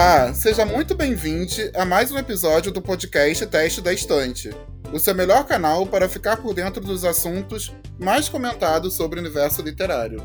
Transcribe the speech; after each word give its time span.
Olá, 0.00 0.32
seja 0.32 0.64
muito 0.64 0.94
bem-vindo 0.94 1.50
a 1.74 1.84
mais 1.84 2.12
um 2.12 2.16
episódio 2.16 2.70
do 2.70 2.80
podcast 2.80 3.44
Teste 3.44 3.80
da 3.80 3.92
Estante, 3.92 4.48
o 4.92 4.98
seu 5.00 5.12
melhor 5.12 5.44
canal 5.44 5.84
para 5.88 6.08
ficar 6.08 6.36
por 6.36 6.54
dentro 6.54 6.80
dos 6.80 7.04
assuntos 7.04 7.74
mais 7.98 8.28
comentados 8.28 8.94
sobre 8.94 9.18
o 9.18 9.22
universo 9.22 9.60
literário. 9.60 10.22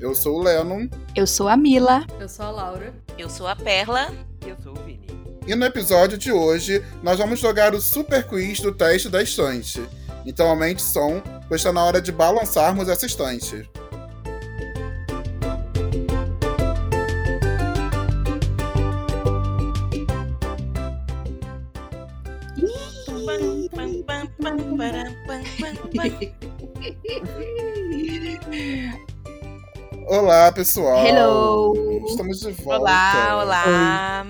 Eu 0.00 0.12
sou 0.12 0.40
o 0.40 0.42
Lennon. 0.42 0.88
Eu 1.14 1.24
sou 1.24 1.46
a 1.46 1.56
Mila. 1.56 2.04
Eu 2.18 2.28
sou 2.28 2.46
a 2.46 2.50
Laura. 2.50 2.92
Eu 3.16 3.30
sou 3.30 3.46
a 3.46 3.54
Perla. 3.54 4.12
E 4.44 4.48
eu 4.48 4.56
sou 4.60 4.72
o 4.72 4.82
Vini. 4.82 5.06
E 5.46 5.54
no 5.54 5.66
episódio 5.66 6.18
de 6.18 6.32
hoje, 6.32 6.84
nós 7.00 7.16
vamos 7.16 7.38
jogar 7.38 7.76
o 7.76 7.80
super 7.80 8.24
quiz 8.24 8.58
do 8.58 8.74
teste 8.74 9.08
da 9.08 9.22
estante. 9.22 9.80
Então 10.26 10.48
aumente 10.48 10.82
som, 10.82 11.22
pois 11.46 11.60
está 11.60 11.72
na 11.72 11.84
hora 11.84 12.02
de 12.02 12.10
balançarmos 12.10 12.88
essa 12.88 13.06
estante. 13.06 13.70
Olá, 30.08 30.50
pessoal. 30.52 31.06
Hello. 31.06 32.04
Estamos 32.08 32.40
de 32.40 32.50
volta. 32.52 32.80
Olá, 32.80 33.42
olá. 33.42 34.26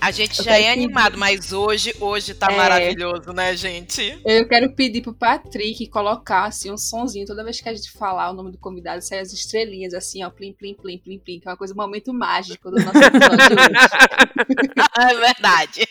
A 0.00 0.10
gente 0.12 0.38
Eu 0.38 0.44
já 0.44 0.56
é 0.58 0.72
animado, 0.72 1.18
mas 1.18 1.52
hoje, 1.52 1.92
hoje 2.00 2.32
tá 2.32 2.46
É. 2.50 2.56
maravilhoso, 2.56 3.32
né, 3.34 3.54
gente? 3.56 4.18
Eu 4.24 4.46
quero 4.48 4.72
pedir 4.74 5.02
pro 5.02 5.12
Patrick 5.12 5.86
colocar 5.88 6.44
assim 6.44 6.70
um 6.72 6.78
sonzinho 6.78 7.26
toda 7.26 7.44
vez 7.44 7.60
que 7.60 7.68
a 7.68 7.74
gente 7.74 7.90
falar 7.92 8.30
o 8.30 8.34
nome 8.34 8.50
do 8.52 8.58
convidado, 8.58 9.02
sair 9.02 9.18
as 9.18 9.32
estrelinhas 9.32 9.92
assim, 9.92 10.24
ó, 10.24 10.30
plim, 10.30 10.52
plim, 10.54 10.74
plim, 10.74 10.96
plim, 10.98 11.18
plim, 11.18 11.40
que 11.40 11.48
é 11.48 11.50
uma 11.50 11.56
coisa, 11.56 11.74
um 11.74 11.76
momento 11.76 12.14
mágico 12.14 12.70
do 12.70 12.76
nosso 12.82 12.96
episódio 12.96 13.56
hoje. 13.56 13.68
É 15.00 15.14
verdade. 15.14 15.86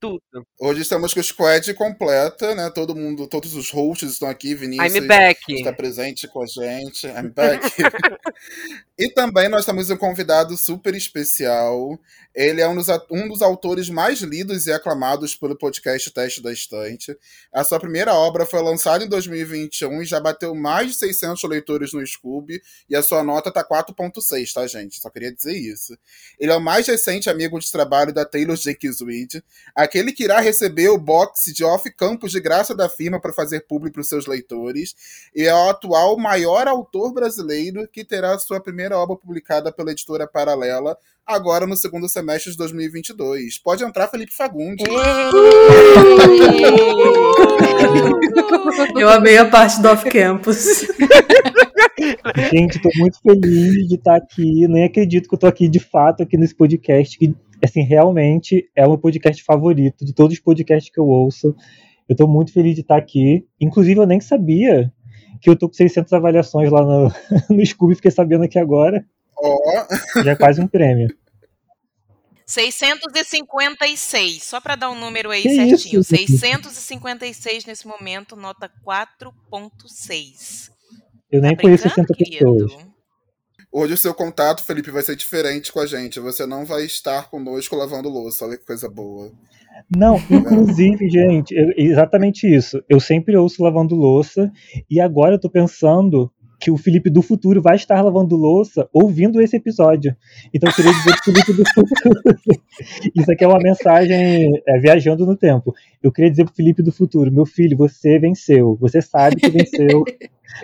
Tudo. 0.00 0.22
Hoje 0.58 0.82
estamos 0.82 1.14
com 1.14 1.20
o 1.20 1.22
squad 1.22 1.74
completa, 1.74 2.54
né? 2.54 2.70
Todo 2.70 2.94
mundo, 2.94 3.26
todos 3.26 3.54
os 3.54 3.70
hosts 3.70 4.12
estão 4.12 4.28
aqui, 4.28 4.54
Vinícius 4.54 4.94
I'm 4.94 5.06
back. 5.06 5.40
está 5.48 5.72
presente 5.72 6.26
com 6.28 6.42
a 6.42 6.46
gente. 6.46 7.06
I'm 7.06 7.30
back. 7.30 7.64
e 8.98 9.10
também 9.12 9.48
nós 9.48 9.64
temos 9.64 9.88
um 9.90 9.96
convidado 9.96 10.56
super 10.56 10.94
especial. 10.94 11.98
Ele 12.34 12.60
é 12.60 12.68
um 12.68 12.74
dos, 12.74 12.88
a- 12.88 13.04
um 13.10 13.28
dos 13.28 13.42
autores 13.42 13.88
mais 13.88 14.20
lidos 14.20 14.66
e 14.66 14.72
aclamados 14.72 15.34
pelo 15.36 15.56
podcast 15.56 16.10
Teste 16.10 16.42
da 16.42 16.52
Estante. 16.52 17.16
A 17.52 17.62
sua 17.64 17.78
primeira 17.80 18.12
obra 18.14 18.44
foi 18.46 18.60
lançada 18.62 19.04
em 19.04 19.08
2021 19.08 20.02
e 20.02 20.04
já 20.04 20.20
bateu 20.20 20.54
mais 20.54 20.88
de 20.92 20.94
600 20.98 21.42
leitores 21.44 21.92
no 21.92 22.04
Scoob. 22.06 22.60
E 22.88 22.96
a 22.96 23.02
sua 23.02 23.22
nota 23.22 23.52
tá 23.52 23.64
4.6, 23.64 24.52
tá, 24.52 24.66
gente? 24.66 25.00
Só 25.00 25.10
queria 25.10 25.32
dizer 25.32 25.56
isso. 25.56 25.96
Ele 26.38 26.50
é 26.52 26.56
o 26.56 26.60
mais 26.60 26.86
recente 26.86 27.30
amigo 27.30 27.58
de 27.58 27.70
trabalho 27.70 28.12
da 28.12 28.24
Taylor 28.24 28.56
Jenkins 28.56 29.00
Reid, 29.00 29.42
aquele 29.74 30.12
que 30.12 30.24
irá 30.24 30.40
receber 30.40 30.88
o 30.88 30.98
box 30.98 31.52
de 31.52 31.64
off-campus 31.64 32.32
de 32.32 32.40
graça 32.40 32.74
da 32.74 32.88
firma 32.88 33.20
para 33.20 33.32
fazer 33.32 33.60
público 33.60 33.94
para 33.94 34.02
os 34.02 34.08
seus 34.08 34.26
leitores, 34.26 34.94
e 35.34 35.42
é 35.44 35.54
o 35.54 35.68
atual 35.70 36.16
maior 36.16 36.66
autor 36.68 37.12
brasileiro 37.12 37.88
que 37.88 38.04
terá 38.04 38.38
sua 38.38 38.60
primeira 38.60 38.87
obra 38.96 39.16
publicada 39.16 39.72
pela 39.72 39.90
editora 39.90 40.26
Paralela, 40.26 40.96
agora 41.26 41.66
no 41.66 41.76
segundo 41.76 42.08
semestre 42.08 42.52
de 42.52 42.56
2022. 42.56 43.58
Pode 43.58 43.84
entrar, 43.84 44.08
Felipe 44.08 44.32
Fagundes. 44.32 44.86
Eu 48.96 49.08
amei 49.08 49.36
a 49.36 49.44
parte 49.44 49.82
do 49.82 49.88
off-campus. 49.88 50.86
Gente, 52.50 52.80
tô 52.80 52.90
muito 52.96 53.20
feliz 53.20 53.88
de 53.88 53.96
estar 53.96 54.16
aqui. 54.16 54.66
Nem 54.68 54.84
acredito 54.84 55.28
que 55.28 55.34
eu 55.34 55.38
tô 55.38 55.46
aqui 55.46 55.68
de 55.68 55.80
fato 55.80 56.22
aqui 56.22 56.36
nesse 56.36 56.54
podcast, 56.54 57.18
que 57.18 57.34
assim, 57.62 57.82
realmente 57.82 58.70
é 58.76 58.86
o 58.86 58.90
meu 58.90 58.98
podcast 58.98 59.42
favorito 59.42 60.04
de 60.04 60.14
todos 60.14 60.34
os 60.34 60.40
podcasts 60.40 60.92
que 60.92 61.00
eu 61.00 61.06
ouço. 61.06 61.54
Eu 62.08 62.16
tô 62.16 62.26
muito 62.26 62.52
feliz 62.52 62.74
de 62.74 62.80
estar 62.80 62.96
aqui. 62.96 63.44
Inclusive, 63.60 64.00
eu 64.00 64.06
nem 64.06 64.20
sabia 64.20 64.92
que 65.40 65.48
eu 65.50 65.56
tô 65.56 65.68
com 65.68 65.74
600 65.74 66.12
avaliações 66.12 66.70
lá 66.70 66.82
no, 66.82 67.12
no 67.56 67.64
Scooby, 67.66 67.94
fiquei 67.96 68.10
sabendo 68.10 68.44
aqui 68.44 68.58
agora. 68.58 69.04
Ó, 69.36 69.86
Já 70.24 70.32
é 70.32 70.36
quase 70.36 70.60
um 70.60 70.66
prêmio. 70.68 71.08
656, 72.46 74.42
só 74.42 74.60
pra 74.60 74.74
dar 74.76 74.90
um 74.90 74.98
número 74.98 75.30
aí 75.30 75.42
Que 75.42 75.54
certinho. 75.54 76.00
isso? 76.00 76.08
656 76.16 77.64
nesse 77.66 77.86
momento, 77.86 78.34
nota 78.36 78.70
4.6. 78.86 80.70
Eu 81.30 81.42
nem 81.42 81.54
Tá 81.54 81.62
conheço 81.62 81.84
brincando, 81.84 82.08
60 82.08 82.14
querido? 82.14 82.66
pessoas. 82.66 82.86
hoje 83.70 83.92
o 83.94 83.98
seu 83.98 84.14
contato, 84.14 84.64
Felipe, 84.64 84.90
vai 84.90 85.02
ser 85.02 85.14
diferente 85.14 85.70
com 85.72 85.80
a 85.80 85.86
gente. 85.86 86.18
Você 86.20 86.46
não 86.46 86.64
vai 86.64 86.84
estar 86.84 87.28
conosco 87.30 87.76
lavando 87.76 88.08
louça. 88.08 88.46
Olha 88.46 88.56
que 88.56 88.64
coisa 88.64 88.88
boa. 88.88 89.30
Não, 89.94 90.16
inclusive, 90.30 91.08
gente, 91.08 91.54
eu- 91.54 91.72
exatamente 91.76 92.46
isso. 92.46 92.82
Eu 92.88 93.00
sempre 93.00 93.36
ouço 93.36 93.62
lavando 93.62 93.94
louça 93.94 94.50
e 94.90 95.00
agora 95.00 95.34
eu 95.34 95.40
tô 95.40 95.48
pensando 95.50 96.30
que 96.60 96.70
o 96.72 96.76
Felipe 96.76 97.08
do 97.08 97.22
futuro 97.22 97.62
vai 97.62 97.76
estar 97.76 98.02
lavando 98.02 98.34
louça 98.34 98.88
ouvindo 98.92 99.40
esse 99.40 99.56
episódio. 99.56 100.16
Então 100.52 100.68
eu 100.68 100.74
queria 100.74 100.92
dizer 100.92 101.14
pro 101.14 101.24
Felipe 101.32 101.52
do 101.52 101.64
futuro. 101.72 102.20
Isso 103.14 103.30
aqui 103.30 103.44
é 103.44 103.48
uma 103.48 103.60
mensagem 103.60 104.50
é, 104.66 104.78
viajando 104.80 105.24
no 105.24 105.36
tempo. 105.36 105.72
Eu 106.02 106.10
queria 106.10 106.30
dizer 106.30 106.44
pro 106.44 106.54
Felipe 106.54 106.82
do 106.82 106.90
futuro, 106.90 107.30
meu 107.32 107.46
filho, 107.46 107.76
você 107.76 108.18
venceu. 108.18 108.76
Você 108.80 109.00
sabe 109.00 109.36
que 109.36 109.48
venceu. 109.48 110.04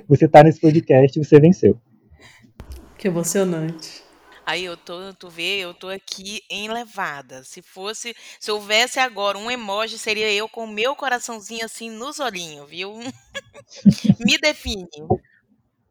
Você 0.09 0.27
tá 0.27 0.43
nesse 0.43 0.61
podcast, 0.61 1.23
você 1.23 1.39
venceu. 1.39 1.77
Que 2.99 3.07
emocionante. 3.07 4.03
Aí 4.47 4.65
eu 4.65 4.77
tô, 4.77 5.15
tu 5.15 5.31
vê, 5.31 5.59
eu 5.59 5.72
tô 5.72 5.88
aqui 5.88 6.43
enlevada. 6.50 7.43
Se 7.44 7.62
fosse, 7.62 8.15
se 8.38 8.50
houvesse 8.50 9.00
agora 9.00 9.38
um 9.38 9.50
emoji, 9.50 9.99
seria 9.99 10.31
eu 10.31 10.49
com 10.49 10.65
o 10.65 10.72
meu 10.72 10.94
coraçãozinho 10.94 11.65
assim 11.65 11.91
nos 11.91 12.21
olhinhos, 12.21 12.69
viu? 12.69 12.93
Me 14.21 14.37
define. 14.38 14.87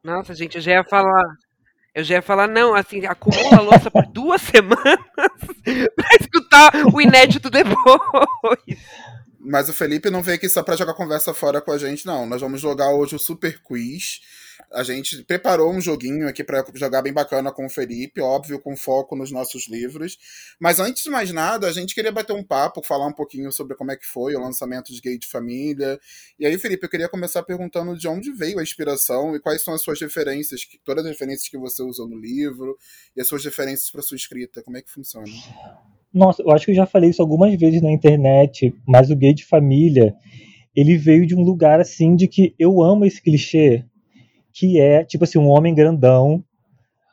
Nossa, 0.04 0.36
gente, 0.36 0.56
eu 0.56 0.62
já 0.62 0.74
ia 0.74 0.84
falar. 0.84 1.24
Eu 1.96 2.04
já 2.04 2.16
ia 2.16 2.22
falar, 2.22 2.48
não, 2.48 2.74
assim, 2.74 3.06
acumula 3.06 3.58
a 3.58 3.62
louça 3.62 3.90
por 3.90 4.06
duas 4.08 4.42
semanas 4.44 5.00
pra 5.96 6.16
escutar 6.20 6.72
o 6.92 7.00
inédito 7.00 7.52
depois. 7.52 7.78
Mas 9.40 9.70
o 9.70 9.74
Felipe 9.74 10.10
não 10.10 10.24
veio 10.24 10.38
aqui 10.38 10.50
só 10.50 10.64
pra 10.64 10.76
jogar 10.76 10.94
conversa 10.96 11.34
fora 11.34 11.62
com 11.62 11.72
a 11.72 11.78
gente, 11.78 12.06
não. 12.06 12.26
Nós 12.26 12.42
vamos 12.42 12.62
jogar 12.62 12.92
hoje 12.92 13.16
o 13.16 13.20
Super 13.20 13.62
Quiz. 13.62 14.22
A 14.72 14.84
gente 14.84 15.24
preparou 15.24 15.72
um 15.72 15.82
joguinho 15.82 16.28
aqui 16.28 16.44
pra 16.44 16.64
jogar 16.74 17.02
bem 17.02 17.14
bacana 17.14 17.52
com 17.52 17.66
o 17.66 17.70
Felipe, 17.70 18.22
óbvio, 18.22 18.60
com 18.60 18.76
foco 18.76 19.16
nos 19.16 19.32
nossos 19.32 19.68
livros. 19.68 20.18
Mas 20.60 20.80
antes 20.80 21.04
de 21.04 21.10
mais 21.10 21.32
nada, 21.32 21.68
a 21.68 21.72
gente 21.72 21.94
queria 21.94 22.12
bater 22.12 22.34
um 22.34 22.44
papo, 22.44 22.82
falar 22.84 23.08
um 23.08 23.14
pouquinho 23.14 23.52
sobre 23.52 23.76
como 23.76 23.92
é 23.92 23.96
que 23.96 24.06
foi 24.06 24.36
o 24.36 24.40
lançamento 24.40 24.94
de 24.94 25.02
Gay 25.02 25.18
de 25.18 25.28
Família. 25.28 26.00
E 26.40 26.46
aí, 26.46 26.58
Felipe, 26.58 26.86
eu 26.86 26.90
queria 26.90 27.10
começar 27.10 27.44
perguntando 27.44 27.98
de 27.98 28.08
onde 28.08 28.32
veio 28.32 28.60
a 28.60 28.64
inspiração 28.64 29.36
e 29.36 29.40
quais 29.40 29.62
são 29.64 29.74
as 29.74 29.82
suas 29.82 30.00
referências, 30.00 30.62
todas 30.84 31.06
as 31.06 31.12
referências 31.12 31.50
que 31.50 31.58
você 31.58 31.84
usou 31.84 32.08
no 32.08 32.18
livro 32.18 32.78
e 33.16 33.22
as 33.22 33.28
suas 33.28 33.44
referências 33.44 33.90
para 33.92 34.02
sua 34.02 34.16
escrita. 34.16 34.62
Como 34.64 34.78
é 34.78 34.82
que 34.82 34.92
funciona? 34.92 35.28
Nossa, 36.14 36.44
eu 36.44 36.52
acho 36.52 36.66
que 36.66 36.72
eu 36.72 36.76
já 36.76 36.86
falei 36.86 37.10
isso 37.10 37.22
algumas 37.22 37.58
vezes 37.58 37.82
na 37.82 37.92
internet, 37.92 38.74
mas 38.88 39.10
o 39.10 39.16
gay 39.16 39.34
de 39.34 39.46
família, 39.46 40.16
ele 40.76 40.96
veio 40.96 41.26
de 41.26 41.36
um 41.36 41.42
lugar 41.42 41.80
assim 41.80 42.16
de 42.16 42.28
que 42.28 42.54
eu 42.60 42.84
amo 42.84 43.04
esse 43.04 43.20
clichê, 43.20 43.84
que 44.54 44.80
é 44.80 45.04
tipo 45.04 45.24
assim, 45.24 45.40
um 45.40 45.50
homem 45.50 45.74
grandão, 45.76 46.44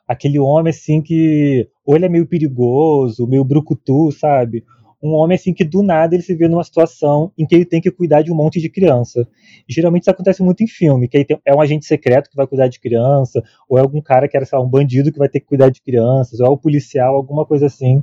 aquele 0.06 0.38
homem 0.38 0.70
assim 0.70 1.02
que 1.02 1.68
ou 1.84 1.96
ele 1.96 2.06
é 2.06 2.08
meio 2.08 2.26
perigoso, 2.26 3.26
meio 3.26 3.44
brucutu, 3.44 4.12
sabe? 4.12 4.64
Um 5.02 5.14
homem 5.14 5.34
assim 5.36 5.54
que 5.54 5.64
do 5.64 5.82
nada 5.82 6.14
ele 6.14 6.22
se 6.22 6.34
vê 6.34 6.46
numa 6.46 6.62
situação 6.64 7.32
em 7.38 7.46
que 7.46 7.54
ele 7.54 7.64
tem 7.64 7.80
que 7.80 7.90
cuidar 7.90 8.22
de 8.22 8.30
um 8.30 8.34
monte 8.36 8.60
de 8.60 8.68
criança. 8.68 9.26
E, 9.68 9.72
geralmente 9.72 10.02
isso 10.02 10.10
acontece 10.10 10.42
muito 10.42 10.62
em 10.62 10.66
filme, 10.66 11.08
que 11.08 11.16
aí 11.16 11.24
tem- 11.24 11.40
é 11.44 11.54
um 11.54 11.60
agente 11.60 11.86
secreto 11.86 12.28
que 12.30 12.36
vai 12.36 12.46
cuidar 12.46 12.68
de 12.68 12.78
criança, 12.78 13.42
ou 13.68 13.78
é 13.78 13.80
algum 13.80 14.00
cara 14.02 14.28
que 14.28 14.36
era, 14.36 14.44
sei 14.44 14.58
lá, 14.58 14.64
um 14.64 14.68
bandido 14.68 15.10
que 15.10 15.18
vai 15.18 15.28
ter 15.28 15.40
que 15.40 15.46
cuidar 15.46 15.70
de 15.70 15.80
crianças, 15.82 16.38
ou 16.40 16.46
é 16.46 16.50
o 16.50 16.56
policial, 16.58 17.14
alguma 17.16 17.46
coisa 17.46 17.66
assim 17.66 18.02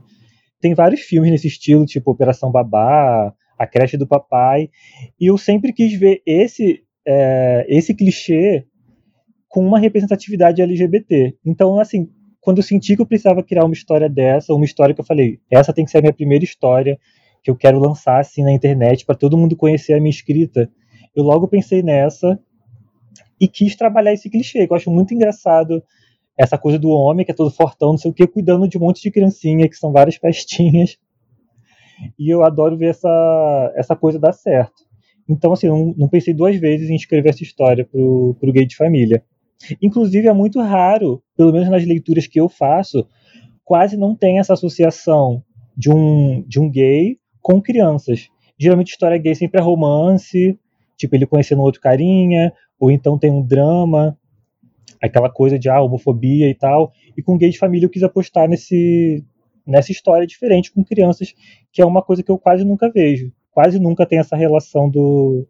tem 0.60 0.74
vários 0.74 1.02
filmes 1.02 1.32
nesse 1.32 1.48
estilo, 1.48 1.86
tipo 1.86 2.12
Operação 2.12 2.52
Babá, 2.52 3.34
A 3.60 3.68
Creche 3.68 3.98
do 3.98 4.08
Papai, 4.08 4.70
e 5.20 5.28
eu 5.28 5.38
sempre 5.38 5.72
quis 5.74 5.94
ver 5.94 6.22
esse 6.26 6.82
é, 7.08 7.66
esse 7.70 7.94
clichê 7.96 8.66
com 9.48 9.66
uma 9.66 9.80
representatividade 9.80 10.62
LGBT. 10.62 11.36
Então, 11.46 11.80
assim, 11.80 12.10
quando 12.42 12.58
eu 12.58 12.64
senti 12.64 12.96
que 12.96 13.02
eu 13.02 13.06
precisava 13.06 13.44
criar 13.44 13.66
uma 13.66 13.74
história 13.74 14.10
dessa, 14.10 14.54
uma 14.54 14.66
história 14.66 14.94
que 14.94 15.02
eu 15.02 15.06
falei, 15.06 15.40
essa 15.52 15.74
tem 15.74 15.86
que 15.86 15.92
ser 15.92 16.00
a 16.00 16.02
minha 16.02 16.14
primeira 16.14 16.44
história 16.44 17.00
que 17.44 17.50
eu 17.50 17.56
quero 17.56 17.80
lançar 17.80 18.20
assim 18.20 18.44
na 18.44 18.52
internet 18.52 19.06
para 19.06 19.16
todo 19.16 19.38
mundo 19.38 19.56
conhecer 19.56 19.94
a 19.94 20.00
minha 20.00 20.10
escrita, 20.10 20.70
eu 21.16 21.24
logo 21.24 21.48
pensei 21.48 21.82
nessa 21.82 22.40
e 23.40 23.48
quis 23.48 23.76
trabalhar 23.76 24.14
esse 24.14 24.30
clichê, 24.30 24.66
que 24.66 24.74
eu 24.74 24.78
acho 24.78 24.92
muito 24.92 25.14
engraçado 25.14 25.82
essa 26.38 26.58
coisa 26.58 26.78
do 26.78 26.90
homem 26.90 27.26
que 27.26 27.32
é 27.32 27.36
todo 27.36 27.50
fortão, 27.50 27.90
não 27.90 27.98
sei 27.98 28.12
o 28.12 28.14
que, 28.14 28.28
cuidando 28.28 28.68
de 28.68 28.78
um 28.78 28.82
monte 28.82 29.02
de 29.02 29.12
criancinha, 29.12 29.68
que 29.68 29.76
são 29.76 29.92
várias 29.92 30.18
pestinhas. 30.18 30.98
E 32.18 32.32
eu 32.32 32.44
adoro 32.44 32.78
ver 32.78 32.92
essa, 32.92 33.74
essa 33.76 33.96
coisa 33.96 34.20
dar 34.20 34.34
certo. 34.34 34.86
Então, 35.28 35.52
assim, 35.52 35.68
não, 35.68 35.94
não 35.98 36.08
pensei 36.08 36.34
duas 36.34 36.56
vezes 36.56 36.90
em 36.90 36.96
escrever 36.96 37.30
essa 37.30 37.44
história 37.44 37.84
pro, 37.84 38.36
pro 38.40 38.54
gay 38.54 38.66
de 38.66 38.76
família. 38.76 39.24
Inclusive, 39.82 40.28
é 40.28 40.34
muito 40.34 40.62
raro, 40.62 41.22
pelo 41.36 41.52
menos 41.52 41.70
nas 41.70 41.86
leituras 41.86 42.28
que 42.28 42.40
eu 42.40 42.48
faço, 42.48 43.08
quase 43.64 43.98
não 43.98 44.16
tem 44.16 44.40
essa 44.40 44.54
associação 44.54 45.44
de 45.76 45.92
um, 45.92 46.42
de 46.48 46.60
um 46.60 46.70
gay 46.70 47.18
com 47.42 47.62
crianças. 47.62 48.30
Geralmente 48.58 48.92
história 48.92 49.18
gay 49.18 49.36
sempre 49.36 49.60
é 49.60 49.64
romance, 49.64 50.58
tipo 50.96 51.16
ele 51.16 51.26
conhecendo 51.26 51.62
outro 51.62 51.82
carinha, 51.82 52.52
ou 52.80 52.92
então 52.92 53.18
tem 53.18 53.32
um 53.32 53.46
drama, 53.46 54.18
aquela 55.02 55.30
coisa 55.30 55.58
de 55.58 55.70
ah, 55.70 55.82
homofobia 55.82 56.50
e 56.50 56.56
tal. 56.56 56.92
E 57.16 57.22
com 57.22 57.38
gay 57.38 57.50
de 57.50 57.58
família 57.58 57.86
eu 57.86 57.90
quis 57.90 58.04
apostar 58.04 58.48
nesse, 58.48 59.24
nessa 59.66 59.92
história 59.92 60.26
diferente 60.26 60.72
com 60.72 60.84
crianças, 60.84 61.34
que 61.72 61.82
é 61.82 61.86
uma 61.86 62.02
coisa 62.02 62.24
que 62.24 62.32
eu 62.32 62.38
quase 62.38 62.64
nunca 62.64 62.90
vejo. 62.90 63.32
Quase 63.52 63.80
nunca 63.80 64.06
tem 64.06 64.20
essa 64.20 64.36
relação 64.36 64.90
do, 64.90 65.48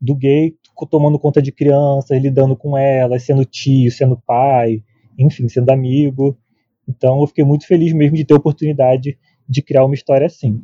do 0.00 0.14
gay 0.14 0.54
tomando 0.86 1.18
conta 1.18 1.40
de 1.40 1.52
crianças, 1.52 2.20
lidando 2.20 2.56
com 2.56 2.76
elas, 2.76 3.22
sendo 3.22 3.44
tio, 3.44 3.90
sendo 3.90 4.16
pai, 4.16 4.82
enfim, 5.18 5.48
sendo 5.48 5.70
amigo. 5.70 6.38
Então 6.86 7.20
eu 7.20 7.26
fiquei 7.26 7.44
muito 7.44 7.66
feliz 7.66 7.92
mesmo 7.92 8.16
de 8.16 8.24
ter 8.24 8.34
a 8.34 8.38
oportunidade 8.38 9.18
de 9.48 9.62
criar 9.62 9.84
uma 9.84 9.94
história 9.94 10.26
assim. 10.26 10.62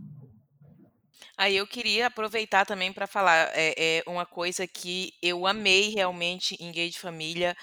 Aí 1.36 1.56
eu 1.56 1.66
queria 1.66 2.06
aproveitar 2.06 2.64
também 2.64 2.92
para 2.92 3.08
falar 3.08 3.50
é, 3.54 3.74
é, 3.76 4.02
uma 4.06 4.24
coisa 4.24 4.66
que 4.68 5.12
eu 5.20 5.46
amei 5.46 5.92
realmente 5.92 6.56
em 6.60 6.70
Gay 6.70 6.88
de 6.88 6.98
Família. 6.98 7.56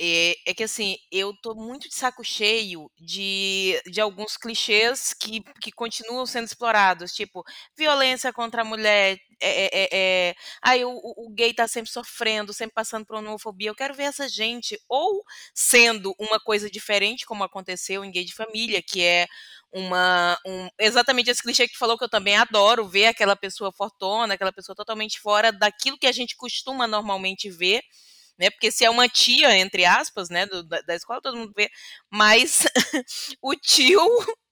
É, 0.00 0.36
é, 0.46 0.54
que 0.54 0.62
assim, 0.62 0.96
eu 1.10 1.34
tô 1.42 1.54
muito 1.54 1.88
de 1.88 1.94
saco 1.96 2.22
cheio 2.22 2.88
de, 3.00 3.80
de 3.90 4.00
alguns 4.00 4.36
clichês 4.36 5.12
que, 5.12 5.40
que 5.60 5.72
continuam 5.72 6.24
sendo 6.24 6.46
explorados, 6.46 7.12
tipo, 7.12 7.44
violência 7.76 8.32
contra 8.32 8.62
a 8.62 8.64
mulher, 8.64 9.18
é, 9.40 9.84
é, 9.84 9.88
é, 9.92 10.34
aí 10.62 10.84
o, 10.84 10.90
o, 10.90 11.30
gay 11.30 11.52
tá 11.54 11.66
sempre 11.68 11.90
sofrendo, 11.90 12.52
sempre 12.52 12.74
passando 12.74 13.04
por 13.06 13.16
homofobia. 13.16 13.70
Eu 13.70 13.74
quero 13.74 13.94
ver 13.94 14.04
essa 14.04 14.28
gente 14.28 14.78
ou 14.88 15.24
sendo 15.54 16.14
uma 16.18 16.40
coisa 16.40 16.70
diferente, 16.70 17.26
como 17.26 17.44
aconteceu 17.44 18.04
em 18.04 18.10
Gay 18.10 18.24
de 18.24 18.34
Família, 18.34 18.82
que 18.82 19.02
é 19.02 19.26
uma 19.72 20.38
um, 20.46 20.68
exatamente 20.78 21.30
esse 21.30 21.42
clichê 21.42 21.68
que 21.68 21.76
falou 21.76 21.98
que 21.98 22.04
eu 22.04 22.08
também 22.08 22.36
adoro 22.36 22.88
ver 22.88 23.06
aquela 23.06 23.36
pessoa 23.36 23.72
fortona, 23.72 24.34
aquela 24.34 24.52
pessoa 24.52 24.74
totalmente 24.74 25.20
fora 25.20 25.52
daquilo 25.52 25.98
que 25.98 26.06
a 26.06 26.12
gente 26.12 26.36
costuma 26.36 26.86
normalmente 26.86 27.50
ver 27.50 27.82
né? 28.38 28.50
Porque 28.50 28.70
se 28.70 28.84
é 28.84 28.90
uma 28.90 29.08
tia, 29.08 29.56
entre 29.58 29.84
aspas, 29.84 30.30
né, 30.30 30.46
do, 30.46 30.62
da, 30.62 30.80
da, 30.82 30.94
escola, 30.94 31.20
todo 31.20 31.36
mundo 31.36 31.52
vê, 31.56 31.70
mas 32.10 32.64
o 33.42 33.54
tio 33.54 34.00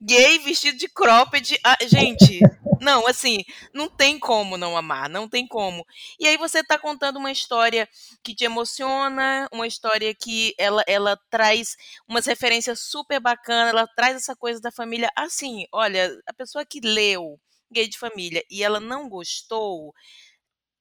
gay 0.01 0.39
vestido 0.41 0.77
de 0.77 0.89
cropped, 0.89 1.59
ah, 1.65 1.79
gente, 1.87 2.41
não, 2.81 3.07
assim, 3.07 3.45
não 3.73 3.89
tem 3.89 4.19
como 4.19 4.57
não 4.57 4.77
amar, 4.77 5.09
não 5.09 5.29
tem 5.29 5.47
como. 5.47 5.85
E 6.19 6.27
aí 6.27 6.37
você 6.37 6.63
tá 6.63 6.79
contando 6.79 7.19
uma 7.19 7.31
história 7.31 7.89
que 8.23 8.35
te 8.35 8.45
emociona, 8.45 9.49
uma 9.53 9.67
história 9.67 10.15
que 10.15 10.55
ela, 10.59 10.83
ela 10.87 11.19
traz 11.31 11.77
umas 12.09 12.27
referências 12.27 12.81
super 12.81 13.21
bacanas, 13.21 13.73
ela 13.73 13.87
traz 13.87 14.17
essa 14.17 14.37
coisa 14.37 14.61
da 14.61 14.73
família, 14.73 15.11
assim, 15.17 15.65
olha, 15.73 16.11
a 16.27 16.33
pessoa 16.35 16.65
que 16.65 16.81
leu 16.81 17.39
Gay 17.71 17.89
de 17.89 17.99
Família 17.99 18.45
e 18.51 18.63
ela 18.63 18.81
não 18.81 19.09
gostou, 19.09 19.93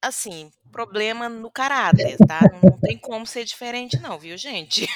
assim, 0.02 0.50
problema 0.70 1.28
no 1.28 1.50
caráter, 1.50 2.16
tá? 2.26 2.40
Não, 2.62 2.72
tem 2.78 2.98
como 2.98 3.26
ser 3.26 3.44
diferente, 3.44 4.00
não, 4.00 4.18
viu, 4.18 4.36
gente? 4.36 4.86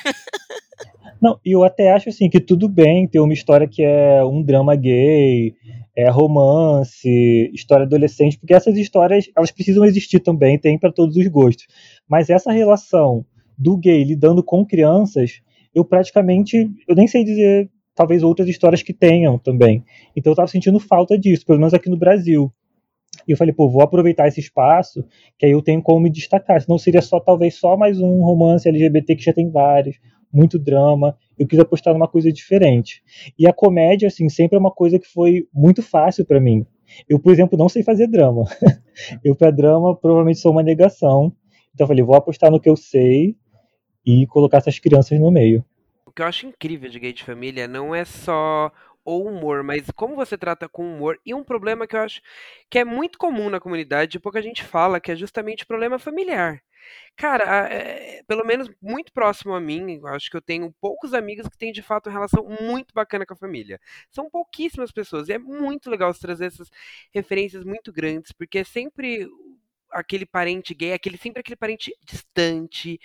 Não, 1.20 1.38
eu 1.44 1.62
até 1.62 1.92
acho 1.92 2.08
assim 2.08 2.30
que 2.30 2.40
tudo 2.40 2.66
bem 2.66 3.06
ter 3.06 3.20
uma 3.20 3.34
história 3.34 3.68
que 3.68 3.82
é 3.82 4.24
um 4.24 4.42
drama 4.42 4.74
gay, 4.74 5.54
é 5.94 6.08
romance, 6.08 7.50
história 7.52 7.84
adolescente, 7.84 8.38
porque 8.38 8.54
essas 8.54 8.76
histórias 8.78 9.30
elas 9.36 9.50
precisam 9.50 9.84
existir 9.84 10.20
também, 10.20 10.58
tem 10.58 10.78
para 10.78 10.90
todos 10.90 11.16
os 11.16 11.26
gostos. 11.26 11.66
Mas 12.08 12.30
essa 12.30 12.50
relação 12.50 13.24
do 13.58 13.76
gay 13.76 14.02
lidando 14.02 14.42
com 14.42 14.64
crianças, 14.64 15.42
eu 15.74 15.84
praticamente, 15.84 16.70
eu 16.88 16.94
nem 16.94 17.06
sei 17.06 17.22
dizer, 17.22 17.70
talvez 17.94 18.22
outras 18.22 18.48
histórias 18.48 18.82
que 18.82 18.94
tenham 18.94 19.38
também. 19.38 19.84
Então 20.16 20.32
eu 20.32 20.36
tava 20.36 20.48
sentindo 20.48 20.80
falta 20.80 21.18
disso, 21.18 21.44
pelo 21.44 21.58
menos 21.58 21.74
aqui 21.74 21.90
no 21.90 21.98
Brasil. 21.98 22.50
E 23.30 23.32
eu 23.32 23.36
falei, 23.36 23.54
pô, 23.54 23.68
vou 23.68 23.80
aproveitar 23.80 24.26
esse 24.26 24.40
espaço, 24.40 25.04
que 25.38 25.46
aí 25.46 25.52
eu 25.52 25.62
tenho 25.62 25.80
como 25.80 26.00
me 26.00 26.10
destacar. 26.10 26.60
Senão 26.60 26.76
seria 26.76 27.00
só, 27.00 27.20
talvez, 27.20 27.54
só 27.54 27.76
mais 27.76 28.00
um 28.00 28.24
romance 28.24 28.68
LGBT 28.68 29.14
que 29.14 29.22
já 29.22 29.32
tem 29.32 29.48
vários, 29.48 30.00
muito 30.32 30.58
drama. 30.58 31.16
Eu 31.38 31.46
quis 31.46 31.60
apostar 31.60 31.94
numa 31.94 32.08
coisa 32.08 32.32
diferente. 32.32 33.04
E 33.38 33.46
a 33.46 33.52
comédia, 33.52 34.08
assim, 34.08 34.28
sempre 34.28 34.56
é 34.56 34.58
uma 34.58 34.72
coisa 34.72 34.98
que 34.98 35.06
foi 35.06 35.46
muito 35.54 35.80
fácil 35.80 36.26
para 36.26 36.40
mim. 36.40 36.66
Eu, 37.08 37.20
por 37.20 37.32
exemplo, 37.32 37.56
não 37.56 37.68
sei 37.68 37.84
fazer 37.84 38.08
drama. 38.08 38.42
eu, 39.22 39.36
para 39.36 39.52
drama, 39.52 39.94
provavelmente 39.94 40.40
sou 40.40 40.50
uma 40.50 40.64
negação. 40.64 41.32
Então 41.72 41.84
eu 41.84 41.86
falei, 41.86 42.02
vou 42.02 42.16
apostar 42.16 42.50
no 42.50 42.58
que 42.58 42.68
eu 42.68 42.74
sei 42.74 43.36
e 44.04 44.26
colocar 44.26 44.58
essas 44.58 44.80
crianças 44.80 45.20
no 45.20 45.30
meio. 45.30 45.64
O 46.04 46.10
que 46.10 46.20
eu 46.20 46.26
acho 46.26 46.48
incrível 46.48 46.90
de 46.90 46.98
Gay 46.98 47.12
de 47.12 47.22
Família 47.22 47.68
não 47.68 47.94
é 47.94 48.04
só 48.04 48.72
ou 49.10 49.26
humor, 49.26 49.62
mas 49.62 49.86
como 49.96 50.14
você 50.14 50.38
trata 50.38 50.68
com 50.68 50.84
humor 50.84 51.18
e 51.26 51.34
um 51.34 51.42
problema 51.42 51.86
que 51.86 51.96
eu 51.96 52.00
acho 52.00 52.20
que 52.70 52.78
é 52.78 52.84
muito 52.84 53.18
comum 53.18 53.50
na 53.50 53.60
comunidade, 53.60 54.20
pouca 54.20 54.40
gente 54.40 54.62
fala, 54.64 55.00
que 55.00 55.10
é 55.10 55.16
justamente 55.16 55.64
o 55.64 55.66
problema 55.66 55.98
familiar. 55.98 56.62
Cara, 57.16 57.68
é, 57.68 58.22
pelo 58.26 58.44
menos 58.44 58.70
muito 58.80 59.12
próximo 59.12 59.52
a 59.54 59.60
mim, 59.60 60.00
acho 60.06 60.30
que 60.30 60.36
eu 60.36 60.40
tenho 60.40 60.72
poucos 60.80 61.12
amigos 61.12 61.46
que 61.48 61.58
têm 61.58 61.72
de 61.72 61.82
fato 61.82 62.06
uma 62.06 62.12
relação 62.12 62.46
muito 62.62 62.94
bacana 62.94 63.26
com 63.26 63.34
a 63.34 63.36
família. 63.36 63.80
São 64.10 64.30
pouquíssimas 64.30 64.90
pessoas 64.92 65.28
e 65.28 65.32
é 65.34 65.38
muito 65.38 65.90
legal 65.90 66.12
trazer 66.14 66.46
essas 66.46 66.70
referências 67.12 67.64
muito 67.64 67.92
grandes, 67.92 68.32
porque 68.32 68.58
é 68.60 68.64
sempre 68.64 69.28
aquele 69.90 70.24
parente 70.24 70.72
gay, 70.74 70.92
aquele 70.92 71.18
sempre 71.18 71.40
aquele 71.40 71.56
parente 71.56 71.92
distante 72.04 72.98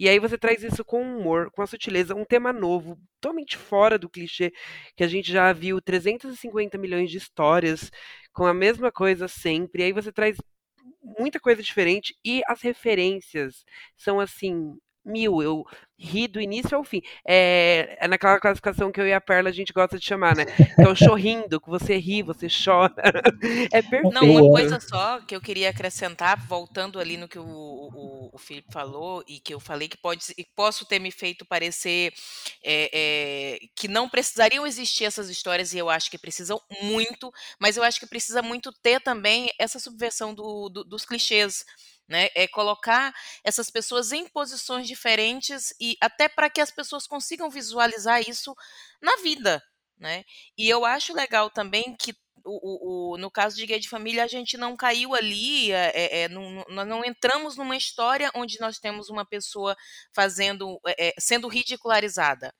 e 0.00 0.08
aí 0.08 0.18
você 0.18 0.38
traz 0.38 0.62
isso 0.62 0.82
com 0.82 1.02
humor, 1.02 1.50
com 1.50 1.60
a 1.60 1.66
sutileza, 1.66 2.14
um 2.14 2.24
tema 2.24 2.54
novo, 2.54 2.98
totalmente 3.20 3.58
fora 3.58 3.98
do 3.98 4.08
clichê, 4.08 4.50
que 4.96 5.04
a 5.04 5.06
gente 5.06 5.30
já 5.30 5.52
viu 5.52 5.78
350 5.78 6.78
milhões 6.78 7.10
de 7.10 7.18
histórias 7.18 7.90
com 8.32 8.46
a 8.46 8.54
mesma 8.54 8.90
coisa 8.90 9.28
sempre. 9.28 9.82
E 9.82 9.84
aí 9.86 9.92
você 9.92 10.10
traz 10.10 10.38
muita 11.02 11.38
coisa 11.38 11.62
diferente 11.62 12.16
e 12.24 12.40
as 12.48 12.62
referências 12.62 13.62
são 13.94 14.18
assim 14.18 14.74
mil. 15.04 15.42
Eu 15.42 15.64
ri 15.98 16.26
do 16.26 16.40
início 16.40 16.76
ao 16.76 16.82
fim. 16.82 17.02
É, 17.26 17.96
é, 18.00 18.08
naquela 18.08 18.40
classificação 18.40 18.90
que 18.90 19.00
eu 19.00 19.06
e 19.06 19.12
a 19.12 19.20
Perla 19.20 19.50
a 19.50 19.52
gente 19.52 19.72
gosta 19.72 19.98
de 19.98 20.04
chamar, 20.04 20.34
né? 20.34 20.46
Então, 20.78 20.94
chorrindo, 20.94 21.60
que 21.60 21.68
você 21.68 21.96
ri, 21.98 22.22
você 22.22 22.48
chora. 22.48 22.94
É 23.72 23.82
perfeito. 23.82 24.12
Não, 24.12 24.30
uma 24.30 24.50
coisa 24.50 24.80
só 24.80 25.20
que 25.20 25.34
eu 25.34 25.40
queria 25.40 25.70
acrescentar, 25.70 26.38
voltando 26.46 26.98
ali 26.98 27.16
no 27.16 27.28
que 27.28 27.38
o, 27.38 27.44
o, 27.44 28.30
o 28.32 28.38
Felipe 28.38 28.72
falou, 28.72 29.22
e 29.26 29.38
que 29.40 29.52
eu 29.52 29.60
falei 29.60 29.88
que 29.88 29.96
pode 29.96 30.24
e 30.36 30.44
posso 30.54 30.86
ter 30.86 30.98
me 30.98 31.10
feito 31.10 31.44
parecer 31.44 32.12
é, 32.64 32.90
é, 32.92 33.58
que 33.76 33.88
não 33.88 34.08
precisariam 34.08 34.66
existir 34.66 35.04
essas 35.04 35.28
histórias, 35.28 35.72
e 35.72 35.78
eu 35.78 35.88
acho 35.88 36.10
que 36.10 36.18
precisam 36.18 36.60
muito, 36.82 37.30
mas 37.60 37.76
eu 37.76 37.82
acho 37.82 38.00
que 38.00 38.06
precisa 38.06 38.42
muito 38.42 38.72
ter 38.82 39.00
também 39.00 39.48
essa 39.58 39.78
subversão 39.78 40.34
do, 40.34 40.68
do, 40.68 40.84
dos 40.84 41.04
clichês 41.04 41.64
né? 42.10 42.28
É 42.34 42.48
colocar 42.48 43.14
essas 43.44 43.70
pessoas 43.70 44.10
em 44.10 44.26
posições 44.28 44.86
diferentes 44.86 45.72
e 45.80 45.96
até 46.00 46.28
para 46.28 46.50
que 46.50 46.60
as 46.60 46.70
pessoas 46.70 47.06
consigam 47.06 47.48
visualizar 47.48 48.20
isso 48.28 48.54
na 49.00 49.16
vida, 49.18 49.62
né? 49.96 50.24
E 50.58 50.68
eu 50.68 50.84
acho 50.84 51.14
legal 51.14 51.48
também 51.48 51.94
que 51.96 52.12
o, 52.44 53.12
o, 53.12 53.14
o, 53.14 53.18
no 53.18 53.30
caso 53.30 53.54
de 53.56 53.66
gay 53.66 53.78
de 53.78 53.88
família, 53.88 54.24
a 54.24 54.26
gente 54.26 54.56
não 54.56 54.76
caiu 54.76 55.14
ali, 55.14 55.70
é, 55.72 56.22
é, 56.22 56.28
não, 56.28 56.64
não 56.68 57.04
entramos 57.04 57.56
numa 57.56 57.76
história 57.76 58.30
onde 58.34 58.58
nós 58.60 58.78
temos 58.78 59.08
uma 59.08 59.24
pessoa 59.24 59.76
fazendo, 60.12 60.80
é, 60.86 61.08
é 61.08 61.14
sendo 61.18 61.48
ridicularizada. 61.48 62.52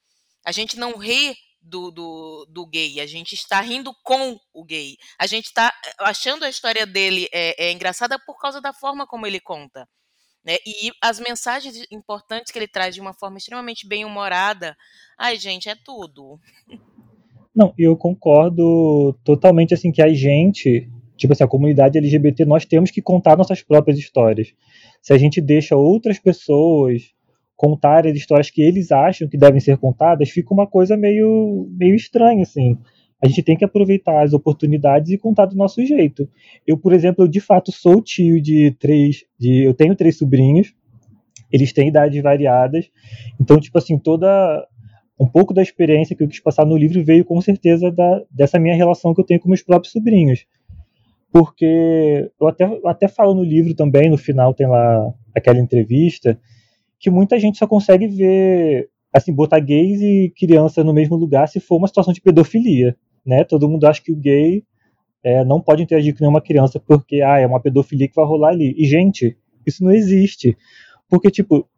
A 0.44 0.52
gente 0.52 0.78
não 0.78 0.96
ri 0.96 1.36
do, 1.60 1.90
do, 1.90 2.46
do, 2.48 2.66
gay, 2.66 3.00
a 3.00 3.06
gente 3.06 3.34
está 3.34 3.60
rindo 3.60 3.92
com 4.02 4.38
o 4.52 4.64
gay. 4.64 4.96
A 5.18 5.26
gente 5.26 5.46
está 5.46 5.72
eh, 5.84 5.94
achando 6.00 6.44
a 6.44 6.48
história 6.48 6.86
dele 6.86 7.28
é, 7.32 7.66
é, 7.66 7.72
engraçada 7.72 8.18
por 8.18 8.38
causa 8.38 8.60
da 8.60 8.72
forma 8.72 9.06
como 9.06 9.26
ele 9.26 9.40
conta. 9.40 9.86
Né? 10.44 10.56
E 10.66 10.90
as 11.02 11.20
mensagens 11.20 11.86
importantes 11.90 12.50
que 12.50 12.58
ele 12.58 12.68
traz 12.68 12.94
de 12.94 13.00
uma 13.00 13.12
forma 13.12 13.38
extremamente 13.38 13.86
bem 13.86 14.04
humorada. 14.04 14.76
Ai, 15.18 15.36
gente, 15.36 15.68
é 15.68 15.74
tudo. 15.84 16.38
Não, 17.54 17.74
eu 17.78 17.96
concordo 17.96 19.18
totalmente 19.24 19.74
assim 19.74 19.92
que 19.92 20.00
a 20.00 20.12
gente, 20.12 20.88
tipo 21.16 21.32
assim, 21.32 21.44
a 21.44 21.48
comunidade 21.48 21.98
LGBT, 21.98 22.44
nós 22.44 22.64
temos 22.64 22.90
que 22.90 23.02
contar 23.02 23.36
nossas 23.36 23.62
próprias 23.62 23.98
histórias. 23.98 24.54
Se 25.02 25.12
a 25.12 25.18
gente 25.18 25.40
deixa 25.40 25.76
outras 25.76 26.18
pessoas 26.18 27.12
contar 27.60 28.06
as 28.06 28.16
histórias 28.16 28.50
que 28.50 28.62
eles 28.62 28.90
acham 28.90 29.28
que 29.28 29.36
devem 29.36 29.60
ser 29.60 29.76
contadas, 29.76 30.30
fica 30.30 30.54
uma 30.54 30.66
coisa 30.66 30.96
meio, 30.96 31.68
meio 31.70 31.94
estranha, 31.94 32.40
assim. 32.40 32.78
A 33.22 33.28
gente 33.28 33.42
tem 33.42 33.54
que 33.54 33.66
aproveitar 33.66 34.22
as 34.22 34.32
oportunidades 34.32 35.12
e 35.12 35.18
contar 35.18 35.44
do 35.44 35.54
nosso 35.54 35.84
jeito. 35.84 36.26
Eu, 36.66 36.78
por 36.78 36.94
exemplo, 36.94 37.22
eu 37.22 37.28
de 37.28 37.38
fato 37.38 37.70
sou 37.70 38.00
tio 38.00 38.40
de 38.40 38.70
três, 38.80 39.26
de, 39.38 39.62
eu 39.62 39.74
tenho 39.74 39.94
três 39.94 40.16
sobrinhos, 40.16 40.72
eles 41.52 41.70
têm 41.70 41.88
idades 41.88 42.22
variadas, 42.22 42.90
então, 43.38 43.60
tipo 43.60 43.76
assim, 43.76 43.98
toda 43.98 44.66
um 45.20 45.26
pouco 45.26 45.52
da 45.52 45.60
experiência 45.60 46.16
que 46.16 46.22
eu 46.22 46.28
quis 46.28 46.40
passar 46.40 46.64
no 46.64 46.78
livro 46.78 47.04
veio 47.04 47.26
com 47.26 47.38
certeza 47.42 47.92
da, 47.92 48.22
dessa 48.30 48.58
minha 48.58 48.74
relação 48.74 49.12
que 49.12 49.20
eu 49.20 49.26
tenho 49.26 49.38
com 49.38 49.48
meus 49.50 49.62
próprios 49.62 49.92
sobrinhos. 49.92 50.46
Porque 51.30 52.30
eu 52.40 52.48
até, 52.48 52.64
até 52.86 53.06
falo 53.06 53.34
no 53.34 53.44
livro 53.44 53.74
também, 53.74 54.08
no 54.08 54.16
final 54.16 54.54
tem 54.54 54.66
lá 54.66 55.12
aquela 55.34 55.58
entrevista, 55.58 56.40
que 57.00 57.10
muita 57.10 57.38
gente 57.40 57.58
só 57.58 57.66
consegue 57.66 58.06
ver 58.06 58.90
assim, 59.12 59.32
botar 59.34 59.58
gays 59.58 60.00
e 60.00 60.32
criança 60.36 60.84
no 60.84 60.92
mesmo 60.92 61.16
lugar 61.16 61.48
se 61.48 61.58
for 61.58 61.76
uma 61.78 61.88
situação 61.88 62.12
de 62.12 62.20
pedofilia, 62.20 62.96
né? 63.26 63.42
Todo 63.42 63.68
mundo 63.68 63.84
acha 63.86 64.00
que 64.00 64.12
o 64.12 64.16
gay 64.16 64.62
é, 65.22 65.44
não 65.44 65.60
pode 65.60 65.82
interagir 65.82 66.14
com 66.14 66.20
nenhuma 66.20 66.40
criança 66.40 66.80
porque, 66.80 67.20
ah, 67.20 67.38
é 67.38 67.46
uma 67.46 67.60
pedofilia 67.60 68.08
que 68.08 68.14
vai 68.14 68.24
rolar 68.24 68.50
ali. 68.50 68.74
E, 68.76 68.84
gente, 68.84 69.36
isso 69.66 69.84
não 69.84 69.90
existe. 69.90 70.56
Porque, 71.08 71.30
tipo, 71.30 71.68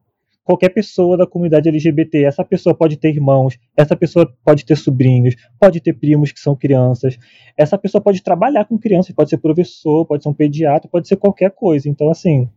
qualquer 0.44 0.68
pessoa 0.68 1.16
da 1.16 1.26
comunidade 1.26 1.68
LGBT, 1.68 2.24
essa 2.24 2.44
pessoa 2.44 2.74
pode 2.74 2.96
ter 2.96 3.08
irmãos, 3.08 3.58
essa 3.76 3.96
pessoa 3.96 4.30
pode 4.44 4.64
ter 4.64 4.76
sobrinhos, 4.76 5.34
pode 5.58 5.80
ter 5.80 5.94
primos 5.94 6.32
que 6.32 6.40
são 6.40 6.54
crianças, 6.54 7.18
essa 7.56 7.78
pessoa 7.78 8.02
pode 8.02 8.22
trabalhar 8.22 8.64
com 8.64 8.78
crianças, 8.78 9.14
pode 9.14 9.30
ser 9.30 9.38
professor, 9.38 10.04
pode 10.06 10.22
ser 10.22 10.28
um 10.28 10.34
pediatra, 10.34 10.90
pode 10.90 11.08
ser 11.08 11.16
qualquer 11.16 11.50
coisa. 11.50 11.88
Então, 11.88 12.10
assim, 12.10 12.48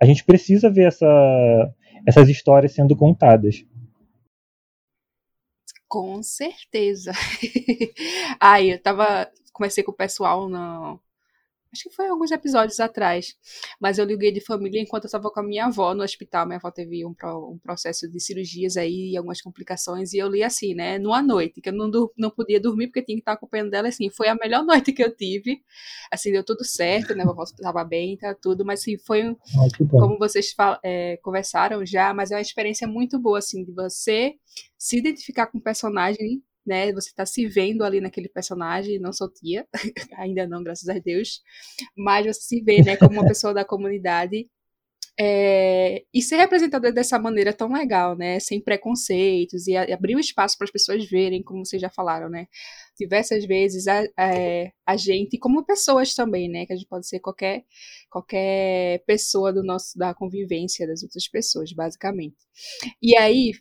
a 0.00 0.06
gente 0.06 0.24
precisa 0.24 0.70
ver 0.70 0.88
essa, 0.88 1.06
essas 2.06 2.28
histórias 2.28 2.72
sendo 2.72 2.96
contadas. 2.96 3.64
Com 5.88 6.22
certeza. 6.22 7.12
Aí, 8.40 8.70
eu 8.70 8.82
tava. 8.82 9.30
Comecei 9.52 9.82
com 9.82 9.92
o 9.92 9.96
pessoal 9.96 10.48
no, 10.48 11.00
Acho 11.76 11.88
que 11.88 11.94
foi 11.94 12.08
alguns 12.08 12.30
episódios 12.30 12.80
atrás. 12.80 13.34
Mas 13.80 13.98
eu 13.98 14.04
liguei 14.04 14.32
de 14.32 14.40
família 14.40 14.80
enquanto 14.80 15.04
eu 15.04 15.08
estava 15.08 15.30
com 15.30 15.40
a 15.40 15.42
minha 15.42 15.66
avó 15.66 15.94
no 15.94 16.02
hospital. 16.02 16.46
Minha 16.46 16.56
avó 16.58 16.70
teve 16.70 17.04
um, 17.04 17.10
um, 17.10 17.58
processo 17.62 18.10
de 18.10 18.18
cirurgias 18.18 18.76
aí 18.76 19.12
e 19.12 19.16
algumas 19.16 19.40
complicações. 19.42 20.12
E 20.12 20.18
eu 20.18 20.28
li 20.28 20.42
assim, 20.42 20.74
né? 20.74 20.98
Numa 20.98 21.22
noite, 21.22 21.60
que 21.60 21.68
eu 21.68 21.72
não, 21.72 21.90
não 22.16 22.30
podia 22.30 22.58
dormir 22.58 22.86
porque 22.86 23.02
tinha 23.02 23.16
que 23.16 23.20
estar 23.20 23.32
acompanhando 23.32 23.70
dela. 23.70 23.88
Assim, 23.88 24.08
foi 24.10 24.28
a 24.28 24.34
melhor 24.34 24.64
noite 24.66 24.92
que 24.92 25.02
eu 25.02 25.14
tive. 25.14 25.60
Assim, 26.10 26.32
deu 26.32 26.42
tudo 26.42 26.64
certo, 26.64 27.14
né? 27.14 27.24
A 27.24 27.30
avó 27.30 27.42
estava 27.42 27.84
bem, 27.84 28.16
tá 28.16 28.34
tudo. 28.34 28.64
Mas 28.64 28.80
assim, 28.80 28.96
foi 28.98 29.28
um, 29.28 29.36
como 29.90 30.18
vocês 30.18 30.54
é, 30.82 31.18
conversaram 31.18 31.84
já, 31.84 32.14
mas 32.14 32.30
é 32.30 32.36
uma 32.36 32.40
experiência 32.40 32.88
muito 32.88 33.18
boa, 33.18 33.38
assim, 33.38 33.64
de 33.64 33.72
você 33.72 34.34
se 34.78 34.98
identificar 34.98 35.46
com 35.46 35.58
o 35.58 35.60
personagem 35.60 36.42
né? 36.66 36.92
Você 36.92 37.08
está 37.10 37.24
se 37.24 37.46
vendo 37.46 37.84
ali 37.84 38.00
naquele 38.00 38.28
personagem, 38.28 38.98
não 38.98 39.12
sou 39.12 39.30
tia, 39.32 39.66
ainda 40.18 40.46
não, 40.46 40.62
graças 40.62 40.88
a 40.88 40.98
Deus, 40.98 41.40
mas 41.96 42.26
você 42.26 42.40
se 42.40 42.60
vê, 42.62 42.82
né, 42.82 42.96
como 42.96 43.12
uma 43.12 43.26
pessoa 43.28 43.54
da 43.54 43.64
comunidade. 43.64 44.48
É, 45.18 46.04
e 46.12 46.20
ser 46.20 46.36
representada 46.36 46.92
dessa 46.92 47.18
maneira 47.18 47.50
tão 47.50 47.72
legal, 47.72 48.14
né? 48.14 48.38
Sem 48.38 48.60
preconceitos 48.60 49.66
e, 49.66 49.74
a, 49.74 49.88
e 49.88 49.92
abrir 49.92 50.14
o 50.14 50.18
um 50.18 50.20
espaço 50.20 50.58
para 50.58 50.66
as 50.66 50.70
pessoas 50.70 51.08
verem, 51.08 51.42
como 51.42 51.64
vocês 51.64 51.80
já 51.80 51.88
falaram, 51.88 52.28
né? 52.28 52.46
Diversas 52.98 53.46
vezes 53.46 53.86
a, 53.88 54.02
a, 54.16 54.72
a, 54.86 54.96
gente, 54.96 55.38
como 55.38 55.64
pessoas 55.64 56.14
também, 56.14 56.50
né? 56.50 56.66
Que 56.66 56.74
a 56.74 56.76
gente 56.76 56.86
pode 56.88 57.08
ser 57.08 57.20
qualquer, 57.20 57.64
qualquer 58.10 59.02
pessoa 59.06 59.52
do 59.54 59.62
nosso 59.62 59.96
da 59.98 60.14
convivência 60.14 60.86
das 60.86 61.02
outras 61.02 61.26
pessoas, 61.28 61.72
basicamente. 61.72 62.36
E 63.00 63.16
aí, 63.16 63.52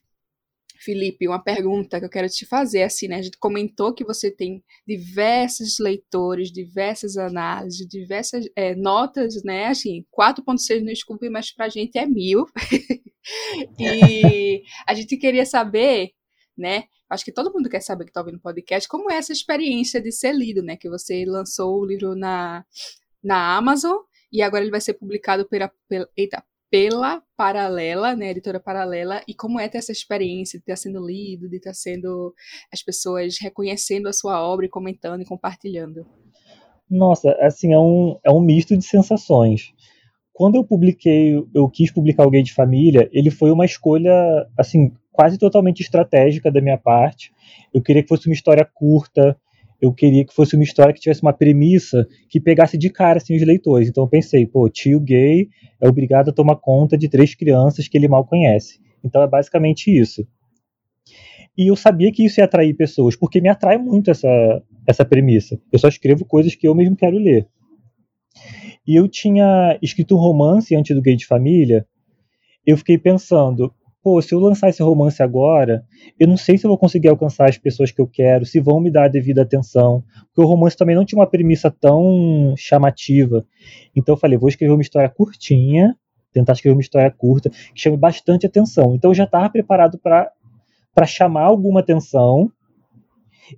Felipe, 0.80 1.28
uma 1.28 1.42
pergunta 1.42 2.00
que 2.00 2.06
eu 2.06 2.10
quero 2.10 2.28
te 2.28 2.46
fazer, 2.46 2.84
assim, 2.84 3.08
né? 3.08 3.18
A 3.18 3.22
gente 3.22 3.38
comentou 3.38 3.94
que 3.94 4.04
você 4.04 4.30
tem 4.30 4.64
diversos 4.88 5.80
leitores, 5.80 6.52
diversas 6.52 7.18
análises, 7.18 7.88
diversas 7.88 8.46
é, 8.56 8.76
notas, 8.76 9.44
né? 9.44 9.68
Assim, 9.68 10.06
4.6 10.18 10.84
no 10.84 10.96
Scoop, 10.96 11.30
mas 11.30 11.52
pra 11.52 11.70
gente 11.70 11.98
é 11.98 12.06
mil. 12.06 12.46
e 13.80 14.64
a 14.88 14.94
gente 14.94 15.18
queria 15.18 15.46
saber, 15.46 16.12
né? 16.58 16.86
Acho 17.10 17.24
que 17.24 17.32
todo 17.32 17.54
mundo 17.54 17.70
quer 17.70 17.82
saber 17.82 18.06
que 18.06 18.10
está 18.10 18.22
ouvindo 18.22 18.38
o 18.38 18.42
podcast, 18.42 18.90
como 18.90 19.12
é 19.12 19.18
essa 19.18 19.32
experiência 19.32 20.02
de 20.02 20.12
ser 20.12 20.34
lido, 20.34 20.62
né? 20.64 20.76
Que 20.76 20.90
você 20.90 21.24
lançou 21.26 21.80
o 21.80 21.86
livro 21.86 22.16
na, 22.16 22.66
na 23.24 23.56
Amazon 23.56 23.98
e 24.32 24.42
agora 24.42 24.64
ele 24.64 24.72
vai 24.72 24.82
ser 24.82 24.96
publicado 24.96 25.48
pela, 25.48 25.72
pela 25.88 26.10
eita, 26.18 26.44
pela 26.76 27.22
Paralela, 27.38 28.18
né, 28.18 28.32
editora 28.32 28.60
Paralela, 28.60 29.22
e 29.26 29.34
como 29.34 29.62
é 29.62 29.70
ter 29.70 29.78
essa 29.78 29.94
experiência 29.94 30.60
de 30.60 30.64
estar 30.64 30.76
sendo 30.76 31.00
lido, 31.00 31.48
de 31.48 31.56
estar 31.56 31.74
sendo 31.74 32.34
as 32.70 32.84
pessoas 32.84 33.38
reconhecendo 33.42 34.08
a 34.08 34.14
sua 34.14 34.46
obra 34.46 34.66
e 34.66 34.70
comentando 34.70 35.22
e 35.22 35.26
compartilhando. 35.26 36.06
Nossa, 36.92 37.32
assim, 37.40 37.72
é 37.72 37.80
um, 37.80 38.20
é 38.26 38.30
um 38.30 38.42
misto 38.42 38.76
de 38.76 38.84
sensações. 38.84 39.74
Quando 40.34 40.56
eu 40.56 40.66
publiquei, 40.66 41.42
eu 41.54 41.70
quis 41.70 41.90
publicar 41.94 42.28
o 42.28 42.30
Gay 42.30 42.44
de 42.44 42.54
Família, 42.54 43.10
ele 43.14 43.32
foi 43.32 43.52
uma 43.52 43.64
escolha, 43.64 44.12
assim, 44.60 44.92
quase 45.14 45.38
totalmente 45.38 45.80
estratégica 45.80 46.52
da 46.52 46.60
minha 46.60 46.78
parte. 46.78 47.32
Eu 47.74 47.82
queria 47.82 48.04
que 48.04 48.10
fosse 48.10 48.28
uma 48.28 48.36
história 48.36 48.70
curta, 48.74 49.40
eu 49.86 49.94
queria 49.94 50.26
que 50.26 50.34
fosse 50.34 50.56
uma 50.56 50.64
história 50.64 50.94
que 50.94 51.00
tivesse 51.00 51.22
uma 51.22 51.34
premissa 51.34 52.08
que 52.30 52.40
pegasse 52.40 52.78
de 52.78 52.90
cara 52.90 53.18
assim, 53.18 53.36
os 53.36 53.46
leitores. 53.46 53.88
Então 53.88 54.04
eu 54.04 54.08
pensei, 54.08 54.46
pô, 54.46 54.68
tio 54.70 55.00
gay 55.00 55.48
é 55.80 55.88
obrigado 55.88 56.30
a 56.30 56.34
tomar 56.34 56.56
conta 56.56 56.98
de 56.98 57.08
três 57.08 57.36
crianças 57.36 57.88
que 57.88 57.98
ele 57.98 58.08
mal 58.08 58.26
conhece. 58.26 58.80
Então 59.04 59.22
é 59.22 59.28
basicamente 59.28 59.96
isso. 59.96 60.28
E 61.58 61.70
eu 61.70 61.76
sabia 61.76 62.12
que 62.12 62.26
isso 62.26 62.40
ia 62.40 62.46
atrair 62.46 62.74
pessoas, 62.74 63.16
porque 63.16 63.40
me 63.40 63.48
atrai 63.48 63.78
muito 63.78 64.12
essa, 64.12 64.28
essa 64.88 65.06
premissa. 65.06 65.60
Eu 65.72 65.80
só 65.80 65.88
escrevo 65.88 66.26
coisas 66.26 66.56
que 66.56 66.68
eu 66.68 66.76
mesmo 66.76 66.96
quero 66.96 67.18
ler. 67.18 67.48
E 68.88 68.96
eu 68.96 69.08
tinha 69.08 69.78
escrito 69.82 70.16
um 70.16 70.20
romance 70.20 70.76
antes 70.76 70.96
do 70.96 71.02
Gay 71.02 71.16
de 71.16 71.26
Família. 71.26 71.88
Eu 72.66 72.76
fiquei 72.78 72.98
pensando, 72.98 73.74
pô, 74.06 74.22
se 74.22 74.36
eu 74.36 74.40
lançar 74.40 74.70
esse 74.70 74.84
romance 74.84 75.24
agora, 75.24 75.84
eu 76.20 76.28
não 76.28 76.38
sei 76.38 76.60
se 76.60 76.66
eu 76.68 76.70
vou 76.70 76.78
conseguir 76.78 77.08
alcançar 77.08 77.50
as 77.50 77.58
pessoas 77.58 77.90
que 77.90 78.00
eu 78.00 78.06
quero, 78.06 78.46
se 78.46 78.60
vão 78.60 78.80
me 78.80 78.92
dar 78.92 79.06
a 79.06 79.08
devida 79.08 79.42
atenção, 79.42 80.04
porque 80.28 80.42
o 80.42 80.46
romance 80.46 80.78
também 80.78 80.96
não 80.96 81.04
tinha 81.04 81.18
uma 81.18 81.26
premissa 81.26 81.72
tão 81.72 82.54
chamativa. 82.56 83.44
Então 83.96 84.14
eu 84.14 84.20
falei, 84.20 84.38
vou 84.38 84.48
escrever 84.48 84.72
uma 84.72 84.84
história 84.84 85.10
curtinha, 85.10 85.98
tentar 86.32 86.54
escrever 86.54 86.76
uma 86.76 86.84
história 86.84 87.10
curta, 87.10 87.50
que 87.50 87.82
chame 87.82 87.98
bastante 87.98 88.46
atenção. 88.46 88.94
Então 88.94 89.10
eu 89.10 89.16
já 89.16 89.24
estava 89.24 89.50
preparado 89.50 89.98
para 89.98 91.08
chamar 91.08 91.46
alguma 91.46 91.80
atenção, 91.80 92.52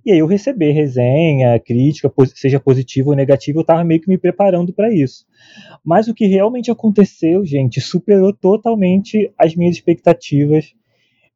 e 0.04 0.12
aí 0.12 0.18
eu 0.18 0.26
receber 0.26 0.72
resenha, 0.72 1.58
crítica, 1.58 2.12
seja 2.34 2.60
positiva 2.60 3.10
ou 3.10 3.16
negativa, 3.16 3.58
eu 3.58 3.62
estava 3.62 3.84
meio 3.84 4.00
que 4.00 4.08
me 4.08 4.18
preparando 4.18 4.72
para 4.72 4.92
isso. 4.92 5.24
Mas 5.84 6.08
o 6.08 6.14
que 6.14 6.26
realmente 6.26 6.70
aconteceu, 6.70 7.44
gente, 7.44 7.80
superou 7.80 8.32
totalmente 8.32 9.32
as 9.38 9.54
minhas 9.54 9.76
expectativas. 9.76 10.74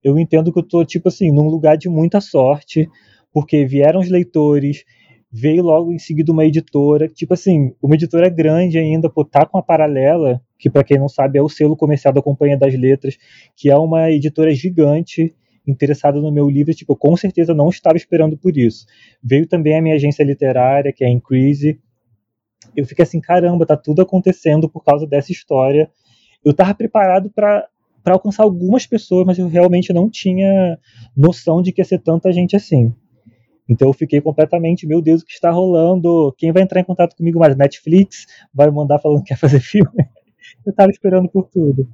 Eu 0.03 0.19
entendo 0.19 0.53
que 0.53 0.59
eu 0.59 0.63
estou 0.63 0.85
tipo 0.85 1.09
assim, 1.09 1.33
num 1.33 1.49
lugar 1.49 1.77
de 1.77 1.89
muita 1.89 2.21
sorte, 2.21 2.89
porque 3.33 3.65
vieram 3.65 4.01
os 4.01 4.09
leitores, 4.09 4.85
veio 5.33 5.63
logo 5.63 5.93
em 5.93 5.99
seguida 5.99 6.31
uma 6.31 6.45
editora, 6.45 7.09
tipo 7.09 7.33
assim, 7.33 7.73
uma 7.81 7.95
editora 7.95 8.29
grande 8.29 8.79
ainda, 8.79 9.09
pô, 9.09 9.25
tá 9.25 9.47
com 9.47 9.57
a 9.57 9.63
Paralela, 9.63 10.43
que 10.59 10.69
para 10.69 10.85
quem 10.85 10.99
não 10.99 11.09
sabe 11.09 11.39
é 11.39 11.43
o 11.43 11.49
selo 11.49 11.77
comercial 11.77 12.13
da 12.13 12.21
Companhia 12.21 12.59
das 12.59 12.75
Letras, 12.75 13.17
que 13.57 13.71
é 13.71 13.77
uma 13.77 14.11
editora 14.11 14.55
gigante, 14.55 15.35
interessada 15.67 16.21
no 16.21 16.33
meu 16.33 16.49
livro, 16.49 16.75
tipo, 16.75 16.93
eu 16.93 16.97
com 16.97 17.17
certeza 17.17 17.55
não 17.55 17.69
estava 17.69 17.97
esperando 17.97 18.37
por 18.37 18.57
isso. 18.57 18.87
Veio 19.23 19.47
também 19.47 19.79
a 19.79 19.83
minha 19.83 19.95
agência 19.95 20.23
literária, 20.25 20.93
que 20.93 21.05
é 21.05 21.07
a 21.07 21.11
Increase. 21.11 21.81
Eu 22.77 22.87
fiquei 22.87 23.03
assim, 23.03 23.21
caramba, 23.21 23.67
tá 23.67 23.77
tudo 23.77 24.03
acontecendo 24.03 24.69
por 24.69 24.83
causa 24.85 25.07
dessa 25.07 25.33
história. 25.33 25.91
Eu 26.45 26.51
estava 26.53 26.75
preparado 26.75 27.31
para 27.31 27.69
para 28.03 28.15
alcançar 28.15 28.43
algumas 28.43 28.87
pessoas, 28.87 29.25
mas 29.25 29.39
eu 29.39 29.47
realmente 29.47 29.93
não 29.93 30.11
tinha 30.11 30.77
noção 31.17 31.63
de 31.63 31.73
que 31.73 31.81
ia 31.81 31.85
ser 31.85 32.01
tanta 32.01 32.33
gente 32.33 32.57
assim. 32.57 32.93
Então 33.69 33.89
eu 33.89 33.93
fiquei 33.93 34.21
completamente, 34.21 34.87
meu 34.87 35.01
Deus, 35.01 35.23
o 35.23 35.25
que 35.25 35.33
está 35.33 35.51
rolando? 35.51 36.35
Quem 36.37 36.53
vai 36.53 36.63
entrar 36.63 36.81
em 36.81 36.85
contato 36.85 37.17
comigo 37.17 37.39
mais? 37.39 37.57
Netflix? 37.57 38.27
Vai 38.53 38.71
mandar 38.71 38.99
falando 38.99 39.23
que 39.23 39.29
quer 39.29 39.39
fazer 39.39 39.61
filme? 39.63 40.05
Eu 40.67 40.71
estava 40.71 40.91
esperando 40.91 41.29
por 41.29 41.49
tudo. 41.49 41.89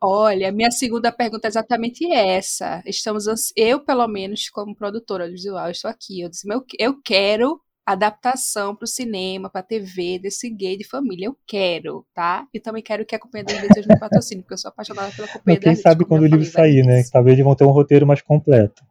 Olha, 0.00 0.52
minha 0.52 0.70
segunda 0.70 1.10
pergunta 1.10 1.48
é 1.48 1.50
exatamente 1.50 2.10
essa. 2.12 2.82
Estamos, 2.86 3.24
eu, 3.56 3.80
pelo 3.84 4.06
menos, 4.06 4.48
como 4.48 4.74
produtora 4.74 5.24
audiovisual, 5.24 5.70
estou 5.70 5.90
aqui. 5.90 6.20
Eu 6.20 6.28
disse, 6.28 6.46
eu 6.78 7.00
quero 7.02 7.60
adaptação 7.84 8.76
para 8.76 8.84
o 8.84 8.88
cinema, 8.88 9.48
para 9.48 9.60
a 9.60 9.64
TV, 9.64 10.18
desse 10.18 10.50
gay 10.50 10.76
de 10.76 10.84
família. 10.84 11.26
Eu 11.26 11.36
quero, 11.46 12.06
tá? 12.14 12.46
E 12.52 12.60
também 12.60 12.82
quero 12.82 13.04
que 13.04 13.14
a 13.14 13.18
Companhia 13.18 13.46
das 13.46 13.62
Letras 13.62 13.86
me 13.86 13.98
patrocine, 13.98 14.42
porque 14.42 14.54
eu 14.54 14.58
sou 14.58 14.68
apaixonada 14.68 15.10
pela 15.10 15.26
Companhia 15.26 15.58
das 15.58 15.66
Letras. 15.66 15.74
Quem 15.74 15.82
sabe 15.82 16.04
quando 16.04 16.22
o 16.22 16.26
livro 16.26 16.44
sair, 16.44 16.84
né? 16.84 17.02
Talvez 17.10 17.34
eles 17.34 17.44
vão 17.44 17.56
ter 17.56 17.64
um 17.64 17.70
roteiro 17.70 18.06
mais 18.06 18.20
completo. 18.20 18.84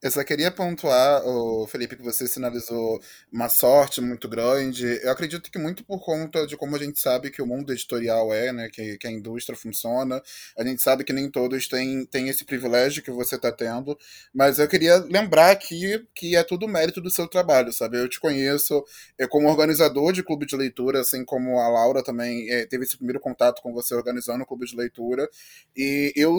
Eu 0.00 0.12
só 0.12 0.22
queria 0.22 0.48
pontuar, 0.52 1.26
o 1.26 1.66
Felipe, 1.66 1.96
que 1.96 2.04
você 2.04 2.28
sinalizou 2.28 3.00
uma 3.32 3.48
sorte 3.48 4.00
muito 4.00 4.28
grande. 4.28 4.86
Eu 5.02 5.10
acredito 5.10 5.50
que 5.50 5.58
muito 5.58 5.84
por 5.84 5.98
conta 6.04 6.46
de 6.46 6.56
como 6.56 6.76
a 6.76 6.78
gente 6.78 7.00
sabe 7.00 7.32
que 7.32 7.42
o 7.42 7.46
mundo 7.46 7.72
editorial 7.72 8.32
é, 8.32 8.52
né? 8.52 8.68
Que, 8.72 8.96
que 8.96 9.08
a 9.08 9.10
indústria 9.10 9.58
funciona. 9.58 10.22
A 10.56 10.64
gente 10.64 10.80
sabe 10.82 11.02
que 11.02 11.12
nem 11.12 11.28
todos 11.28 11.66
têm, 11.66 12.06
têm 12.06 12.28
esse 12.28 12.44
privilégio 12.44 13.02
que 13.02 13.10
você 13.10 13.34
está 13.34 13.50
tendo. 13.50 13.98
Mas 14.32 14.60
eu 14.60 14.68
queria 14.68 14.98
lembrar 14.98 15.50
aqui 15.50 16.06
que 16.14 16.36
é 16.36 16.44
tudo 16.44 16.68
mérito 16.68 17.00
do 17.00 17.10
seu 17.10 17.26
trabalho, 17.26 17.72
sabe? 17.72 17.98
Eu 17.98 18.08
te 18.08 18.20
conheço 18.20 18.84
é, 19.18 19.26
como 19.26 19.48
organizador 19.48 20.12
de 20.12 20.22
clube 20.22 20.46
de 20.46 20.54
leitura, 20.56 21.00
assim 21.00 21.24
como 21.24 21.58
a 21.58 21.68
Laura 21.68 22.04
também 22.04 22.48
é, 22.50 22.66
teve 22.66 22.84
esse 22.84 22.96
primeiro 22.96 23.18
contato 23.18 23.60
com 23.62 23.72
você 23.72 23.96
organizando 23.96 24.44
o 24.44 24.46
clube 24.46 24.64
de 24.64 24.76
leitura. 24.76 25.28
E 25.76 26.12
eu, 26.14 26.38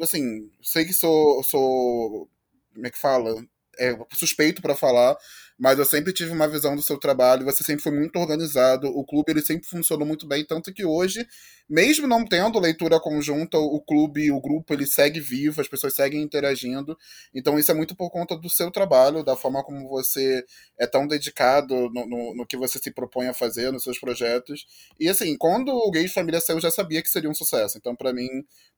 assim, 0.00 0.48
sei 0.62 0.84
que 0.84 0.92
sou. 0.92 1.42
sou 1.42 2.28
como 2.74 2.86
é 2.86 2.90
que 2.90 2.98
fala? 2.98 3.34
É, 3.78 3.96
suspeito 4.14 4.60
para 4.60 4.74
falar, 4.74 5.16
mas 5.60 5.78
eu 5.78 5.84
sempre 5.84 6.10
tive 6.10 6.32
uma 6.32 6.48
visão 6.48 6.74
do 6.74 6.80
seu 6.80 6.96
trabalho, 6.96 7.44
você 7.44 7.62
sempre 7.62 7.82
foi 7.82 7.92
muito 7.92 8.18
organizado, 8.18 8.86
o 8.88 9.04
clube 9.04 9.30
ele 9.30 9.42
sempre 9.42 9.68
funcionou 9.68 10.06
muito 10.06 10.26
bem, 10.26 10.42
tanto 10.42 10.72
que 10.72 10.86
hoje, 10.86 11.26
mesmo 11.68 12.06
não 12.06 12.24
tendo 12.24 12.58
leitura 12.58 12.98
conjunta, 12.98 13.58
o 13.58 13.78
clube, 13.78 14.32
o 14.32 14.40
grupo, 14.40 14.72
ele 14.72 14.86
segue 14.86 15.20
vivo, 15.20 15.60
as 15.60 15.68
pessoas 15.68 15.94
seguem 15.94 16.22
interagindo, 16.22 16.96
então 17.34 17.58
isso 17.58 17.70
é 17.70 17.74
muito 17.74 17.94
por 17.94 18.10
conta 18.10 18.34
do 18.38 18.48
seu 18.48 18.70
trabalho, 18.70 19.22
da 19.22 19.36
forma 19.36 19.62
como 19.62 19.86
você 19.86 20.42
é 20.78 20.86
tão 20.86 21.06
dedicado 21.06 21.74
no, 21.90 22.06
no, 22.06 22.34
no 22.36 22.46
que 22.46 22.56
você 22.56 22.78
se 22.78 22.90
propõe 22.90 23.26
a 23.26 23.34
fazer, 23.34 23.70
nos 23.70 23.82
seus 23.82 23.98
projetos, 23.98 24.66
e 24.98 25.10
assim, 25.10 25.36
quando 25.36 25.68
o 25.68 25.90
Gay 25.90 26.04
de 26.04 26.12
Família 26.12 26.40
saiu, 26.40 26.56
eu 26.56 26.62
já 26.62 26.70
sabia 26.70 27.02
que 27.02 27.10
seria 27.10 27.28
um 27.28 27.34
sucesso, 27.34 27.76
então 27.76 27.94
para 27.94 28.14
mim 28.14 28.28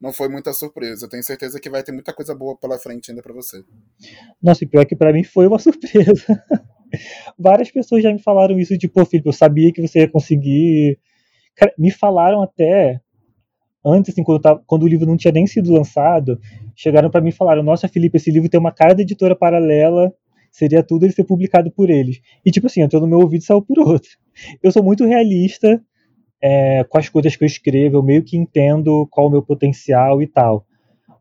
não 0.01 0.13
foi 0.13 0.29
muita 0.29 0.53
surpresa, 0.53 1.05
eu 1.05 1.09
tenho 1.09 1.23
certeza 1.23 1.61
que 1.61 1.71
vai 1.71 1.85
ter 1.85 1.93
muita 1.93 2.13
coisa 2.13 2.35
boa 2.35 2.57
pela 2.59 2.77
frente 2.77 3.13
ainda 3.13 3.23
para 3.23 3.33
você. 3.33 3.63
Nossa, 4.43 4.65
e 4.65 4.67
pior 4.67 4.85
que 4.85 4.97
para 4.97 5.13
mim 5.13 5.23
foi 5.23 5.47
uma 5.47 5.61
surpresa. 5.61 6.43
Várias 7.39 7.71
pessoas 7.71 8.03
já 8.03 8.13
me 8.13 8.21
falaram 8.21 8.59
isso, 8.59 8.77
tipo, 8.79 9.05
Felipe, 9.05 9.29
eu 9.29 9.33
sabia 9.33 9.73
que 9.73 9.81
você 9.81 10.01
ia 10.01 10.09
conseguir. 10.09 10.99
Cara, 11.57 11.73
me 11.79 11.91
falaram 11.91 12.43
até 12.43 13.01
antes, 13.85 14.13
assim, 14.13 14.23
quando, 14.23 14.41
tava, 14.41 14.63
quando, 14.67 14.85
o 14.85 14.89
livro 14.89 15.07
não 15.07 15.17
tinha 15.17 15.33
nem 15.33 15.47
sido 15.47 15.73
lançado, 15.73 16.39
chegaram 16.77 17.11
para 17.11 17.21
mim 17.21 17.31
e 17.31 17.33
falaram: 17.33 17.63
Nossa, 17.63 17.89
Felipe, 17.89 18.17
esse 18.17 18.31
livro 18.31 18.49
tem 18.49 18.61
uma 18.61 18.73
cara 18.73 18.95
de 18.95 19.03
editora 19.03 19.37
paralela, 19.37 20.13
seria 20.51 20.83
tudo 20.83 21.05
ele 21.05 21.13
ser 21.13 21.25
publicado 21.25 21.71
por 21.71 21.91
eles. 21.91 22.21
E, 22.45 22.51
tipo 22.51 22.67
assim, 22.67 22.83
entrou 22.83 23.01
no 23.03 23.09
meu 23.09 23.21
ouvido 23.21 23.43
e 23.43 23.45
saiu 23.45 23.63
por 23.63 23.79
outro. 23.79 24.11
Eu 24.63 24.71
sou 24.73 24.83
muito 24.83 25.05
realista 25.05 25.83
é, 26.43 26.85
com 26.85 26.99
as 26.99 27.09
coisas 27.09 27.37
que 27.37 27.45
eu 27.45 27.47
escrevo, 27.47 27.97
eu 27.97 28.03
meio 28.03 28.25
que 28.25 28.37
entendo 28.37 29.07
qual 29.11 29.29
o 29.29 29.31
meu 29.31 29.43
potencial 29.43 30.21
e 30.21 30.27
tal. 30.27 30.67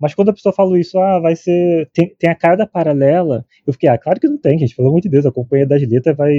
Mas 0.01 0.15
quando 0.15 0.29
a 0.29 0.33
pessoa 0.33 0.51
falou 0.51 0.75
isso, 0.75 0.97
ah, 0.97 1.19
vai 1.19 1.35
ser. 1.35 1.87
Tem, 1.93 2.13
tem 2.17 2.29
a 2.29 2.35
cara 2.35 2.55
da 2.55 2.65
paralela, 2.65 3.45
eu 3.67 3.71
fiquei, 3.71 3.87
ah, 3.87 3.97
claro 3.97 4.19
que 4.19 4.27
não 4.27 4.37
tem, 4.37 4.57
gente, 4.57 4.75
pelo 4.75 4.87
amor 4.87 4.99
de 4.99 5.09
Deus, 5.09 5.25
a 5.27 5.31
Companhia 5.31 5.67
das 5.67 5.87
Letras 5.87 6.17
vai, 6.17 6.33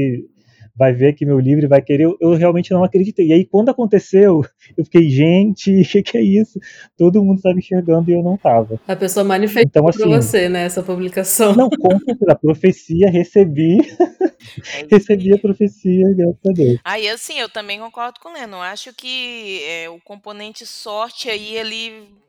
vai 0.74 0.92
ver 0.92 1.12
que 1.12 1.24
meu 1.24 1.38
livro 1.38 1.68
vai 1.68 1.80
querer. 1.80 2.04
Eu, 2.04 2.16
eu, 2.20 2.34
realmente 2.34 2.72
não 2.72 2.82
acreditei. 2.82 3.28
E 3.28 3.32
aí, 3.32 3.44
quando 3.44 3.68
aconteceu, 3.68 4.42
eu 4.76 4.84
fiquei, 4.84 5.08
gente, 5.08 5.80
o 5.80 5.84
que, 5.86 6.02
que, 6.02 6.18
é 6.18 6.22
isso? 6.22 6.58
Todo 6.98 7.22
mundo 7.22 7.36
estava 7.36 7.56
enxergando 7.56 8.10
e 8.10 8.14
eu 8.14 8.22
não 8.22 8.34
estava. 8.34 8.80
A 8.88 8.96
pessoa 8.96 9.22
manifestou 9.22 9.68
então, 9.68 9.88
assim, 9.88 9.98
pra 9.98 10.08
você, 10.08 10.48
né, 10.48 10.64
essa 10.64 10.82
publicação. 10.82 11.54
Não, 11.54 11.70
com 11.70 11.98
certeza, 12.00 12.32
a 12.32 12.34
profecia, 12.34 13.10
recebi. 13.10 13.78
É 13.78 14.86
recebi 14.90 15.32
a 15.32 15.38
profecia, 15.38 16.12
graças 16.14 16.46
a 16.46 16.52
Deus. 16.52 16.78
Aí, 16.82 17.08
assim, 17.08 17.38
eu 17.38 17.48
também 17.48 17.78
concordo 17.78 18.18
com 18.18 18.30
o 18.30 18.32
Leno. 18.32 18.56
Acho 18.56 18.92
que 18.92 19.62
é, 19.68 19.88
o 19.88 20.00
componente 20.00 20.66
sorte 20.66 21.30
aí, 21.30 21.54
ele 21.54 22.21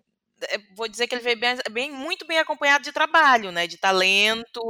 vou 0.75 0.87
dizer 0.87 1.07
que 1.07 1.15
ele 1.15 1.23
veio 1.23 1.39
bem, 1.39 1.57
bem, 1.71 1.91
muito 1.91 2.25
bem 2.25 2.39
acompanhado 2.39 2.83
de 2.83 2.91
trabalho, 2.91 3.51
né, 3.51 3.67
de 3.67 3.77
talento. 3.77 4.61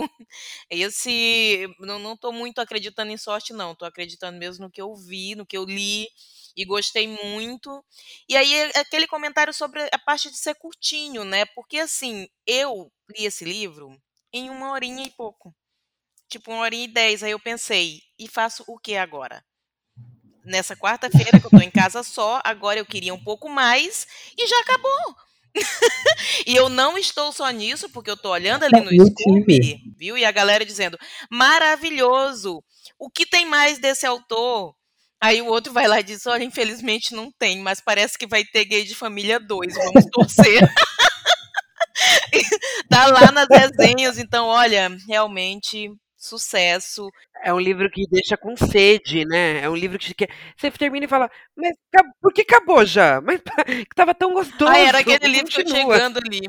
Esse, 0.69 1.67
não 1.79 2.13
estou 2.13 2.31
muito 2.33 2.59
acreditando 2.59 3.11
em 3.11 3.17
sorte, 3.17 3.53
não. 3.53 3.73
Estou 3.73 3.87
acreditando 3.87 4.37
mesmo 4.37 4.65
no 4.65 4.71
que 4.71 4.81
eu 4.81 4.95
vi, 4.95 5.35
no 5.35 5.45
que 5.45 5.57
eu 5.57 5.65
li 5.65 6.07
e 6.55 6.65
gostei 6.65 7.07
muito. 7.07 7.83
E 8.29 8.35
aí 8.37 8.71
aquele 8.75 9.07
comentário 9.07 9.53
sobre 9.53 9.81
a 9.91 9.99
parte 9.99 10.29
de 10.29 10.37
ser 10.37 10.55
curtinho, 10.55 11.23
né? 11.23 11.45
Porque 11.45 11.77
assim, 11.79 12.27
eu 12.45 12.91
li 13.09 13.25
esse 13.25 13.43
livro 13.43 13.97
em 14.31 14.49
uma 14.49 14.71
horinha 14.71 15.05
e 15.05 15.11
pouco. 15.11 15.55
Tipo, 16.29 16.51
uma 16.51 16.61
horinha 16.61 16.85
e 16.85 16.87
dez. 16.87 17.23
Aí 17.23 17.31
eu 17.31 17.39
pensei, 17.39 18.01
e 18.17 18.27
faço 18.27 18.63
o 18.67 18.79
que 18.79 18.95
agora? 18.95 19.43
Nessa 20.45 20.75
quarta-feira, 20.75 21.39
que 21.39 21.45
eu 21.45 21.49
tô 21.49 21.59
em 21.59 21.71
casa 21.71 22.03
só, 22.03 22.41
agora 22.43 22.79
eu 22.79 22.85
queria 22.85 23.13
um 23.13 23.23
pouco 23.23 23.47
mais 23.49 24.05
e 24.37 24.45
já 24.47 24.59
acabou. 24.59 25.15
e 26.47 26.55
eu 26.55 26.69
não 26.69 26.97
estou 26.97 27.31
só 27.31 27.49
nisso, 27.49 27.89
porque 27.89 28.09
eu 28.09 28.15
estou 28.15 28.31
olhando 28.31 28.63
ali 28.63 28.81
no 28.81 29.05
Scooby, 29.07 29.81
viu? 29.97 30.17
E 30.17 30.25
a 30.25 30.31
galera 30.31 30.65
dizendo, 30.65 30.97
maravilhoso! 31.29 32.63
O 32.99 33.09
que 33.09 33.25
tem 33.25 33.45
mais 33.45 33.79
desse 33.79 34.05
autor? 34.05 34.75
Aí 35.21 35.41
o 35.41 35.47
outro 35.47 35.71
vai 35.71 35.87
lá 35.87 35.99
e 35.99 36.03
diz, 36.03 36.25
olha, 36.25 36.43
infelizmente 36.43 37.15
não 37.15 37.31
tem, 37.31 37.59
mas 37.59 37.79
parece 37.79 38.17
que 38.17 38.27
vai 38.27 38.43
ter 38.43 38.65
Gay 38.65 38.83
de 38.83 38.93
Família 38.93 39.39
2, 39.39 39.73
vamos 39.73 40.05
torcer. 40.11 40.61
tá 42.89 43.07
lá 43.07 43.31
nas 43.31 43.47
resenhas, 43.49 44.17
então, 44.17 44.47
olha, 44.47 44.89
realmente 45.07 45.89
sucesso. 46.23 47.11
É 47.43 47.53
um 47.53 47.59
livro 47.59 47.89
que 47.89 48.07
deixa 48.09 48.37
com 48.37 48.55
sede, 48.55 49.25
né? 49.25 49.61
É 49.61 49.69
um 49.69 49.75
livro 49.75 49.99
que 49.99 50.15
você 50.57 50.71
termina 50.71 51.05
e 51.05 51.09
fala, 51.09 51.29
mas 51.55 51.75
por 52.21 52.33
que 52.33 52.41
acabou 52.41 52.85
já? 52.85 53.21
Mas 53.21 53.41
que 53.67 53.95
tava 53.95 54.15
tão 54.15 54.33
gostoso. 54.33 54.71
Ah, 54.71 54.79
era 54.79 54.99
aquele 54.99 55.27
livro 55.27 55.51
que 55.51 55.61
eu 55.61 55.67
chegando 55.67 56.17
ali. 56.17 56.41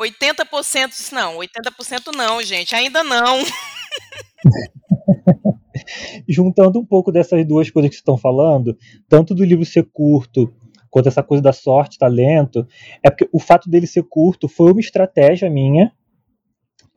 80% 0.00 1.12
não, 1.12 1.38
80% 1.38 2.14
não, 2.14 2.40
gente, 2.40 2.76
ainda 2.76 3.02
não. 3.02 3.42
Juntando 6.28 6.78
um 6.78 6.86
pouco 6.86 7.10
dessas 7.10 7.44
duas 7.44 7.68
coisas 7.68 7.90
que 7.90 7.96
estão 7.96 8.16
falando, 8.16 8.78
tanto 9.08 9.34
do 9.34 9.44
livro 9.44 9.64
ser 9.64 9.88
curto 9.92 10.54
quanto 10.88 11.08
essa 11.08 11.22
coisa 11.22 11.42
da 11.42 11.52
sorte, 11.52 11.98
talento, 11.98 12.64
é 13.02 13.10
porque 13.10 13.28
o 13.32 13.40
fato 13.40 13.68
dele 13.68 13.88
ser 13.88 14.04
curto 14.04 14.48
foi 14.48 14.70
uma 14.70 14.80
estratégia 14.80 15.50
minha 15.50 15.92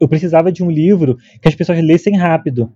eu 0.02 0.08
precisava 0.08 0.52
de 0.52 0.64
um 0.64 0.72
livro 0.72 1.18
que 1.40 1.48
as 1.48 1.54
pessoas 1.54 1.82
lessem 1.82 2.18
rápido, 2.18 2.74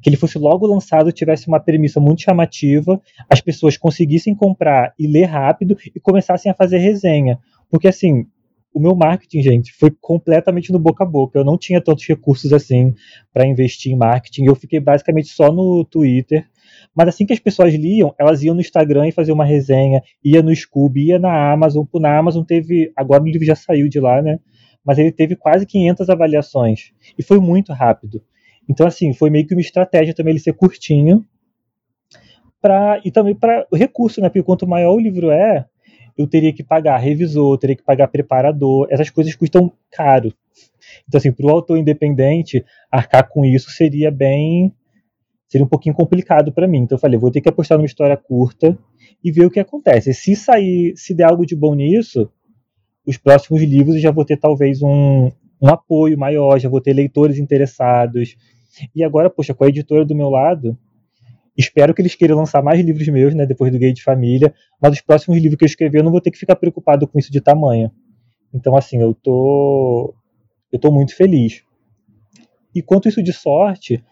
que 0.00 0.08
ele 0.08 0.16
fosse 0.16 0.38
logo 0.38 0.64
lançado, 0.64 1.10
tivesse 1.10 1.48
uma 1.48 1.58
premissa 1.58 1.98
muito 1.98 2.22
chamativa, 2.22 3.02
as 3.28 3.40
pessoas 3.40 3.76
conseguissem 3.76 4.32
comprar 4.32 4.94
e 4.96 5.08
ler 5.08 5.24
rápido 5.24 5.76
e 5.92 5.98
começassem 5.98 6.50
a 6.50 6.54
fazer 6.54 6.78
resenha. 6.78 7.40
Porque 7.68 7.88
assim, 7.88 8.26
o 8.72 8.78
meu 8.78 8.94
marketing, 8.94 9.42
gente, 9.42 9.72
foi 9.72 9.90
completamente 10.00 10.70
no 10.70 10.78
boca 10.78 11.02
a 11.02 11.06
boca. 11.06 11.36
Eu 11.36 11.44
não 11.44 11.58
tinha 11.58 11.80
tantos 11.80 12.06
recursos 12.06 12.52
assim 12.52 12.94
para 13.32 13.44
investir 13.44 13.92
em 13.92 13.96
marketing. 13.96 14.44
Eu 14.44 14.54
fiquei 14.54 14.78
basicamente 14.78 15.28
só 15.28 15.50
no 15.52 15.84
Twitter. 15.84 16.46
Mas 16.94 17.08
assim 17.08 17.26
que 17.26 17.32
as 17.32 17.40
pessoas 17.40 17.74
liam, 17.74 18.14
elas 18.18 18.42
iam 18.42 18.54
no 18.54 18.60
Instagram 18.60 19.08
e 19.08 19.12
faziam 19.12 19.34
uma 19.34 19.44
resenha, 19.44 20.02
ia 20.24 20.42
no 20.42 20.54
Scooby, 20.54 21.08
ia 21.08 21.18
na 21.18 21.52
Amazon. 21.52 21.84
Na 21.94 22.18
Amazon 22.18 22.44
teve, 22.44 22.92
agora 22.96 23.22
o 23.22 23.26
livro 23.26 23.44
já 23.44 23.56
saiu 23.56 23.88
de 23.88 23.98
lá, 23.98 24.22
né? 24.22 24.38
Mas 24.88 24.98
ele 24.98 25.12
teve 25.12 25.36
quase 25.36 25.66
500 25.66 26.08
avaliações 26.08 26.92
e 27.18 27.22
foi 27.22 27.38
muito 27.38 27.74
rápido. 27.74 28.22
Então, 28.66 28.86
assim, 28.86 29.12
foi 29.12 29.28
meio 29.28 29.46
que 29.46 29.54
uma 29.54 29.60
estratégia 29.60 30.14
também 30.14 30.32
ele 30.32 30.40
ser 30.40 30.54
curtinho 30.54 31.26
pra, 32.58 32.98
e 33.04 33.10
também 33.10 33.34
para 33.34 33.66
o 33.70 33.76
recurso, 33.76 34.18
né? 34.22 34.30
Porque 34.30 34.42
quanto 34.42 34.66
maior 34.66 34.94
o 34.94 34.98
livro 34.98 35.30
é, 35.30 35.66
eu 36.16 36.26
teria 36.26 36.54
que 36.54 36.62
pagar 36.64 36.96
revisor, 36.96 37.58
teria 37.58 37.76
que 37.76 37.82
pagar 37.82 38.08
preparador, 38.08 38.88
essas 38.90 39.10
coisas 39.10 39.34
custam 39.34 39.70
caro. 39.90 40.32
Então, 41.06 41.18
assim, 41.18 41.32
para 41.32 41.44
o 41.44 41.50
autor 41.50 41.76
independente, 41.76 42.64
arcar 42.90 43.28
com 43.28 43.44
isso 43.44 43.70
seria 43.70 44.10
bem. 44.10 44.74
seria 45.48 45.66
um 45.66 45.68
pouquinho 45.68 45.94
complicado 45.94 46.50
para 46.50 46.66
mim. 46.66 46.78
Então, 46.78 46.96
eu 46.96 47.00
falei, 47.00 47.18
vou 47.18 47.30
ter 47.30 47.42
que 47.42 47.48
apostar 47.50 47.76
numa 47.76 47.84
história 47.84 48.16
curta 48.16 48.78
e 49.22 49.30
ver 49.30 49.44
o 49.44 49.50
que 49.50 49.60
acontece. 49.60 50.14
Se 50.14 50.34
sair, 50.34 50.94
se 50.96 51.14
der 51.14 51.24
algo 51.24 51.44
de 51.44 51.54
bom 51.54 51.74
nisso, 51.74 52.32
os 53.08 53.16
próximos 53.16 53.62
livros 53.62 53.96
eu 53.96 54.02
já 54.02 54.10
vou 54.10 54.22
ter 54.22 54.36
talvez 54.36 54.82
um, 54.82 55.30
um 55.62 55.68
apoio 55.68 56.18
maior, 56.18 56.58
já 56.58 56.68
vou 56.68 56.78
ter 56.78 56.92
leitores 56.92 57.38
interessados. 57.38 58.36
E 58.94 59.02
agora, 59.02 59.30
poxa, 59.30 59.54
com 59.54 59.64
a 59.64 59.68
editora 59.68 60.04
do 60.04 60.14
meu 60.14 60.28
lado, 60.28 60.76
espero 61.56 61.94
que 61.94 62.02
eles 62.02 62.14
queiram 62.14 62.36
lançar 62.36 62.62
mais 62.62 62.78
livros 62.84 63.08
meus, 63.08 63.34
né, 63.34 63.46
depois 63.46 63.72
do 63.72 63.78
Gay 63.78 63.94
de 63.94 64.02
Família, 64.02 64.54
mas 64.80 64.92
os 64.92 65.00
próximos 65.00 65.38
livros 65.38 65.58
que 65.58 65.64
eu 65.64 65.66
escrever 65.66 66.00
eu 66.00 66.04
não 66.04 66.12
vou 66.12 66.20
ter 66.20 66.30
que 66.30 66.38
ficar 66.38 66.54
preocupado 66.54 67.08
com 67.08 67.18
isso 67.18 67.32
de 67.32 67.40
tamanho. 67.40 67.90
Então, 68.52 68.76
assim, 68.76 69.00
eu 69.00 69.14
tô 69.14 70.14
eu 70.70 70.78
tô 70.78 70.92
muito 70.92 71.16
feliz. 71.16 71.62
E 72.74 72.82
quanto 72.82 73.08
isso 73.08 73.22
de 73.22 73.32
sorte, 73.32 74.04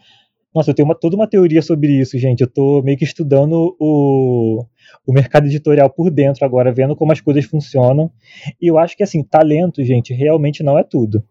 nossa, 0.57 0.71
eu 0.71 0.75
tenho 0.75 0.89
uma, 0.89 0.95
toda 0.95 1.15
uma 1.15 1.27
teoria 1.27 1.61
sobre 1.61 2.01
isso, 2.01 2.19
gente. 2.19 2.41
Eu 2.41 2.47
tô 2.47 2.81
meio 2.81 2.97
que 2.97 3.05
estudando 3.05 3.77
o, 3.79 4.65
o 5.07 5.13
mercado 5.13 5.45
editorial 5.47 5.91
por 5.91 6.11
dentro 6.11 6.47
agora, 6.47 6.73
vendo 6.73 6.97
como 6.97 7.13
as 7.13 7.21
coisas 7.21 7.45
funcionam. 7.45 8.11
E 8.59 8.67
eu 8.67 8.79
acho 8.79 8.97
que, 8.97 9.03
assim, 9.03 9.23
talento, 9.23 9.85
gente, 9.85 10.15
realmente 10.15 10.63
não 10.63 10.79
é 10.79 10.83
tudo. 10.83 11.23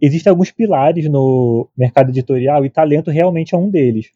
Existem 0.00 0.30
alguns 0.30 0.52
pilares 0.52 1.08
no 1.10 1.68
mercado 1.76 2.10
editorial 2.10 2.64
e 2.64 2.70
talento 2.70 3.10
realmente 3.10 3.52
é 3.52 3.58
um 3.58 3.68
deles. 3.68 4.12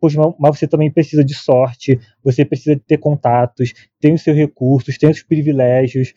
Pois, 0.00 0.14
mas 0.16 0.58
você 0.58 0.66
também 0.66 0.90
precisa 0.90 1.22
de 1.22 1.34
sorte, 1.34 2.00
você 2.24 2.46
precisa 2.46 2.80
ter 2.86 2.96
contatos, 2.96 3.74
tem 4.00 4.14
os 4.14 4.22
seus 4.22 4.38
recursos, 4.38 4.96
tem 4.96 5.10
os 5.10 5.22
privilégios, 5.22 6.14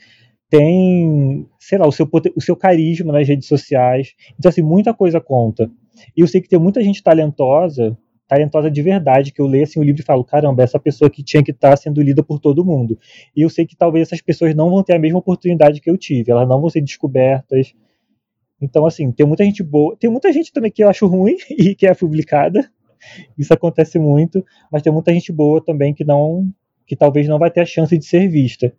tem, 0.50 1.46
sei 1.60 1.78
lá, 1.78 1.86
o 1.86 1.92
seu, 1.92 2.10
o 2.38 2.42
seu 2.42 2.56
carisma 2.56 3.12
nas 3.12 3.28
redes 3.28 3.50
sociais. 3.50 4.14
Então, 4.40 4.48
assim, 4.48 4.62
muita 4.62 4.94
coisa 4.94 5.20
conta. 5.20 5.70
E 6.16 6.22
eu 6.22 6.28
sei 6.28 6.42
que 6.42 6.50
tem 6.50 6.60
muita 6.60 6.82
gente 6.84 7.02
talentosa, 7.02 7.98
talentosa 8.28 8.72
de 8.72 8.82
verdade, 8.82 9.32
que 9.34 9.42
eu 9.42 9.46
leio 9.46 9.64
assim, 9.64 9.80
o 9.80 9.84
livro 9.84 10.02
e 10.02 10.06
falo, 10.06 10.24
caramba, 10.24 10.64
essa 10.64 10.80
pessoa 10.80 11.10
que 11.10 11.22
tinha 11.22 11.44
que 11.44 11.52
estar 11.52 11.72
tá 11.72 11.76
sendo 11.76 12.02
lida 12.02 12.24
por 12.24 12.40
todo 12.40 12.64
mundo. 12.64 12.98
E 13.36 13.42
eu 13.42 13.50
sei 13.50 13.66
que 13.66 13.76
talvez 13.76 14.08
essas 14.08 14.22
pessoas 14.22 14.56
não 14.56 14.70
vão 14.70 14.82
ter 14.84 14.96
a 14.96 15.00
mesma 15.00 15.20
oportunidade 15.20 15.82
que 15.82 15.90
eu 15.90 15.98
tive, 15.98 16.32
elas 16.32 16.48
não 16.48 16.62
vão 16.62 16.70
ser 16.70 16.82
descobertas. 16.82 17.74
Então, 18.62 18.86
assim, 18.86 19.12
tem 19.12 19.26
muita 19.26 19.44
gente 19.44 19.62
boa, 19.62 19.98
tem 19.98 20.10
muita 20.10 20.32
gente 20.32 20.54
também 20.54 20.72
que 20.72 20.84
eu 20.84 20.88
acho 20.88 21.08
ruim 21.08 21.36
e 21.50 21.76
que 21.76 21.86
é 21.86 21.94
publicada. 21.94 22.70
Isso 23.38 23.54
acontece 23.54 24.00
muito, 24.00 24.46
mas 24.72 24.82
tem 24.82 24.94
muita 24.94 25.12
gente 25.12 25.32
boa 25.32 25.62
também 25.64 25.94
que 25.94 26.06
não 26.06 26.48
que 26.86 26.96
talvez 26.96 27.28
não 27.28 27.40
vai 27.40 27.50
ter 27.50 27.62
a 27.62 27.66
chance 27.66 27.98
de 27.98 28.06
ser 28.06 28.28
vista. 28.28 28.74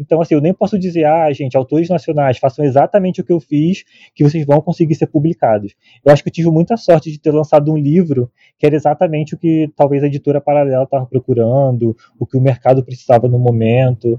Então, 0.00 0.18
assim, 0.22 0.34
eu 0.34 0.40
nem 0.40 0.54
posso 0.54 0.78
dizer, 0.78 1.04
ah, 1.04 1.30
gente, 1.30 1.58
autores 1.58 1.90
nacionais, 1.90 2.38
façam 2.38 2.64
exatamente 2.64 3.20
o 3.20 3.24
que 3.24 3.30
eu 3.30 3.38
fiz, 3.38 3.84
que 4.14 4.24
vocês 4.24 4.46
vão 4.46 4.58
conseguir 4.62 4.94
ser 4.94 5.06
publicados. 5.06 5.74
Eu 6.02 6.10
acho 6.10 6.22
que 6.22 6.30
eu 6.30 6.32
tive 6.32 6.50
muita 6.50 6.74
sorte 6.78 7.12
de 7.12 7.20
ter 7.20 7.30
lançado 7.30 7.70
um 7.70 7.76
livro 7.76 8.32
que 8.58 8.64
era 8.64 8.74
exatamente 8.74 9.34
o 9.34 9.38
que 9.38 9.70
talvez 9.76 10.02
a 10.02 10.06
editora 10.06 10.40
paralela 10.40 10.84
estava 10.84 11.04
procurando, 11.04 11.94
o 12.18 12.24
que 12.24 12.38
o 12.38 12.40
mercado 12.40 12.82
precisava 12.82 13.28
no 13.28 13.38
momento. 13.38 14.18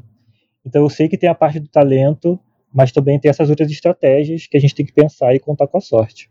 Então, 0.63 0.83
eu 0.83 0.89
sei 0.89 1.09
que 1.09 1.17
tem 1.17 1.27
a 1.27 1.33
parte 1.33 1.59
do 1.59 1.67
talento, 1.67 2.39
mas 2.71 2.91
também 2.91 3.19
tem 3.19 3.29
essas 3.29 3.49
outras 3.49 3.71
estratégias 3.71 4.45
que 4.45 4.55
a 4.55 4.59
gente 4.59 4.75
tem 4.75 4.85
que 4.85 4.93
pensar 4.93 5.33
e 5.33 5.39
contar 5.39 5.65
com 5.65 5.79
a 5.79 5.81
sorte. 5.81 6.29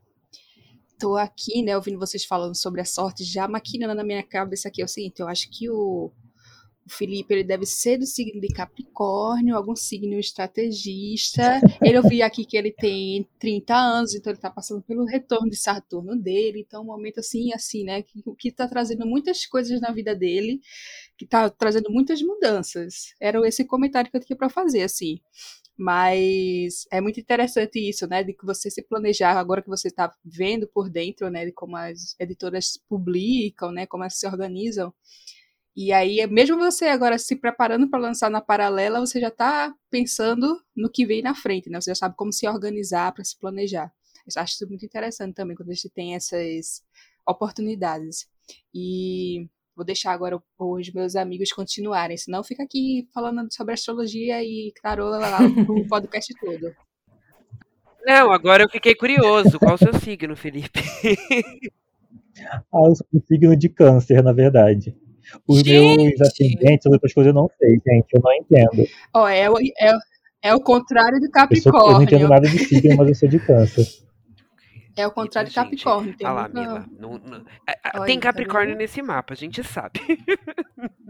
Tô 0.97 1.17
aqui, 1.17 1.61
né, 1.61 1.75
ouvindo 1.75 1.99
vocês 1.99 2.25
falando 2.25 2.55
sobre 2.55 2.83
a 2.83 2.85
sorte, 2.85 3.25
já 3.25 3.49
maquinando 3.49 3.97
na 3.97 4.05
minha 4.05 4.23
cabeça 4.23 4.69
aqui 4.69 4.81
é 4.81 4.85
o 4.85 4.89
seguinte, 4.89 5.19
eu 5.19 5.27
acho 5.27 5.51
que 5.51 5.69
o 5.69 6.13
o 6.91 6.93
Felipe 6.93 7.33
ele 7.33 7.45
deve 7.45 7.65
ser 7.65 7.99
do 7.99 8.05
signo 8.05 8.41
de 8.41 8.49
Capricórnio, 8.49 9.57
algum 9.57 9.77
signo 9.77 10.19
estrategista. 10.19 11.61
Ele 11.81 11.97
eu 11.97 12.03
vi 12.03 12.21
aqui 12.21 12.45
que 12.45 12.57
ele 12.57 12.73
tem 12.73 13.29
30 13.39 13.75
anos, 13.75 14.15
então 14.15 14.31
ele 14.31 14.39
está 14.39 14.51
passando 14.51 14.83
pelo 14.83 15.05
retorno 15.05 15.49
de 15.49 15.57
Saturno 15.57 16.17
dele. 16.17 16.65
Então, 16.67 16.83
um 16.83 16.87
momento 16.87 17.21
assim, 17.21 17.53
assim, 17.55 17.85
né? 17.85 18.03
Que 18.03 18.49
está 18.49 18.67
trazendo 18.67 19.07
muitas 19.07 19.47
coisas 19.47 19.81
na 19.81 19.93
vida 19.93 20.15
dele, 20.15 20.61
que 21.17 21.25
está 21.25 21.49
trazendo 21.49 21.91
muitas 21.91 22.21
mudanças. 22.21 23.15
Era 23.21 23.47
esse 23.47 23.65
comentário 23.65 24.11
que 24.11 24.17
eu 24.17 24.25
tinha 24.25 24.37
para 24.37 24.51
fazer, 24.51 24.83
assim. 24.83 25.21
Mas 25.77 26.87
é 26.91 27.01
muito 27.01 27.21
interessante 27.21 27.79
isso, 27.79 28.07
né? 28.07 28.25
De 28.25 28.35
que 28.35 28.45
você 28.45 28.71
se 28.71 28.83
planejar, 28.83 29.39
agora 29.39 29.63
que 29.63 29.69
você 29.69 29.89
está 29.89 30.13
vendo 30.25 30.67
por 30.67 30.91
dentro, 30.91 31.31
né? 31.31 31.47
De 31.47 31.53
como 31.53 31.77
as 31.77 32.17
editoras 32.19 32.79
publicam, 32.89 33.71
né? 33.71 33.87
Como 33.87 34.03
elas 34.03 34.19
se 34.19 34.27
organizam 34.27 34.93
e 35.77 35.93
aí, 35.93 36.27
mesmo 36.27 36.59
você 36.59 36.87
agora 36.87 37.19
se 37.19 37.37
preparando 37.37 37.89
para 37.89 38.01
lançar 38.01 38.31
na 38.31 38.41
paralela, 38.41 39.01
você 39.01 39.21
já 39.21 39.29
está 39.29 39.73
pensando 39.89 40.61
no 40.77 40.91
que 40.91 41.07
vem 41.07 41.23
na 41.23 41.35
frente, 41.35 41.71
né? 41.71 41.81
Você 41.81 41.93
já 41.93 41.95
sabe 41.95 42.17
como 42.17 42.33
se 42.33 42.47
organizar 42.49 43.13
para 43.13 43.25
se 43.25 43.39
planejar. 43.39 43.93
Eu 44.27 44.43
acho 44.43 44.55
isso 44.55 44.69
muito 44.69 44.85
interessante 44.85 45.35
também 45.35 45.57
quando 45.57 45.71
a 45.71 45.75
gente 45.75 45.89
tem 45.89 46.15
essas 46.15 46.83
oportunidades. 47.27 48.29
E 48.75 49.49
vou 49.75 49.85
deixar 49.85 50.13
agora 50.13 50.43
os 50.59 50.93
meus 50.93 51.15
amigos 51.17 51.53
continuarem, 51.53 52.17
senão 52.17 52.43
fica 52.43 52.65
aqui 52.65 53.09
falando 53.15 53.53
sobre 53.53 53.75
astrologia 53.75 54.43
e 54.43 54.73
tarola 54.83 55.19
lá 55.19 55.39
o 55.69 55.87
podcast 55.89 56.35
todo. 56.41 56.75
Não, 58.05 58.33
agora 58.33 58.65
eu 58.65 58.69
fiquei 58.69 58.95
curioso. 58.95 59.59
Qual 59.59 59.75
o 59.75 59.79
seu 59.79 59.95
signo, 60.01 60.35
Felipe? 60.35 60.81
ah, 62.73 62.87
eu 62.87 62.95
sou 62.97 63.07
um 63.15 63.21
signo 63.21 63.57
de 63.57 63.69
câncer, 63.69 64.23
na 64.23 64.33
verdade. 64.33 64.97
Os 65.47 65.61
gente. 65.61 65.97
meus 65.97 66.21
ascendentes, 66.21 66.87
outras 66.87 67.13
coisas 67.13 67.35
eu 67.35 67.41
não 67.41 67.49
sei, 67.59 67.71
gente. 67.71 68.07
Eu 68.13 68.21
não 68.23 68.33
entendo. 68.33 68.89
Ó, 69.15 69.25
oh, 69.25 69.29
é, 69.29 69.47
é, 69.81 69.99
é 70.43 70.55
o 70.55 70.61
contrário 70.61 71.21
de 71.21 71.29
Capricórnio. 71.29 71.79
Eu, 71.79 71.81
sou, 71.81 71.91
eu 71.91 71.95
não 71.95 72.03
entendo 72.03 72.29
nada 72.29 72.49
de 72.49 72.59
signo, 72.59 72.97
mas 72.97 73.09
eu 73.09 73.15
sou 73.15 73.29
de 73.29 73.39
câncer. 73.39 73.87
É 74.97 75.07
o 75.07 75.11
contrário 75.11 75.49
de 75.49 75.55
Capricórnio. 75.55 76.17
Tem 76.17 76.27
lá, 76.27 76.49
Mila. 76.49 76.87
Não, 76.99 77.19
não, 77.19 77.45
é, 77.67 78.05
tem 78.05 78.19
tá 78.19 78.29
Capricórnio 78.29 78.75
tá 78.75 78.79
nesse 78.79 79.01
mapa, 79.03 79.35
a 79.35 79.37
gente 79.37 79.63
sabe. 79.63 80.01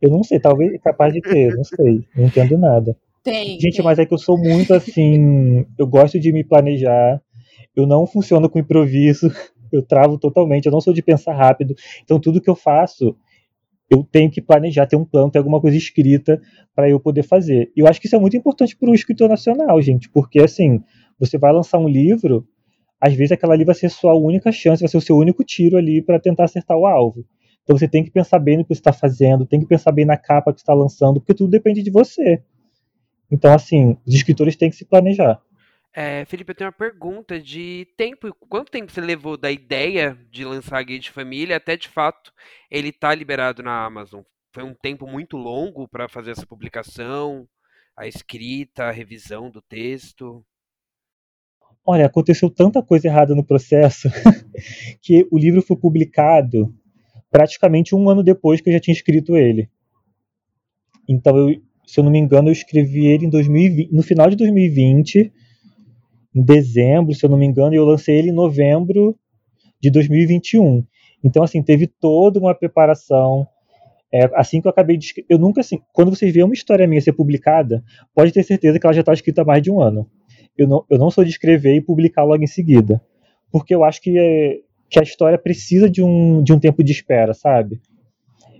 Eu 0.00 0.10
não 0.10 0.22
sei, 0.22 0.38
talvez 0.38 0.80
capaz 0.80 1.12
de 1.12 1.20
ter, 1.20 1.54
não 1.56 1.64
sei. 1.64 2.06
Não 2.14 2.26
entendo 2.26 2.56
nada. 2.56 2.96
Tem. 3.22 3.58
Gente, 3.58 3.76
tem. 3.76 3.84
mas 3.84 3.98
é 3.98 4.06
que 4.06 4.14
eu 4.14 4.18
sou 4.18 4.38
muito 4.38 4.72
assim. 4.72 5.66
Eu 5.76 5.86
gosto 5.88 6.20
de 6.20 6.32
me 6.32 6.44
planejar. 6.44 7.20
Eu 7.74 7.86
não 7.86 8.06
funciono 8.06 8.48
com 8.48 8.60
improviso 8.60 9.28
eu 9.72 9.82
travo 9.82 10.18
totalmente, 10.18 10.66
eu 10.66 10.72
não 10.72 10.80
sou 10.80 10.92
de 10.92 11.02
pensar 11.02 11.34
rápido. 11.34 11.74
Então 12.02 12.20
tudo 12.20 12.40
que 12.40 12.50
eu 12.50 12.54
faço, 12.54 13.16
eu 13.90 14.02
tenho 14.04 14.30
que 14.30 14.40
planejar, 14.40 14.86
ter 14.86 14.96
um 14.96 15.04
plano, 15.04 15.30
ter 15.30 15.38
alguma 15.38 15.60
coisa 15.60 15.76
escrita 15.76 16.40
para 16.74 16.88
eu 16.88 17.00
poder 17.00 17.22
fazer. 17.22 17.70
E 17.76 17.80
eu 17.80 17.86
acho 17.86 18.00
que 18.00 18.06
isso 18.06 18.16
é 18.16 18.18
muito 18.18 18.36
importante 18.36 18.76
para 18.76 18.90
o 18.90 18.94
escritor 18.94 19.28
nacional, 19.28 19.80
gente, 19.80 20.08
porque 20.10 20.40
assim, 20.40 20.80
você 21.18 21.38
vai 21.38 21.52
lançar 21.52 21.78
um 21.78 21.88
livro, 21.88 22.46
às 23.00 23.14
vezes 23.14 23.32
aquela 23.32 23.54
ali 23.54 23.64
vai 23.64 23.74
ser 23.74 23.88
sua 23.90 24.14
única 24.14 24.52
chance, 24.52 24.82
vai 24.82 24.88
ser 24.88 24.98
o 24.98 25.00
seu 25.00 25.16
único 25.16 25.44
tiro 25.44 25.76
ali 25.76 26.02
para 26.02 26.18
tentar 26.18 26.44
acertar 26.44 26.76
o 26.76 26.86
alvo. 26.86 27.24
Então 27.62 27.76
você 27.76 27.86
tem 27.86 28.02
que 28.02 28.10
pensar 28.10 28.38
bem 28.38 28.56
no 28.56 28.64
que 28.64 28.74
você 28.74 28.80
está 28.80 28.92
fazendo, 28.92 29.44
tem 29.44 29.60
que 29.60 29.66
pensar 29.66 29.92
bem 29.92 30.04
na 30.04 30.16
capa 30.16 30.52
que 30.52 30.60
está 30.60 30.72
lançando, 30.72 31.20
porque 31.20 31.34
tudo 31.34 31.50
depende 31.50 31.82
de 31.82 31.90
você. 31.90 32.42
Então, 33.30 33.52
assim, 33.52 33.96
os 34.06 34.14
escritores 34.14 34.56
têm 34.56 34.70
que 34.70 34.76
se 34.76 34.86
planejar. 34.86 35.40
É, 36.00 36.24
Felipe, 36.26 36.52
eu 36.52 36.54
tenho 36.54 36.68
uma 36.68 36.72
pergunta 36.72 37.40
de 37.40 37.88
tempo. 37.96 38.32
Quanto 38.48 38.70
tempo 38.70 38.92
você 38.92 39.00
levou 39.00 39.36
da 39.36 39.50
ideia 39.50 40.16
de 40.30 40.44
lançar 40.44 40.78
a 40.78 40.82
Guia 40.84 41.00
de 41.00 41.10
Família 41.10 41.56
até 41.56 41.76
de 41.76 41.88
fato 41.88 42.32
ele 42.70 42.90
estar 42.90 43.08
tá 43.08 43.14
liberado 43.16 43.64
na 43.64 43.84
Amazon? 43.84 44.22
Foi 44.52 44.62
um 44.62 44.74
tempo 44.74 45.08
muito 45.08 45.36
longo 45.36 45.88
para 45.88 46.08
fazer 46.08 46.30
essa 46.30 46.46
publicação, 46.46 47.48
a 47.96 48.06
escrita, 48.06 48.84
a 48.84 48.92
revisão 48.92 49.50
do 49.50 49.60
texto? 49.60 50.46
Olha, 51.84 52.06
aconteceu 52.06 52.48
tanta 52.48 52.80
coisa 52.80 53.08
errada 53.08 53.34
no 53.34 53.44
processo 53.44 54.08
que 55.02 55.26
o 55.32 55.36
livro 55.36 55.60
foi 55.62 55.76
publicado 55.76 56.72
praticamente 57.28 57.96
um 57.96 58.08
ano 58.08 58.22
depois 58.22 58.60
que 58.60 58.68
eu 58.68 58.74
já 58.74 58.78
tinha 58.78 58.94
escrito 58.94 59.36
ele. 59.36 59.68
Então, 61.08 61.36
eu, 61.36 61.60
se 61.84 61.98
eu 61.98 62.04
não 62.04 62.12
me 62.12 62.20
engano, 62.20 62.50
eu 62.50 62.52
escrevi 62.52 63.04
ele 63.08 63.26
em 63.26 63.30
2020, 63.30 63.92
no 63.92 64.02
final 64.04 64.30
de 64.30 64.36
2020 64.36 65.32
em 66.38 66.42
dezembro, 66.42 67.12
se 67.12 67.26
eu 67.26 67.30
não 67.30 67.36
me 67.36 67.46
engano, 67.46 67.74
e 67.74 67.76
eu 67.76 67.84
lancei 67.84 68.16
ele 68.16 68.28
em 68.28 68.32
novembro 68.32 69.18
de 69.80 69.90
2021. 69.90 70.84
Então, 71.22 71.42
assim, 71.42 71.60
teve 71.60 71.88
toda 71.88 72.38
uma 72.38 72.54
preparação. 72.54 73.46
É, 74.12 74.30
assim 74.34 74.60
que 74.60 74.68
eu 74.68 74.70
acabei 74.70 74.96
de 74.96 75.12
eu 75.28 75.36
nunca 75.36 75.60
assim, 75.60 75.80
quando 75.92 76.10
vocês 76.10 76.32
veem 76.32 76.44
uma 76.44 76.54
história 76.54 76.86
minha 76.86 77.00
ser 77.00 77.12
publicada, 77.12 77.82
pode 78.14 78.32
ter 78.32 78.42
certeza 78.44 78.78
que 78.78 78.86
ela 78.86 78.94
já 78.94 79.00
está 79.00 79.12
escrita 79.12 79.42
há 79.42 79.44
mais 79.44 79.62
de 79.62 79.70
um 79.70 79.80
ano. 79.80 80.08
Eu 80.56 80.68
não, 80.68 80.84
eu 80.88 80.96
não 80.96 81.10
sou 81.10 81.24
de 81.24 81.30
escrever 81.30 81.74
e 81.74 81.80
publicar 81.80 82.22
logo 82.22 82.42
em 82.42 82.46
seguida, 82.46 83.02
porque 83.50 83.74
eu 83.74 83.82
acho 83.84 84.00
que, 84.00 84.16
é, 84.16 84.60
que 84.88 84.98
a 84.98 85.02
história 85.02 85.36
precisa 85.36 85.90
de 85.90 86.02
um, 86.02 86.42
de 86.42 86.52
um 86.52 86.58
tempo 86.58 86.82
de 86.82 86.92
espera, 86.92 87.34
sabe? 87.34 87.80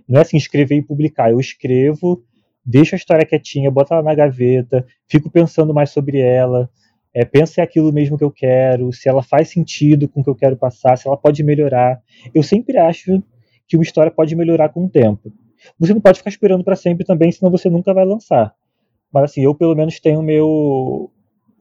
Não 0.07 0.19
é 0.19 0.21
assim 0.21 0.37
escrever 0.37 0.75
e 0.75 0.81
publicar. 0.83 1.31
Eu 1.31 1.39
escrevo, 1.39 2.23
deixo 2.63 2.93
a 2.93 2.97
história 2.97 3.25
quietinha, 3.25 3.71
boto 3.71 3.93
ela 3.93 4.03
na 4.03 4.13
gaveta, 4.13 4.85
fico 5.07 5.31
pensando 5.31 5.73
mais 5.73 5.89
sobre 5.89 6.19
ela, 6.19 6.69
é, 7.13 7.25
penso 7.25 7.53
se 7.53 7.61
é 7.61 7.63
aquilo 7.63 7.91
mesmo 7.91 8.17
que 8.17 8.23
eu 8.23 8.31
quero, 8.31 8.91
se 8.93 9.09
ela 9.09 9.23
faz 9.23 9.49
sentido 9.49 10.07
com 10.07 10.21
o 10.21 10.23
que 10.23 10.29
eu 10.29 10.35
quero 10.35 10.55
passar, 10.57 10.97
se 10.97 11.07
ela 11.07 11.17
pode 11.17 11.43
melhorar. 11.43 12.01
Eu 12.33 12.43
sempre 12.43 12.77
acho 12.77 13.21
que 13.67 13.75
uma 13.75 13.83
história 13.83 14.11
pode 14.11 14.35
melhorar 14.35 14.69
com 14.69 14.85
o 14.85 14.89
tempo. 14.89 15.31
Você 15.79 15.93
não 15.93 16.01
pode 16.01 16.19
ficar 16.19 16.29
esperando 16.29 16.63
para 16.63 16.75
sempre 16.75 17.05
também, 17.05 17.31
senão 17.31 17.51
você 17.51 17.69
nunca 17.69 17.93
vai 17.93 18.05
lançar. 18.05 18.53
Mas 19.11 19.25
assim, 19.25 19.41
eu 19.41 19.55
pelo 19.55 19.75
menos 19.75 19.99
tenho 19.99 20.21
meu 20.21 21.11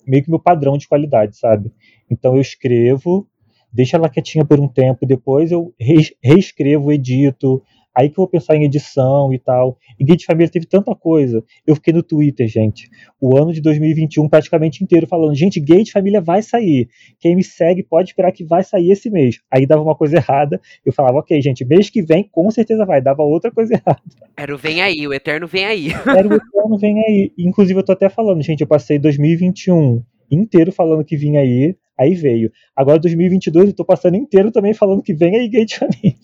meio 0.06 0.22
que 0.22 0.30
meu 0.30 0.38
padrão 0.38 0.78
de 0.78 0.88
qualidade, 0.88 1.36
sabe? 1.36 1.70
Então 2.10 2.34
eu 2.34 2.40
escrevo, 2.40 3.28
deixo 3.72 3.94
ela 3.94 4.08
quietinha 4.08 4.44
por 4.44 4.58
um 4.58 4.68
tempo, 4.68 5.06
depois 5.06 5.52
eu 5.52 5.74
reescrevo, 6.22 6.90
edito, 6.92 7.62
Aí 7.98 8.08
que 8.08 8.12
eu 8.12 8.22
vou 8.22 8.28
pensar 8.28 8.54
em 8.54 8.62
edição 8.62 9.34
e 9.34 9.40
tal. 9.40 9.76
E 9.98 10.04
Guia 10.04 10.14
de 10.14 10.24
Família 10.24 10.48
teve 10.48 10.66
tanta 10.66 10.94
coisa. 10.94 11.42
Eu 11.66 11.74
fiquei 11.74 11.92
no 11.92 12.00
Twitter, 12.00 12.46
gente, 12.46 12.88
o 13.20 13.36
ano 13.36 13.52
de 13.52 13.60
2021 13.60 14.28
praticamente 14.28 14.84
inteiro 14.84 15.04
falando: 15.04 15.34
gente, 15.34 15.58
Guia 15.58 15.82
de 15.82 15.90
Família 15.90 16.20
vai 16.20 16.40
sair. 16.40 16.88
Quem 17.18 17.34
me 17.34 17.42
segue 17.42 17.82
pode 17.82 18.10
esperar 18.10 18.30
que 18.30 18.44
vai 18.44 18.62
sair 18.62 18.92
esse 18.92 19.10
mês. 19.10 19.40
Aí 19.50 19.66
dava 19.66 19.82
uma 19.82 19.96
coisa 19.96 20.14
errada. 20.14 20.60
Eu 20.86 20.92
falava: 20.92 21.18
ok, 21.18 21.42
gente, 21.42 21.64
mês 21.64 21.90
que 21.90 22.00
vem 22.00 22.22
com 22.22 22.48
certeza 22.52 22.86
vai. 22.86 23.02
Dava 23.02 23.24
outra 23.24 23.50
coisa 23.50 23.74
errada. 23.74 24.00
Era 24.36 24.54
o 24.54 24.58
vem 24.58 24.80
aí, 24.80 25.04
o 25.04 25.12
eterno 25.12 25.48
vem 25.48 25.64
aí. 25.64 25.88
Era 26.06 26.28
o 26.28 26.34
eterno 26.34 26.78
vem 26.78 27.04
aí. 27.04 27.32
Inclusive, 27.36 27.80
eu 27.80 27.84
tô 27.84 27.90
até 27.90 28.08
falando, 28.08 28.40
gente, 28.42 28.60
eu 28.60 28.68
passei 28.68 29.00
2021 29.00 30.00
inteiro 30.30 30.70
falando 30.70 31.04
que 31.04 31.16
vinha 31.16 31.40
aí. 31.40 31.74
Aí 31.98 32.14
veio. 32.14 32.52
Agora, 32.76 33.00
2022, 33.00 33.70
eu 33.70 33.74
tô 33.74 33.84
passando 33.84 34.16
inteiro 34.16 34.52
também 34.52 34.72
falando 34.72 35.02
que 35.02 35.12
vem 35.12 35.34
aí 35.34 35.48
Gay 35.48 35.64
de 35.64 35.76
Família 35.76 36.14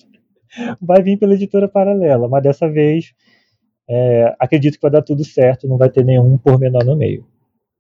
vai 0.81 1.03
vir 1.03 1.19
pela 1.19 1.35
editora 1.35 1.69
paralela, 1.69 2.29
mas 2.29 2.43
dessa 2.43 2.69
vez 2.69 3.13
é, 3.89 4.35
acredito 4.39 4.75
que 4.75 4.83
vai 4.83 4.91
dar 4.91 5.03
tudo 5.03 5.25
certo, 5.25 5.69
não 5.69 5.77
vai 5.77 5.91
ter 5.91 6.05
nenhum 6.05 6.37
pormenor 6.39 6.85
no 6.85 6.97
meio. 6.97 7.27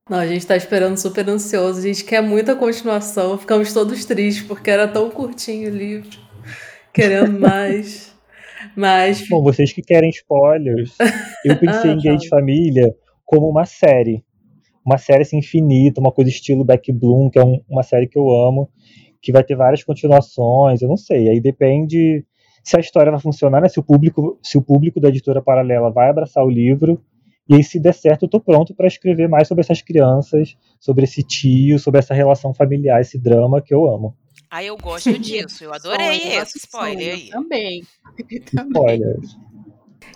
Não, 0.08 0.18
a 0.18 0.26
gente 0.26 0.40
está 0.40 0.54
esperando 0.54 0.98
super 0.98 1.26
ansioso, 1.28 1.78
a 1.78 1.82
gente 1.82 2.04
quer 2.04 2.22
muita 2.22 2.54
continuação, 2.54 3.38
ficamos 3.38 3.72
todos 3.72 4.04
tristes 4.04 4.46
porque 4.46 4.70
era 4.70 4.87
tão 4.87 5.10
curtinho 5.10 5.70
o 5.70 5.74
livro, 5.74 6.18
querendo 6.92 7.32
mais. 7.40 8.14
Mas. 8.76 9.26
Bom, 9.28 9.42
vocês 9.42 9.72
que 9.72 9.80
querem 9.80 10.10
spoilers, 10.10 10.94
eu 11.44 11.56
pensei 11.56 11.90
ah, 11.90 11.94
em 11.94 11.98
Gay 11.98 12.16
de 12.18 12.28
Família 12.28 12.94
como 13.24 13.48
uma 13.48 13.64
série. 13.64 14.22
Uma 14.84 14.98
série 14.98 15.22
assim, 15.22 15.38
infinita, 15.38 16.00
uma 16.00 16.12
coisa 16.12 16.30
estilo 16.30 16.64
Back 16.64 16.92
Bloom, 16.92 17.30
que 17.30 17.38
é 17.38 17.44
um, 17.44 17.62
uma 17.66 17.82
série 17.82 18.06
que 18.06 18.18
eu 18.18 18.28
amo, 18.30 18.68
que 19.22 19.32
vai 19.32 19.42
ter 19.42 19.56
várias 19.56 19.82
continuações, 19.82 20.82
eu 20.82 20.88
não 20.88 20.98
sei. 20.98 21.30
Aí 21.30 21.40
depende 21.40 22.22
se 22.64 22.77
a 22.79 22.81
história 22.81 23.12
vai 23.12 23.20
funcionar, 23.20 23.61
né? 23.61 23.68
Se 23.68 23.79
o 23.79 23.83
público, 23.83 24.38
se 24.42 24.57
o 24.57 24.62
público 24.62 24.98
da 24.98 25.11
editora 25.11 25.42
paralela 25.42 25.90
vai 25.90 26.09
abraçar 26.09 26.42
o 26.42 26.50
livro. 26.50 26.98
E 27.46 27.55
aí, 27.55 27.62
se 27.62 27.79
der 27.79 27.92
certo, 27.92 28.24
eu 28.24 28.29
tô 28.29 28.40
pronto 28.40 28.74
para 28.74 28.87
escrever 28.87 29.29
mais 29.29 29.46
sobre 29.46 29.61
essas 29.61 29.83
crianças, 29.83 30.57
sobre 30.81 31.05
esse 31.05 31.22
tio, 31.22 31.79
sobre 31.79 31.98
essa 31.98 32.14
relação 32.14 32.55
familiar, 32.55 33.03
esse 33.03 33.18
drama 33.18 33.61
que 33.61 33.74
eu 33.74 33.87
amo. 33.87 34.16
Ah, 34.50 34.64
eu 34.64 34.79
gosto 34.79 35.12
disso. 35.20 35.62
Eu 35.62 35.74
adorei 35.74 36.37
esse 36.38 36.57
spoiler 36.57 37.14
aí. 37.14 37.29
Também. 37.29 37.83
Spoilers. 38.48 39.37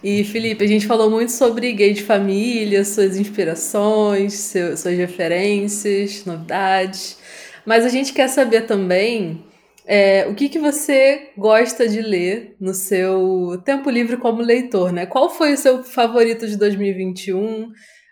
E 0.02 0.24
Felipe, 0.24 0.64
a 0.64 0.68
gente 0.68 0.86
falou 0.86 1.10
muito 1.10 1.32
sobre 1.32 1.72
gay 1.72 1.92
de 1.92 2.02
família, 2.02 2.82
suas 2.84 3.18
inspirações, 3.18 4.32
seu, 4.32 4.74
suas 4.76 4.96
referências, 4.96 6.24
novidades. 6.24 7.18
Mas 7.66 7.84
a 7.84 7.88
gente 7.88 8.14
quer 8.14 8.28
saber 8.28 8.62
também 8.62 9.44
é, 9.90 10.26
o 10.28 10.34
que, 10.34 10.50
que 10.50 10.58
você 10.58 11.30
gosta 11.34 11.88
de 11.88 12.02
ler 12.02 12.54
no 12.60 12.74
seu 12.74 13.58
tempo 13.64 13.88
livre 13.88 14.18
como 14.18 14.42
leitor, 14.42 14.92
né? 14.92 15.06
Qual 15.06 15.30
foi 15.30 15.54
o 15.54 15.56
seu 15.56 15.82
favorito 15.82 16.46
de 16.46 16.58
2021? 16.58 17.70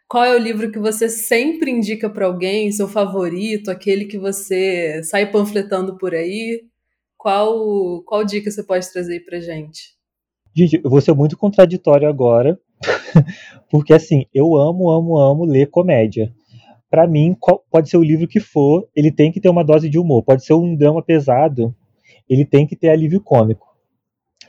Qual 0.08 0.24
é 0.24 0.34
o 0.34 0.38
livro 0.38 0.72
que 0.72 0.78
você 0.78 1.06
sempre 1.10 1.70
indica 1.70 2.08
para 2.08 2.24
alguém, 2.24 2.72
seu 2.72 2.88
favorito, 2.88 3.70
aquele 3.70 4.06
que 4.06 4.16
você 4.16 5.02
sai 5.04 5.30
panfletando 5.30 5.98
por 5.98 6.14
aí? 6.14 6.62
Qual, 7.18 8.02
qual 8.04 8.24
dica 8.24 8.50
você 8.50 8.62
pode 8.62 8.90
trazer 8.90 9.20
para 9.26 9.38
gente? 9.38 9.96
Gente, 10.56 10.80
eu 10.82 10.88
vou 10.88 11.02
ser 11.02 11.12
muito 11.12 11.36
contraditório 11.36 12.08
agora, 12.08 12.58
porque 13.70 13.92
assim, 13.92 14.24
eu 14.32 14.56
amo, 14.56 14.90
amo, 14.90 15.18
amo 15.18 15.44
ler 15.44 15.66
comédia. 15.66 16.32
Para 16.96 17.06
mim, 17.06 17.36
pode 17.70 17.90
ser 17.90 17.98
o 17.98 18.02
livro 18.02 18.26
que 18.26 18.40
for, 18.40 18.88
ele 18.96 19.12
tem 19.12 19.30
que 19.30 19.38
ter 19.38 19.50
uma 19.50 19.62
dose 19.62 19.86
de 19.86 19.98
humor. 19.98 20.22
Pode 20.22 20.42
ser 20.46 20.54
um 20.54 20.74
drama 20.74 21.02
pesado, 21.02 21.76
ele 22.26 22.42
tem 22.42 22.66
que 22.66 22.74
ter 22.74 22.88
alívio 22.88 23.20
cômico. 23.20 23.66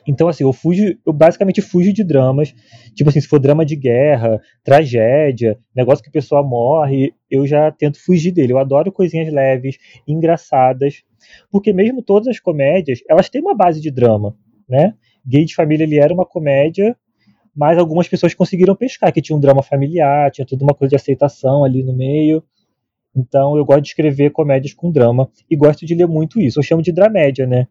Então, 0.07 0.29
assim, 0.29 0.45
eu 0.45 0.53
fujo, 0.53 0.97
eu 1.05 1.11
basicamente 1.11 1.61
fujo 1.61 1.91
de 1.91 2.05
dramas. 2.05 2.55
Tipo 2.95 3.09
assim, 3.09 3.19
se 3.19 3.27
for 3.27 3.37
drama 3.37 3.65
de 3.65 3.75
guerra, 3.75 4.39
tragédia, 4.63 5.59
negócio 5.75 6.01
que 6.01 6.09
a 6.09 6.13
pessoa 6.13 6.41
morre, 6.41 7.13
eu 7.29 7.45
já 7.45 7.69
tento 7.69 8.01
fugir 8.01 8.31
dele. 8.31 8.53
Eu 8.53 8.59
adoro 8.59 8.93
coisinhas 8.93 9.29
leves, 9.29 9.77
engraçadas. 10.07 11.03
Porque 11.51 11.73
mesmo 11.73 12.01
todas 12.01 12.29
as 12.29 12.39
comédias, 12.39 12.99
elas 13.09 13.27
têm 13.27 13.41
uma 13.41 13.57
base 13.57 13.81
de 13.81 13.91
drama, 13.91 14.37
né? 14.69 14.93
Gay 15.25 15.43
de 15.43 15.53
Família 15.53 15.83
ele 15.83 15.99
era 15.99 16.13
uma 16.13 16.25
comédia, 16.25 16.95
mas 17.57 17.79
algumas 17.79 18.07
pessoas 18.07 18.35
conseguiram 18.35 18.75
pescar, 18.75 19.11
que 19.11 19.19
tinha 19.19 19.35
um 19.35 19.39
drama 19.39 19.63
familiar, 19.63 20.29
tinha 20.29 20.45
tudo 20.45 20.61
uma 20.61 20.75
coisa 20.75 20.91
de 20.91 20.95
aceitação 20.95 21.63
ali 21.63 21.81
no 21.81 21.91
meio. 21.91 22.43
Então 23.15 23.57
eu 23.57 23.65
gosto 23.65 23.81
de 23.81 23.87
escrever 23.87 24.29
comédias 24.29 24.75
com 24.75 24.91
drama 24.91 25.27
e 25.49 25.55
gosto 25.55 25.83
de 25.83 25.95
ler 25.95 26.07
muito 26.07 26.39
isso. 26.39 26.59
Eu 26.59 26.63
chamo 26.63 26.83
de 26.83 26.91
dramédia, 26.91 27.47
né? 27.47 27.67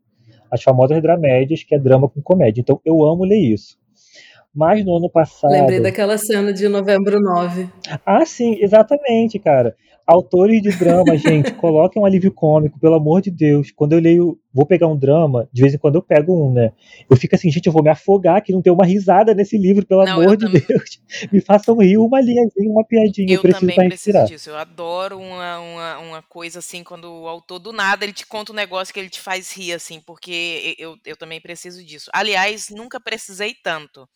As 0.50 0.60
famosas 0.60 1.00
dramédias, 1.00 1.62
que 1.62 1.72
é 1.72 1.78
drama 1.78 2.08
com 2.08 2.20
comédia. 2.20 2.60
Então 2.60 2.80
eu 2.84 3.04
amo 3.04 3.24
ler 3.24 3.38
isso. 3.38 3.78
Mas 4.52 4.84
no 4.84 4.96
ano 4.96 5.08
passado. 5.08 5.52
Lembrei 5.52 5.78
daquela 5.78 6.18
cena 6.18 6.52
de 6.52 6.66
novembro 6.66 7.20
9. 7.20 7.68
Ah, 8.04 8.26
sim, 8.26 8.56
exatamente, 8.60 9.38
cara. 9.38 9.76
Autores 10.06 10.62
de 10.62 10.70
drama, 10.70 11.16
gente, 11.18 11.52
coloquem 11.54 12.00
um 12.00 12.04
alívio 12.04 12.32
cômico, 12.32 12.78
pelo 12.78 12.94
amor 12.94 13.20
de 13.20 13.30
Deus. 13.30 13.72
Quando 13.72 13.92
eu 13.92 13.98
leio, 13.98 14.38
vou 14.52 14.64
pegar 14.64 14.86
um 14.86 14.96
drama, 14.96 15.48
de 15.52 15.62
vez 15.62 15.74
em 15.74 15.78
quando 15.78 15.96
eu 15.96 16.02
pego 16.02 16.32
um, 16.32 16.52
né? 16.52 16.72
Eu 17.10 17.16
fico 17.16 17.34
assim, 17.34 17.50
gente, 17.50 17.66
eu 17.66 17.72
vou 17.72 17.82
me 17.82 17.90
afogar 17.90 18.40
que 18.42 18.52
não 18.52 18.62
tem 18.62 18.72
uma 18.72 18.86
risada 18.86 19.34
nesse 19.34 19.58
livro, 19.58 19.84
pelo 19.84 20.04
não, 20.04 20.20
amor 20.20 20.36
de. 20.36 20.46
Deus. 20.48 21.00
Me 21.32 21.40
façam 21.40 21.76
rir 21.78 21.98
uma 21.98 22.20
linhazinha, 22.20 22.70
uma 22.70 22.84
piadinha. 22.84 23.30
Eu, 23.30 23.36
eu 23.36 23.42
preciso 23.42 23.60
também 23.60 23.88
preciso 23.88 24.24
disso. 24.26 24.50
Eu 24.50 24.56
adoro 24.56 25.18
uma, 25.18 25.58
uma, 25.58 25.98
uma 25.98 26.22
coisa 26.22 26.60
assim, 26.60 26.84
quando 26.84 27.04
o 27.04 27.26
autor 27.26 27.58
do 27.58 27.72
nada 27.72 28.04
ele 28.04 28.12
te 28.12 28.26
conta 28.26 28.52
um 28.52 28.54
negócio 28.54 28.94
que 28.94 29.00
ele 29.00 29.10
te 29.10 29.20
faz 29.20 29.52
rir, 29.52 29.72
assim, 29.72 30.00
porque 30.00 30.76
eu, 30.78 30.96
eu 31.04 31.16
também 31.16 31.40
preciso 31.40 31.84
disso. 31.84 32.10
Aliás, 32.12 32.70
nunca 32.70 33.00
precisei 33.00 33.54
tanto. 33.54 34.08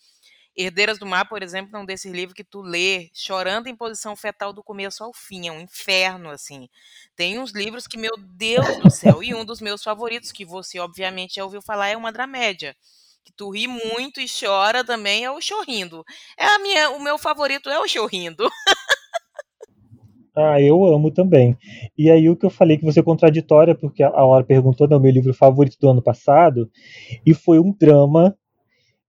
Herdeiras 0.57 0.99
do 0.99 1.07
Mar, 1.07 1.29
por 1.29 1.43
exemplo, 1.43 1.77
é 1.77 1.81
um 1.81 1.85
desses 1.85 2.13
livros 2.13 2.35
que 2.35 2.45
tu 2.45 2.61
lê 2.61 3.09
chorando 3.15 3.69
em 3.69 3.77
posição 3.77 4.17
fetal 4.17 4.53
do 4.53 4.63
começo 4.63 5.03
ao 5.03 5.13
fim, 5.15 5.49
é 5.49 5.53
um 5.53 5.61
inferno, 5.61 6.29
assim. 6.31 6.69
Tem 7.17 7.39
uns 7.39 7.53
livros 7.53 7.87
que, 7.87 7.97
meu 7.97 8.13
Deus 8.37 8.79
do 8.79 8.91
céu, 8.91 9.23
e 9.23 9.35
um 9.35 9.45
dos 9.45 9.61
meus 9.61 9.83
favoritos, 9.83 10.33
que 10.33 10.45
você 10.45 10.79
obviamente 10.79 11.37
já 11.37 11.45
ouviu 11.45 11.63
falar, 11.63 11.89
é 11.89 11.97
uma 11.97 12.13
dramédia. 12.13 12.75
Que 13.25 13.33
tu 13.33 13.51
ri 13.51 13.67
muito 13.69 14.21
e 14.21 14.27
chora 14.27 14.83
também, 14.85 15.25
é 15.25 15.31
o 15.31 15.41
Chorrindo. 15.41 16.05
É 16.39 16.47
a 16.47 16.59
minha, 16.59 16.91
o 16.91 17.01
meu 17.01 17.19
favorito 17.19 17.69
é 17.69 17.79
o 17.79 17.89
Chorrindo. 17.89 18.49
Ah, 20.35 20.61
eu 20.61 20.85
amo 20.87 21.11
também. 21.11 21.59
E 21.99 22.11
aí 22.11 22.29
o 22.29 22.37
que 22.37 22.47
eu 22.47 22.51
falei 22.51 22.79
que 22.79 22.85
você 22.85 23.01
é 23.01 23.03
contraditória, 23.03 23.75
porque 23.75 24.03
a 24.03 24.25
hora 24.25 24.45
perguntou, 24.45 24.89
não, 24.89 25.01
meu 25.01 25.11
livro 25.11 25.35
favorito 25.35 25.77
do 25.79 25.91
ano 25.91 26.01
passado, 26.01 26.71
e 27.27 27.35
foi 27.35 27.59
um 27.59 27.73
drama 27.73 28.37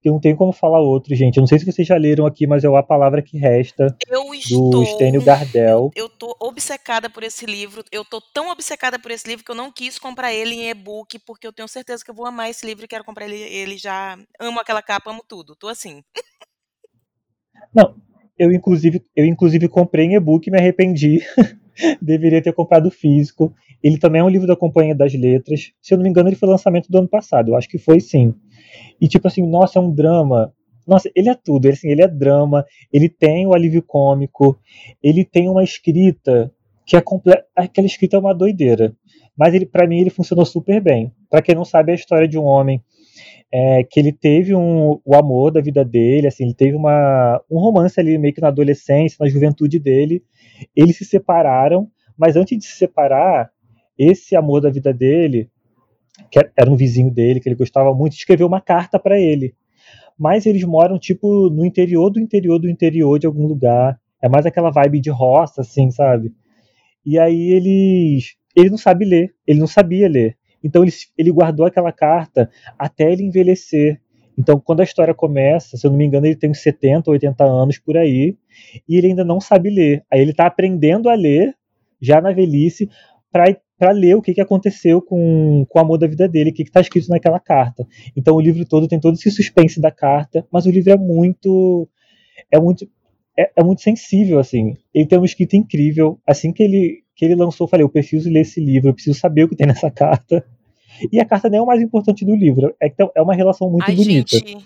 eu 0.04 0.14
não 0.14 0.20
tenho 0.20 0.36
como 0.36 0.52
falar 0.52 0.80
outro, 0.80 1.16
gente. 1.16 1.38
Eu 1.38 1.42
não 1.42 1.48
sei 1.48 1.60
se 1.60 1.66
vocês 1.66 1.88
já 1.88 1.96
leram 1.96 2.26
aqui, 2.26 2.48
mas 2.48 2.64
é 2.64 2.70
o 2.70 2.76
A 2.76 2.84
Palavra 2.84 3.22
Que 3.22 3.38
Resta, 3.38 3.96
eu 4.08 4.34
estou, 4.34 4.70
do 4.72 4.86
Stênio 4.86 5.24
Gardel. 5.24 5.92
Eu 5.96 6.10
tô 6.10 6.36
obcecada 6.40 7.10
por 7.10 7.24
esse 7.24 7.46
livro. 7.46 7.84
Eu 7.92 8.04
tô 8.04 8.20
tão 8.34 8.50
obcecada 8.50 8.98
por 8.98 9.12
esse 9.12 9.28
livro 9.28 9.46
que 9.46 9.52
eu 9.52 9.56
não 9.56 9.72
quis 9.72 10.00
comprar 10.00 10.34
ele 10.34 10.56
em 10.56 10.70
e-book, 10.70 11.20
porque 11.20 11.46
eu 11.46 11.54
tenho 11.54 11.68
certeza 11.68 12.04
que 12.04 12.10
eu 12.10 12.16
vou 12.16 12.26
amar 12.26 12.50
esse 12.50 12.66
livro 12.66 12.86
e 12.86 12.88
quero 12.88 13.04
comprar 13.04 13.26
ele, 13.26 13.42
ele 13.42 13.78
já. 13.78 14.18
Amo 14.40 14.60
aquela 14.60 14.82
capa, 14.82 15.12
amo 15.12 15.24
tudo. 15.28 15.56
Tô 15.56 15.68
assim. 15.68 16.04
Não, 17.74 17.96
eu 18.38 18.52
inclusive, 18.52 19.04
eu 19.16 19.26
inclusive 19.26 19.68
comprei 19.70 20.08
em 20.08 20.16
e-book 20.16 20.48
e 20.48 20.52
me 20.52 20.58
arrependi. 20.58 21.20
Deveria 22.02 22.42
ter 22.42 22.54
comprado 22.54 22.90
físico. 22.90 23.54
Ele 23.84 23.98
também 23.98 24.22
é 24.22 24.24
um 24.24 24.30
livro 24.30 24.48
da 24.48 24.56
Companhia 24.56 24.96
das 24.96 25.14
Letras. 25.14 25.72
Se 25.82 25.94
eu 25.94 25.98
não 25.98 26.04
me 26.04 26.10
engano, 26.10 26.30
ele 26.30 26.36
foi 26.36 26.50
lançamento 26.50 26.90
do 26.90 26.98
ano 26.98 27.08
passado. 27.08 27.50
Eu 27.50 27.56
acho 27.56 27.68
que 27.68 27.78
foi 27.78 28.00
sim. 28.00 28.34
E 29.00 29.08
tipo 29.08 29.28
assim, 29.28 29.46
nossa, 29.48 29.80
é 29.80 29.82
um 29.82 29.92
drama. 29.94 30.54
Nossa, 30.88 31.10
ele 31.16 31.30
é 31.30 31.36
tudo. 31.36 31.66
Ele, 31.66 31.74
assim, 31.74 31.90
ele 31.90 32.02
é 32.02 32.08
drama, 32.08 32.66
ele 32.92 33.10
tem 33.10 33.46
o 33.48 33.54
alívio 33.54 33.84
cômico, 33.84 34.60
ele 35.02 35.24
tem 35.24 35.50
uma 35.50 35.64
escrita 35.64 36.52
que 36.86 36.96
é 36.96 37.02
completa. 37.02 37.46
Aquela 37.56 37.88
escrita 37.88 38.18
é 38.18 38.20
uma 38.20 38.34
doideira. 38.34 38.96
Mas 39.38 39.54
ele, 39.54 39.66
para 39.66 39.88
mim, 39.88 40.00
ele 40.00 40.10
funcionou 40.10 40.46
super 40.46 40.82
bem. 40.82 41.12
Para 41.30 41.42
quem 41.42 41.56
não 41.56 41.66
sabe, 41.66 41.92
é 41.92 41.94
a 41.94 41.96
história 41.96 42.28
de 42.28 42.38
um 42.38 42.44
homem 42.44 42.84
é, 43.52 43.84
que 43.84 44.00
ele 44.00 44.14
teve 44.14 44.56
um, 44.56 45.00
o 45.04 45.16
amor 45.16 45.52
da 45.52 45.62
vida 45.62 45.84
dele, 45.84 46.28
assim, 46.28 46.46
ele 46.46 46.54
teve 46.54 46.76
uma, 46.76 47.42
um 47.50 47.60
romance 47.60 48.00
ali 48.00 48.18
meio 48.18 48.34
que 48.34 48.42
na 48.42 48.48
adolescência, 48.48 49.18
na 49.20 49.30
juventude 49.30 49.78
dele. 49.78 50.24
Eles 50.76 50.98
se 50.98 51.06
separaram, 51.06 51.90
mas 52.18 52.36
antes 52.36 52.58
de 52.58 52.66
se 52.66 52.78
separar, 52.78 53.52
esse 53.98 54.36
amor 54.36 54.62
da 54.62 54.70
vida 54.70 54.94
dele 54.94 55.50
que 56.30 56.40
era 56.56 56.70
um 56.70 56.76
vizinho 56.76 57.12
dele, 57.12 57.40
que 57.40 57.50
ele 57.50 57.56
gostava 57.56 57.94
muito, 57.94 58.14
escreveu 58.14 58.48
uma 58.48 58.62
carta 58.62 59.00
para 59.00 59.20
ele. 59.20 59.56
Mas 60.18 60.46
eles 60.46 60.64
moram, 60.64 61.00
tipo, 61.00 61.50
no 61.50 61.66
interior 61.66 62.10
do 62.10 62.20
interior 62.20 62.60
do 62.60 62.70
interior 62.70 63.18
de 63.18 63.26
algum 63.26 63.48
lugar. 63.48 64.00
É 64.22 64.30
mais 64.30 64.46
aquela 64.46 64.70
vibe 64.70 65.00
de 65.00 65.10
roça, 65.10 65.62
assim, 65.62 65.90
sabe? 65.90 66.32
E 67.06 67.18
aí 67.18 67.52
eles. 67.52 68.36
Ele 68.56 68.70
não 68.70 68.78
sabe 68.78 69.06
ler, 69.06 69.34
ele 69.48 69.60
não 69.60 69.68
sabia 69.68 70.08
ler. 70.08 70.38
Então 70.64 70.84
ele, 70.84 70.92
ele 71.18 71.32
guardou 71.32 71.66
aquela 71.66 71.92
carta 71.92 72.50
até 72.78 73.12
ele 73.12 73.24
envelhecer. 73.24 74.00
Então, 74.38 74.60
quando 74.60 74.82
a 74.82 74.84
história 74.84 75.14
começa, 75.14 75.78
se 75.78 75.86
eu 75.86 75.92
não 75.92 75.98
me 75.98 76.06
engano, 76.06 76.26
ele 76.26 76.36
tem 76.36 76.50
uns 76.50 76.60
70, 76.60 77.10
80 77.12 77.44
anos 77.44 77.78
por 77.78 77.98
aí, 77.98 78.38
e 78.88 78.96
ele 78.98 79.08
ainda 79.08 79.24
não 79.24 79.40
sabe 79.40 79.70
ler. 79.70 80.04
Aí 80.12 80.22
ele 80.22 80.32
está 80.32 80.46
aprendendo 80.46 81.10
a 81.10 81.16
ler, 81.16 81.56
já 82.02 82.22
na 82.22 82.32
velhice, 82.32 82.90
para 83.32 83.56
para 83.82 83.94
ler 83.94 84.16
o 84.16 84.22
que, 84.22 84.36
que 84.36 84.42
aconteceu 84.42 85.02
com, 85.02 85.66
com 85.68 85.80
o 85.80 85.82
amor 85.82 85.98
da 85.98 86.06
vida 86.06 86.30
dele, 86.30 86.52
o 86.52 86.54
que 86.54 86.62
está 86.62 86.80
escrito 86.80 87.10
naquela 87.10 87.40
carta. 87.40 87.84
Então 88.16 88.36
o 88.36 88.40
livro 88.40 88.64
todo 88.64 88.88
tem 88.88 89.00
todo 89.00 89.16
esse 89.16 89.32
suspense 89.32 89.82
da 89.82 89.90
carta, 89.90 90.46
mas 90.52 90.68
o 90.68 90.70
livro 90.70 90.92
é 90.92 90.96
muito 90.96 91.90
é 92.52 92.60
muito 92.60 92.88
é, 93.36 93.52
é, 93.56 93.64
muito 93.64 93.82
sensível 93.82 94.38
assim. 94.38 94.78
Ele 94.94 95.08
tem 95.08 95.18
uma 95.18 95.26
escrita 95.26 95.58
incrível. 95.58 96.20
Assim 96.28 96.54
que 96.54 96.62
ele 96.62 97.02
que 97.16 97.26
ele 97.26 97.34
lançou, 97.34 97.66
eu 97.66 97.70
falei, 97.70 97.84
eu 97.84 97.90
preciso 97.90 98.30
ler 98.30 98.42
esse 98.42 98.64
livro, 98.64 98.90
eu 98.90 98.94
preciso 98.94 99.20
saber 99.20 99.46
o 99.46 99.50
que 99.50 99.56
tem 99.56 99.66
nessa 99.66 99.90
carta. 99.90 100.46
E 101.12 101.20
a 101.20 101.26
carta 101.26 101.50
nem 101.50 101.58
é 101.58 101.64
o 101.64 101.66
mais 101.66 101.82
importante 101.82 102.24
do 102.24 102.36
livro, 102.36 102.76
é 102.80 102.88
que 102.88 103.02
é 103.02 103.22
uma 103.24 103.34
relação 103.34 103.68
muito 103.68 103.86
Ai, 103.90 103.96
bonita. 103.96 104.38
Gente, 104.38 104.58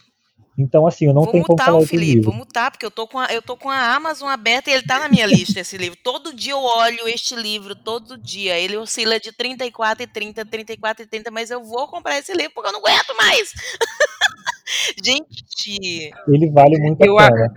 então, 0.58 0.88
assim, 0.88 1.06
eu 1.06 1.14
não 1.14 1.24
vou 1.24 1.32
tenho 1.34 1.44
como 1.44 1.62
falar 1.62 1.78
o 1.78 1.86
Felipe, 1.86 2.14
livro. 2.14 2.32
Vou 2.32 2.34
mutar, 2.34 2.72
porque 2.72 2.86
eu 2.86 2.92
tô, 2.92 3.06
com 3.06 3.20
a, 3.20 3.26
eu 3.34 3.42
tô 3.42 3.58
com 3.58 3.70
a 3.70 3.94
Amazon 3.94 4.30
aberta 4.30 4.70
e 4.70 4.74
ele 4.74 4.84
tá 4.84 5.00
na 5.00 5.10
minha 5.10 5.26
lista, 5.26 5.60
esse 5.60 5.78
livro. 5.78 5.98
Todo 6.02 6.34
dia 6.34 6.54
eu 6.54 6.62
olho 6.62 7.08
este 7.10 7.36
livro, 7.36 7.76
todo 7.76 8.18
dia. 8.18 8.58
Ele 8.58 8.78
oscila 8.78 9.20
de 9.20 9.34
34 9.34 10.04
e 10.04 10.08
30, 10.08 10.46
34 10.46 11.04
e 11.04 11.08
30, 11.08 11.30
mas 11.30 11.52
eu 11.52 11.62
vou 11.62 11.90
comprar 11.90 12.18
esse 12.20 12.34
livro 12.34 12.54
porque 12.54 12.70
eu 12.70 12.74
não 12.74 12.80
aguento 12.80 13.16
mais. 13.18 13.52
Gente. 15.04 16.14
Ele 16.28 16.50
vale 16.52 16.80
muito 16.80 17.04
eu, 17.04 17.20
a 17.20 17.28
pena. 17.28 17.54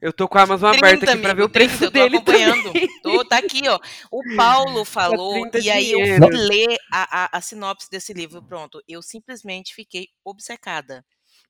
Eu 0.00 0.12
tô 0.12 0.26
com 0.28 0.38
a 0.38 0.42
Amazon 0.42 0.74
aberta 0.74 1.10
aqui 1.10 1.20
pra 1.20 1.34
ver 1.34 1.42
o 1.42 1.48
preço 1.48 1.78
30, 1.78 1.84
eu 1.84 1.90
tô 1.90 1.98
dele. 1.98 2.16
acompanhando. 2.16 2.72
Tô, 3.02 3.24
tá 3.24 3.38
aqui, 3.38 3.68
ó. 3.68 3.78
O 4.10 4.22
Paulo 4.34 4.84
falou, 4.84 5.46
e 5.62 5.70
aí 5.70 5.86
dinheiro. 5.86 6.24
eu 6.24 6.28
fui 6.28 6.36
ler 6.38 6.76
a, 6.90 7.24
a, 7.24 7.38
a 7.38 7.40
sinopse 7.40 7.90
desse 7.90 8.14
livro. 8.14 8.42
Pronto, 8.42 8.80
eu 8.88 9.02
simplesmente 9.02 9.74
fiquei 9.74 10.08
obcecada. 10.24 11.04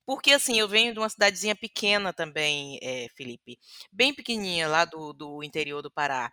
Porque, 0.05 0.31
assim, 0.31 0.59
eu 0.59 0.67
venho 0.67 0.93
de 0.93 0.99
uma 0.99 1.09
cidadezinha 1.09 1.55
pequena 1.55 2.13
também, 2.13 2.79
é, 2.81 3.07
Felipe, 3.15 3.59
bem 3.91 4.13
pequenininha, 4.13 4.67
lá 4.67 4.85
do, 4.85 5.13
do 5.13 5.43
interior 5.43 5.81
do 5.81 5.91
Pará. 5.91 6.31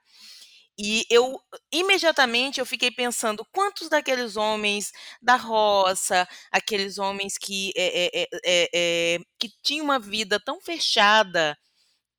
E 0.79 1.05
eu 1.09 1.41
imediatamente 1.73 2.59
eu 2.59 2.67
fiquei 2.67 2.91
pensando 2.91 3.47
quantos 3.53 3.89
daqueles 3.89 4.37
homens 4.37 4.93
da 5.23 5.37
roça, 5.37 6.27
aqueles 6.51 6.99
homens 6.99 7.39
que 7.39 7.73
é, 7.77 8.23
é, 8.23 8.69
é, 8.75 9.19
que 9.39 9.51
tinham 9.63 9.85
uma 9.85 10.01
vida 10.01 10.41
tão 10.45 10.61
fechada, 10.61 11.57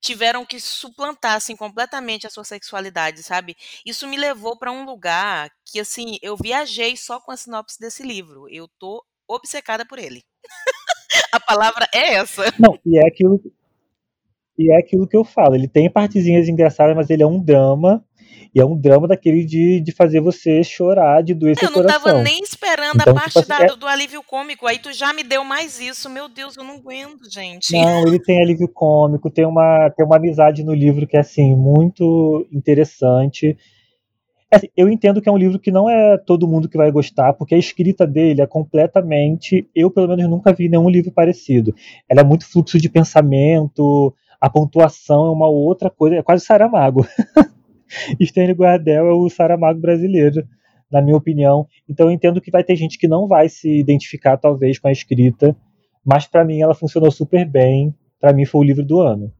tiveram 0.01 0.45
que 0.45 0.59
suplantar 0.59 1.35
assim, 1.35 1.55
completamente 1.55 2.27
a 2.27 2.29
sua 2.29 2.43
sexualidade, 2.45 3.23
sabe? 3.23 3.57
Isso 3.85 4.07
me 4.07 4.17
levou 4.17 4.57
para 4.57 4.71
um 4.71 4.85
lugar 4.85 5.49
que 5.65 5.79
assim 5.79 6.17
eu 6.21 6.37
viajei 6.37 6.95
só 6.97 7.19
com 7.19 7.31
a 7.31 7.37
sinopse 7.37 7.79
desse 7.79 8.03
livro. 8.03 8.47
Eu 8.49 8.67
tô 8.79 9.03
obcecada 9.27 9.85
por 9.85 9.99
ele. 9.99 10.23
A 11.31 11.39
palavra 11.39 11.87
é 11.93 12.13
essa. 12.15 12.43
Não, 12.59 12.77
e 12.85 12.97
é 12.97 13.07
aquilo. 13.07 13.41
E 14.57 14.71
é 14.71 14.77
aquilo 14.77 15.07
que 15.07 15.17
eu 15.17 15.23
falo. 15.25 15.55
Ele 15.55 15.67
tem 15.67 15.89
partezinhas 15.89 16.47
engraçadas, 16.47 16.95
mas 16.95 17.09
ele 17.09 17.23
é 17.23 17.27
um 17.27 17.39
drama. 17.43 18.03
E 18.53 18.59
é 18.61 18.65
um 18.65 18.77
drama 18.79 19.05
daquele 19.05 19.43
de, 19.43 19.81
de 19.81 19.91
fazer 19.91 20.21
você 20.21 20.63
chorar, 20.63 21.21
de 21.21 21.33
doer 21.33 21.57
seu 21.59 21.67
Eu 21.67 21.71
não 21.75 21.81
coração. 21.81 22.03
tava 22.03 22.21
nem 22.23 22.39
esperando 22.41 23.01
Então, 23.01 23.13
a 23.17 23.19
tipo 23.19 23.33
parte 23.33 23.37
assim, 23.39 23.47
da- 23.49 23.65
é- 23.65 23.67
do, 23.67 23.75
do 23.75 23.85
alívio 23.85 24.23
cômico. 24.23 24.65
Aí 24.65 24.79
tu 24.79 24.93
já 24.93 25.11
me 25.11 25.23
deu 25.23 25.43
mais 25.43 25.81
isso. 25.81 26.09
Meu 26.09 26.29
Deus, 26.29 26.55
eu 26.55 26.63
não 26.63 26.75
aguento, 26.75 27.29
gente. 27.29 27.73
Não, 27.73 28.07
ele 28.07 28.17
tem 28.17 28.41
alívio 28.41 28.69
cômico, 28.69 29.29
tem 29.29 29.45
uma, 29.45 29.89
tem 29.89 30.05
uma 30.05 30.15
amizade 30.15 30.63
no 30.63 30.73
livro 30.73 31.05
que 31.05 31.17
é 31.17 31.19
assim, 31.19 31.53
muito 31.53 32.47
interessante. 32.49 33.57
Assim, 34.55 34.67
eu 34.75 34.89
entendo 34.89 35.21
que 35.21 35.27
é 35.27 35.31
um 35.31 35.37
livro 35.37 35.59
que 35.59 35.71
não 35.71 35.89
é 35.89 36.17
todo 36.17 36.47
mundo 36.47 36.69
que 36.69 36.77
vai 36.77 36.89
gostar, 36.91 37.33
porque 37.33 37.55
a 37.55 37.57
escrita 37.57 38.07
dele 38.07 38.41
é 38.41 38.47
completamente. 38.47 39.69
Eu, 39.75 39.91
pelo 39.91 40.07
menos, 40.07 40.29
nunca 40.29 40.53
vi 40.53 40.69
nenhum 40.69 40.89
livro 40.89 41.11
parecido. 41.11 41.75
Ela 42.09 42.21
é 42.21 42.23
muito 42.23 42.49
fluxo 42.49 42.79
de 42.79 42.89
pensamento, 42.89 44.13
a 44.39 44.49
pontuação 44.49 45.25
é 45.25 45.31
uma 45.31 45.47
outra 45.47 45.89
coisa, 45.89 46.15
é 46.15 46.23
quase 46.23 46.45
Saramago. 46.45 47.05
Stanley 48.19 48.53
Guardel 48.53 49.07
é 49.07 49.13
o 49.13 49.29
Saramago 49.29 49.79
brasileiro, 49.79 50.47
na 50.91 51.01
minha 51.01 51.17
opinião. 51.17 51.67
Então 51.89 52.07
eu 52.07 52.11
entendo 52.11 52.39
que 52.39 52.51
vai 52.51 52.63
ter 52.63 52.75
gente 52.75 52.97
que 52.97 53.07
não 53.07 53.27
vai 53.27 53.49
se 53.49 53.69
identificar, 53.69 54.37
talvez, 54.37 54.79
com 54.79 54.87
a 54.87 54.91
escrita, 54.91 55.55
mas 56.05 56.25
para 56.25 56.45
mim 56.45 56.61
ela 56.61 56.73
funcionou 56.73 57.11
super 57.11 57.45
bem. 57.45 57.93
Para 58.19 58.33
mim 58.33 58.45
foi 58.45 58.61
o 58.61 58.63
livro 58.63 58.85
do 58.85 59.01
ano. 59.01 59.33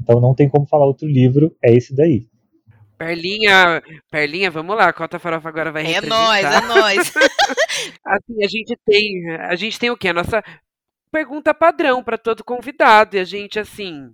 Então 0.00 0.20
não 0.20 0.34
tem 0.34 0.48
como 0.48 0.66
falar 0.66 0.86
outro 0.86 1.08
livro, 1.08 1.54
é 1.62 1.72
esse 1.74 1.94
daí. 1.94 2.29
Perlinha, 3.00 3.82
Perlinha, 4.10 4.50
vamos 4.50 4.76
lá, 4.76 4.88
a 4.88 4.92
Cota 4.92 5.18
Farofa 5.18 5.48
agora 5.48 5.72
vai 5.72 5.86
É 5.86 6.02
nóis, 6.02 6.44
representar. 6.44 6.52
é 6.52 6.60
nóis. 6.60 7.12
Assim, 8.04 8.44
a 8.44 8.48
gente 8.48 8.76
tem, 8.84 9.30
a 9.40 9.56
gente 9.56 9.78
tem 9.78 9.90
o 9.90 9.96
quê? 9.96 10.08
A 10.08 10.12
nossa 10.12 10.44
pergunta 11.12 11.54
padrão 11.54 12.04
para 12.04 12.18
todo 12.18 12.44
convidado. 12.44 13.16
E 13.16 13.20
a 13.20 13.24
gente, 13.24 13.58
assim, 13.58 14.12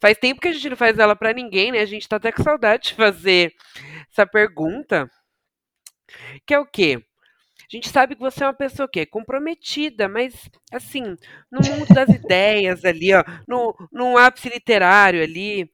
faz 0.00 0.16
tempo 0.18 0.40
que 0.40 0.48
a 0.48 0.52
gente 0.52 0.70
não 0.70 0.76
faz 0.76 0.98
ela 0.98 1.16
para 1.16 1.32
ninguém, 1.32 1.72
né? 1.72 1.80
A 1.80 1.86
gente 1.86 2.08
tá 2.08 2.16
até 2.16 2.32
com 2.32 2.42
saudade 2.42 2.88
de 2.90 2.94
fazer 2.94 3.52
essa 4.12 4.26
pergunta. 4.26 5.10
Que 6.46 6.54
é 6.54 6.58
o 6.58 6.66
quê? 6.66 6.98
A 7.62 7.76
gente 7.76 7.88
sabe 7.90 8.16
que 8.16 8.20
você 8.20 8.44
é 8.44 8.48
uma 8.48 8.54
pessoa 8.54 8.88
que 8.88 9.00
é 9.00 9.06
comprometida, 9.06 10.08
mas 10.08 10.34
assim, 10.72 11.02
no 11.50 11.60
mundo 11.62 11.86
das 11.94 12.08
ideias 12.08 12.84
ali, 12.84 13.14
ó, 13.14 13.24
no, 13.48 13.74
no 13.92 14.18
ápice 14.18 14.48
literário 14.48 15.22
ali, 15.22 15.70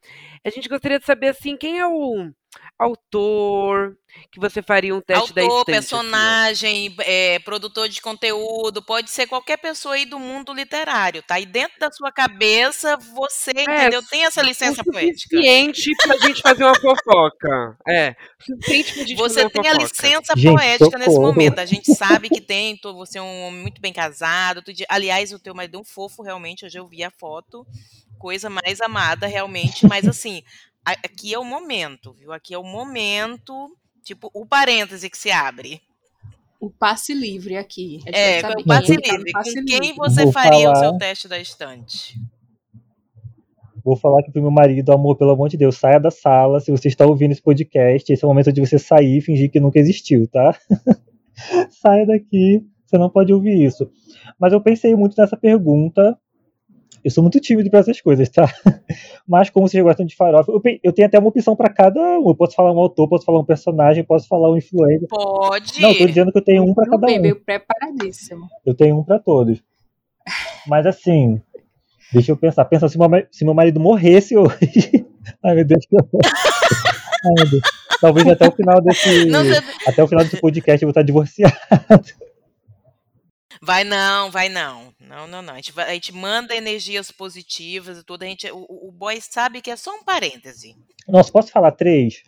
a 0.49 0.51
gente 0.51 0.69
gostaria 0.69 0.99
de 0.99 1.05
saber 1.07 1.29
assim, 1.29 1.57
quem 1.57 1.79
é 1.79 1.87
o 1.87 2.31
autor 2.79 3.97
que 4.33 4.41
você 4.41 4.63
faria 4.63 4.95
um 4.95 5.01
teste 5.01 5.33
da 5.35 5.43
Autor, 5.43 5.59
estante, 5.61 5.77
assim, 5.79 5.95
ó? 5.95 5.99
personagem, 6.01 6.97
é, 7.01 7.39
produtor 7.41 7.87
de 7.89 8.01
conteúdo, 8.01 8.83
pode 8.83 9.11
ser 9.11 9.27
qualquer 9.27 9.59
pessoa 9.59 9.95
aí 9.95 10.07
do 10.07 10.19
mundo 10.19 10.55
literário, 10.55 11.23
tá? 11.23 11.39
E 11.39 11.45
dentro 11.45 11.79
da 11.79 11.91
sua 11.91 12.11
cabeça, 12.11 12.97
você, 13.15 13.51
entendeu? 13.51 14.03
Tem 14.09 14.25
essa 14.25 14.41
licença 14.43 14.81
o 14.81 14.85
poética. 14.91 15.37
suficiente 15.37 15.91
pra 16.03 16.17
gente 16.19 16.41
fazer 16.41 16.65
uma 16.65 16.75
fofoca. 16.75 17.77
É, 17.87 18.17
o 18.41 18.45
suficiente 18.45 18.93
pra 18.95 19.03
gente 19.05 19.17
fazer 19.17 19.29
Você 19.29 19.43
uma 19.43 19.51
tem 19.51 19.61
a 19.71 19.75
fofoca. 19.75 19.83
licença 19.83 20.35
Gente, 20.37 20.53
poética 20.55 20.99
nesse 20.99 21.19
momento. 21.21 21.59
A 21.59 21.67
gente 21.67 21.95
sabe 21.95 22.29
que 22.31 22.41
tem, 22.41 22.77
tô- 22.79 22.95
você 22.95 23.19
é 23.19 23.23
um 23.23 23.43
homem 23.49 23.61
muito 23.61 23.81
bem 23.83 23.93
casado. 23.93 24.63
tu 24.63 24.73
Aliás, 24.89 25.31
o 25.33 25.39
teu 25.39 25.55
marido 25.55 25.77
é 25.77 25.81
um 25.81 25.85
fofo, 25.85 26.23
realmente. 26.23 26.65
Hoje 26.65 26.79
eu 26.79 26.87
vi 26.89 27.03
a 27.05 27.11
foto. 27.11 27.67
Coisa 28.19 28.49
mais 28.51 28.81
amada, 28.81 29.27
realmente. 29.27 29.87
Mas 29.87 30.07
assim, 30.07 30.43
aqui 30.85 31.35
é 31.35 31.39
o 31.39 31.45
momento, 31.45 32.13
viu? 32.13 32.33
Aqui 32.33 32.55
é 32.55 32.59
o 32.59 32.65
momento. 32.65 33.77
Tipo, 34.03 34.31
o 34.33 34.47
parêntese 34.47 35.11
que 35.11 35.19
se 35.19 35.31
abre. 35.31 35.81
O 36.61 36.71
passe 36.71 37.13
livre 37.13 37.57
aqui. 37.57 38.01
É, 38.07 38.41
saber 38.41 38.61
o 38.61 38.65
passe 38.65 38.97
tá 39.01 39.13
livre. 39.17 39.33
passe 39.33 39.55
Com 39.55 39.65
quem 39.65 39.95
você 39.95 40.23
Vou 40.25 40.33
faria 40.33 40.71
o 40.71 40.75
falar- 40.75 40.89
seu 40.89 40.99
teste 40.99 41.29
da 41.29 41.39
estante? 41.39 42.19
Vou 43.85 43.97
falar 43.97 44.21
aqui 44.21 44.33
pro 44.33 44.43
meu 44.43 44.51
marido, 44.51 44.91
amor, 44.93 45.17
pelo 45.17 45.31
amor 45.31 45.49
de 45.49 45.57
Deus, 45.57 45.77
saia 45.77 46.01
da 46.01 46.11
sala. 46.11 46.59
Se 46.59 46.73
você 46.73 46.89
está 46.89 47.07
ouvindo 47.07 47.31
esse 47.33 47.43
podcast, 47.43 48.13
esse 48.13 48.25
é 48.25 48.27
o 48.27 48.31
momento 48.31 48.53
de 48.53 48.61
você 48.61 48.79
sair 48.79 49.19
e 49.19 49.21
fingir 49.21 49.51
que 49.51 49.61
nunca 49.61 49.79
existiu, 49.79 50.27
tá? 50.27 50.59
saia 51.71 52.05
daqui, 52.07 52.67
você 52.85 52.99
não 52.99 53.09
pode 53.09 53.33
ouvir 53.33 53.65
isso. 53.65 53.89
Mas 54.41 54.53
eu 54.53 54.61
pensei 54.61 54.95
muito 54.97 55.15
nessa 55.17 55.37
pergunta. 55.37 56.19
Eu 57.07 57.11
sou 57.13 57.23
muito 57.23 57.39
tímido 57.39 57.71
para 57.71 57.79
essas 57.79 58.01
coisas, 58.01 58.29
tá? 58.29 58.53
Mas 59.29 59.49
como 59.49 59.69
vocês 59.69 59.81
gostam 59.81 60.05
de 60.05 60.17
farofa, 60.17 60.51
eu, 60.83 60.93
tenho 60.93 61.07
até 61.07 61.17
uma 61.21 61.29
opção 61.29 61.55
para 61.55 61.73
cada 61.73 62.01
um. 62.19 62.29
Eu 62.31 62.35
posso 62.35 62.57
falar 62.57 62.73
um 62.73 62.79
autor, 62.81 63.09
posso 63.09 63.25
falar 63.25 63.39
um 63.39 63.45
personagem, 63.45 64.03
posso 64.03 64.27
falar 64.27 64.51
um 64.51 64.57
influencer. 64.57 65.07
Pode. 65.09 65.81
Não, 65.81 65.91
eu 65.93 65.99
tô 65.99 66.07
dizendo 66.07 66.33
que 66.33 66.39
eu 66.39 66.43
tenho 66.43 66.65
um 66.65 66.75
para 66.75 66.91
cada 66.91 67.07
um. 67.07 67.35
preparadíssimo. 67.37 68.49
Eu 68.67 68.75
tenho 68.75 68.99
um 68.99 69.05
pra 69.05 69.21
todos. 69.21 69.63
Mas 70.67 70.85
assim, 70.85 71.41
deixa 72.13 72.33
eu 72.33 72.37
pensar. 72.37 72.65
Pensa 72.65 72.89
se 72.89 72.99
meu, 72.99 73.09
se 73.31 73.45
meu 73.45 73.55
marido 73.55 73.79
morresse 73.79 74.37
hoje. 74.37 75.07
Ai, 75.45 75.55
meu 75.55 75.65
Deus. 75.65 75.87
Ai, 75.95 77.33
meu 77.37 77.51
Deus. 77.51 77.63
Talvez 78.01 78.27
até 78.27 78.49
o 78.49 78.51
final 78.51 78.83
desse. 78.83 79.27
Não, 79.27 79.45
você- 79.45 79.63
Até 79.87 80.03
o 80.03 80.09
final 80.09 80.25
desse 80.25 80.41
podcast 80.41 80.83
eu 80.83 80.89
vou 80.89 80.91
estar 80.91 81.03
divorciado. 81.03 81.55
Vai 83.67 83.83
não, 83.83 84.31
vai 84.31 84.49
não. 84.49 84.93
Não, 85.01 85.27
não, 85.27 85.43
não. 85.43 85.55
A 85.55 85.57
gente, 85.57 85.73
vai- 85.73 85.91
a 85.91 85.95
gente 85.95 86.15
manda 86.15 86.55
energias 86.55 87.11
positivas 87.11 87.99
e 87.99 88.05
tudo. 88.05 88.23
A 88.23 88.27
gente, 88.27 88.49
o, 88.53 88.59
o 88.59 88.89
o 88.89 88.93
boy 88.93 89.21
sabe 89.21 89.61
que 89.61 89.71
é 89.71 89.77
só 89.77 89.91
um 89.93 90.05
parêntese. 90.05 90.77
Nossa, 91.09 91.33
posso 91.33 91.51
falar 91.51 91.73
três? 91.73 92.23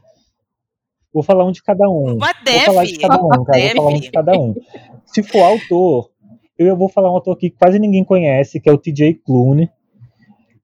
Vou 1.13 1.23
falar 1.23 1.45
um 1.45 1.53
de 1.53 1.63
cada 1.63 1.89
um. 1.89 2.17
Mas 2.19 2.37
Vou 2.45 2.61
falar 2.65 2.85
de 2.85 2.93
deve. 2.99 3.03
cada 3.09 3.23
um, 3.25 3.45
cara. 3.45 3.61
Vou 3.61 3.75
falar 3.77 3.89
um 3.89 3.95
de 3.95 4.01
Deve. 4.01 4.11
cada 4.13 4.33
um. 4.33 4.55
Se 5.07 5.23
for 5.23 5.43
autor, 5.43 6.11
eu 6.59 6.77
vou 6.77 6.89
falar 6.89 7.11
um 7.11 7.15
autor 7.15 7.37
que 7.37 7.51
quase 7.51 7.79
ninguém 7.79 8.03
conhece, 8.05 8.59
que 8.61 8.69
é 8.69 8.73
o 8.73 8.77
TJ 8.79 9.15
Klune. 9.25 9.71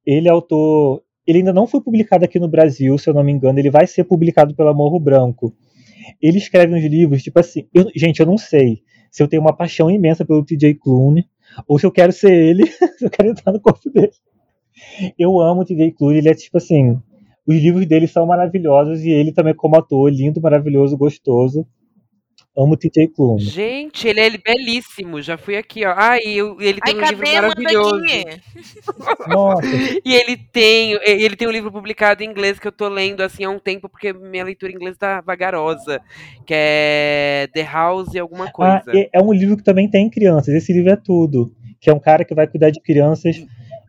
Ele 0.05 0.27
é 0.29 0.31
autor. 0.33 1.03
Ele 1.27 1.39
ainda 1.39 1.53
não 1.53 1.67
foi 1.69 1.81
publicado 1.81 2.25
aqui 2.25 2.39
no 2.41 2.49
Brasil, 2.49 2.99
se 2.99 3.09
eu 3.09 3.15
não 3.15 3.23
me 3.25 3.31
engano. 3.33 3.59
Ele 3.61 3.71
vai 3.71 3.87
ser 3.87 4.03
publicado 4.05 4.55
pela 4.57 4.75
Morro 4.75 4.99
Branco. 4.99 5.55
Ele 6.21 6.37
escreve 6.39 6.75
uns 6.75 6.85
livros, 6.85 7.23
tipo 7.23 7.39
assim. 7.39 7.69
eu- 7.73 7.91
gente, 7.95 8.19
eu 8.21 8.27
não 8.27 8.37
sei 8.37 8.83
se 9.15 9.23
eu 9.23 9.29
tenho 9.29 9.41
uma 9.41 9.57
paixão 9.57 9.89
imensa 9.89 10.25
pelo 10.25 10.45
TJ 10.45 10.75
Klune, 10.75 11.25
ou 11.69 11.79
se 11.79 11.87
eu 11.87 11.93
quero 11.93 12.13
ser 12.13 12.33
ele, 12.33 12.67
se 12.99 13.05
eu 13.05 13.09
quero 13.09 13.29
entrar 13.29 13.53
no 13.53 13.61
corpo 13.61 13.89
dele. 13.89 14.11
Eu 15.17 15.41
amo 15.41 15.61
o 15.61 15.65
TJ 15.65 15.93
Klune, 15.93 16.19
ele 16.19 16.29
é 16.29 16.35
tipo 16.35 16.57
assim. 16.57 17.01
Os 17.47 17.55
livros 17.55 17.87
dele 17.87 18.09
são 18.09 18.27
maravilhosos 18.27 19.05
e 19.05 19.11
ele 19.11 19.31
também, 19.31 19.55
como 19.55 19.77
ator, 19.77 20.11
lindo, 20.11 20.41
maravilhoso, 20.41 20.97
gostoso. 20.97 21.65
Amo 22.57 22.77
TJ 22.77 23.09
Klune. 23.09 23.43
Gente, 23.43 24.07
ele 24.07 24.21
é 24.21 24.31
belíssimo. 24.39 25.21
Já 25.21 25.37
fui 25.37 25.57
aqui, 25.57 25.85
ó. 25.85 25.93
Ai, 25.97 26.21
eu- 26.25 26.61
ele 26.61 26.79
Ai, 26.83 26.93
tem 26.93 27.03
um 27.03 27.05
livro 27.05 27.33
maravilhoso. 27.33 28.03
Nossa, 29.27 29.67
E 30.05 30.15
ele 30.15 30.37
tem, 30.37 30.93
ele 31.03 31.35
tem 31.35 31.49
um 31.49 31.51
livro 31.51 31.73
publicado 31.73 32.23
em 32.23 32.29
inglês 32.29 32.61
que 32.61 32.69
eu 32.69 32.73
tô 32.73 32.89
lendo 32.89 33.23
assim 33.23 33.43
há 33.43 33.51
um 33.51 33.59
tempo, 33.59 33.89
porque 33.89 34.13
minha 34.13 34.45
leitura 34.45 34.71
em 34.71 34.77
inglês 34.77 34.97
tá 34.97 35.21
vagarosa. 35.21 36.01
Que 36.47 36.55
é 36.55 37.49
The 37.53 37.63
House 37.65 38.15
e 38.15 38.21
alguma 38.21 38.47
ah, 38.47 38.53
coisa. 38.53 38.85
é, 38.89 39.11
é 39.13 39.21
um 39.21 39.33
livro 39.33 39.57
que 39.57 39.65
também 39.65 39.91
tem 39.91 40.09
crianças. 40.09 40.55
Esse 40.55 40.73
livro 40.73 40.93
é 40.93 40.97
tudo. 40.97 41.53
Que 41.81 41.91
é 41.91 41.93
um 41.93 42.01
cara 42.01 42.25
que 42.25 42.35
vai 42.35 42.47
cuidar 42.47 42.71
de 42.71 42.81
crianças, 42.81 43.45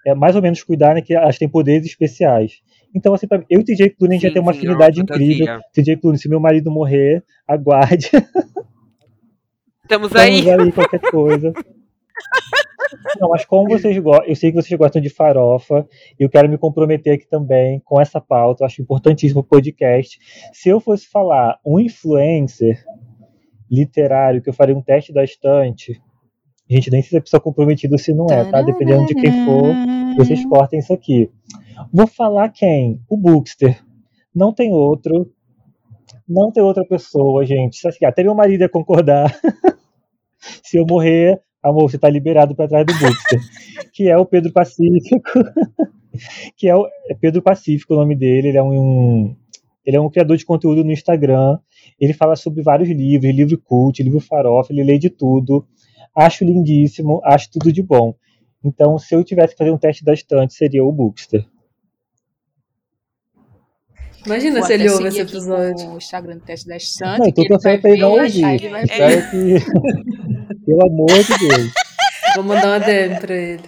é 0.06 0.16
mais 0.16 0.36
ou 0.36 0.42
menos 0.42 0.64
cuidar, 0.64 0.96
né? 0.96 1.02
Que 1.02 1.14
elas 1.14 1.38
têm 1.38 1.48
poderes 1.48 1.86
especiais. 1.86 2.62
Então, 2.96 3.14
assim, 3.14 3.28
pra 3.28 3.40
mim, 3.40 3.46
eu 3.50 3.60
e 3.60 3.64
TJ 3.64 3.94
a 4.02 4.12
gente 4.14 4.22
já 4.22 4.32
tem 4.32 4.42
uma 4.42 4.54
é 4.54 4.56
afinidade 4.56 5.02
uma 5.02 5.04
incrível. 5.04 5.60
TJ 5.74 5.98
Klune, 5.98 6.18
se 6.18 6.30
meu 6.30 6.40
marido 6.40 6.72
morrer, 6.72 7.22
aguarde. 7.46 8.10
Estamos 9.84 10.08
Estamos 10.08 10.16
aí. 10.16 10.50
aí, 10.50 10.72
qualquer 10.72 11.02
coisa. 11.12 11.54
Não, 13.20 13.30
mas 13.30 13.44
como 13.44 13.68
vocês 13.68 13.98
gostam, 13.98 14.28
eu 14.28 14.36
sei 14.36 14.52
que 14.52 14.56
vocês 14.56 14.80
gostam 14.80 15.02
de 15.02 15.10
farofa, 15.10 15.86
eu 16.18 16.30
quero 16.30 16.48
me 16.50 16.58
comprometer 16.58 17.14
aqui 17.14 17.28
também 17.28 17.82
com 17.84 18.00
essa 18.00 18.22
pauta, 18.22 18.64
eu 18.64 18.66
acho 18.66 18.82
importantíssimo 18.82 19.42
o 19.42 19.44
podcast. 19.44 20.18
Se 20.54 20.70
eu 20.70 20.80
fosse 20.80 21.08
falar 21.08 21.60
um 21.66 21.80
influencer 21.80 22.82
literário 23.70 24.42
que 24.42 24.50
eu 24.50 24.54
faria 24.54 24.76
um 24.76 24.82
teste 24.82 25.12
da 25.12 25.24
estante, 25.24 26.02
gente, 26.70 26.90
nem 26.90 27.02
se 27.02 27.16
é 27.16 27.20
pessoa 27.20 27.42
comprometida 27.42 27.98
se 27.98 28.14
não 28.14 28.28
é, 28.28 28.50
tá? 28.50 28.62
Dependendo 28.62 29.06
de 29.06 29.16
quem 29.16 29.46
for, 29.46 29.76
vocês 30.18 30.46
cortem 30.46 30.80
isso 30.80 30.94
aqui. 30.94 31.30
Vou 31.92 32.08
falar 32.08 32.50
quem? 32.50 33.02
O 33.10 33.18
Bookster. 33.18 33.84
Não 34.34 34.54
tem 34.54 34.74
outro. 34.74 35.32
Não 36.28 36.52
tem 36.52 36.64
outra 36.64 36.86
pessoa, 36.86 37.46
gente. 37.46 37.80
Até 38.04 38.24
meu 38.24 38.36
marido 38.36 38.62
ia 38.62 38.70
concordar. 38.70 39.34
Se 40.64 40.78
eu 40.78 40.86
morrer, 40.86 41.42
amor, 41.62 41.90
você 41.90 41.98
tá 41.98 42.10
liberado 42.10 42.56
para 42.56 42.68
trás 42.68 42.86
do 42.86 42.94
Bookster. 42.94 43.40
que 43.94 44.10
é 44.10 44.18
o 44.18 44.26
Pedro 44.26 44.52
Pacífico. 44.52 45.40
que 46.58 46.68
é 46.68 46.76
o 46.76 46.88
é 47.10 47.16
Pedro 47.16 47.42
Pacífico 47.42 47.94
o 47.94 47.98
nome 47.98 48.16
dele. 48.16 48.50
Ele 48.50 48.58
é 48.58 48.64
um, 48.64 49.36
ele 49.86 49.98
é 49.98 50.02
um 50.02 50.10
criador 50.10 50.38
de 50.38 50.46
conteúdo 50.46 50.84
no 50.84 50.92
Instagram. 50.92 51.60
Ele 52.00 52.14
fala 52.14 52.36
sobre 52.36 52.62
vários 52.62 52.90
livros, 52.90 53.34
livro 53.34 53.60
cult, 53.62 54.02
livro 54.02 54.20
farofa, 54.20 54.74
ele 54.74 54.84
lê 54.84 54.98
de 54.98 55.10
tudo. 55.10 55.66
Acho 56.16 56.44
lindíssimo, 56.44 57.22
acho 57.24 57.52
tudo 57.52 57.72
de 57.72 57.84
bom. 57.84 58.16
Então, 58.64 58.98
se 58.98 59.14
eu 59.14 59.24
tivesse 59.24 59.54
que 59.54 59.58
fazer 59.60 59.72
um 59.72 59.78
teste 59.78 60.04
da 60.04 60.14
estante, 60.14 60.54
seria 60.54 60.84
o 60.84 60.92
Bookster. 60.92 61.46
Imagina 64.26 64.60
Vou 64.60 64.68
se 64.68 64.74
ele 64.74 64.90
ouve 64.90 65.08
esse 65.08 65.22
episódio. 65.22 65.90
O 65.90 65.98
Instagram 65.98 66.36
do 66.38 66.42
Teste 66.42 66.66
da 66.68 66.74
Não, 66.74 66.78
Estante. 66.78 67.28
eu 67.28 67.34
tô 67.34 67.34
que 67.34 67.42
ele 67.42 67.50
vai 67.50 67.58
torcendo 67.58 67.82
pra 67.82 67.90
ele 67.92 68.02
não 68.02 68.14
ver, 68.16 68.22
ouvir. 68.24 68.44
aí 68.44 68.56
ele 68.56 68.70
vai 68.70 68.86
ver. 68.86 69.30
Que. 69.30 69.60
Pelo 70.66 70.86
amor 70.88 71.08
de 71.24 71.38
Deus. 71.48 71.72
Vou 72.36 72.44
mandar 72.44 72.68
uma 72.68 72.80
DM 72.80 73.20
pra 73.20 73.36
ele. 73.36 73.62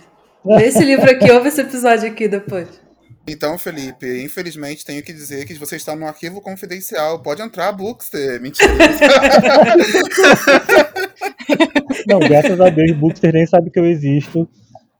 Lê 0.45 0.65
esse 0.67 0.83
livro 0.83 1.09
aqui, 1.09 1.31
ouve 1.31 1.49
esse 1.49 1.61
episódio 1.61 2.09
aqui 2.09 2.27
depois. 2.27 2.67
Então, 3.29 3.57
Felipe, 3.57 4.23
infelizmente 4.23 4.85
tenho 4.85 5.03
que 5.03 5.11
dizer 5.11 5.45
que 5.45 5.53
você 5.55 5.75
está 5.75 5.93
no 5.95 6.07
arquivo 6.07 6.39
confidencial. 6.41 7.21
Pode 7.21 7.41
entrar, 7.41 7.71
Bookster. 7.73 8.41
Mentira. 8.41 8.71
Não, 12.07 12.19
graças 12.19 12.59
a 12.59 12.69
Deus, 12.69 12.97
Bookster 12.97 13.33
nem 13.33 13.45
sabe 13.45 13.69
que 13.69 13.79
eu 13.79 13.85
existo. 13.85 14.47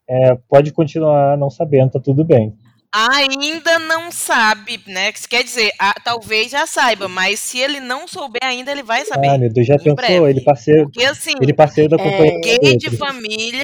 É, 0.10 0.36
pode 0.50 0.72
continuar 0.72 1.38
não 1.38 1.50
sabendo, 1.50 1.92
tá 1.92 2.00
tudo 2.00 2.24
bem. 2.24 2.54
Ainda 2.94 3.80
não 3.80 4.12
sabe, 4.12 4.80
né? 4.88 5.12
Quer 5.30 5.44
dizer, 5.44 5.72
ah, 5.78 5.94
talvez 6.04 6.52
já 6.52 6.66
saiba, 6.66 7.08
mas 7.08 7.40
se 7.40 7.60
ele 7.60 7.80
não 7.80 8.08
souber 8.08 8.44
ainda, 8.44 8.72
ele 8.72 8.84
vai 8.84 9.06
saber. 9.06 9.28
Ah, 9.28 9.38
meu 9.38 9.52
Deus, 9.52 9.68
já 9.68 9.78
pensou? 9.78 9.96
breve. 9.96 10.30
Ele 10.30 10.42
parceiro, 10.42 10.84
Porque 10.84 11.06
assim, 11.06 11.34
ele 11.42 11.54
parceiro 11.54 11.90
da 11.90 11.98
É, 11.98 12.12
companhia. 12.12 12.42
gay 12.42 12.60
das 12.60 12.78
de 12.78 12.98
família. 12.98 13.64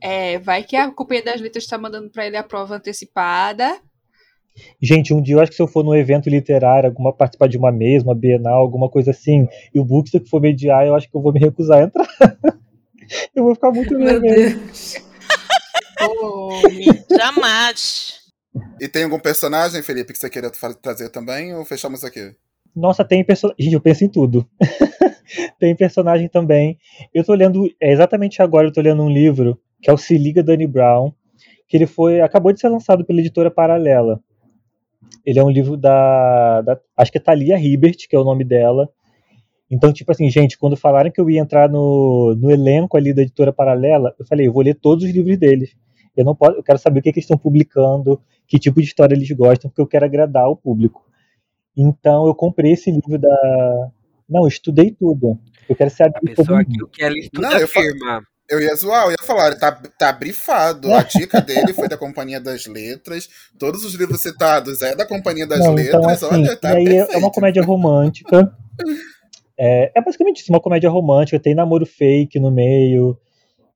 É, 0.00 0.38
vai 0.40 0.64
que 0.64 0.74
a 0.74 0.90
Companhia 0.90 1.22
das 1.24 1.40
Letras 1.40 1.62
está 1.62 1.78
mandando 1.78 2.10
para 2.10 2.26
ele 2.26 2.36
a 2.36 2.42
prova 2.42 2.74
antecipada. 2.74 3.78
Gente, 4.82 5.14
um 5.14 5.22
dia 5.22 5.36
eu 5.36 5.40
acho 5.40 5.50
que 5.50 5.56
se 5.56 5.62
eu 5.62 5.68
for 5.68 5.84
num 5.84 5.94
evento 5.94 6.28
literário, 6.28 6.88
alguma 6.88 7.12
participar 7.12 7.46
de 7.48 7.56
uma 7.56 7.70
mesa, 7.70 8.04
uma 8.04 8.14
bienal, 8.14 8.60
alguma 8.60 8.90
coisa 8.90 9.12
assim, 9.12 9.48
e 9.72 9.78
o 9.78 9.84
Bookster 9.84 10.20
que 10.20 10.28
for 10.28 10.40
mediar, 10.40 10.86
eu 10.86 10.94
acho 10.94 11.08
que 11.08 11.16
eu 11.16 11.22
vou 11.22 11.32
me 11.32 11.40
recusar 11.40 11.78
a 11.78 11.82
entrar. 11.84 12.06
eu 13.34 13.44
vou 13.44 13.54
ficar 13.54 13.70
muito. 13.70 13.96
Deus. 13.96 14.96
Homem. 16.20 17.04
Jamais. 17.16 18.21
E 18.80 18.88
tem 18.88 19.04
algum 19.04 19.18
personagem, 19.18 19.82
Felipe, 19.82 20.12
que 20.12 20.18
você 20.18 20.28
queira 20.28 20.52
fa- 20.52 20.74
trazer 20.74 21.08
também? 21.10 21.54
Ou 21.54 21.64
fechamos 21.64 22.04
aqui? 22.04 22.34
Nossa, 22.74 23.04
tem 23.04 23.24
personagem. 23.24 23.64
Gente, 23.64 23.74
eu 23.74 23.80
penso 23.80 24.04
em 24.04 24.08
tudo. 24.08 24.48
tem 25.58 25.74
personagem 25.76 26.28
também. 26.28 26.78
Eu 27.12 27.24
tô 27.24 27.34
lendo, 27.34 27.66
é, 27.80 27.92
exatamente 27.92 28.42
agora 28.42 28.66
eu 28.66 28.72
tô 28.72 28.80
lendo 28.80 29.02
um 29.02 29.10
livro 29.10 29.58
que 29.80 29.90
é 29.90 29.92
o 29.92 29.98
Se 29.98 30.16
Liga 30.16 30.42
Danny 30.42 30.66
Brown, 30.66 31.12
que 31.68 31.76
ele 31.76 31.86
foi, 31.86 32.20
acabou 32.20 32.52
de 32.52 32.60
ser 32.60 32.68
lançado 32.68 33.04
pela 33.04 33.20
editora 33.20 33.50
Paralela. 33.50 34.20
Ele 35.24 35.38
é 35.38 35.44
um 35.44 35.50
livro 35.50 35.76
da, 35.76 36.62
da 36.62 36.80
acho 36.96 37.10
que 37.10 37.18
é 37.18 37.20
Thalia 37.20 37.58
Hibbert, 37.58 37.96
que 38.08 38.14
é 38.14 38.18
o 38.18 38.24
nome 38.24 38.44
dela. 38.44 38.88
Então, 39.70 39.92
tipo 39.92 40.12
assim, 40.12 40.28
gente, 40.30 40.58
quando 40.58 40.76
falaram 40.76 41.10
que 41.10 41.20
eu 41.20 41.30
ia 41.30 41.40
entrar 41.40 41.68
no, 41.68 42.34
no 42.36 42.50
elenco 42.50 42.96
ali 42.96 43.12
da 43.12 43.22
editora 43.22 43.52
Paralela, 43.52 44.14
eu 44.18 44.26
falei, 44.26 44.46
eu 44.46 44.52
vou 44.52 44.62
ler 44.62 44.74
todos 44.74 45.04
os 45.04 45.10
livros 45.10 45.36
deles. 45.38 45.74
Eu 46.16 46.24
não 46.24 46.34
posso, 46.34 46.58
eu 46.58 46.62
quero 46.62 46.78
saber 46.78 47.00
o 47.00 47.02
que, 47.02 47.10
que 47.10 47.18
eles 47.18 47.24
estão 47.24 47.38
publicando, 47.38 48.20
que 48.52 48.58
tipo 48.58 48.82
de 48.82 48.86
história 48.86 49.14
eles 49.14 49.30
gostam, 49.30 49.70
porque 49.70 49.80
eu 49.80 49.86
quero 49.86 50.04
agradar 50.04 50.46
o 50.46 50.54
público. 50.54 51.02
Então 51.74 52.26
eu 52.26 52.34
comprei 52.34 52.72
esse 52.72 52.90
livro 52.90 53.18
da. 53.18 53.90
Não, 54.28 54.42
eu 54.42 54.48
estudei 54.48 54.90
tudo. 54.90 55.38
Eu 55.66 55.74
quero 55.74 55.88
ser 55.88 56.02
A 56.02 56.12
pessoa 56.20 56.62
que 56.62 56.70
mundo. 56.72 56.84
o 56.84 56.88
que 56.88 57.02
ela 57.02 57.18
estuda 57.18 57.48
Não, 57.48 57.58
eu 57.58 57.66
fa- 57.66 57.80
afirma. 57.80 58.22
Eu 58.50 58.60
ia 58.60 58.74
zoar, 58.74 59.06
eu 59.06 59.12
ia 59.12 59.16
falar, 59.22 59.56
tá, 59.58 59.72
tá 59.98 60.12
brifado. 60.12 60.92
A 60.92 61.02
dica 61.02 61.40
dele 61.40 61.72
foi 61.72 61.88
da 61.88 61.96
Companhia 61.96 62.38
das 62.38 62.66
Letras. 62.66 63.26
Todos 63.58 63.86
os 63.86 63.94
livros 63.94 64.20
citados 64.20 64.82
é 64.82 64.94
da 64.94 65.06
Companhia 65.06 65.46
das 65.46 65.60
Não, 65.60 65.72
Letras. 65.72 65.94
então 65.96 66.08
assim, 66.10 66.26
Olha, 66.26 66.56
tá 66.58 66.78
e 66.78 66.88
aí 66.88 66.96
é- 66.98 67.16
uma 67.16 67.30
comédia 67.30 67.62
romântica. 67.62 68.54
É, 69.58 69.92
é 69.98 70.02
basicamente 70.02 70.42
isso, 70.42 70.52
uma 70.52 70.60
comédia 70.60 70.90
romântica, 70.90 71.40
tem 71.40 71.54
namoro 71.54 71.86
fake 71.86 72.38
no 72.38 72.50
meio, 72.50 73.16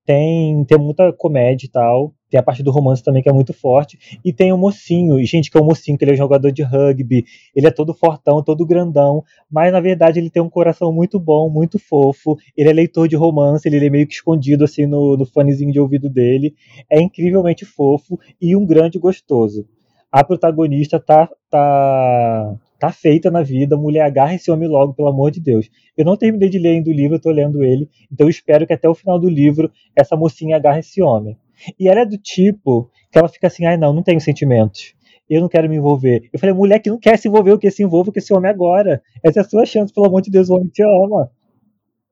tem, 0.04 0.62
tem 0.66 0.78
muita 0.78 1.10
comédia 1.14 1.64
e 1.66 1.70
tal. 1.70 2.12
Tem 2.30 2.40
a 2.40 2.42
parte 2.42 2.62
do 2.62 2.70
romance 2.70 3.02
também 3.02 3.22
que 3.22 3.28
é 3.28 3.32
muito 3.32 3.52
forte. 3.52 4.18
E 4.24 4.32
tem 4.32 4.52
o 4.52 4.58
mocinho, 4.58 5.20
e, 5.20 5.24
gente, 5.24 5.50
que 5.50 5.56
é 5.56 5.60
o 5.60 5.64
mocinho, 5.64 5.96
que 5.96 6.04
ele 6.04 6.12
é 6.12 6.16
jogador 6.16 6.50
de 6.50 6.62
rugby, 6.62 7.24
ele 7.54 7.66
é 7.66 7.70
todo 7.70 7.94
fortão, 7.94 8.42
todo 8.42 8.66
grandão, 8.66 9.22
mas 9.50 9.72
na 9.72 9.80
verdade 9.80 10.18
ele 10.18 10.30
tem 10.30 10.42
um 10.42 10.50
coração 10.50 10.92
muito 10.92 11.20
bom, 11.20 11.48
muito 11.48 11.78
fofo. 11.78 12.36
Ele 12.56 12.68
é 12.68 12.72
leitor 12.72 13.08
de 13.08 13.16
romance, 13.16 13.68
ele 13.68 13.84
é 13.84 13.90
meio 13.90 14.06
que 14.06 14.14
escondido 14.14 14.64
assim 14.64 14.86
no, 14.86 15.16
no 15.16 15.24
fonezinho 15.24 15.72
de 15.72 15.80
ouvido 15.80 16.10
dele. 16.10 16.54
É 16.90 17.00
incrivelmente 17.00 17.64
fofo 17.64 18.18
e 18.40 18.56
um 18.56 18.66
grande 18.66 18.98
gostoso. 18.98 19.66
A 20.10 20.24
protagonista 20.24 20.98
tá, 20.98 21.28
tá, 21.50 22.56
tá 22.78 22.90
feita 22.90 23.30
na 23.30 23.42
vida, 23.42 23.76
mulher, 23.76 24.02
agarra 24.02 24.34
esse 24.34 24.50
homem 24.50 24.68
logo, 24.68 24.94
pelo 24.94 25.08
amor 25.08 25.30
de 25.30 25.40
Deus. 25.40 25.68
Eu 25.96 26.04
não 26.04 26.16
terminei 26.16 26.48
de 26.48 26.58
ler 26.58 26.70
ainda 26.70 26.90
o 26.90 26.92
livro, 26.92 27.16
eu 27.16 27.20
tô 27.20 27.30
lendo 27.30 27.62
ele, 27.62 27.88
então 28.10 28.26
eu 28.26 28.30
espero 28.30 28.66
que 28.66 28.72
até 28.72 28.88
o 28.88 28.94
final 28.94 29.18
do 29.18 29.28
livro 29.28 29.70
essa 29.94 30.16
mocinha 30.16 30.56
agarre 30.56 30.80
esse 30.80 31.02
homem. 31.02 31.36
E 31.78 31.88
ela 31.88 32.00
é 32.00 32.04
do 32.04 32.18
tipo 32.18 32.90
que 33.10 33.18
ela 33.18 33.28
fica 33.28 33.46
assim, 33.46 33.66
ai 33.66 33.76
não, 33.76 33.92
não 33.92 34.02
tenho 34.02 34.20
sentimentos. 34.20 34.94
Eu 35.28 35.40
não 35.40 35.48
quero 35.48 35.68
me 35.68 35.76
envolver. 35.76 36.28
Eu 36.32 36.38
falei, 36.38 36.54
mulher 36.54 36.78
que 36.78 36.88
não 36.90 36.98
quer 36.98 37.18
se 37.18 37.26
envolver, 37.26 37.52
o 37.52 37.58
que 37.58 37.70
se 37.70 37.82
envolva 37.82 38.12
com 38.12 38.18
esse 38.18 38.32
homem 38.32 38.50
agora. 38.50 39.02
Essa 39.24 39.40
é 39.40 39.42
a 39.42 39.48
sua 39.48 39.66
chance, 39.66 39.92
pelo 39.92 40.06
amor 40.06 40.22
de 40.22 40.30
Deus, 40.30 40.48
o 40.48 40.54
homem 40.54 40.68
te 40.68 40.82
ama. 40.82 41.30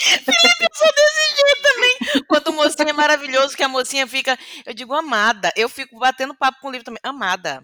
Eu 0.06 0.70
sou 0.74 0.88
desse 0.88 1.36
jeito 1.36 1.62
também. 1.62 2.26
Quando 2.28 2.48
o 2.50 2.54
mocinho 2.54 2.90
é 2.90 2.94
maravilhoso, 2.94 3.56
que 3.56 3.64
a 3.64 3.70
mocinha 3.70 4.06
fica. 4.06 4.38
Eu 4.66 4.74
digo 4.74 4.94
amada. 4.94 5.52
Eu 5.56 5.70
fico 5.70 5.98
batendo 5.98 6.36
papo 6.36 6.60
com 6.62 6.68
o 6.68 6.72
livro 6.72 6.86
também. 6.86 7.00
Amada. 7.04 7.64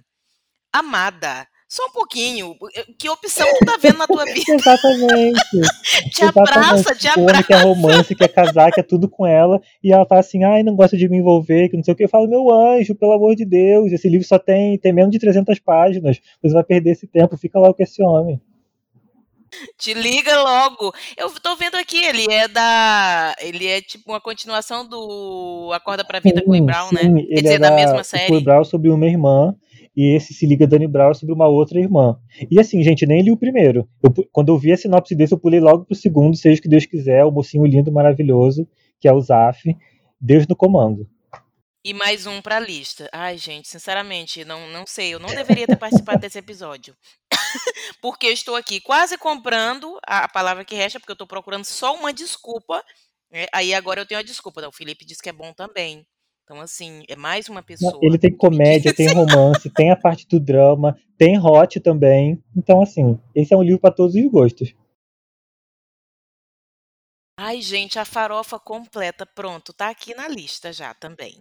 Amada. 0.72 1.48
Só 1.70 1.86
um 1.86 1.91
pouquinho. 1.91 2.55
Que 2.97 3.07
opção 3.09 3.45
tu 3.59 3.65
tá 3.65 3.78
vendo 3.80 3.99
na 3.99 4.07
tua 4.07 4.26
vida? 4.34 4.55
Exatamente. 4.55 5.39
Te 6.11 6.26
abraça, 6.26 6.95
te 6.95 7.07
O 7.20 7.22
homem 7.22 7.43
quer 7.43 7.57
abraça. 7.57 7.63
romance, 7.67 8.15
quer 8.15 8.28
casar, 8.30 8.72
quer 8.72 8.82
tudo 8.84 9.07
com 9.07 9.26
ela, 9.28 9.61
e 9.84 9.91
ela 9.93 10.05
tá 10.05 10.17
assim, 10.20 10.43
ai, 10.43 10.63
não 10.63 10.76
gosta 10.76 10.97
de 10.97 11.07
me 11.07 11.17
envolver, 11.17 11.70
que 11.70 11.78
não 11.78 11.84
sei 11.84 11.93
o 11.93 11.97
que. 11.97 12.05
Eu 12.05 12.09
falo, 12.09 12.28
meu 12.28 12.49
anjo, 12.49 12.95
pelo 12.95 13.11
amor 13.13 13.36
de 13.36 13.45
Deus, 13.45 13.91
esse 13.91 14.09
livro 14.09 14.26
só 14.28 14.39
tem, 14.39 14.78
tem 14.80 14.91
menos 14.91 15.11
de 15.11 15.20
300 15.20 15.59
páginas, 15.59 16.20
você 16.41 16.53
vai 16.53 16.63
perder 16.63 16.91
esse 16.91 17.05
tempo, 17.05 17.38
fica 17.38 17.59
lá 17.59 17.72
com 17.72 17.84
esse 17.84 18.01
homem. 18.01 18.41
Te 19.78 19.93
liga 19.95 20.41
logo. 20.41 20.93
Eu 21.17 21.30
tô 21.41 21.55
vendo 21.55 21.76
aqui, 21.76 21.97
ele 22.03 22.32
é 22.32 22.47
da. 22.47 23.36
Ele 23.39 23.65
é 23.67 23.82
tipo 23.82 24.11
uma 24.11 24.22
continuação 24.22 24.88
do 24.88 25.72
Acorda 25.74 26.03
pra 26.05 26.20
Vida 26.20 26.43
com 26.43 26.51
o 26.51 26.55
Sim, 26.55 26.65
Brown, 26.65 26.89
né? 26.91 27.01
sim, 27.01 27.15
Quer 27.15 27.32
ele 27.32 27.41
dizer, 27.41 27.53
é 27.55 27.59
da 27.59 27.70
da, 27.72 27.76
mesma 27.76 28.01
o 28.01 28.03
série. 28.03 28.28
Chloe 28.28 28.43
Brown 28.43 28.63
sobre 28.63 28.89
uma 28.91 29.07
irmã, 29.07 29.55
e 29.96 30.16
esse 30.16 30.34
se 30.34 30.46
liga 30.46 30.68
Dani 30.68 30.88
Brown 30.88 31.14
sobre 31.14 31.34
uma 31.34 31.48
outra 31.48 31.80
irmã. 31.80 32.18
E 32.50 32.60
assim, 32.60 32.82
gente, 32.84 33.06
nem 33.06 33.22
li 33.22 33.32
o 33.32 33.38
primeiro. 33.38 33.88
Eu 34.02 34.14
quando 34.32 34.50
eu 34.50 34.58
vi 34.58 34.72
a 34.72 34.78
sinopse 34.78 35.16
desse, 35.16 35.34
eu 35.34 35.40
pulei 35.40 35.60
logo 35.60 35.86
pro 35.86 35.96
segundo, 35.96 36.36
seja 36.38 36.60
o 36.60 36.62
que 36.62 36.70
Deus 36.70 36.86
quiser, 36.86 37.26
o 37.26 37.32
mocinho 37.32 37.66
lindo, 37.66 37.92
maravilhoso, 37.92 38.68
que 39.00 39.08
é 39.08 39.14
o 39.14 39.22
Zaf, 39.22 39.76
Deus 40.20 40.48
no 40.48 40.56
comando. 40.56 41.08
E 41.84 41.94
mais 41.94 42.26
um 42.28 42.42
pra 42.42 42.60
lista. 42.60 43.10
Ai, 43.12 43.38
gente, 43.38 43.70
sinceramente, 43.70 44.44
não, 44.44 44.70
não 44.70 44.86
sei. 44.86 45.14
Eu 45.14 45.20
não 45.20 45.30
deveria 45.30 45.66
ter 45.66 45.78
participado 45.78 46.20
desse 46.20 46.38
episódio. 46.38 46.96
porque 48.02 48.28
eu 48.28 48.34
estou 48.34 48.56
aqui 48.56 48.82
quase 48.82 49.18
comprando 49.18 49.98
a, 50.06 50.26
a 50.26 50.28
palavra 50.28 50.66
que 50.66 50.76
resta, 50.76 51.00
porque 51.00 51.12
eu 51.12 51.16
estou 51.16 51.28
procurando 51.28 51.64
só 51.64 51.96
uma 51.96 52.12
desculpa. 52.12 52.84
né? 53.32 53.46
Aí 53.54 53.74
agora 53.74 54.02
eu 54.02 54.06
tenho 54.06 54.20
a 54.20 54.24
desculpa. 54.24 54.62
Não, 54.62 54.70
o 54.70 54.74
Felipe 54.74 55.06
disse 55.06 55.22
que 55.22 55.30
é 55.30 55.34
bom 55.34 55.54
também. 55.54 56.06
Então, 56.50 56.62
assim, 56.62 57.04
é 57.08 57.16
mais 57.16 57.47
uma 57.47 57.60
Não, 57.60 57.64
pessoa. 57.64 58.00
Ele 58.02 58.18
tem 58.18 58.36
comédia, 58.36 58.91
tem 58.91 59.08
romance, 59.14 59.70
tem 59.70 59.91
a 59.91 59.95
parte 59.95 60.28
do 60.28 60.39
drama, 60.39 61.00
tem 61.16 61.38
hot 61.38 61.80
também. 61.80 62.43
Então, 62.58 62.82
assim, 62.82 63.22
esse 63.36 63.54
é 63.54 63.58
um 63.58 63.62
livro 63.62 63.80
para 63.80 63.93
todos 63.93 64.16
os 64.16 64.32
gostos. 64.32 64.74
Ai, 67.38 67.62
gente, 67.62 68.00
a 68.00 68.04
farofa 68.04 68.60
completa. 68.60 69.28
Pronto, 69.28 69.72
tá 69.72 69.89
aqui 69.89 70.16
na 70.16 70.28
lista 70.28 70.74
já 70.74 70.91
também. 70.95 71.39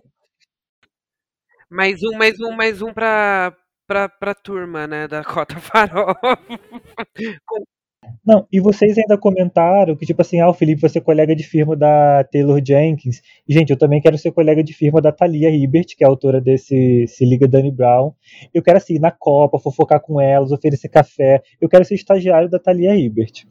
Mais 1.70 2.02
um, 2.02 2.14
mais 2.14 2.38
um, 2.38 2.52
mais 2.52 2.82
um 2.82 2.92
pra, 2.92 3.56
pra, 3.86 4.10
pra 4.10 4.34
turma, 4.34 4.86
né? 4.86 5.08
Da 5.08 5.24
Cota 5.24 5.58
Farol. 5.58 6.14
Não, 8.24 8.46
e 8.52 8.60
vocês 8.60 8.96
ainda 8.98 9.16
comentaram 9.16 9.96
que, 9.96 10.04
tipo 10.04 10.20
assim, 10.20 10.40
ah, 10.40 10.48
o 10.48 10.54
Felipe 10.54 10.80
vai 10.80 10.90
ser 10.90 11.00
colega 11.00 11.34
de 11.34 11.42
firma 11.42 11.76
da 11.76 12.24
Taylor 12.24 12.60
Jenkins. 12.64 13.20
E, 13.48 13.52
gente, 13.52 13.70
eu 13.70 13.76
também 13.78 14.00
quero 14.00 14.18
ser 14.18 14.32
colega 14.32 14.62
de 14.62 14.72
firma 14.72 15.00
da 15.00 15.12
Thalia 15.12 15.50
Hibbert, 15.50 15.96
que 15.96 16.04
é 16.04 16.06
autora 16.06 16.40
desse 16.40 17.06
Se 17.06 17.24
Liga 17.24 17.48
Danny 17.48 17.70
Brown. 17.70 18.12
Eu 18.52 18.62
quero, 18.62 18.78
assim, 18.78 18.94
ir 18.94 19.00
na 19.00 19.10
Copa, 19.10 19.58
fofocar 19.58 20.00
com 20.00 20.20
elas, 20.20 20.52
oferecer 20.52 20.88
café. 20.88 21.42
Eu 21.60 21.68
quero 21.68 21.84
ser 21.84 21.94
estagiário 21.94 22.48
da 22.48 22.58
Thalia 22.58 22.94
Hibbert. 22.96 23.44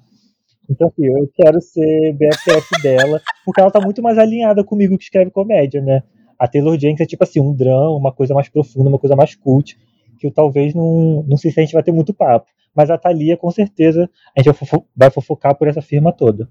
Então, 0.70 0.88
assim, 0.88 1.06
eu 1.06 1.30
quero 1.34 1.62
ser 1.62 2.14
BFF 2.14 2.82
dela, 2.84 3.22
porque 3.46 3.62
ela 3.62 3.72
tá 3.72 3.80
muito 3.80 4.02
mais 4.02 4.18
alinhada 4.18 4.64
comigo 4.64 4.98
que 4.98 5.06
escreve 5.06 5.32
comédia, 5.32 5.82
né? 5.82 6.04
A 6.38 6.48
Taylor 6.48 6.78
Jenkins 6.78 7.02
é, 7.02 7.06
tipo 7.06 7.24
assim, 7.24 7.40
um 7.40 7.54
drama, 7.54 7.96
uma 7.96 8.12
coisa 8.12 8.34
mais 8.34 8.50
profunda, 8.50 8.90
uma 8.90 9.00
coisa 9.00 9.16
mais 9.16 9.34
cult, 9.34 9.78
que 10.20 10.28
eu 10.28 10.32
talvez 10.32 10.74
não, 10.74 11.24
não 11.28 11.38
sei 11.38 11.52
se 11.52 11.60
a 11.60 11.64
gente 11.64 11.74
vai 11.74 11.84
ter 11.84 11.92
muito 11.92 12.14
papo. 12.14 12.48
Mas 12.78 12.92
a 12.92 12.98
Thalia, 12.98 13.36
com 13.36 13.50
certeza, 13.50 14.08
a 14.36 14.40
gente 14.40 14.54
vai, 14.54 14.54
fofo- 14.54 14.88
vai 14.96 15.10
fofocar 15.10 15.56
por 15.56 15.68
essa 15.68 15.82
firma 15.82 16.14
toda. 16.14 16.48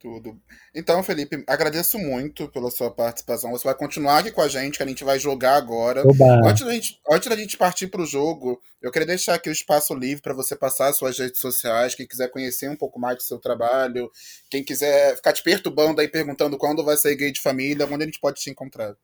Tudo. 0.00 0.38
Então, 0.74 1.02
Felipe, 1.02 1.42
agradeço 1.46 1.98
muito 1.98 2.46
pela 2.48 2.70
sua 2.70 2.90
participação. 2.90 3.52
Você 3.52 3.64
vai 3.64 3.74
continuar 3.74 4.18
aqui 4.18 4.30
com 4.32 4.42
a 4.42 4.48
gente, 4.48 4.76
que 4.76 4.82
a 4.82 4.86
gente 4.86 5.02
vai 5.02 5.18
jogar 5.18 5.54
agora. 5.54 6.02
Oba! 6.06 6.46
Antes 6.46 6.62
da 6.62 6.72
gente, 6.72 7.00
antes 7.10 7.26
da 7.26 7.36
gente 7.36 7.56
partir 7.56 7.86
para 7.86 8.02
o 8.02 8.06
jogo, 8.06 8.60
eu 8.82 8.90
queria 8.90 9.06
deixar 9.06 9.34
aqui 9.34 9.48
o 9.48 9.52
espaço 9.52 9.94
livre 9.94 10.20
para 10.20 10.34
você 10.34 10.54
passar 10.54 10.88
as 10.88 10.96
suas 10.98 11.18
redes 11.18 11.40
sociais. 11.40 11.94
Quem 11.94 12.06
quiser 12.06 12.28
conhecer 12.30 12.68
um 12.68 12.76
pouco 12.76 13.00
mais 13.00 13.16
do 13.16 13.22
seu 13.22 13.38
trabalho, 13.38 14.10
quem 14.50 14.62
quiser 14.62 15.16
ficar 15.16 15.32
te 15.32 15.42
perturbando 15.42 16.00
aí, 16.02 16.08
perguntando 16.08 16.58
quando 16.58 16.84
vai 16.84 16.98
sair 16.98 17.16
gay 17.16 17.32
de 17.32 17.40
família, 17.40 17.86
onde 17.86 18.02
a 18.02 18.06
gente 18.06 18.20
pode 18.20 18.40
te 18.40 18.50
encontrar. 18.50 18.94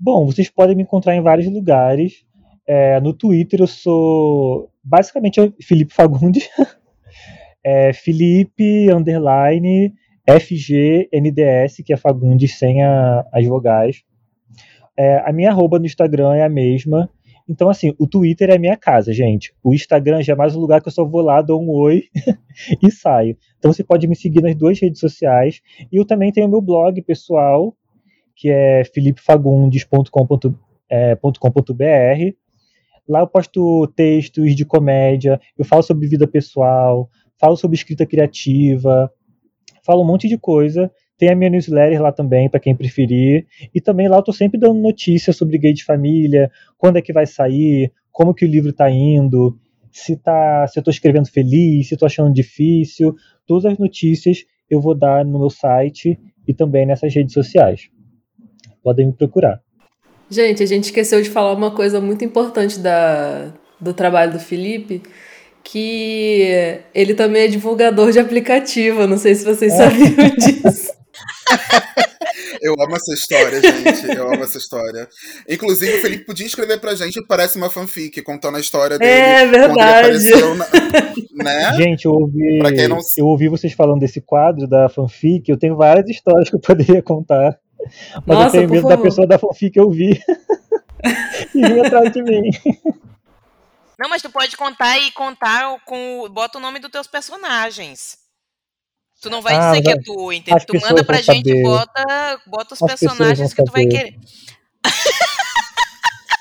Bom, 0.00 0.26
vocês 0.26 0.50
podem 0.50 0.74
me 0.74 0.82
encontrar 0.82 1.14
em 1.14 1.22
vários 1.22 1.46
lugares. 1.46 2.24
É, 2.68 3.00
no 3.00 3.14
Twitter 3.14 3.60
eu 3.60 3.66
sou 3.66 4.70
basicamente 4.84 5.40
Felipe 5.62 5.94
Fagundes. 5.94 6.48
É, 7.64 7.92
Felipe, 7.92 8.88
underline, 8.90 9.92
FGNDS, 10.26 11.82
que 11.84 11.92
é 11.92 11.96
Fagundes 11.96 12.56
sem 12.56 12.82
a, 12.82 13.26
as 13.32 13.44
vogais. 13.44 14.04
É, 14.96 15.18
a 15.28 15.32
minha 15.32 15.50
arroba 15.50 15.78
no 15.78 15.84
Instagram 15.84 16.34
é 16.34 16.44
a 16.44 16.48
mesma. 16.48 17.10
Então, 17.48 17.68
assim, 17.68 17.92
o 17.98 18.06
Twitter 18.06 18.50
é 18.50 18.56
a 18.56 18.58
minha 18.58 18.76
casa, 18.76 19.12
gente. 19.12 19.52
O 19.62 19.74
Instagram 19.74 20.22
já 20.22 20.34
é 20.34 20.36
mais 20.36 20.54
um 20.54 20.60
lugar 20.60 20.80
que 20.80 20.88
eu 20.88 20.92
só 20.92 21.04
vou 21.04 21.20
lá, 21.20 21.42
dou 21.42 21.60
um 21.60 21.68
oi 21.68 22.04
e 22.82 22.90
saio. 22.90 23.36
Então, 23.58 23.72
você 23.72 23.82
pode 23.82 24.06
me 24.06 24.14
seguir 24.14 24.40
nas 24.40 24.54
duas 24.54 24.78
redes 24.80 25.00
sociais. 25.00 25.60
E 25.90 25.96
eu 25.96 26.06
também 26.06 26.30
tenho 26.30 26.48
meu 26.48 26.62
blog 26.62 27.02
pessoal, 27.02 27.74
que 28.36 28.48
é 28.48 28.84
filipefagundes.com.br. 28.84 30.56
É, 30.90 31.16
lá 33.08 33.20
eu 33.20 33.26
posto 33.26 33.86
textos 33.96 34.54
de 34.54 34.64
comédia, 34.64 35.40
eu 35.56 35.64
falo 35.64 35.82
sobre 35.82 36.06
vida 36.06 36.26
pessoal, 36.26 37.08
falo 37.38 37.56
sobre 37.56 37.76
escrita 37.76 38.04
criativa, 38.04 39.10
falo 39.84 40.02
um 40.02 40.06
monte 40.06 40.28
de 40.28 40.36
coisa. 40.36 40.90
Tem 41.16 41.30
a 41.30 41.34
minha 41.34 41.50
newsletter 41.50 42.00
lá 42.00 42.12
também, 42.12 42.48
para 42.48 42.60
quem 42.60 42.76
preferir. 42.76 43.46
E 43.74 43.80
também 43.80 44.06
lá 44.06 44.18
eu 44.18 44.22
tô 44.22 44.32
sempre 44.32 44.60
dando 44.60 44.78
notícias 44.80 45.36
sobre 45.36 45.58
gay 45.58 45.72
de 45.72 45.84
família, 45.84 46.50
quando 46.76 46.96
é 46.96 47.02
que 47.02 47.12
vai 47.12 47.26
sair, 47.26 47.92
como 48.12 48.34
que 48.34 48.44
o 48.44 48.48
livro 48.48 48.72
tá 48.72 48.88
indo, 48.88 49.58
se, 49.90 50.16
tá, 50.16 50.66
se 50.68 50.78
eu 50.78 50.82
tô 50.82 50.90
escrevendo 50.90 51.28
feliz, 51.28 51.88
se 51.88 51.96
tô 51.96 52.06
achando 52.06 52.32
difícil. 52.32 53.14
Todas 53.46 53.64
as 53.64 53.78
notícias 53.78 54.44
eu 54.70 54.80
vou 54.80 54.94
dar 54.94 55.24
no 55.24 55.38
meu 55.38 55.50
site 55.50 56.18
e 56.46 56.54
também 56.54 56.86
nessas 56.86 57.12
redes 57.12 57.32
sociais. 57.32 57.90
Podem 58.82 59.06
me 59.06 59.12
procurar. 59.12 59.60
Gente, 60.30 60.62
a 60.62 60.66
gente 60.66 60.84
esqueceu 60.84 61.22
de 61.22 61.30
falar 61.30 61.52
uma 61.52 61.70
coisa 61.70 62.00
muito 62.00 62.24
importante 62.24 62.78
da, 62.78 63.52
do 63.80 63.94
trabalho 63.94 64.32
do 64.32 64.38
Felipe, 64.40 65.02
que 65.64 66.80
ele 66.94 67.14
também 67.14 67.42
é 67.42 67.48
divulgador 67.48 68.12
de 68.12 68.18
aplicativo. 68.18 69.06
Não 69.06 69.16
sei 69.16 69.34
se 69.34 69.44
vocês 69.44 69.72
é. 69.72 69.76
sabiam 69.76 70.28
disso. 70.36 70.92
Eu 72.60 72.74
amo 72.74 72.96
essa 72.96 73.14
história, 73.14 73.60
gente. 73.60 74.16
Eu 74.16 74.28
amo 74.32 74.42
essa 74.42 74.58
história. 74.58 75.08
Inclusive, 75.48 75.98
o 75.98 76.02
Felipe 76.02 76.24
podia 76.24 76.46
escrever 76.46 76.80
pra 76.80 76.94
gente, 76.94 77.24
parece 77.26 77.56
uma 77.56 77.70
fanfic, 77.70 78.20
contando 78.22 78.56
a 78.56 78.60
história 78.60 78.98
dele. 78.98 79.10
É 79.10 79.46
verdade. 79.46 80.30
Na, 81.34 81.44
né? 81.44 81.72
Gente, 81.76 82.04
eu 82.04 82.12
ouvi, 82.12 82.58
não... 82.88 82.98
eu 83.16 83.26
ouvi 83.26 83.48
vocês 83.48 83.72
falando 83.72 84.00
desse 84.00 84.20
quadro 84.20 84.66
da 84.66 84.88
fanfic. 84.88 85.48
Eu 85.48 85.58
tenho 85.58 85.76
várias 85.76 86.08
histórias 86.08 86.48
que 86.50 86.56
eu 86.56 86.60
poderia 86.60 87.02
contar. 87.02 87.58
Mas 88.26 88.38
Nossa, 88.38 88.46
eu 88.56 88.60
tenho 88.60 88.70
medo 88.70 88.82
favor. 88.82 88.96
da 88.96 89.02
pessoa 89.02 89.26
da 89.26 89.38
fanfic 89.38 89.78
ouvir 89.78 90.22
e 91.54 91.60
vir 91.60 91.86
atrás 91.86 92.12
de 92.12 92.22
mim. 92.22 92.50
Não, 93.98 94.08
mas 94.08 94.22
tu 94.22 94.30
pode 94.30 94.56
contar 94.56 94.98
e 94.98 95.10
contar 95.10 95.80
com. 95.84 96.28
Bota 96.30 96.58
o 96.58 96.60
nome 96.60 96.78
dos 96.78 96.90
teus 96.90 97.06
personagens. 97.06 98.18
Tu 99.20 99.28
não 99.28 99.42
vai 99.42 99.56
ah, 99.56 99.70
dizer 99.70 99.82
que 99.82 99.90
é 99.90 100.00
tu, 100.00 100.32
entendeu? 100.32 100.64
Tu 100.64 100.80
manda 100.80 101.04
pra 101.04 101.20
gente 101.20 101.50
e 101.50 101.62
bota, 101.62 102.40
bota 102.46 102.74
os 102.74 102.82
As 102.82 102.88
personagens 102.88 103.52
que 103.52 103.64
tu 103.64 103.72
vai 103.72 103.86
querer. 103.86 104.14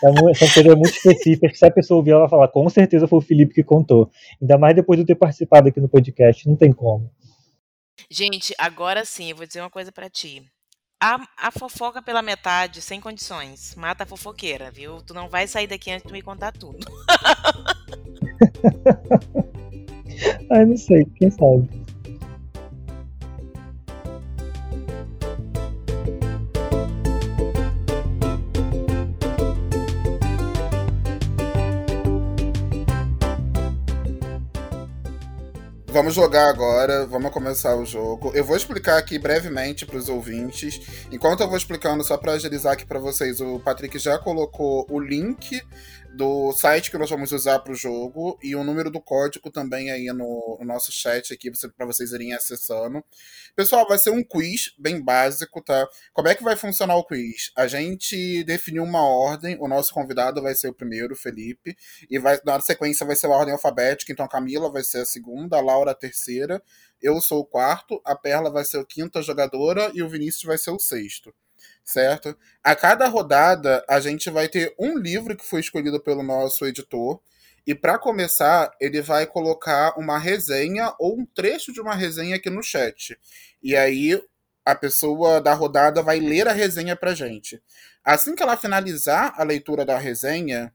É 0.03 0.35
são 0.35 0.47
coisas 0.53 0.75
muito 0.75 0.93
específicas 0.93 1.51
que 1.51 1.57
se 1.57 1.65
a 1.65 1.71
pessoa 1.71 1.97
ouvir, 1.97 2.11
ela 2.11 2.21
vai 2.21 2.29
falar, 2.29 2.47
com 2.49 2.69
certeza 2.69 3.07
foi 3.07 3.17
o 3.17 3.21
Felipe 3.21 3.55
que 3.55 3.63
contou. 3.63 4.11
Ainda 4.39 4.55
mais 4.55 4.75
depois 4.75 4.95
de 4.95 5.01
eu 5.01 5.07
ter 5.07 5.15
participado 5.15 5.67
aqui 5.69 5.79
no 5.79 5.89
podcast, 5.89 6.47
não 6.47 6.55
tem 6.55 6.71
como. 6.71 7.11
Gente, 8.09 8.53
agora 8.59 9.03
sim, 9.03 9.31
eu 9.31 9.35
vou 9.35 9.47
dizer 9.47 9.59
uma 9.59 9.71
coisa 9.71 9.91
para 9.91 10.07
ti. 10.07 10.43
A, 10.99 11.27
a, 11.37 11.51
fofoca 11.51 12.01
pela 12.01 12.23
metade, 12.23 12.81
sem 12.81 12.99
condições. 12.99 13.75
Mata 13.75 14.03
a 14.03 14.07
fofoqueira, 14.07 14.71
viu? 14.71 14.99
Tu 15.03 15.13
não 15.13 15.29
vai 15.29 15.47
sair 15.47 15.67
daqui 15.67 15.91
antes 15.91 16.07
de 16.07 16.11
me 16.11 16.23
contar 16.23 16.53
tudo. 16.53 16.79
Ai, 20.51 20.65
não 20.65 20.75
sei, 20.75 21.05
quem 21.17 21.29
sabe. 21.29 21.69
Vamos 35.97 36.13
jogar 36.13 36.47
agora, 36.47 37.07
vamos 37.07 37.31
começar 37.31 37.75
o 37.75 37.83
jogo. 37.83 38.31
Eu 38.35 38.45
vou 38.45 38.55
explicar 38.55 38.99
aqui 38.99 39.17
brevemente 39.17 39.83
para 39.83 39.97
os 39.97 40.07
ouvintes. 40.07 40.79
Enquanto 41.11 41.41
eu 41.41 41.47
vou 41.47 41.57
explicando, 41.57 42.03
só 42.03 42.15
para 42.15 42.33
agilizar 42.33 42.73
aqui 42.73 42.85
para 42.85 42.99
vocês, 42.99 43.41
o 43.41 43.59
Patrick 43.59 43.97
já 43.97 44.15
colocou 44.19 44.85
o 44.91 44.99
link 44.99 45.59
do 46.17 46.51
site 46.51 46.89
que 46.89 46.97
nós 46.97 47.11
vamos 47.11 47.31
usar 47.31 47.59
para 47.59 47.71
o 47.71 47.75
jogo 47.75 48.39
e 48.41 48.55
o 48.55 48.63
número 48.63 48.89
do 48.89 48.99
código 48.99 49.51
também 49.51 49.91
aí 49.91 50.07
no, 50.07 50.57
no 50.59 50.65
nosso 50.65 50.91
chat 50.91 51.31
aqui 51.31 51.51
para 51.77 51.85
vocês 51.85 52.11
irem 52.11 52.33
acessando. 52.33 53.03
Pessoal, 53.55 53.87
vai 53.87 53.99
ser 53.99 54.09
um 54.09 54.23
quiz 54.23 54.73
bem 54.79 54.99
básico, 54.99 55.61
tá? 55.61 55.87
Como 56.11 56.27
é 56.27 56.33
que 56.33 56.43
vai 56.43 56.55
funcionar 56.55 56.95
o 56.95 57.05
quiz? 57.05 57.51
A 57.55 57.67
gente 57.67 58.43
definiu 58.43 58.83
uma 58.83 59.07
ordem, 59.07 59.57
o 59.59 59.67
nosso 59.67 59.93
convidado 59.93 60.41
vai 60.41 60.55
ser 60.55 60.69
o 60.69 60.73
primeiro, 60.73 61.13
o 61.13 61.17
Felipe, 61.17 61.77
e 62.09 62.17
vai, 62.17 62.39
na 62.43 62.59
sequência 62.59 63.05
vai 63.05 63.15
ser 63.15 63.27
a 63.27 63.29
ordem 63.29 63.53
alfabética, 63.53 64.11
então 64.11 64.25
a 64.25 64.29
Camila 64.29 64.71
vai 64.71 64.83
ser 64.83 65.01
a 65.01 65.05
segunda, 65.05 65.57
a 65.57 65.61
Laura 65.61 65.91
a 65.91 65.95
terceira, 65.95 66.63
eu 66.99 67.21
sou 67.21 67.41
o 67.41 67.45
quarto, 67.45 68.01
a 68.03 68.15
Perla 68.15 68.49
vai 68.49 68.65
ser 68.65 68.79
a 68.79 68.85
quinta 68.85 69.21
jogadora 69.21 69.91
e 69.93 70.01
o 70.01 70.09
Vinícius 70.09 70.45
vai 70.45 70.57
ser 70.57 70.71
o 70.71 70.79
sexto 70.79 71.31
certo? 71.83 72.37
A 72.63 72.75
cada 72.75 73.07
rodada, 73.07 73.83
a 73.89 73.99
gente 73.99 74.29
vai 74.29 74.47
ter 74.47 74.73
um 74.77 74.97
livro 74.97 75.35
que 75.35 75.45
foi 75.45 75.61
escolhido 75.61 75.99
pelo 75.99 76.23
nosso 76.23 76.65
editor. 76.65 77.19
E 77.65 77.75
para 77.75 77.97
começar, 77.97 78.71
ele 78.79 79.01
vai 79.01 79.25
colocar 79.25 79.97
uma 79.97 80.17
resenha 80.17 80.93
ou 80.99 81.19
um 81.19 81.25
trecho 81.25 81.73
de 81.73 81.81
uma 81.81 81.93
resenha 81.93 82.37
aqui 82.37 82.49
no 82.49 82.63
chat. 82.63 83.17
E 83.61 83.75
aí 83.75 84.21
a 84.65 84.75
pessoa 84.75 85.39
da 85.41 85.53
rodada 85.53 86.01
vai 86.01 86.19
ler 86.19 86.47
a 86.47 86.53
resenha 86.53 86.95
pra 86.95 87.13
gente. 87.13 87.61
Assim 88.03 88.35
que 88.35 88.43
ela 88.43 88.57
finalizar 88.57 89.33
a 89.37 89.43
leitura 89.43 89.85
da 89.85 89.97
resenha, 89.97 90.73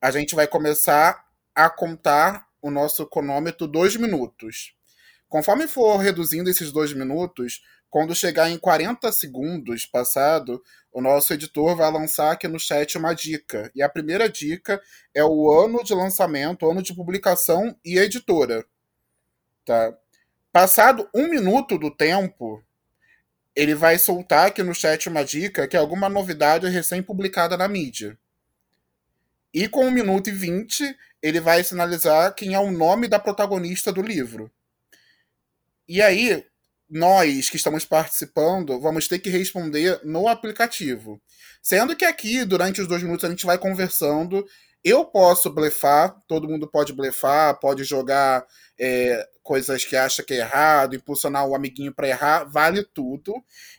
a 0.00 0.10
gente 0.10 0.34
vai 0.34 0.46
começar 0.46 1.26
a 1.54 1.68
contar 1.68 2.46
o 2.62 2.70
nosso 2.70 3.06
cronômetro 3.06 3.66
dois 3.66 3.96
minutos. 3.96 4.74
Conforme 5.28 5.68
for 5.68 5.98
reduzindo 5.98 6.50
esses 6.50 6.72
dois 6.72 6.92
minutos, 6.92 7.62
quando 7.90 8.14
chegar 8.14 8.48
em 8.48 8.56
40 8.56 9.10
segundos 9.10 9.84
passado, 9.84 10.62
o 10.92 11.00
nosso 11.00 11.34
editor 11.34 11.76
vai 11.76 11.90
lançar 11.90 12.32
aqui 12.32 12.46
no 12.46 12.58
chat 12.58 12.96
uma 12.96 13.12
dica. 13.12 13.70
E 13.74 13.82
a 13.82 13.88
primeira 13.88 14.28
dica 14.28 14.80
é 15.12 15.24
o 15.24 15.50
ano 15.52 15.82
de 15.82 15.92
lançamento, 15.92 16.70
ano 16.70 16.82
de 16.82 16.94
publicação 16.94 17.76
e 17.84 17.98
editora. 17.98 18.64
Tá? 19.64 19.92
Passado 20.52 21.08
um 21.12 21.28
minuto 21.28 21.76
do 21.76 21.90
tempo, 21.90 22.64
ele 23.54 23.74
vai 23.74 23.98
soltar 23.98 24.46
aqui 24.46 24.62
no 24.62 24.74
chat 24.74 25.08
uma 25.08 25.24
dica 25.24 25.66
que 25.66 25.76
é 25.76 25.80
alguma 25.80 26.08
novidade 26.08 26.68
recém-publicada 26.68 27.56
na 27.56 27.66
mídia. 27.66 28.16
E 29.52 29.66
com 29.68 29.84
um 29.84 29.90
minuto 29.90 30.30
e 30.30 30.32
vinte, 30.32 30.96
ele 31.20 31.40
vai 31.40 31.64
sinalizar 31.64 32.34
quem 32.36 32.54
é 32.54 32.58
o 32.60 32.70
nome 32.70 33.08
da 33.08 33.18
protagonista 33.18 33.92
do 33.92 34.00
livro. 34.00 34.50
E 35.88 36.00
aí, 36.00 36.46
nós 36.90 37.48
que 37.48 37.56
estamos 37.56 37.84
participando 37.84 38.80
vamos 38.80 39.06
ter 39.06 39.18
que 39.18 39.30
responder 39.30 40.00
no 40.04 40.26
aplicativo. 40.26 41.20
Sendo 41.62 41.94
que 41.94 42.04
aqui, 42.04 42.44
durante 42.44 42.80
os 42.80 42.88
dois 42.88 43.02
minutos, 43.02 43.24
a 43.24 43.30
gente 43.30 43.46
vai 43.46 43.56
conversando. 43.56 44.44
Eu 44.82 45.04
posso 45.04 45.50
blefar, 45.50 46.16
todo 46.26 46.48
mundo 46.48 46.66
pode 46.66 46.92
blefar, 46.92 47.58
pode 47.60 47.84
jogar 47.84 48.44
é, 48.78 49.28
coisas 49.42 49.84
que 49.84 49.94
acha 49.94 50.22
que 50.22 50.34
é 50.34 50.38
errado, 50.38 50.96
impulsionar 50.96 51.46
o 51.46 51.54
amiguinho 51.54 51.92
para 51.94 52.08
errar, 52.08 52.44
vale 52.44 52.82
tudo. 52.82 53.34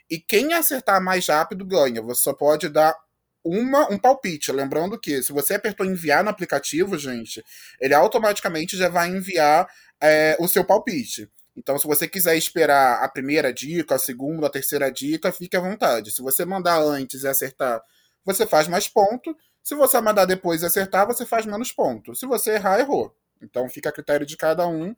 E 0.09 0.19
quem 0.19 0.53
acertar 0.53 1.03
mais 1.03 1.27
rápido 1.27 1.65
ganha. 1.65 2.01
Você 2.03 2.21
só 2.21 2.33
pode 2.33 2.69
dar 2.69 2.95
uma, 3.43 3.91
um 3.91 3.97
palpite. 3.97 4.51
Lembrando 4.51 4.99
que 4.99 5.23
se 5.23 5.33
você 5.33 5.55
apertou 5.55 5.85
enviar 5.85 6.23
no 6.23 6.29
aplicativo, 6.29 6.97
gente, 6.97 7.43
ele 7.79 7.93
automaticamente 7.93 8.77
já 8.77 8.87
vai 8.87 9.09
enviar 9.09 9.67
é, 9.99 10.37
o 10.39 10.47
seu 10.47 10.63
palpite. 10.63 11.27
Então, 11.61 11.77
se 11.77 11.85
você 11.85 12.07
quiser 12.07 12.35
esperar 12.35 13.03
a 13.03 13.07
primeira 13.07 13.53
dica, 13.53 13.93
a 13.93 13.99
segunda, 13.99 14.47
a 14.47 14.49
terceira 14.49 14.91
dica, 14.91 15.31
fique 15.31 15.55
à 15.55 15.59
vontade. 15.59 16.09
Se 16.09 16.19
você 16.19 16.43
mandar 16.43 16.81
antes 16.81 17.21
e 17.21 17.27
acertar, 17.27 17.79
você 18.25 18.47
faz 18.47 18.67
mais 18.67 18.87
ponto. 18.87 19.37
Se 19.61 19.75
você 19.75 20.01
mandar 20.01 20.25
depois 20.25 20.63
e 20.63 20.65
acertar, 20.65 21.05
você 21.05 21.23
faz 21.23 21.45
menos 21.45 21.71
ponto. 21.71 22.15
Se 22.15 22.25
você 22.25 22.55
errar, 22.55 22.79
errou. 22.79 23.15
Então, 23.39 23.69
fica 23.69 23.89
a 23.89 23.91
critério 23.91 24.25
de 24.25 24.35
cada 24.35 24.67
um. 24.67 24.95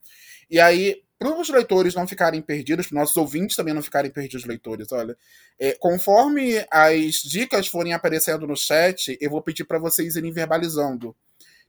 E 0.49 0.57
aí, 0.57 1.03
para 1.19 1.37
os 1.37 1.49
leitores 1.49 1.95
não 1.95 2.07
ficarem 2.07 2.41
perdidos, 2.41 2.87
para 2.87 2.97
nossos 2.99 3.17
ouvintes 3.17 3.57
também 3.57 3.73
não 3.73 3.81
ficarem 3.81 4.09
perdidos, 4.09 4.45
leitores, 4.45 4.89
olha, 4.93 5.17
é, 5.59 5.73
conforme 5.73 6.65
as 6.71 7.15
dicas 7.15 7.67
forem 7.67 7.93
aparecendo 7.93 8.47
no 8.47 8.55
chat, 8.55 9.17
eu 9.19 9.29
vou 9.29 9.41
pedir 9.41 9.65
para 9.65 9.79
vocês 9.79 10.15
irem 10.15 10.31
verbalizando. 10.31 11.13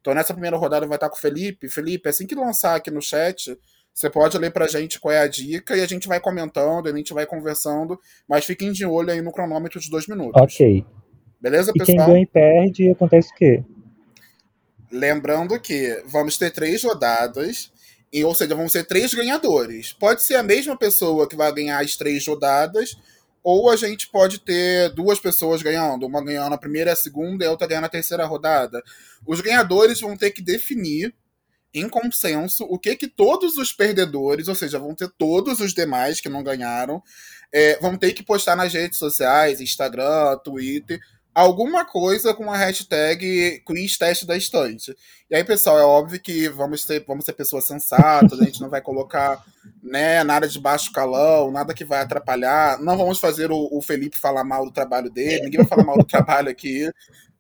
Então, 0.01 0.15
nessa 0.15 0.35
primeira 0.35 0.57
rodada 0.57 0.87
vai 0.87 0.97
estar 0.97 1.09
com 1.09 1.17
o 1.17 1.21
Felipe. 1.21 1.69
Felipe, 1.69 2.09
assim 2.09 2.29
que 2.29 2.35
lançar 2.37 2.77
aqui 2.77 2.93
no 2.93 3.03
chat, 3.03 3.59
você 3.95 4.11
pode 4.11 4.37
ler 4.37 4.51
pra 4.51 4.67
gente 4.67 4.99
qual 4.99 5.13
é 5.15 5.21
a 5.21 5.29
dica 5.29 5.77
e 5.77 5.81
a 5.81 5.87
gente 5.87 6.09
vai 6.09 6.19
comentando, 6.19 6.89
a 6.89 6.97
gente 6.97 7.15
vai 7.15 7.25
conversando, 7.25 7.99
mas 8.29 8.45
fiquem 8.45 8.73
de 8.73 8.85
olho 8.85 9.13
aí 9.13 9.23
no 9.23 9.31
cronômetro 9.31 9.79
de 9.79 9.89
dois 9.89 10.09
minutos. 10.09 10.43
Ok. 10.43 10.85
Beleza, 11.41 11.71
e 11.73 11.79
pessoal? 11.79 11.99
quem 11.99 12.07
ganha 12.07 12.23
e 12.23 12.27
perde, 12.27 12.91
acontece 12.91 13.31
o 13.31 13.37
quê? 13.37 13.63
Lembrando 14.91 15.61
que 15.61 16.03
vamos 16.07 16.37
ter 16.37 16.51
três 16.51 16.83
rodadas. 16.83 17.73
E, 18.13 18.25
ou 18.25 18.35
seja, 18.35 18.55
vão 18.55 18.69
ser 18.69 18.85
três 18.85 19.13
ganhadores. 19.13 19.93
Pode 19.93 20.23
ser 20.23 20.37
a 20.37 20.43
mesma 20.43 20.77
pessoa 20.77 21.29
que 21.29 21.35
vai 21.35 21.53
ganhar 21.53 21.83
as 21.83 21.97
três 21.97 22.25
rodadas, 22.25 22.97
ou 23.43 23.69
a 23.69 23.75
gente 23.77 24.09
pode 24.09 24.39
ter 24.39 24.89
duas 24.95 25.19
pessoas 25.19 25.63
ganhando, 25.63 26.07
uma 26.07 26.25
ganhando 26.25 26.55
a 26.55 26.59
primeira 26.59 26.91
e 26.91 26.93
a 26.93 26.97
segunda 26.97 27.45
e 27.45 27.49
a 27.49 27.51
outra 27.51 27.67
ganhando 27.67 27.87
a 27.87 27.89
terceira 27.89 28.25
rodada. 28.25 28.83
Os 29.27 29.41
ganhadores 29.41 30.01
vão 30.01 30.17
ter 30.17 30.31
que 30.31 30.41
definir 30.41 31.13
em 31.75 31.89
consenso 31.89 32.65
o 32.65 32.79
que 32.79 32.95
que 32.95 33.09
todos 33.09 33.59
os 33.59 33.73
perdedores, 33.73 34.47
ou 34.47 34.55
seja, 34.55 34.79
vão 34.79 34.95
ter 34.95 35.11
todos 35.19 35.61
os 35.61 35.75
demais 35.75 36.21
que 36.21 36.29
não 36.29 36.43
ganharam, 36.43 37.03
é, 37.53 37.79
vão 37.81 37.97
ter 37.97 38.13
que 38.13 38.23
postar 38.23 38.55
nas 38.57 38.73
redes 38.73 38.99
sociais, 38.99 39.61
Instagram, 39.61 40.39
Twitter, 40.45 41.01
alguma 41.35 41.85
coisa 41.85 42.33
com 42.33 42.51
a 42.51 42.57
hashtag 42.57 43.61
quiz 43.67 43.99
teste 43.99 44.25
da 44.25 44.37
estante. 44.37 44.97
E 45.29 45.35
aí, 45.35 45.43
pessoal, 45.43 45.79
é 45.79 45.83
óbvio 45.83 46.21
que 46.21 46.49
vamos 46.49 46.85
ser, 46.85 47.05
vamos 47.07 47.25
ser 47.25 47.33
pessoas 47.33 47.67
sensatas, 47.67 48.41
a 48.41 48.45
gente 48.45 48.61
não 48.61 48.71
vai 48.71 48.81
colocar 48.81 49.45
né, 49.83 50.23
nada 50.23 50.47
de 50.47 50.61
baixo 50.61 50.93
calão, 50.93 51.51
nada 51.51 51.75
que 51.75 51.85
vai 51.85 52.01
atrapalhar. 52.01 52.79
Não 52.81 52.97
vamos 52.97 53.19
fazer 53.19 53.51
o, 53.51 53.69
o 53.73 53.83
Felipe 53.83 54.17
falar 54.17 54.45
mal 54.45 54.65
do 54.65 54.73
trabalho 54.73 55.11
dele, 55.11 55.45
ninguém 55.45 55.59
vai 55.59 55.67
falar 55.69 55.85
mal 55.85 55.99
do 55.99 56.05
trabalho 56.05 56.49
aqui. 56.49 56.89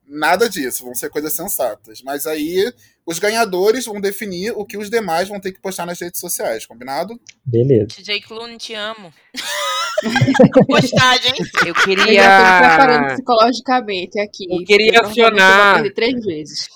Nada 0.07 0.51
disso, 0.51 0.85
vão 0.85 0.95
ser 0.95 1.09
coisas 1.09 1.32
sensatas. 1.35 2.03
Mas 2.03 2.26
aí 2.26 2.72
os 3.07 3.18
ganhadores 3.18 3.84
vão 3.84 4.00
definir 4.00 4.52
o 4.57 4.64
que 4.64 4.76
os 4.78 4.88
demais 4.90 5.28
vão 5.28 5.40
ter 5.40 5.52
que 5.52 5.61
postar 5.61 5.84
nas 5.86 6.00
redes 6.00 6.20
sociais, 6.20 6.64
combinado? 6.66 7.20
Beleza. 7.44 7.88
DJ 7.98 8.20
Clune, 8.22 8.57
te 8.57 8.74
amo. 8.74 9.12
Postagem. 10.66 11.32
Eu 11.38 11.66
Eu 11.66 11.74
já 11.74 11.74
tô 11.74 11.80
me 11.90 11.96
queria. 12.07 12.59
preparando 12.59 13.07
psicologicamente 13.14 14.18
aqui. 14.20 14.46
Eu 14.50 14.64
queria 14.64 14.94
eu 14.98 15.02
acionar- 15.07 15.74
perder 15.74 15.94
três 15.94 16.24
vezes. 16.24 16.68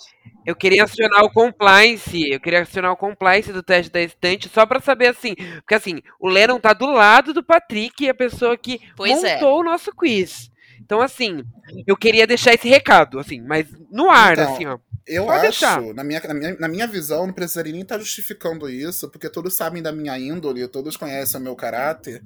Eu 0.46 0.56
queria 0.56 0.84
acionar 0.84 1.24
o 1.24 1.30
compliance. 1.30 2.22
Eu 2.30 2.40
queria 2.40 2.62
acionar 2.62 2.92
o 2.92 2.96
compliance 2.96 3.52
do 3.52 3.62
teste 3.62 3.92
da 3.92 4.00
estante 4.00 4.48
só 4.48 4.64
pra 4.64 4.80
saber 4.80 5.08
assim. 5.08 5.34
Porque 5.34 5.74
assim, 5.74 6.00
o 6.18 6.28
Lennon 6.28 6.58
tá 6.58 6.72
do 6.72 6.86
lado 6.90 7.34
do 7.34 7.42
Patrick, 7.42 8.08
a 8.08 8.14
pessoa 8.14 8.56
que 8.56 8.80
Pois 8.96 9.22
é. 9.22 9.34
montou 9.34 9.60
o 9.60 9.64
nosso 9.64 9.94
quiz. 9.94 10.50
Então, 10.80 11.02
assim, 11.02 11.42
eu 11.86 11.94
queria 11.96 12.26
deixar 12.26 12.54
esse 12.54 12.66
recado, 12.66 13.18
assim, 13.18 13.42
mas 13.42 13.66
no 13.90 14.08
ar, 14.08 14.32
Então, 14.38 14.54
assim, 14.54 14.64
ó. 14.66 14.78
Eu 15.09 15.24
Pode 15.24 15.46
acho, 15.46 15.61
deixar. 15.61 15.82
na 15.94 16.04
minha, 16.04 16.20
na, 16.20 16.34
minha, 16.34 16.56
na 16.61 16.68
minha 16.68 16.86
visão, 16.86 17.26
não 17.26 17.32
precisaria 17.32 17.72
nem 17.72 17.80
estar 17.80 17.98
justificando 17.98 18.68
isso, 18.68 19.09
porque 19.09 19.30
todos 19.30 19.54
sabem 19.54 19.82
da 19.82 19.90
minha 19.90 20.18
índole, 20.18 20.68
todos 20.68 20.96
conhecem 20.96 21.40
o 21.40 21.42
meu 21.42 21.56
caráter. 21.56 22.22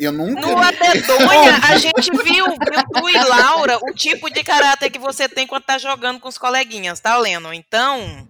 Eu 0.00 0.12
nunca. 0.12 0.40
No 0.40 0.56
Adedonha, 0.56 1.58
a 1.62 1.76
gente 1.76 2.10
viu, 2.10 2.46
viu 2.46 2.84
tu 2.92 3.08
e 3.08 3.24
Laura, 3.24 3.78
o 3.82 3.92
tipo 3.92 4.30
de 4.30 4.42
caráter 4.42 4.90
que 4.90 4.98
você 4.98 5.28
tem 5.28 5.46
quando 5.46 5.64
tá 5.64 5.76
jogando 5.76 6.18
com 6.18 6.28
os 6.28 6.38
coleguinhas, 6.38 7.00
tá, 7.00 7.18
Leno? 7.18 7.52
Então, 7.52 8.26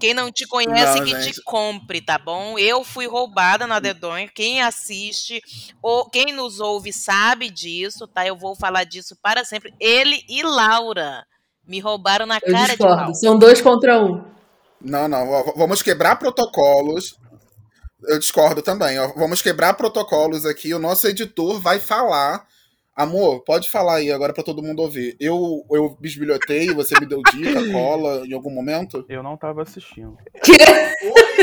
quem 0.00 0.14
não 0.14 0.32
te 0.32 0.46
conhece, 0.46 0.98
Não, 0.98 1.04
que 1.04 1.10
gente. 1.10 1.34
te 1.34 1.42
compre, 1.42 2.00
tá 2.00 2.18
bom? 2.18 2.58
Eu 2.58 2.82
fui 2.82 3.06
roubada 3.06 3.66
no 3.66 3.74
Adedonha. 3.74 4.28
Quem 4.34 4.62
assiste, 4.62 5.42
ou 5.82 6.08
quem 6.08 6.32
nos 6.32 6.60
ouve 6.60 6.92
sabe 6.92 7.50
disso, 7.50 8.06
tá? 8.06 8.26
Eu 8.26 8.36
vou 8.36 8.56
falar 8.56 8.84
disso 8.84 9.16
para 9.22 9.44
sempre. 9.44 9.74
Ele 9.78 10.24
e 10.28 10.42
Laura 10.42 11.26
me 11.66 11.80
roubaram 11.80 12.26
na 12.26 12.38
Eu 12.42 12.52
cara 12.52 12.72
de 12.72 12.78
pau. 12.78 12.88
discordo. 12.88 13.14
São 13.16 13.38
dois 13.38 13.60
contra 13.60 14.02
um. 14.02 14.24
Não, 14.80 15.08
não, 15.08 15.26
vamos 15.56 15.82
quebrar 15.82 16.16
protocolos. 16.16 17.16
Eu 18.06 18.18
discordo 18.18 18.60
também, 18.60 18.98
ó. 18.98 19.08
Vamos 19.16 19.40
quebrar 19.40 19.74
protocolos 19.74 20.44
aqui. 20.44 20.74
O 20.74 20.78
nosso 20.78 21.06
editor 21.06 21.58
vai 21.58 21.78
falar. 21.80 22.46
Amor, 22.96 23.42
pode 23.42 23.68
falar 23.70 23.96
aí 23.96 24.12
agora 24.12 24.32
pra 24.32 24.44
todo 24.44 24.62
mundo 24.62 24.80
ouvir. 24.80 25.16
Eu, 25.18 25.64
eu 25.70 25.96
bisbilhotei, 26.00 26.72
você 26.72 26.94
me 27.00 27.06
deu 27.06 27.20
dica, 27.32 27.60
cola 27.72 28.24
em 28.24 28.32
algum 28.32 28.50
momento? 28.50 29.04
Eu 29.08 29.20
não 29.22 29.36
tava 29.36 29.62
assistindo. 29.62 30.16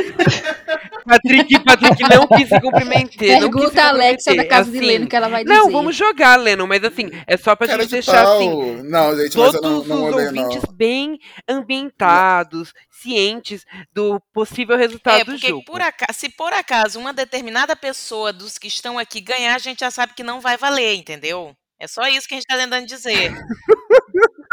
Patrick, 1.06 1.60
Patrick 1.64 2.04
não 2.04 2.28
quis 2.28 2.48
se 2.48 2.62
comprometer. 2.62 3.42
não 3.42 3.50
quis 3.50 3.62
se 3.62 3.72
Pergunta 3.72 3.82
a 3.84 3.90
Alexa 3.90 4.36
da 4.36 4.46
casa 4.46 4.72
de 4.72 4.78
assim. 4.78 4.88
Leno 4.88 5.08
que 5.08 5.16
ela 5.16 5.28
vai 5.28 5.44
dizer. 5.44 5.56
Não, 5.56 5.72
vamos 5.72 5.96
jogar, 5.96 6.38
Lennon, 6.38 6.68
mas 6.68 6.84
assim, 6.84 7.10
é 7.28 7.36
só 7.38 7.56
pra 7.56 7.68
Cara 7.68 7.82
gente 7.84 7.90
de 7.90 7.96
deixar 7.96 8.24
pau. 8.24 8.38
assim. 8.38 8.84
Não, 8.84 9.16
gente, 9.18 9.38
mas 9.38 9.54
eu 9.54 9.62
Todos 9.62 9.88
não, 9.88 9.98
não 9.98 10.08
os 10.08 10.14
olhei, 10.16 10.32
não. 10.32 10.44
ouvintes 10.46 10.72
bem 10.74 11.20
ambientados, 11.50 12.72
cientes 13.02 13.66
do 13.94 14.20
possível 14.34 14.78
resultado 14.78 15.20
É, 15.22 15.24
do 15.24 15.32
porque 15.32 15.48
jogo. 15.50 15.66
por 15.66 15.82
acaso, 15.82 16.20
se 16.20 16.30
por 16.30 16.54
acaso 16.54 17.00
uma 17.00 17.14
determinada 17.14 17.76
pessoa 17.76 18.32
dos 18.32 18.58
que 18.58 18.68
estão 18.68 18.98
aqui 19.00 19.20
ganhar, 19.22 19.56
a 19.56 19.60
gente 19.60 19.80
já 19.82 19.92
sabe 19.92 20.14
que 20.14 20.24
não 20.24 20.40
vai 20.40 20.58
valer, 20.58 20.96
entendeu? 20.96 21.56
É 21.80 21.88
só 21.88 22.08
isso 22.08 22.28
que 22.28 22.36
a 22.36 22.38
gente 22.38 22.48
tá 22.48 22.58
tentando 22.58 22.86
dizer. 22.86 23.34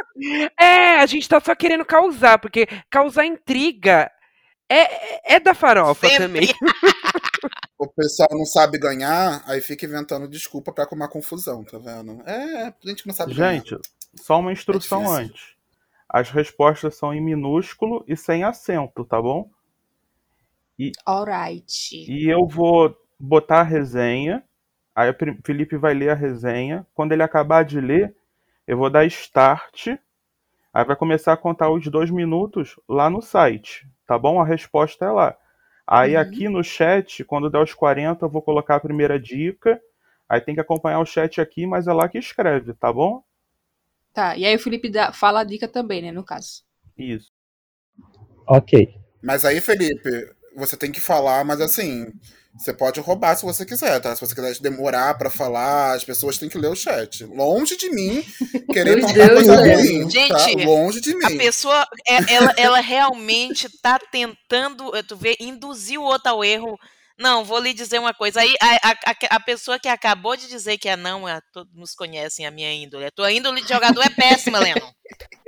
É, 0.58 0.96
a 0.96 1.06
gente 1.06 1.28
tá 1.28 1.40
só 1.40 1.54
querendo 1.54 1.84
causar, 1.84 2.38
porque 2.38 2.66
causar 2.90 3.24
intriga 3.24 4.10
é, 4.68 5.36
é 5.36 5.40
da 5.40 5.54
farofa 5.54 6.08
Sempre. 6.08 6.18
também. 6.24 6.48
O 7.78 7.86
pessoal 7.86 8.28
não 8.32 8.44
sabe 8.44 8.76
ganhar, 8.76 9.40
aí 9.46 9.60
fica 9.60 9.86
inventando 9.86 10.26
desculpa 10.26 10.72
pra 10.72 10.82
arrumar 10.82 11.06
confusão, 11.06 11.62
tá 11.62 11.78
vendo? 11.78 12.20
É, 12.28 12.74
gente 12.84 13.02
que 13.04 13.08
não 13.08 13.14
sabe 13.14 13.32
ganhar. 13.34 13.52
Gente, 13.54 13.76
só 14.16 14.40
uma 14.40 14.50
instrução 14.52 15.02
difícil. 15.04 15.22
antes. 15.22 15.42
As 16.08 16.30
respostas 16.30 16.96
são 16.96 17.14
em 17.14 17.20
minúsculo 17.20 18.04
e 18.08 18.16
sem 18.16 18.44
acento, 18.44 19.04
tá 19.04 19.20
bom? 19.22 19.50
Alright. 21.06 21.70
E 22.06 22.26
eu 22.32 22.46
vou 22.46 22.96
botar 23.18 23.60
a 23.60 23.64
resenha. 23.64 24.42
Aí 24.94 25.10
o 25.10 25.16
Felipe 25.44 25.76
vai 25.76 25.94
ler 25.94 26.10
a 26.10 26.14
resenha. 26.14 26.86
Quando 26.94 27.12
ele 27.12 27.22
acabar 27.22 27.64
de 27.64 27.80
ler, 27.80 28.14
eu 28.66 28.76
vou 28.76 28.90
dar 28.90 29.04
start. 29.06 29.88
Aí 30.74 30.84
vai 30.84 30.96
começar 30.96 31.32
a 31.34 31.36
contar 31.38 31.70
os 31.70 31.86
dois 31.88 32.10
minutos 32.10 32.78
lá 32.88 33.10
no 33.10 33.22
site, 33.22 33.88
tá 34.06 34.18
bom? 34.18 34.40
A 34.40 34.46
resposta 34.46 35.06
é 35.06 35.10
lá. 35.10 35.36
Aí 35.86 36.16
Uhum. 36.16 36.20
aqui 36.22 36.48
no 36.48 36.64
chat, 36.64 37.24
quando 37.24 37.50
der 37.50 37.62
os 37.62 37.74
40, 37.74 38.26
eu 38.26 38.30
vou 38.30 38.42
colocar 38.42 38.76
a 38.76 38.80
primeira 38.80 39.20
dica. 39.20 39.80
Aí 40.28 40.40
tem 40.40 40.54
que 40.54 40.62
acompanhar 40.62 41.00
o 41.00 41.06
chat 41.06 41.40
aqui, 41.40 41.66
mas 41.66 41.88
é 41.88 41.92
lá 41.94 42.08
que 42.08 42.18
escreve, 42.18 42.74
tá 42.74 42.92
bom? 42.92 43.22
Tá, 44.18 44.36
e 44.36 44.44
aí 44.44 44.56
o 44.56 44.58
Felipe 44.58 44.88
dá- 44.90 45.12
fala 45.12 45.42
a 45.42 45.44
dica 45.44 45.68
também, 45.68 46.02
né, 46.02 46.10
no 46.10 46.24
caso. 46.24 46.64
Isso. 46.98 47.28
Ok. 48.48 48.88
Mas 49.22 49.44
aí, 49.44 49.60
Felipe, 49.60 50.10
você 50.56 50.76
tem 50.76 50.90
que 50.90 50.98
falar, 51.00 51.44
mas 51.44 51.60
assim, 51.60 52.08
você 52.58 52.72
pode 52.74 52.98
roubar 52.98 53.36
se 53.36 53.44
você 53.44 53.64
quiser, 53.64 54.00
tá? 54.00 54.12
Se 54.16 54.20
você 54.20 54.34
quiser 54.34 54.58
demorar 54.60 55.16
pra 55.16 55.30
falar, 55.30 55.92
as 55.92 56.02
pessoas 56.02 56.36
têm 56.36 56.48
que 56.48 56.58
ler 56.58 56.66
o 56.66 56.74
chat. 56.74 57.22
Longe 57.26 57.76
de 57.76 57.90
mim 57.90 58.24
querer 58.72 59.00
contar 59.00 59.12
Deus, 59.14 59.32
coisa 59.34 59.56
ruim, 59.56 60.10
Gente, 60.10 60.28
tá? 60.56 60.64
Longe 60.64 61.00
de 61.00 61.12
A 61.24 61.30
mim. 61.30 61.38
pessoa, 61.38 61.86
é- 62.08 62.34
ela, 62.34 62.54
ela 62.56 62.80
realmente 62.80 63.68
tá 63.80 64.00
tentando, 64.10 64.90
tu 65.04 65.16
vê, 65.16 65.36
induzir 65.38 66.00
o 66.00 66.02
outro 66.02 66.30
ao 66.32 66.42
erro. 66.44 66.76
Não, 67.18 67.44
vou 67.44 67.58
lhe 67.58 67.74
dizer 67.74 67.98
uma 67.98 68.14
coisa. 68.14 68.40
Aí 68.40 68.54
a, 68.62 68.90
a, 68.90 69.36
a- 69.36 69.40
pessoa 69.40 69.78
que 69.78 69.88
acabou 69.88 70.36
de 70.36 70.48
dizer 70.48 70.78
que 70.78 70.88
é 70.88 70.96
não, 70.96 71.28
é, 71.28 71.40
todos 71.52 71.74
nos 71.74 71.94
conhecem 71.94 72.46
a 72.46 72.50
minha 72.50 72.72
índole. 72.72 73.06
A 73.06 73.10
tua 73.10 73.32
índole 73.32 73.60
de 73.62 73.68
jogador 73.68 74.02
é 74.02 74.10
péssima, 74.10 74.58
Leno. 74.60 74.80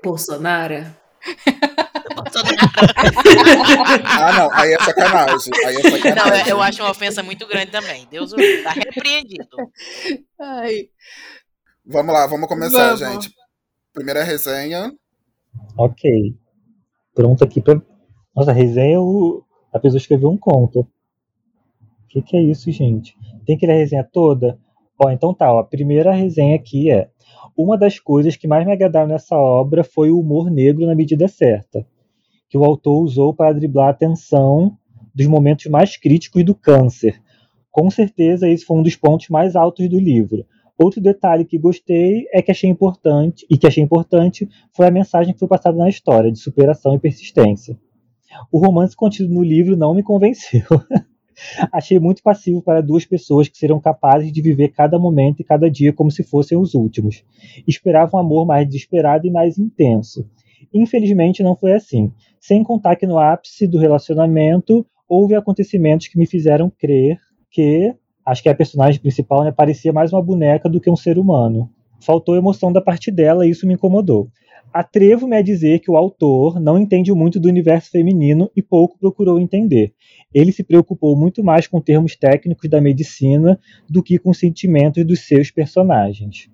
Bolsonaro. 0.02 0.86
Ah, 4.04 4.32
não, 4.32 4.52
aí 4.52 4.72
é 4.72 4.78
sacanagem. 4.82 5.52
Aí 5.66 5.76
é 5.76 5.82
Não, 5.82 5.90
sacanagem. 5.90 6.40
eu, 6.42 6.56
eu 6.56 6.62
acho 6.62 6.82
uma 6.82 6.90
ofensa 6.90 7.22
muito 7.22 7.46
grande 7.46 7.70
também. 7.70 8.06
Deus 8.10 8.32
o 8.32 8.36
livre, 8.36 8.62
tá 8.62 8.70
repreendido. 8.70 9.48
Ai. 10.40 10.88
Vamos 11.84 12.12
lá, 12.12 12.26
vamos 12.26 12.48
começar, 12.48 12.94
Vamos. 12.94 13.00
gente. 13.24 13.34
Primeira 13.92 14.22
resenha. 14.22 14.92
Ok. 15.76 16.10
Pronto 17.14 17.42
aqui 17.44 17.60
pra. 17.60 17.80
Nossa, 18.34 18.50
a 18.50 18.54
resenha, 18.54 19.00
o... 19.00 19.44
a 19.72 19.78
pessoa 19.78 19.98
escreveu 19.98 20.30
um 20.30 20.38
conto. 20.38 20.86
Que, 22.10 22.20
que 22.20 22.36
é 22.36 22.42
isso, 22.42 22.70
gente? 22.72 23.16
Tem 23.46 23.56
que 23.56 23.64
ler 23.64 23.74
a 23.74 23.76
resenha 23.76 24.02
toda? 24.02 24.58
Ó, 24.98 25.08
então 25.10 25.32
tá, 25.32 25.52
ó. 25.52 25.60
A 25.60 25.64
primeira 25.64 26.12
resenha 26.12 26.56
aqui 26.56 26.90
é. 26.90 27.08
Uma 27.56 27.78
das 27.78 28.00
coisas 28.00 28.36
que 28.36 28.48
mais 28.48 28.66
me 28.66 28.72
agradaram 28.72 29.08
nessa 29.08 29.36
obra 29.36 29.84
foi 29.84 30.10
o 30.10 30.18
humor 30.18 30.50
negro 30.50 30.86
na 30.86 30.94
medida 30.94 31.28
certa, 31.28 31.86
que 32.48 32.58
o 32.58 32.64
autor 32.64 33.00
usou 33.00 33.32
para 33.32 33.52
driblar 33.52 33.90
a 33.90 33.94
tensão 33.94 34.76
dos 35.14 35.26
momentos 35.28 35.66
mais 35.66 35.96
críticos 35.96 36.44
do 36.44 36.54
câncer. 36.54 37.22
Com 37.70 37.88
certeza, 37.90 38.48
esse 38.48 38.64
foi 38.64 38.78
um 38.78 38.82
dos 38.82 38.96
pontos 38.96 39.28
mais 39.28 39.54
altos 39.54 39.88
do 39.88 39.98
livro. 39.98 40.44
Outro 40.76 41.00
detalhe 41.00 41.44
que 41.44 41.58
gostei 41.58 42.26
é 42.32 42.42
que 42.42 42.50
achei 42.50 42.68
importante 42.68 43.46
e 43.48 43.56
que 43.56 43.68
achei 43.68 43.84
importante 43.84 44.48
foi 44.72 44.86
a 44.86 44.90
mensagem 44.90 45.32
que 45.32 45.38
foi 45.38 45.46
passada 45.46 45.76
na 45.76 45.88
história 45.88 46.32
de 46.32 46.40
superação 46.40 46.96
e 46.96 46.98
persistência. 46.98 47.78
O 48.50 48.58
romance 48.58 48.96
contido 48.96 49.32
no 49.32 49.44
livro 49.44 49.76
não 49.76 49.94
me 49.94 50.02
convenceu. 50.02 50.64
Achei 51.72 51.98
muito 51.98 52.22
passivo 52.22 52.62
para 52.62 52.80
duas 52.80 53.04
pessoas 53.04 53.48
que 53.48 53.56
serão 53.56 53.80
capazes 53.80 54.32
de 54.32 54.42
viver 54.42 54.68
cada 54.68 54.98
momento 54.98 55.40
e 55.40 55.44
cada 55.44 55.70
dia 55.70 55.92
como 55.92 56.10
se 56.10 56.22
fossem 56.22 56.58
os 56.58 56.74
últimos. 56.74 57.24
Esperava 57.66 58.16
um 58.16 58.20
amor 58.20 58.46
mais 58.46 58.66
desesperado 58.66 59.26
e 59.26 59.30
mais 59.30 59.58
intenso. 59.58 60.28
Infelizmente 60.72 61.42
não 61.42 61.56
foi 61.56 61.72
assim. 61.72 62.12
Sem 62.38 62.62
contar 62.62 62.96
que 62.96 63.06
no 63.06 63.18
ápice 63.18 63.66
do 63.66 63.78
relacionamento 63.78 64.86
houve 65.08 65.34
acontecimentos 65.34 66.08
que 66.08 66.18
me 66.18 66.26
fizeram 66.26 66.70
crer 66.70 67.18
que 67.50 67.94
acho 68.24 68.42
que 68.42 68.48
a 68.48 68.54
personagem 68.54 69.00
principal 69.00 69.42
né, 69.42 69.50
parecia 69.50 69.92
mais 69.92 70.12
uma 70.12 70.22
boneca 70.22 70.68
do 70.68 70.80
que 70.80 70.90
um 70.90 70.96
ser 70.96 71.18
humano. 71.18 71.68
Faltou 72.00 72.36
emoção 72.36 72.72
da 72.72 72.80
parte 72.80 73.10
dela 73.10 73.46
e 73.46 73.50
isso 73.50 73.66
me 73.66 73.74
incomodou. 73.74 74.28
Atrevo-me 74.72 75.36
a 75.36 75.42
dizer 75.42 75.80
que 75.80 75.90
o 75.90 75.96
autor 75.96 76.60
não 76.60 76.78
entende 76.78 77.12
muito 77.12 77.40
do 77.40 77.48
universo 77.48 77.90
feminino 77.90 78.50
e 78.54 78.62
pouco 78.62 78.98
procurou 78.98 79.40
entender. 79.40 79.94
Ele 80.32 80.52
se 80.52 80.62
preocupou 80.62 81.16
muito 81.16 81.42
mais 81.42 81.66
com 81.66 81.80
termos 81.80 82.14
técnicos 82.14 82.68
da 82.70 82.80
medicina 82.80 83.58
do 83.88 84.02
que 84.02 84.18
com 84.18 84.32
sentimentos 84.32 85.04
dos 85.04 85.26
seus 85.26 85.50
personagens. 85.50 86.48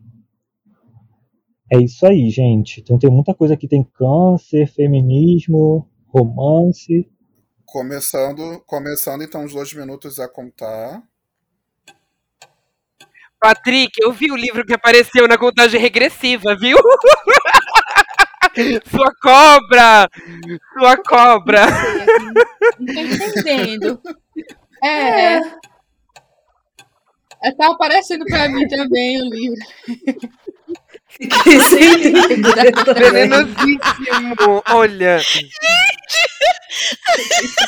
É 1.72 1.78
isso 1.78 2.06
aí, 2.06 2.30
gente. 2.30 2.80
Então 2.80 2.98
tem 2.98 3.10
muita 3.10 3.34
coisa 3.34 3.54
aqui. 3.54 3.68
Tem 3.68 3.82
câncer, 3.82 4.66
feminismo, 4.68 5.86
romance. 6.06 7.08
Começando, 7.64 8.62
começando 8.66 9.22
então 9.22 9.44
os 9.44 9.52
dois 9.52 9.74
minutos 9.74 10.18
a 10.18 10.28
contar. 10.28 11.02
Patrick, 13.40 13.92
eu 14.00 14.12
vi 14.12 14.30
o 14.32 14.36
livro 14.36 14.64
que 14.64 14.72
apareceu 14.72 15.28
na 15.28 15.36
contagem 15.36 15.78
regressiva, 15.78 16.56
viu? 16.58 16.78
Sua 18.90 19.12
cobra! 19.22 20.08
Sua 20.72 20.96
cobra! 20.96 21.66
Não 22.78 22.94
tô 22.94 23.40
entendendo. 23.40 24.00
É. 24.82 25.36
é. 25.36 25.40
Tá 27.56 27.70
aparecendo 27.70 28.24
pra 28.24 28.48
mim 28.48 28.66
também 28.68 29.20
o 29.22 29.30
livro. 29.30 29.60
Fiquei 31.08 31.60
sem 31.60 32.08
entender. 32.08 32.72
Venenosíssimo! 32.94 34.62
Olha, 34.70 35.20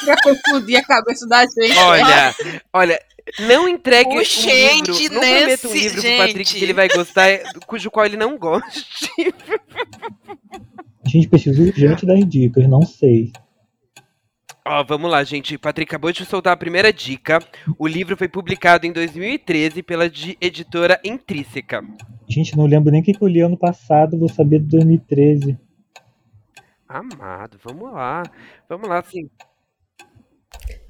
pra 0.05 0.16
confundir 0.22 0.76
a 0.76 0.84
cabeça 0.84 1.26
da 1.26 1.43
gente. 1.43 1.78
olha, 1.78 2.34
olha. 2.72 3.01
Não 3.41 3.68
entregue 3.68 4.18
um 4.18 4.24
Gente, 4.24 4.91
livro. 4.91 5.14
Não 5.16 5.20
prometa 5.20 5.68
um 5.68 5.72
livro 5.72 6.01
pro 6.01 6.16
Patrick 6.16 6.39
gente. 6.39 6.55
que 6.55 6.64
ele 6.64 6.72
vai 6.72 6.89
gostar, 6.89 7.28
cujo 7.66 7.91
qual 7.91 8.07
ele 8.07 8.16
não 8.16 8.39
goste. 8.39 9.11
A 11.09 11.11
gente 11.11 11.27
precisa 11.27 11.63
urgente 11.63 12.05
das 12.05 12.29
dicas, 12.29 12.69
não 12.69 12.83
sei. 12.83 13.33
Ó, 14.63 14.85
vamos 14.85 15.11
lá, 15.11 15.25
gente. 15.25 15.57
Patrick 15.57 15.89
acabou 15.91 16.13
de 16.13 16.27
soltar 16.27 16.53
a 16.53 16.57
primeira 16.57 16.93
dica. 16.93 17.39
O 17.79 17.87
livro 17.87 18.15
foi 18.15 18.29
publicado 18.29 18.87
em 18.87 18.93
2013 18.93 19.83
pela 19.83 20.11
di- 20.11 20.37
editora 20.39 21.01
Intrínseca. 21.03 21.83
Gente, 22.29 22.55
não 22.55 22.67
lembro 22.67 22.93
nem 22.93 23.01
o 23.01 23.03
que 23.05 23.17
eu 23.19 23.27
li 23.27 23.41
ano 23.41 23.57
passado, 23.57 24.19
vou 24.19 24.29
saber 24.29 24.59
de 24.61 24.67
2013. 24.67 25.57
Amado, 26.87 27.59
vamos 27.65 27.91
lá. 27.91 28.23
Vamos 28.69 28.87
lá, 28.87 29.03
sim. 29.03 29.31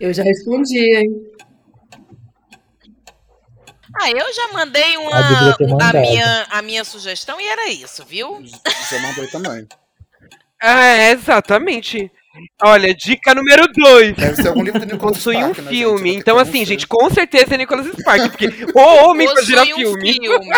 Eu 0.00 0.12
já 0.12 0.24
respondi, 0.24 0.78
hein? 0.80 1.08
Ah, 4.00 4.10
eu 4.10 4.34
já 4.34 4.52
mandei 4.52 4.96
uma, 4.96 5.16
a, 5.16 5.56
mandado. 5.60 6.00
minha, 6.00 6.42
a 6.50 6.62
minha 6.62 6.84
sugestão 6.84 7.40
e 7.40 7.46
era 7.46 7.70
isso, 7.70 8.04
viu? 8.04 8.44
Já 8.90 9.00
mandei 9.00 9.26
também. 9.28 9.66
É, 10.62 11.10
exatamente. 11.12 12.10
Olha, 12.62 12.94
dica 12.94 13.34
número 13.34 13.66
2. 13.72 14.14
Deve 14.16 14.36
ser 14.36 14.48
algum 14.48 14.62
livro 14.62 14.80
do 14.80 14.86
Nicolas 14.86 15.16
Possui 15.16 15.36
um 15.36 15.48
né, 15.48 15.54
filme. 15.54 16.10
gente? 16.10 16.20
Então, 16.20 16.38
assim, 16.38 16.64
gente, 16.64 16.86
com 16.86 17.10
certeza 17.10 17.54
é 17.54 17.58
Nicholas 17.58 17.86
Spark, 17.98 18.30
porque 18.30 18.48
o 18.74 18.80
homem 19.04 19.26
pra 19.26 19.36
Possui 19.36 19.72
um 19.72 19.76
filme. 19.76 20.12
filme. 20.12 20.48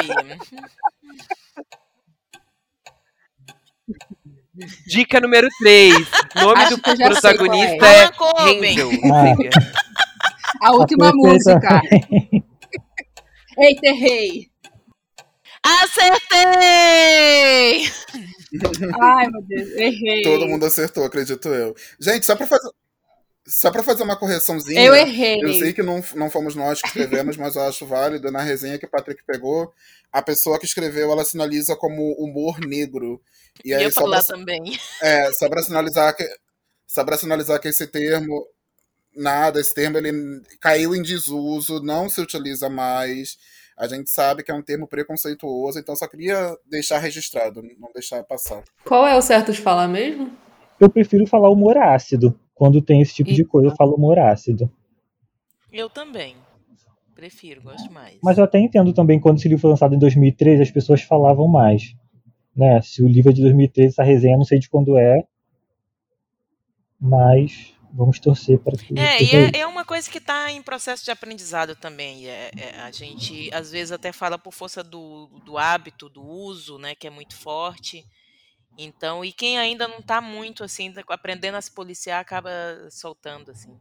Dica 4.86 5.20
número 5.20 5.48
3. 5.59 5.94
Nome 6.36 6.62
Acho 6.62 6.76
do 6.76 6.82
protagonista 6.82 7.86
é 7.86 8.11
Coben. 8.12 8.74
Renzel. 8.74 8.90
Ah. 10.62 10.68
A 10.68 10.72
última 10.72 11.11
música. 11.14 11.80
Eita, 13.59 13.86
errei. 13.86 14.51
Acertei! 15.64 16.70
Ai, 19.01 19.28
meu 19.28 19.42
Deus, 19.42 19.70
errei. 19.70 20.22
Todo 20.22 20.46
mundo 20.46 20.66
acertou, 20.66 21.05
acredito 21.05 21.48
eu. 21.48 21.74
Gente, 21.98 22.26
só 22.26 22.34
pra 22.34 22.46
fazer. 22.46 22.70
Só 23.46 23.70
pra 23.70 23.82
fazer 23.82 24.03
uma 24.03 24.16
correçãozinha. 24.16 24.80
Eu 24.80 24.94
errei. 24.94 25.42
Eu 25.42 25.53
sei 25.55 25.72
que 25.72 25.82
não, 25.82 26.05
não 26.14 26.30
fomos 26.30 26.55
nós 26.55 26.80
que 26.80 26.86
escrevemos, 26.88 27.36
mas 27.36 27.57
eu 27.57 27.62
acho 27.62 27.86
válido 27.86 28.30
na 28.30 28.42
resenha 28.42 28.78
que 28.78 28.86
o 28.86 28.90
Patrick 28.90 29.22
pegou. 29.26 29.72
A 30.12 30.22
pessoa 30.22 30.59
que 30.59 30.66
escreveu, 30.66 31.11
ela 31.11 31.24
sinaliza 31.24 31.74
como 31.74 32.12
humor 32.12 32.61
negro. 32.61 33.20
E 33.64 33.72
aí, 33.72 33.84
Ia 33.84 33.90
só 33.90 34.09
pra, 34.09 34.22
também. 34.22 34.78
é, 35.03 35.32
só 35.32 35.48
pra 35.48 35.62
sinalizar 35.62 36.14
que. 36.16 36.28
Só 36.86 37.05
pra 37.05 37.16
sinalizar 37.18 37.61
que 37.61 37.68
esse 37.68 37.86
termo. 37.86 38.46
Nada, 39.16 39.61
esse 39.61 39.74
termo 39.74 39.98
ele 39.98 40.42
caiu 40.61 40.94
em 40.94 41.03
desuso, 41.03 41.82
não 41.82 42.09
se 42.09 42.20
utiliza 42.20 42.68
mais. 42.68 43.38
A 43.81 43.89
gente 43.89 44.11
sabe 44.11 44.43
que 44.43 44.51
é 44.51 44.55
um 44.55 44.61
termo 44.61 44.87
preconceituoso, 44.87 45.78
então 45.78 45.97
só 45.97 46.07
queria 46.07 46.55
deixar 46.70 46.99
registrado, 46.99 47.62
não 47.78 47.91
deixar 47.95 48.22
passar. 48.24 48.62
Qual 48.85 49.07
é 49.07 49.16
o 49.16 49.22
certo 49.22 49.53
de 49.53 49.61
falar 49.62 49.89
mesmo? 49.89 50.31
Eu 50.78 50.91
prefiro 50.91 51.26
falar 51.26 51.49
humor 51.49 51.78
ácido. 51.78 52.39
Quando 52.55 52.83
tem 52.83 53.01
esse 53.01 53.14
tipo 53.14 53.33
de 53.33 53.43
coisa, 53.43 53.68
eu 53.68 53.76
falo 53.76 53.95
humor 53.95 54.18
ácido. 54.18 54.70
Eu 55.72 55.89
também. 55.89 56.37
Prefiro, 57.14 57.62
gosto 57.62 57.91
mais. 57.91 58.18
Mas 58.22 58.37
eu 58.37 58.45
até 58.45 58.59
entendo 58.59 58.93
também 58.93 59.18
quando 59.18 59.39
esse 59.39 59.49
livro 59.49 59.62
foi 59.62 59.70
lançado 59.70 59.95
em 59.95 59.99
2013, 59.99 60.61
as 60.61 60.70
pessoas 60.70 61.01
falavam 61.01 61.49
mais. 61.49 61.95
Né? 62.55 62.83
Se 62.83 63.03
o 63.03 63.09
livro 63.09 63.31
é 63.31 63.33
de 63.33 63.41
2013, 63.41 63.95
essa 63.95 64.03
resenha 64.03 64.35
eu 64.35 64.39
não 64.39 64.45
sei 64.45 64.59
de 64.59 64.68
quando 64.68 64.99
é. 64.99 65.24
Mas 67.01 67.74
vamos 67.93 68.18
torcer 68.18 68.59
para 68.59 68.76
que. 68.76 68.99
É, 68.99 69.22
e 69.22 69.30
é, 69.30 69.61
é 69.61 69.66
uma 69.66 69.84
coisa 69.84 70.11
que 70.11 70.18
está 70.18 70.51
em 70.51 70.62
processo 70.62 71.05
de 71.05 71.11
aprendizado 71.11 71.74
também. 71.76 72.26
É, 72.28 72.51
é, 72.57 72.80
a 72.80 72.91
gente, 72.91 73.53
às 73.53 73.70
vezes, 73.70 73.93
até 73.93 74.12
fala 74.12 74.38
por 74.38 74.53
força 74.53 74.82
do, 74.82 75.28
do 75.45 75.59
hábito, 75.59 76.09
do 76.09 76.22
uso, 76.22 76.78
né, 76.78 76.95
que 76.95 77.07
é 77.07 77.11
muito 77.11 77.36
forte. 77.36 78.05
Então, 78.78 79.24
e 79.24 79.32
quem 79.32 79.59
ainda 79.59 79.86
não 79.86 79.99
está 79.99 80.20
muito, 80.20 80.64
assim, 80.64 80.93
aprendendo 81.09 81.57
a 81.57 81.61
se 81.61 81.72
policiar, 81.74 82.20
acaba 82.20 82.51
soltando, 82.91 83.51
assim. 83.51 83.76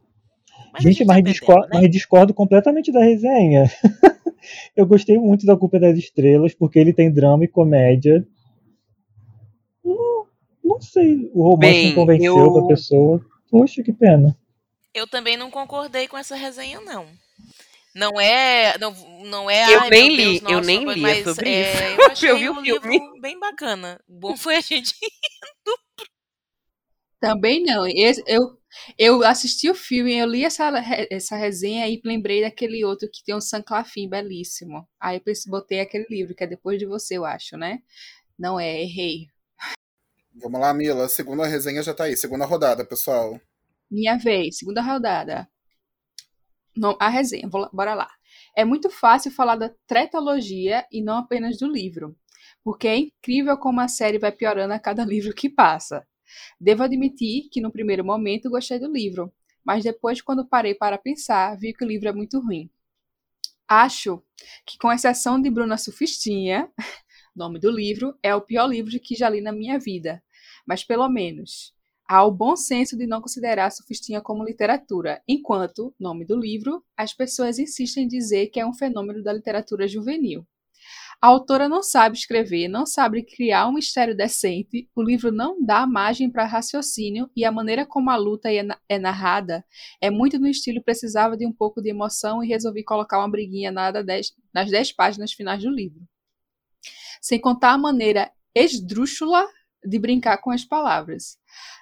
Mas 0.72 0.84
a 0.84 0.88
Gente, 0.88 1.06
tá 1.06 1.14
mas, 1.14 1.24
discordo, 1.24 1.68
né? 1.68 1.80
mas 1.80 1.90
discordo 1.90 2.34
completamente 2.34 2.92
da 2.92 3.00
resenha. 3.00 3.64
eu 4.76 4.84
gostei 4.86 5.16
muito 5.18 5.46
da 5.46 5.56
Culpa 5.56 5.78
das 5.78 5.96
Estrelas, 5.96 6.54
porque 6.54 6.78
ele 6.78 6.92
tem 6.92 7.10
drama 7.10 7.44
e 7.44 7.48
comédia. 7.48 8.26
Não, 9.82 10.26
não 10.62 10.80
sei, 10.80 11.30
o 11.32 11.42
romance 11.44 11.72
Bem, 11.72 11.88
não 11.88 11.94
convenceu 11.94 12.36
eu- 12.36 12.58
a 12.58 12.66
pessoa. 12.66 13.29
Poxa, 13.50 13.82
que 13.82 13.92
pena. 13.92 14.36
Eu 14.94 15.06
também 15.06 15.36
não 15.36 15.50
concordei 15.50 16.06
com 16.08 16.16
essa 16.18 16.34
resenha, 16.36 16.80
não. 16.80 17.06
Não 17.94 18.20
é. 18.20 18.78
Não, 18.78 18.92
não 19.24 19.50
é. 19.50 19.64
Eu 19.74 19.80
ai, 19.80 19.90
nem 19.90 20.16
Deus, 20.16 20.40
li, 20.40 20.42
eu 20.48 20.50
nossa, 20.56 20.66
nem 20.66 20.84
mas 20.84 20.96
lia 20.96 21.24
sobre 21.24 21.48
é, 21.48 21.72
isso. 21.94 22.00
Eu 22.00 22.06
achei 22.10 22.30
Eu 22.30 22.38
vi 22.38 22.48
o 22.48 22.52
um 22.52 22.62
filme. 22.62 22.88
livro 22.98 23.20
bem 23.20 23.38
bacana. 23.38 24.00
Bom 24.08 24.36
foi 24.36 24.56
a 24.56 24.60
gente. 24.60 24.94
Também 27.20 27.62
não. 27.62 27.86
Esse- 27.86 28.22
eu, 28.26 28.58
eu 28.98 29.22
assisti 29.24 29.68
o 29.70 29.74
filme, 29.74 30.16
eu 30.16 30.26
li 30.26 30.44
essa, 30.44 30.70
essa 31.10 31.36
resenha 31.36 31.88
e 31.88 32.00
lembrei 32.04 32.40
daquele 32.42 32.84
outro 32.84 33.08
que 33.12 33.22
tem 33.24 33.34
um 33.34 33.40
Sanclafim 33.40 34.08
belíssimo. 34.08 34.88
Aí 34.98 35.20
eu 35.24 35.32
botei 35.48 35.80
aquele 35.80 36.06
livro, 36.08 36.34
que 36.34 36.44
é 36.44 36.46
depois 36.46 36.78
de 36.78 36.86
você, 36.86 37.16
eu 37.18 37.24
acho, 37.24 37.56
né? 37.56 37.80
Não 38.38 38.58
é, 38.60 38.82
errei. 38.82 39.26
Vamos 40.42 40.58
lá, 40.58 40.72
Mila. 40.72 41.06
Segunda 41.08 41.46
resenha 41.46 41.82
já 41.82 41.92
tá 41.92 42.04
aí. 42.04 42.16
Segunda 42.16 42.46
rodada, 42.46 42.82
pessoal. 42.84 43.38
Minha 43.90 44.16
vez, 44.16 44.56
segunda 44.56 44.80
rodada. 44.80 45.46
Não, 46.74 46.96
a 46.98 47.08
resenha, 47.08 47.48
bora 47.48 47.94
lá. 47.94 48.08
É 48.56 48.64
muito 48.64 48.88
fácil 48.88 49.30
falar 49.30 49.56
da 49.56 49.70
tretologia 49.86 50.86
e 50.90 51.02
não 51.02 51.18
apenas 51.18 51.58
do 51.58 51.70
livro, 51.70 52.16
porque 52.64 52.88
é 52.88 52.96
incrível 52.96 53.58
como 53.58 53.80
a 53.80 53.88
série 53.88 54.18
vai 54.18 54.32
piorando 54.32 54.72
a 54.72 54.78
cada 54.78 55.04
livro 55.04 55.34
que 55.34 55.50
passa. 55.50 56.06
Devo 56.58 56.84
admitir 56.84 57.48
que 57.50 57.60
no 57.60 57.72
primeiro 57.72 58.04
momento 58.04 58.48
gostei 58.48 58.78
do 58.78 58.90
livro, 58.90 59.32
mas 59.62 59.84
depois, 59.84 60.22
quando 60.22 60.48
parei 60.48 60.74
para 60.74 60.96
pensar, 60.96 61.56
vi 61.58 61.74
que 61.74 61.84
o 61.84 61.88
livro 61.88 62.08
é 62.08 62.12
muito 62.12 62.40
ruim. 62.40 62.70
Acho 63.68 64.22
que, 64.64 64.78
com 64.78 64.90
exceção 64.90 65.40
de 65.40 65.50
Bruna 65.50 65.76
Sufistinha, 65.76 66.70
nome 67.36 67.58
do 67.58 67.70
livro, 67.70 68.16
é 68.22 68.34
o 68.34 68.40
pior 68.40 68.66
livro 68.66 68.98
que 69.00 69.14
já 69.14 69.28
li 69.28 69.40
na 69.40 69.52
minha 69.52 69.78
vida, 69.78 70.22
mas 70.70 70.84
pelo 70.84 71.08
menos 71.08 71.74
há 72.08 72.24
o 72.24 72.30
bom 72.30 72.54
senso 72.54 72.96
de 72.96 73.04
não 73.04 73.20
considerar 73.20 73.66
a 73.66 73.70
Sufistinha 73.70 74.20
como 74.20 74.44
literatura, 74.44 75.20
enquanto, 75.26 75.92
nome 75.98 76.24
do 76.24 76.38
livro, 76.38 76.84
as 76.96 77.12
pessoas 77.12 77.58
insistem 77.58 78.04
em 78.04 78.06
dizer 78.06 78.50
que 78.50 78.60
é 78.60 78.64
um 78.64 78.72
fenômeno 78.72 79.20
da 79.20 79.32
literatura 79.32 79.88
juvenil. 79.88 80.46
A 81.20 81.26
autora 81.26 81.68
não 81.68 81.82
sabe 81.82 82.16
escrever, 82.16 82.68
não 82.68 82.86
sabe 82.86 83.24
criar 83.24 83.66
um 83.66 83.72
mistério 83.72 84.16
decente, 84.16 84.88
o 84.94 85.02
livro 85.02 85.32
não 85.32 85.60
dá 85.60 85.84
margem 85.88 86.30
para 86.30 86.46
raciocínio 86.46 87.28
e 87.34 87.44
a 87.44 87.50
maneira 87.50 87.84
como 87.84 88.08
a 88.08 88.16
luta 88.16 88.48
é, 88.48 88.64
é 88.88 88.96
narrada 88.96 89.64
é 90.00 90.08
muito 90.08 90.38
no 90.38 90.46
estilo 90.46 90.80
precisava 90.84 91.36
de 91.36 91.44
um 91.44 91.52
pouco 91.52 91.82
de 91.82 91.90
emoção 91.90 92.44
e 92.44 92.46
resolvi 92.46 92.84
colocar 92.84 93.18
uma 93.18 93.28
briguinha 93.28 93.72
dez- 94.04 94.32
nas 94.54 94.70
dez 94.70 94.92
páginas 94.92 95.32
finais 95.32 95.64
do 95.64 95.68
livro. 95.68 96.00
Sem 97.20 97.40
contar 97.40 97.72
a 97.72 97.78
maneira 97.78 98.30
esdrúxula 98.54 99.44
de 99.84 99.98
brincar 99.98 100.38
com 100.38 100.50
as 100.50 100.64
palavras. 100.64 101.38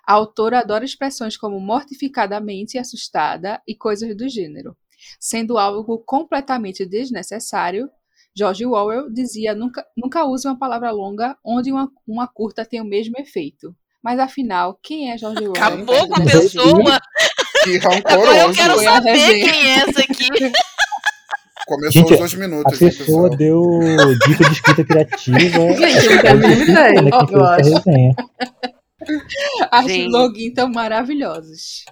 A 0.07 0.15
autora 0.15 0.61
adora 0.61 0.85
expressões 0.85 1.37
como 1.37 1.61
mortificadamente 1.61 2.79
assustada 2.79 3.61
e 3.67 3.75
coisas 3.75 4.17
do 4.17 4.29
gênero, 4.29 4.77
sendo 5.21 5.59
algo 5.59 5.99
completamente 5.99 6.87
desnecessário, 6.87 7.91
George 8.37 8.65
Orwell 8.65 9.11
dizia 9.11 9.55
nunca, 9.55 9.85
nunca 9.97 10.25
use 10.25 10.47
uma 10.47 10.57
palavra 10.57 10.93
longa 10.93 11.37
onde 11.45 11.73
uma, 11.73 11.91
uma 12.07 12.29
curta 12.29 12.65
tem 12.65 12.81
o 12.81 12.85
mesmo 12.85 13.15
efeito. 13.19 13.75
Mas 14.03 14.21
afinal, 14.21 14.79
quem 14.81 15.11
é 15.11 15.19
George 15.19 15.49
Orwell? 15.49 15.65
Acabou 15.65 16.09
com 16.09 16.15
a 16.15 16.25
pessoa. 16.25 17.01
Que 17.65 17.77
Agora 17.77 18.39
eu 18.39 18.53
quero 18.53 18.79
saber 18.79 19.41
quem 19.41 19.67
é 19.67 19.79
essa 19.81 20.01
aqui. 20.01 20.29
Começou 21.69 21.93
Gente, 21.93 22.13
os 22.15 22.19
dois 22.19 22.35
A 22.35 22.37
minutos, 22.39 22.81
hein, 22.81 22.89
pessoa 22.89 23.29
deu 23.29 23.81
dica 24.27 24.45
de 24.45 24.53
escrita 24.53 24.85
criativa. 24.85 25.39
Gente, 25.77 26.07
eu 26.07 26.15
não 26.15 26.23
tenho 26.23 26.33
a 26.33 26.35
mínima 26.35 26.63
ideia, 26.63 26.99
Olha 26.99 27.27
quem 27.27 27.37
eu 27.37 27.45
acho. 27.45 27.85
As 29.71 29.87
Gente. 29.87 30.11
login 30.11 30.51
tão 30.55 30.71
maravilhosos. 30.71 31.85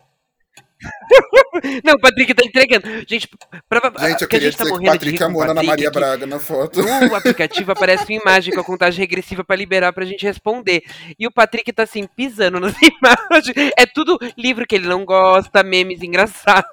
Não, 1.84 1.94
o 1.94 2.00
Patrick 2.00 2.34
tá 2.34 2.44
entregando. 2.44 2.86
Gente, 3.08 3.28
pra, 3.68 3.80
Gente, 3.80 3.92
eu 3.92 4.18
porque 4.18 4.24
a 4.24 4.28
queria 4.28 4.50
gente 4.50 4.58
tá 4.58 4.64
dizer 4.64 4.78
que 4.78 4.86
Patrick 4.86 5.22
amou 5.22 5.42
a 5.42 5.44
Ana 5.44 5.54
Patrick, 5.54 5.70
Maria 5.70 5.90
Braga 5.90 6.26
na 6.26 6.38
foto. 6.38 6.82
No 6.82 7.14
aplicativo 7.14 7.72
aparece 7.72 8.04
uma 8.04 8.20
imagem 8.20 8.54
com 8.54 8.60
a 8.60 8.64
contagem 8.64 9.00
regressiva 9.00 9.44
pra 9.44 9.56
liberar 9.56 9.92
pra 9.92 10.04
gente 10.04 10.24
responder. 10.24 10.82
E 11.18 11.26
o 11.26 11.32
Patrick 11.32 11.72
tá 11.72 11.82
assim, 11.82 12.06
pisando 12.16 12.60
nas 12.60 12.74
imagens. 12.80 13.72
É 13.76 13.86
tudo 13.86 14.18
livro 14.36 14.66
que 14.66 14.74
ele 14.74 14.86
não 14.86 15.04
gosta, 15.04 15.62
memes 15.62 16.02
engraçados. 16.02 16.64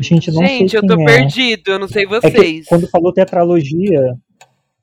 Gente, 0.00 0.32
não 0.32 0.44
gente, 0.46 0.70
sei 0.70 0.78
eu 0.80 0.86
tô 0.86 1.00
é. 1.00 1.04
perdido, 1.04 1.72
eu 1.72 1.78
não 1.78 1.86
sei 1.88 2.04
É 2.04 2.06
que 2.06 2.12
vocês. 2.12 2.66
quando 2.66 2.88
falou 2.88 3.12
tetralogia, 3.12 4.16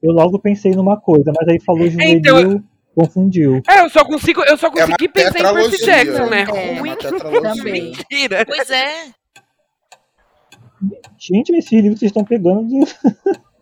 eu 0.01 0.11
logo 0.11 0.37
pensei 0.39 0.71
numa 0.71 0.99
coisa, 0.99 1.31
mas 1.35 1.47
aí 1.49 1.59
falou 1.59 1.89
juvenil, 1.89 2.17
Então, 2.19 2.63
confundiu. 2.93 3.61
É, 3.67 3.81
eu 3.81 3.89
só 3.89 4.05
consigo, 4.05 4.43
eu 4.43 4.57
só 4.57 4.67
É 4.67 4.71
consegui 4.71 5.09
pensar 5.09 5.39
em 5.39 5.53
Percy. 5.53 5.85
Jackson, 5.85 6.25
né? 6.29 6.41
É, 6.41 6.79
Ruim. 6.79 6.95
Também. 7.41 7.91
Mentira. 7.91 8.45
Pois 8.45 8.69
é. 8.69 9.11
Gente, 11.17 11.51
mas 11.51 11.65
esse 11.65 11.81
livro 11.81 11.97
vocês 11.97 12.09
estão 12.09 12.23
pegando 12.23 12.67
do... 12.67 12.87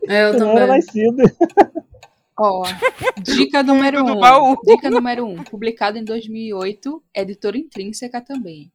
É, 0.08 0.24
eu 0.24 0.34
era 0.36 0.38
também. 0.38 0.66
nascida. 0.66 1.22
Ó, 2.38 2.64
dica 3.22 3.62
número 3.64 4.04
do 4.04 4.12
1. 4.12 4.52
Um, 4.52 4.56
dica 4.62 4.90
número 4.90 5.24
1. 5.24 5.30
Um, 5.30 5.44
publicado 5.44 5.96
em 5.96 6.04
2008, 6.04 7.02
editora 7.14 7.56
intrínseca 7.56 8.20
também. 8.20 8.70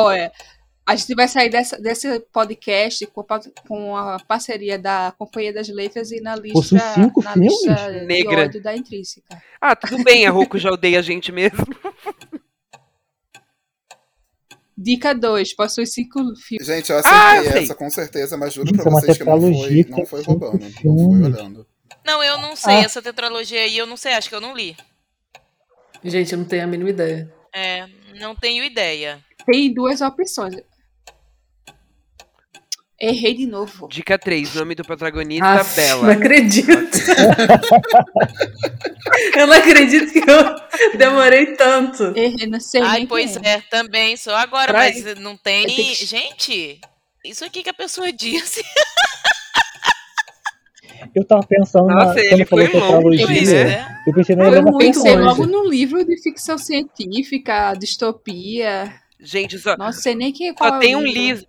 Olha, 0.00 0.32
a 0.86 0.96
gente 0.96 1.14
vai 1.14 1.28
sair 1.28 1.50
dessa, 1.50 1.78
desse 1.80 2.20
podcast 2.32 3.06
com 3.08 3.24
com 3.66 3.96
a 3.96 4.18
parceria 4.26 4.78
da 4.78 5.12
Companhia 5.18 5.52
das 5.52 5.68
Letras 5.68 6.10
e 6.10 6.20
na 6.20 6.34
lista, 6.36 6.78
cinco 6.94 7.22
na 7.22 7.32
filmes? 7.32 7.52
lista 7.66 7.92
de 7.92 8.06
Negra. 8.06 8.42
ódio 8.44 8.62
da 8.62 8.74
intrínseca. 8.76 9.42
Ah, 9.60 9.76
tudo 9.76 10.02
bem, 10.02 10.26
a 10.26 10.30
Roku 10.30 10.56
já 10.58 10.70
odeia 10.70 10.98
a 10.98 11.02
gente 11.02 11.30
mesmo. 11.32 11.66
Dica 14.80 15.12
2. 15.12 15.54
Possui 15.56 15.86
cinco 15.86 16.20
filmes. 16.36 16.66
Gente, 16.66 16.90
eu 16.90 16.96
Ah, 16.98 17.00
acertei 17.32 17.52
sei. 17.52 17.62
essa, 17.64 17.74
com 17.74 17.90
certeza, 17.90 18.36
mas 18.36 18.52
juro 18.54 18.68
Gente, 18.68 18.80
pra 18.80 18.90
é 18.90 18.94
vocês 18.94 19.18
que 19.18 19.24
não 19.24 19.40
foi, 19.40 19.84
não 19.88 20.06
foi 20.06 20.22
roubando. 20.22 20.60
Não 20.60 20.70
filmes. 20.70 21.26
olhando. 21.34 21.66
Não, 22.06 22.22
eu 22.22 22.38
não 22.38 22.54
sei. 22.54 22.74
Ah. 22.76 22.84
Essa 22.84 23.02
tetralogia 23.02 23.60
aí, 23.60 23.76
eu 23.76 23.86
não 23.86 23.96
sei. 23.96 24.12
Acho 24.12 24.28
que 24.28 24.34
eu 24.34 24.40
não 24.40 24.54
li. 24.56 24.76
Gente, 26.04 26.32
eu 26.32 26.38
não 26.38 26.44
tenho 26.44 26.62
a 26.62 26.66
mínima 26.66 26.90
ideia. 26.90 27.32
É, 27.52 27.88
não 28.20 28.36
tenho 28.36 28.62
ideia. 28.62 29.18
Tem 29.50 29.72
duas 29.72 30.00
opções. 30.00 30.56
Errei 33.00 33.32
de 33.32 33.46
novo. 33.46 33.86
Dica 33.88 34.18
3, 34.18 34.56
nome 34.56 34.74
do 34.74 34.82
protagonista, 34.82 35.54
não 35.54 35.74
Bela. 35.76 36.12
acredito. 36.12 36.98
eu 39.36 39.46
não 39.46 39.54
acredito 39.54 40.12
que 40.12 40.18
eu 40.18 40.98
demorei 40.98 41.54
tanto. 41.54 42.02
Errei, 42.16 42.46
não 42.48 42.58
sei 42.60 42.82
Ai, 42.82 43.06
pois 43.06 43.36
é. 43.36 43.40
é, 43.54 43.60
também 43.70 44.16
sou 44.16 44.34
agora, 44.34 44.66
Pra 44.66 44.78
mas 44.80 45.02
não 45.20 45.36
tem. 45.36 45.62
Eu 45.62 45.68
tenho 45.76 45.94
que- 45.96 46.04
Gente, 46.06 46.80
isso 47.24 47.44
aqui 47.44 47.62
que 47.62 47.70
a 47.70 47.74
pessoa 47.74 48.12
disse. 48.12 48.62
Eu 51.14 51.24
tava 51.24 51.42
pensando 51.46 51.86
Nossa, 51.86 52.14
na, 52.14 52.20
ele 52.20 52.44
falou 52.44 52.66
foi 52.68 52.80
longe, 52.80 53.02
Pois 53.02 53.18
tetralogia, 53.48 53.56
é. 53.68 53.86
eu 54.06 54.12
pensei 54.12 54.36
na 54.36 54.46
Helena 54.48 54.70
muito 54.70 54.78
Pensei 54.78 55.16
logo 55.16 55.46
num 55.46 55.68
livro 55.68 56.04
de 56.04 56.20
ficção 56.20 56.58
científica, 56.58 57.72
distopia. 57.74 58.92
Gente, 59.20 59.58
só, 59.58 59.76
Não 59.76 59.92
sei 59.92 60.14
nem 60.14 60.32
qual 60.54 60.70
só 60.70 60.76
é 60.76 60.80
tem 60.80 60.96
um 60.96 61.02
livro. 61.02 61.20
livro. 61.20 61.46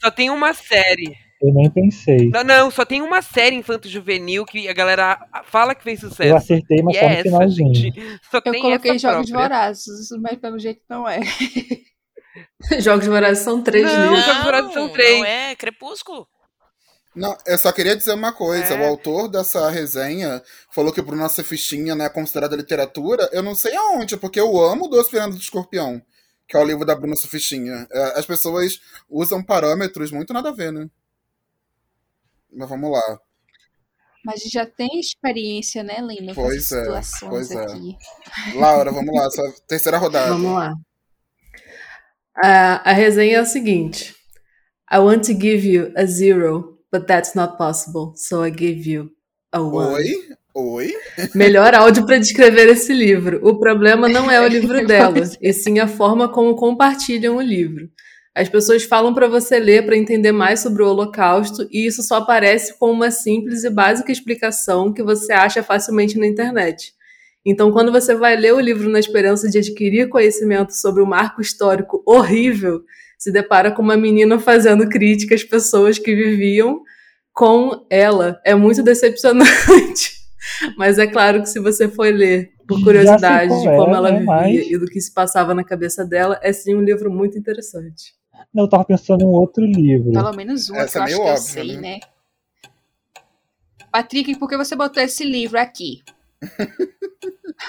Só 0.00 0.10
tem 0.10 0.30
uma 0.30 0.52
série. 0.52 1.16
Eu 1.40 1.52
nem 1.52 1.68
pensei. 1.70 2.28
Não, 2.30 2.44
não, 2.44 2.70
só 2.70 2.84
tem 2.84 3.02
uma 3.02 3.20
série 3.20 3.56
infanto-juvenil 3.56 4.44
que 4.44 4.68
a 4.68 4.72
galera 4.72 5.18
fala 5.44 5.74
que 5.74 5.82
fez 5.82 6.02
Eu 6.02 6.08
sucesso. 6.10 6.36
acertei, 6.36 6.82
mas 6.82 6.96
E 6.96 7.00
só 7.00 7.04
é 7.04 7.08
no 7.08 7.14
essa, 7.14 7.22
finalzinho. 7.22 7.74
gente. 7.74 8.20
Só 8.30 8.36
Eu 8.38 8.52
tem 8.52 8.62
coloquei 8.62 8.90
essa 8.92 8.98
Jogos 9.12 9.30
própria. 9.30 9.48
Vorazes, 9.48 10.08
mas 10.20 10.38
pelo 10.38 10.58
jeito 10.58 10.82
não 10.88 11.08
é. 11.08 11.20
Jogos 12.80 13.06
Vorazes 13.06 13.42
são 13.44 13.62
três 13.62 13.84
Não, 13.84 14.02
livros. 14.02 14.24
Jogos 14.24 14.44
Vorazes 14.44 14.72
são 14.72 14.88
três. 14.88 15.18
Não 15.18 15.26
é 15.26 15.54
Crepúsculo. 15.56 16.26
Não, 17.14 17.36
eu 17.46 17.58
só 17.58 17.70
queria 17.72 17.94
dizer 17.96 18.14
uma 18.14 18.32
coisa. 18.32 18.74
É. 18.74 18.80
O 18.80 18.88
autor 18.88 19.28
dessa 19.28 19.68
resenha 19.68 20.42
falou 20.70 20.92
que 20.92 21.02
Nossa 21.02 21.44
Fichinha 21.44 21.94
não 21.94 22.04
é 22.04 22.08
considerada 22.08 22.56
literatura. 22.56 23.28
Eu 23.32 23.42
não 23.42 23.54
sei 23.54 23.74
aonde, 23.76 24.16
porque 24.16 24.40
eu 24.40 24.58
amo 24.60 24.88
Doce 24.88 25.10
Fernando 25.10 25.34
do 25.34 25.40
Escorpião, 25.40 26.00
que 26.52 26.58
é 26.58 26.60
o 26.60 26.66
livro 26.66 26.84
da 26.84 26.94
Bruna 26.94 27.16
Fichinha. 27.16 27.88
É, 27.90 28.18
As 28.18 28.26
pessoas 28.26 28.78
usam 29.08 29.42
parâmetros 29.42 30.10
muito 30.12 30.34
nada 30.34 30.50
a 30.50 30.52
ver, 30.52 30.70
né? 30.70 30.86
Mas 32.52 32.68
vamos 32.68 32.92
lá. 32.92 33.18
Mas 34.22 34.34
a 34.34 34.38
gente 34.44 34.52
já 34.52 34.66
tem 34.66 35.00
experiência, 35.00 35.82
né, 35.82 35.96
Lina? 36.00 36.34
Com 36.34 36.42
Pois 36.42 36.70
essas 36.70 37.22
é, 37.22 37.26
pois 37.26 37.50
é. 37.50 37.64
aqui. 37.64 37.96
Laura, 38.54 38.92
vamos 38.92 39.14
lá. 39.14 39.30
Sua 39.30 39.50
terceira 39.66 39.96
rodada. 39.96 40.28
Vamos 40.28 40.52
lá. 40.52 40.74
A, 42.36 42.90
a 42.90 42.92
resenha 42.92 43.38
é 43.38 43.40
a 43.40 43.46
seguinte. 43.46 44.14
I 44.92 44.98
want 44.98 45.24
to 45.24 45.32
give 45.32 45.66
you 45.66 45.90
a 45.96 46.04
zero, 46.04 46.78
but 46.92 47.06
that's 47.06 47.34
not 47.34 47.56
possible, 47.56 48.12
so 48.14 48.44
I 48.44 48.50
give 48.50 48.86
you 48.86 49.10
a 49.50 49.58
one. 49.62 49.94
Oi? 49.94 50.36
Oi? 50.54 50.92
Melhor 51.34 51.74
áudio 51.74 52.04
para 52.04 52.18
descrever 52.18 52.68
esse 52.68 52.92
livro. 52.92 53.40
O 53.42 53.58
problema 53.58 54.06
não 54.06 54.30
é 54.30 54.38
o 54.38 54.46
livro 54.46 54.84
dela, 54.86 55.22
e 55.40 55.52
sim 55.52 55.78
a 55.78 55.88
forma 55.88 56.28
como 56.28 56.54
compartilham 56.54 57.36
o 57.36 57.40
livro. 57.40 57.88
As 58.34 58.50
pessoas 58.50 58.84
falam 58.84 59.14
para 59.14 59.28
você 59.28 59.58
ler 59.58 59.84
para 59.86 59.96
entender 59.96 60.32
mais 60.32 60.60
sobre 60.60 60.82
o 60.82 60.88
Holocausto, 60.88 61.66
e 61.70 61.86
isso 61.86 62.02
só 62.02 62.16
aparece 62.16 62.78
com 62.78 62.90
uma 62.90 63.10
simples 63.10 63.64
e 63.64 63.70
básica 63.70 64.12
explicação 64.12 64.92
que 64.92 65.02
você 65.02 65.32
acha 65.32 65.62
facilmente 65.62 66.18
na 66.18 66.26
internet. 66.26 66.92
Então, 67.44 67.72
quando 67.72 67.90
você 67.90 68.14
vai 68.14 68.36
ler 68.36 68.54
o 68.54 68.60
livro 68.60 68.88
na 68.90 69.00
esperança 69.00 69.48
de 69.48 69.58
adquirir 69.58 70.08
conhecimento 70.08 70.72
sobre 70.72 71.02
o 71.02 71.06
marco 71.06 71.40
histórico 71.40 72.02
horrível, 72.06 72.82
se 73.18 73.32
depara 73.32 73.70
com 73.70 73.82
uma 73.82 73.96
menina 73.96 74.38
fazendo 74.38 74.88
crítica 74.88 75.34
às 75.34 75.42
pessoas 75.42 75.98
que 75.98 76.14
viviam 76.14 76.82
com 77.32 77.86
ela. 77.90 78.40
É 78.44 78.54
muito 78.54 78.82
decepcionante. 78.82 80.21
Mas 80.76 80.98
é 80.98 81.06
claro 81.06 81.42
que 81.42 81.48
se 81.48 81.60
você 81.60 81.88
for 81.88 82.12
ler 82.12 82.52
por 82.66 82.82
curiosidade 82.82 83.50
de 83.50 83.64
como 83.76 83.94
é, 83.94 83.96
ela 83.98 84.10
né, 84.10 84.18
vivia 84.18 84.26
mas- 84.34 84.66
e 84.70 84.78
do 84.78 84.86
que 84.86 85.00
se 85.00 85.12
passava 85.12 85.54
na 85.54 85.64
cabeça 85.64 86.04
dela, 86.04 86.38
é 86.42 86.52
sim 86.52 86.74
um 86.74 86.80
livro 86.80 87.10
muito 87.10 87.38
interessante. 87.38 88.14
Não, 88.52 88.64
eu 88.64 88.68
tava 88.68 88.84
pensando 88.84 89.22
em 89.22 89.26
um 89.26 89.30
outro 89.30 89.64
livro. 89.64 90.12
Pelo 90.12 90.32
menos 90.32 90.68
uma 90.68 90.80
Essa 90.82 91.04
que 91.04 91.12
é 91.12 91.14
eu 91.14 91.22
acho 91.22 91.22
meio 91.22 91.24
que 91.24 91.30
eu 91.30 91.36
sei, 91.42 91.76
né? 91.76 91.80
né? 91.80 92.00
Patrick, 93.90 94.36
por 94.38 94.48
que 94.48 94.56
você 94.56 94.74
botou 94.74 95.02
esse 95.02 95.24
livro 95.24 95.58
aqui? 95.58 96.02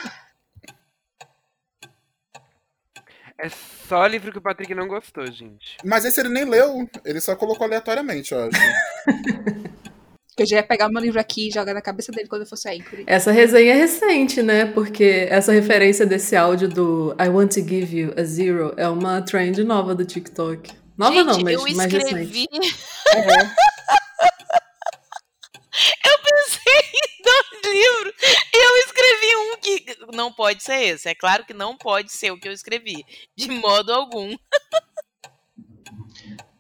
É 3.36 3.50
só 3.50 4.06
livro 4.08 4.32
que 4.32 4.38
o 4.38 4.42
Patrick 4.42 4.74
não 4.74 4.88
gostou, 4.88 5.26
gente. 5.30 5.76
Mas 5.84 6.06
esse 6.06 6.20
ele 6.20 6.30
nem 6.30 6.46
leu. 6.46 6.88
Ele 7.04 7.20
só 7.20 7.36
colocou 7.36 7.66
aleatoriamente, 7.66 8.32
eu 8.32 8.40
acho. 8.44 8.58
Que 10.36 10.44
eu 10.44 10.48
já 10.48 10.58
ia 10.58 10.64
pegar 10.64 10.88
o 10.88 10.92
meu 10.92 11.02
livro 11.02 11.20
aqui 11.20 11.48
e 11.48 11.52
jogar 11.52 11.74
na 11.74 11.82
cabeça 11.82 12.12
dele 12.12 12.28
quando 12.28 12.42
eu 12.42 12.48
for 12.48 12.58
sair. 12.58 12.84
Essa 13.06 13.32
resenha 13.32 13.74
é 13.74 13.78
recente, 13.78 14.42
né? 14.42 14.66
Porque 14.66 15.28
essa 15.30 15.52
referência 15.52 16.06
desse 16.06 16.36
áudio 16.36 16.68
do 16.68 17.16
I 17.20 17.30
want 17.30 17.54
to 17.54 17.62
give 17.62 17.96
you 17.96 18.14
a 18.18 18.24
zero 18.24 18.74
é 18.78 18.88
uma 18.88 19.22
trend 19.22 19.64
nova 19.64 19.94
do 19.94 20.04
TikTok. 20.04 20.72
Nova 20.98 21.14
Gente, 21.14 21.26
não, 21.26 21.40
mas 21.42 21.54
eu 21.54 21.76
mais 21.76 21.94
escrevi. 21.94 22.48
recente. 22.52 22.76
eu 26.06 26.18
pensei 26.20 26.84
em 26.94 27.24
dois 27.24 27.74
livros 27.74 28.14
e 28.54 28.58
eu 28.58 28.78
escrevi 28.86 29.36
um 29.36 29.58
que 29.58 30.16
não 30.16 30.32
pode 30.32 30.64
ser 30.64 30.82
esse. 30.84 31.10
É 31.10 31.16
claro 31.16 31.46
que 31.46 31.54
não 31.54 31.78
pode 31.78 32.12
ser 32.12 32.32
o 32.32 32.40
que 32.40 32.48
eu 32.48 32.54
escrevi, 32.54 33.04
de 33.36 33.50
modo 33.50 33.92
algum. 33.92 34.36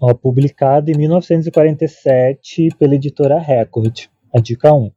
Ó, 0.05 0.13
publicado 0.13 0.91
em 0.91 0.97
1947 0.97 2.75
pela 2.77 2.93
editora 2.93 3.39
Record. 3.39 4.07
A 4.35 4.41
dica 4.41 4.73
1. 4.73 4.91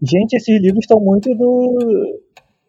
Gente, 0.00 0.34
esses 0.34 0.58
livros 0.62 0.84
estão 0.84 0.98
muito 0.98 1.34
do, 1.34 2.22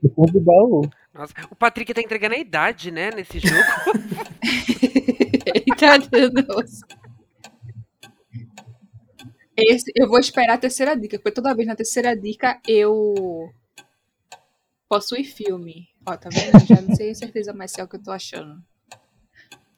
do 0.04 0.10
fundo 0.14 0.34
do 0.34 0.42
baú. 0.42 0.82
Nossa, 1.14 1.34
o 1.50 1.56
Patrick 1.56 1.94
tá 1.94 2.02
entregando 2.02 2.36
a 2.36 2.40
idade, 2.40 2.92
né, 2.92 3.10
nesse 3.10 3.40
jogo. 3.40 3.56
Eita, 5.56 5.98
Deus. 6.30 6.82
Esse, 9.56 9.94
eu 9.96 10.10
vou 10.10 10.20
esperar 10.20 10.56
a 10.56 10.58
terceira 10.58 10.94
dica, 10.94 11.18
porque 11.18 11.32
toda 11.32 11.56
vez 11.56 11.70
na 11.70 11.76
terceira 11.78 12.14
dica 12.18 12.60
eu 12.68 13.50
possui 14.90 15.24
filme. 15.24 15.88
Ó, 16.06 16.18
tá 16.18 16.28
vendo? 16.28 16.66
Já 16.68 16.82
não 16.82 16.94
sei 16.94 17.12
a 17.12 17.16
certeza 17.16 17.54
mais 17.54 17.72
se 17.72 17.80
é 17.80 17.84
o 17.86 17.88
que 17.88 17.96
eu 17.96 18.04
tô 18.04 18.12
achando. 18.12 18.62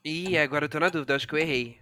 Ih, 0.08 0.38
agora 0.38 0.66
eu 0.66 0.70
tô 0.70 0.80
na 0.80 0.88
dúvida, 0.90 1.16
acho 1.16 1.28
que 1.28 1.34
eu 1.36 1.40
errei. 1.40 1.76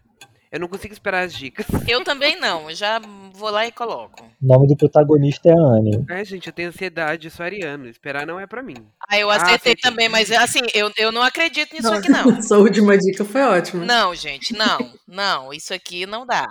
Eu 0.51 0.59
não 0.59 0.67
consigo 0.67 0.93
esperar 0.93 1.23
as 1.25 1.33
dicas. 1.33 1.65
Eu 1.87 2.03
também 2.03 2.39
não, 2.39 2.69
eu 2.69 2.75
já 2.75 2.99
vou 3.33 3.49
lá 3.49 3.67
e 3.67 3.71
coloco. 3.71 4.23
O 4.23 4.47
nome 4.47 4.67
do 4.67 4.75
protagonista 4.77 5.49
é 5.49 5.53
Anne. 5.53 6.05
É, 6.09 6.23
gente, 6.23 6.47
eu 6.47 6.53
tenho 6.53 6.69
ansiedade, 6.69 7.29
sou 7.29 7.45
ariano. 7.45 7.87
Esperar 7.89 8.25
não 8.25 8.39
é 8.39 8.47
pra 8.47 8.63
mim. 8.63 8.75
Ah, 9.09 9.19
eu 9.19 9.29
Ah, 9.29 9.35
acertei 9.35 9.73
acertei. 9.73 9.91
também, 9.91 10.07
mas 10.07 10.31
assim, 10.31 10.61
eu, 10.73 10.89
eu 10.97 11.11
não 11.11 11.21
acredito 11.21 11.73
nisso 11.73 11.91
aqui 11.91 12.09
não. 12.09 12.23
Sua 12.41 12.57
última 12.59 12.97
dica 12.97 13.25
foi 13.25 13.41
ótima. 13.41 13.83
Não, 13.85 14.15
gente, 14.15 14.53
não, 14.53 14.77
não, 15.07 15.53
isso 15.53 15.73
aqui 15.73 16.05
não 16.05 16.25
dá. 16.25 16.47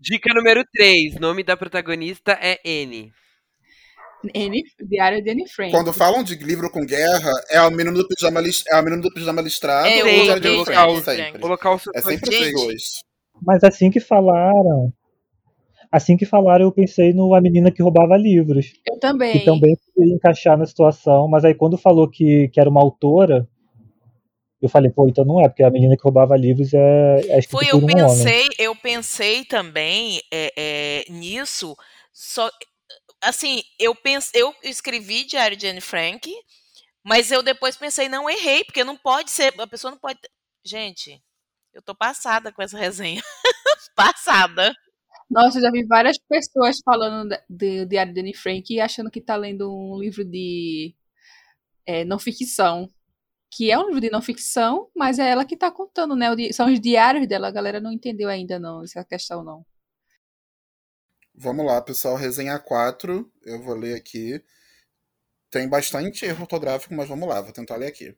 Dica 0.00 0.34
número 0.34 0.64
3. 0.72 1.18
Nome 1.20 1.42
da 1.44 1.56
protagonista 1.56 2.36
é 2.40 2.58
N. 2.64 3.12
Anne, 4.34 4.62
Diário 4.80 5.22
de 5.22 5.30
Anne 5.30 5.48
Frank. 5.48 5.70
Quando 5.70 5.92
falam 5.92 6.22
de 6.24 6.34
livro 6.36 6.70
com 6.70 6.84
guerra, 6.84 7.30
é 7.50 7.60
o 7.62 7.70
menino 7.70 7.96
do 7.96 8.08
pijama, 8.08 8.40
lis- 8.40 8.64
é 8.68 8.78
o 8.78 8.82
menino 8.82 9.02
do 9.02 9.12
pijama 9.12 9.40
listrado 9.40 9.88
É, 9.88 10.02
ou 10.02 10.08
o 10.20 10.22
Diário 10.24 10.42
de 10.42 10.48
Anne 10.48 10.64
sempre. 11.04 11.40
É 11.94 12.00
sempre 12.02 12.36
os 12.36 12.52
dois. 12.52 12.82
Mas 13.42 13.62
assim 13.64 13.90
que 13.90 14.00
falaram. 14.00 14.92
Assim 15.92 16.16
que 16.16 16.26
falaram, 16.26 16.64
eu 16.64 16.72
pensei 16.72 17.12
no 17.12 17.32
A 17.34 17.40
Menina 17.40 17.70
que 17.70 17.82
Roubava 17.82 18.16
Livros. 18.16 18.72
Eu 18.86 18.98
também. 18.98 19.32
Que 19.32 19.44
também 19.44 19.76
poderia 19.94 20.14
encaixar 20.14 20.58
na 20.58 20.66
situação, 20.66 21.28
mas 21.28 21.44
aí 21.44 21.54
quando 21.54 21.78
falou 21.78 22.10
que, 22.10 22.48
que 22.48 22.58
era 22.58 22.68
uma 22.68 22.80
autora, 22.82 23.48
eu 24.60 24.68
falei, 24.68 24.90
pô, 24.90 25.06
então 25.08 25.24
não 25.24 25.40
é, 25.40 25.48
porque 25.48 25.62
a 25.62 25.70
menina 25.70 25.96
que 25.96 26.02
roubava 26.02 26.36
livros 26.36 26.74
é, 26.74 27.20
é 27.28 27.42
Foi, 27.42 27.66
eu 27.70 27.76
um 27.76 27.84
homem. 27.84 27.94
pensei, 27.96 28.48
eu 28.58 28.74
pensei 28.74 29.44
também 29.44 30.20
é, 30.32 30.52
é, 30.56 31.04
nisso, 31.12 31.76
só 32.12 32.50
assim, 33.26 33.62
eu 33.78 33.94
pense, 33.94 34.30
eu 34.34 34.54
escrevi 34.62 35.24
Diário 35.24 35.56
de 35.56 35.66
Anne 35.66 35.80
Frank, 35.80 36.32
mas 37.04 37.30
eu 37.30 37.42
depois 37.42 37.76
pensei, 37.76 38.08
não 38.08 38.30
errei, 38.30 38.64
porque 38.64 38.84
não 38.84 38.96
pode 38.96 39.30
ser, 39.30 39.52
a 39.60 39.66
pessoa 39.66 39.90
não 39.90 39.98
pode. 39.98 40.18
Gente, 40.64 41.22
eu 41.74 41.82
tô 41.82 41.94
passada 41.94 42.52
com 42.52 42.62
essa 42.62 42.78
resenha. 42.78 43.22
passada. 43.96 44.74
Nossa, 45.30 45.58
eu 45.58 45.62
já 45.62 45.70
vi 45.70 45.84
várias 45.84 46.16
pessoas 46.28 46.78
falando 46.84 47.36
de 47.48 47.84
Diário 47.86 48.14
de 48.14 48.20
Anne 48.20 48.34
Frank 48.34 48.72
e 48.72 48.80
achando 48.80 49.10
que 49.10 49.20
tá 49.20 49.36
lendo 49.36 49.72
um 49.72 49.98
livro 49.98 50.24
de 50.24 50.94
é, 51.86 52.04
não 52.04 52.18
ficção. 52.18 52.88
Que 53.50 53.70
é 53.70 53.78
um 53.78 53.86
livro 53.86 54.00
de 54.00 54.10
não 54.10 54.20
ficção, 54.22 54.88
mas 54.94 55.18
é 55.18 55.30
ela 55.30 55.44
que 55.44 55.56
tá 55.56 55.70
contando, 55.70 56.14
né? 56.16 56.26
São 56.52 56.72
os 56.72 56.80
diários 56.80 57.26
dela. 57.26 57.48
A 57.48 57.52
galera 57.52 57.80
não 57.80 57.92
entendeu 57.92 58.28
ainda, 58.28 58.58
não, 58.58 58.82
essa 58.84 59.04
questão, 59.04 59.42
não. 59.44 59.64
Vamos 61.38 61.66
lá, 61.66 61.82
pessoal. 61.82 62.16
Resenha 62.16 62.58
4. 62.58 63.30
Eu 63.44 63.62
vou 63.62 63.74
ler 63.74 63.94
aqui. 63.94 64.42
Tem 65.50 65.68
bastante 65.68 66.24
erro 66.24 66.42
ortográfico, 66.42 66.94
mas 66.94 67.06
vamos 67.08 67.28
lá, 67.28 67.42
vou 67.42 67.52
tentar 67.52 67.76
ler 67.76 67.88
aqui. 67.88 68.16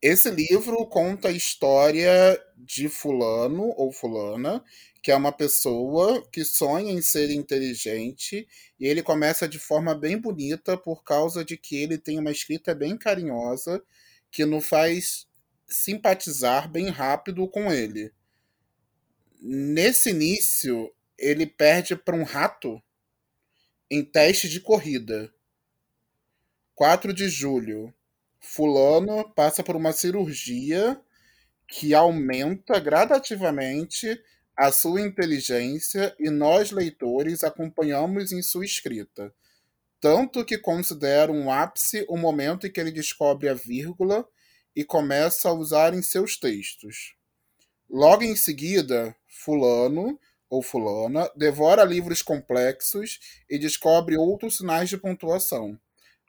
Esse 0.00 0.30
livro 0.30 0.86
conta 0.86 1.28
a 1.28 1.32
história 1.32 2.40
de 2.56 2.88
Fulano 2.88 3.74
ou 3.76 3.92
Fulana, 3.92 4.62
que 5.02 5.10
é 5.10 5.16
uma 5.16 5.32
pessoa 5.32 6.24
que 6.30 6.44
sonha 6.44 6.92
em 6.92 7.02
ser 7.02 7.30
inteligente, 7.30 8.46
e 8.78 8.86
ele 8.86 9.02
começa 9.02 9.48
de 9.48 9.58
forma 9.58 9.94
bem 9.94 10.16
bonita 10.16 10.76
por 10.76 11.02
causa 11.02 11.44
de 11.44 11.56
que 11.56 11.76
ele 11.76 11.98
tem 11.98 12.18
uma 12.18 12.30
escrita 12.30 12.74
bem 12.74 12.96
carinhosa 12.96 13.82
que 14.30 14.44
nos 14.44 14.66
faz 14.68 15.26
simpatizar 15.68 16.70
bem 16.70 16.90
rápido 16.90 17.48
com 17.48 17.72
ele. 17.72 18.12
Nesse 19.40 20.10
início, 20.10 20.92
ele 21.18 21.46
perde 21.46 21.96
para 21.96 22.16
um 22.16 22.24
rato 22.24 22.82
em 23.90 24.04
teste 24.04 24.48
de 24.48 24.60
corrida. 24.60 25.32
4 26.74 27.12
de 27.12 27.28
julho. 27.28 27.92
Fulano 28.40 29.28
passa 29.30 29.62
por 29.62 29.76
uma 29.76 29.92
cirurgia 29.92 31.00
que 31.66 31.94
aumenta 31.94 32.78
gradativamente 32.78 34.22
a 34.56 34.70
sua 34.70 35.00
inteligência 35.00 36.14
e 36.18 36.30
nós, 36.30 36.70
leitores, 36.70 37.44
acompanhamos 37.44 38.32
em 38.32 38.40
sua 38.40 38.64
escrita. 38.64 39.32
Tanto 40.00 40.44
que 40.44 40.58
considero 40.58 41.32
um 41.32 41.50
ápice 41.50 42.06
o 42.08 42.16
momento 42.16 42.66
em 42.66 42.72
que 42.72 42.80
ele 42.80 42.92
descobre 42.92 43.48
a 43.48 43.54
vírgula 43.54 44.26
e 44.74 44.84
começa 44.84 45.48
a 45.48 45.52
usar 45.52 45.94
em 45.94 46.02
seus 46.02 46.36
textos. 46.38 47.16
Logo 47.88 48.22
em 48.22 48.36
seguida, 48.36 49.16
Fulano 49.26 50.18
ou 50.48 50.62
Fulana 50.62 51.30
devora 51.36 51.84
livros 51.84 52.22
complexos 52.22 53.18
e 53.48 53.58
descobre 53.58 54.16
outros 54.16 54.58
sinais 54.58 54.88
de 54.88 54.96
pontuação. 54.96 55.78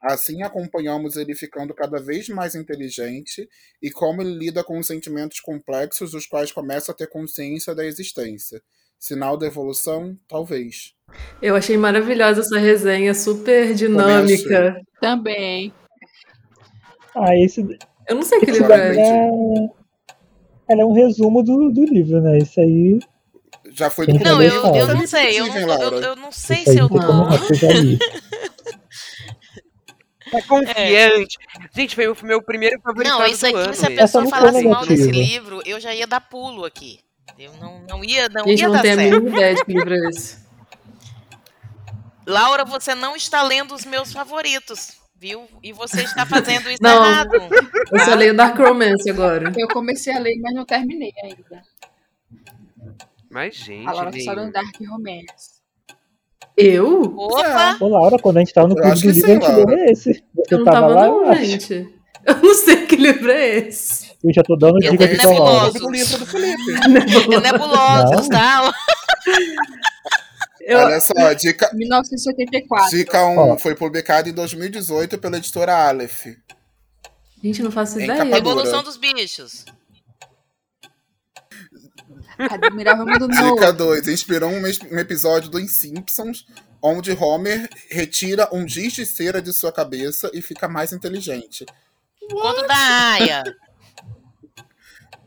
Assim, 0.01 0.43
acompanhamos 0.43 1.15
ele 1.15 1.33
ficando 1.33 1.73
cada 1.73 1.99
vez 1.99 2.29
mais 2.29 2.53
inteligente 2.53 3.49
e 3.81 3.89
como 3.89 4.21
ele 4.21 4.37
lida 4.37 4.63
com 4.63 4.77
os 4.77 4.85
sentimentos 4.85 5.39
complexos 5.39 6.11
dos 6.11 6.27
quais 6.27 6.51
começa 6.51 6.91
a 6.91 6.95
ter 6.95 7.07
consciência 7.07 7.73
da 7.73 7.83
existência. 7.83 8.61
Sinal 8.99 9.37
da 9.37 9.47
evolução? 9.47 10.17
Talvez. 10.27 10.93
Eu 11.41 11.55
achei 11.55 11.77
maravilhosa 11.77 12.41
essa 12.41 12.57
resenha, 12.57 13.13
super 13.13 13.73
dinâmica. 13.73 14.81
Também. 14.99 15.73
Ah, 17.15 17.35
esse, 17.35 17.61
Eu 18.07 18.15
não 18.15 18.23
sei 18.23 18.39
que 18.39 18.51
esse 18.51 18.59
livro 18.59 18.73
é, 18.73 19.29
ela 20.69 20.81
é 20.81 20.85
um 20.85 20.93
resumo 20.93 21.41
do, 21.41 21.71
do 21.71 21.85
livro, 21.85 22.21
né? 22.21 22.37
Isso 22.37 22.59
aí, 22.59 22.99
Já 23.77 23.91
foi 23.91 24.07
do 24.07 24.17
Não, 24.17 24.41
eu, 24.41 24.75
eu 24.75 24.87
não 24.87 25.05
sei, 25.05 25.39
eu 25.39 25.45
não, 25.45 25.57
eu, 25.57 25.67
Laura. 25.67 25.97
eu 25.97 26.15
não 26.15 26.31
sei 26.31 26.63
se 26.63 26.79
eu 26.79 26.89
que 26.89 26.95
eu 26.95 27.55
já 27.55 27.67
li. 27.73 27.99
Tá 30.31 30.41
confiante. 30.41 31.37
Gente, 31.75 31.95
foi 31.95 32.07
o 32.07 32.17
meu 32.23 32.41
primeiro 32.41 32.81
favorito 32.81 33.07
Não, 33.07 33.25
isso 33.27 33.45
aqui, 33.45 33.75
se 33.75 33.85
a 33.85 33.89
pessoa 33.89 34.23
não 34.23 34.31
falasse 34.31 34.63
mal 34.63 34.83
desse 34.83 35.11
livro, 35.11 35.61
eu 35.63 35.79
já 35.79 35.93
ia 35.93 36.07
dar 36.07 36.19
pulo 36.21 36.65
aqui. 36.65 36.99
Eu 37.37 37.53
não, 37.61 37.79
não 37.87 38.03
ia, 38.03 38.27
não 38.29 38.47
ia 38.47 38.67
não 38.67 38.73
dar 38.73 38.81
tenho 38.81 38.95
a 38.95 38.97
certo. 38.97 39.13
mínima 39.15 39.29
ideia 39.29 39.55
de 39.55 39.63
que 39.63 39.71
livro 39.71 39.93
é 39.93 40.09
esse. 40.09 40.39
Laura, 42.25 42.65
você 42.65 42.95
não 42.95 43.15
está 43.15 43.43
lendo 43.43 43.75
os 43.75 43.85
meus 43.85 44.11
favoritos, 44.11 44.93
viu? 45.15 45.47
E 45.61 45.71
você 45.71 46.01
está 46.01 46.25
fazendo 46.25 46.67
isso 46.69 46.81
Não. 46.81 47.05
errado. 47.05 47.35
Eu 47.91 47.99
só 47.99 48.15
leio 48.15 48.35
Dark 48.35 48.57
Romance 48.57 49.07
agora. 49.07 49.53
Eu 49.55 49.67
comecei 49.67 50.13
a 50.13 50.19
ler, 50.19 50.35
mas 50.41 50.53
não 50.55 50.65
terminei 50.65 51.13
ainda. 51.23 51.61
Mas, 53.29 53.55
gente, 53.55 53.87
A 53.87 53.91
Laura 53.91 54.11
tá 54.11 54.19
só 54.19 54.35
no 54.35 54.51
Dark 54.51 54.75
Romance. 54.89 55.57
Eu? 56.55 57.01
Opa! 57.17 57.77
Ô, 57.79 57.87
Laura, 57.87 58.17
quando 58.17 58.37
a 58.37 58.39
gente 58.39 58.53
tava 58.53 58.67
no 58.67 58.73
Eu 58.73 58.81
clube 58.81 58.93
acho 58.93 59.07
do 59.07 59.13
que 59.13 59.21
livro, 59.21 59.65
leu 59.67 59.85
esse. 59.85 60.13
Você 60.35 60.55
Eu 60.55 60.57
não 60.59 60.65
tava 60.65 60.79
tava 60.81 60.93
lá, 60.93 61.05
eu 61.07 61.21
não, 61.25 61.35
gente. 61.35 61.93
Eu 62.25 62.35
não 62.37 62.53
sei 62.55 62.85
que 62.87 62.95
livro 62.95 63.29
é 63.31 63.57
esse. 63.59 64.11
Eu 64.23 64.33
já 64.33 64.43
tô 64.43 64.55
dando 64.55 64.81
Eu 64.83 64.91
dica 64.91 65.07
pra 65.07 65.29
o 65.29 65.39
Laura. 65.39 65.71
do 65.71 65.89
livro 65.91 66.17
do 66.17 66.25
Felipe. 66.25 66.61
É 67.35 67.39
nebulosos, 67.39 68.27
Não. 68.27 68.29
tá? 68.29 68.73
Eu- 70.61 70.79
Olha 70.79 70.99
só, 70.99 71.33
dica, 71.33 71.69
1974. 71.73 72.89
dica 72.97 73.25
1 73.25 73.37
Ó. 73.37 73.57
foi 73.57 73.75
publicado 73.75 74.27
em 74.27 74.33
2018 74.33 75.17
pela 75.17 75.37
editora 75.37 75.87
Aleph. 75.87 76.25
Gente, 77.41 77.61
não 77.63 77.71
faço 77.71 77.99
Em 77.99 78.03
ideia. 78.03 78.17
capa 78.19 78.29
dura. 78.41 78.61
Evolução 78.61 78.83
dos 78.83 78.97
bichos. 78.97 79.63
Admirável 82.37 83.05
Mundo 83.05 83.27
Dica 83.27 83.41
Novo. 83.41 83.73
2. 83.73 84.07
Inspirou 84.07 84.49
um, 84.49 84.61
um 84.61 84.99
episódio 84.99 85.49
dos 85.49 85.71
Simpsons, 85.75 86.45
onde 86.81 87.11
Homer 87.11 87.69
retira 87.89 88.47
um 88.53 88.67
giz 88.67 88.93
de 88.93 89.05
cera 89.05 89.41
de 89.41 89.51
sua 89.51 89.71
cabeça 89.71 90.29
e 90.33 90.41
fica 90.41 90.67
mais 90.67 90.93
inteligente. 90.93 91.65
Conto 92.29 92.67
da 92.67 93.13
Aya. 93.13 93.43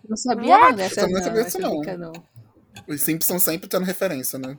Não 0.09 0.17
sabia 0.17 0.59
não 0.59 0.73
dessa, 0.75 1.03
não, 1.03 1.11
não 1.11 1.23
sabia 1.23 1.45
disso, 1.45 1.61
não. 1.61 1.81
dica, 1.81 1.97
não. 1.97 2.13
Os 2.89 3.01
Simpsons 3.01 3.43
sempre 3.43 3.69
tendo 3.69 3.85
referência, 3.85 4.39
né? 4.39 4.57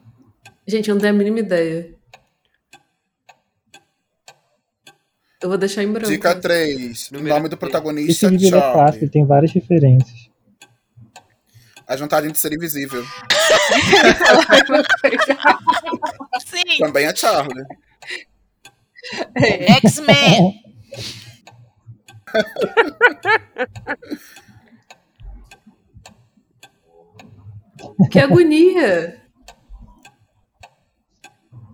Gente, 0.65 0.89
eu 0.89 0.95
não 0.95 1.01
tenho 1.01 1.13
a 1.13 1.17
mínima 1.17 1.39
ideia. 1.39 1.93
Eu 5.41 5.49
vou 5.49 5.57
deixar 5.57 5.83
em 5.83 5.91
branco. 5.91 6.09
Dica 6.09 6.35
3. 6.35 7.11
O 7.11 7.19
nome 7.19 7.49
do 7.49 7.57
protagonista 7.57 8.11
Esse 8.11 8.25
é 8.27 8.29
livro 8.29 8.59
é 8.59 8.61
fácil, 8.61 8.91
Charlie. 8.93 9.09
tem 9.09 9.25
várias 9.25 9.51
referências. 9.51 10.20
A 11.91 11.95
vantagem 11.97 12.31
de 12.31 12.39
ser 12.39 12.53
invisível. 12.53 13.03
Sim, 16.45 16.77
Também 16.79 17.05
é 17.05 17.13
Charlie. 17.15 17.65
É. 19.35 19.73
X-Men. 19.73 20.61
Que 28.11 28.19
agonia! 28.19 29.19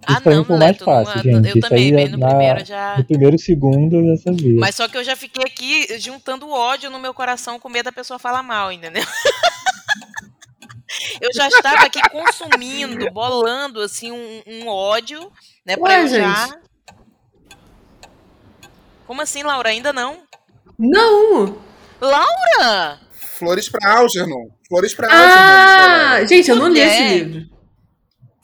Ah, 0.09 0.13
Isso 0.13 0.15
não, 0.15 0.21
foi 0.21 0.39
o 0.39 0.45
moleque, 0.47 0.57
mais 0.57 0.77
tu 0.77 0.85
não- 0.85 1.05
fácil, 1.05 1.21
gente. 1.21 1.47
eu 1.49 1.51
Isso 1.57 1.59
também, 1.59 1.85
aí 1.85 1.91
bem 1.91 2.05
é 2.05 2.09
no 2.09 2.17
na- 2.17 2.27
primeiro 2.29 2.65
já. 2.65 2.97
No 2.97 3.03
primeiro 3.03 3.35
e 3.35 3.39
segundo 3.39 3.95
eu 3.97 4.15
já 4.15 4.23
sabia. 4.23 4.57
Mas 4.57 4.75
só 4.75 4.87
que 4.87 4.97
eu 4.97 5.03
já 5.03 5.17
fiquei 5.17 5.43
aqui 5.43 5.99
juntando 5.99 6.49
ódio 6.49 6.89
no 6.89 6.97
meu 6.97 7.13
coração 7.13 7.59
com 7.59 7.67
medo 7.67 7.85
da 7.85 7.91
pessoa 7.91 8.17
falar 8.17 8.41
mal, 8.41 8.71
entendeu? 8.71 9.03
Eu 11.19 11.29
já 11.33 11.47
estava 11.47 11.83
aqui 11.85 11.99
consumindo, 12.09 13.11
bolando 13.11 13.81
assim 13.81 14.11
um, 14.11 14.41
um 14.47 14.67
ódio, 14.67 15.31
né, 15.65 15.75
eu 15.77 16.07
já. 16.07 16.45
gente. 16.47 16.59
Como 19.05 19.21
assim, 19.21 19.43
Laura? 19.43 19.69
Ainda 19.69 19.91
não? 19.93 20.23
Não! 20.77 21.57
Laura! 21.99 22.99
Flores 23.11 23.69
pra 23.69 23.97
Algernon. 23.99 24.49
Flores 24.67 24.93
pra 24.93 25.07
Ah, 25.09 26.09
Algernon. 26.13 26.27
gente, 26.27 26.49
eu 26.49 26.55
não 26.55 26.67
li 26.67 26.79
esse 26.79 27.01
É. 27.03 27.17
livro. 27.19 27.49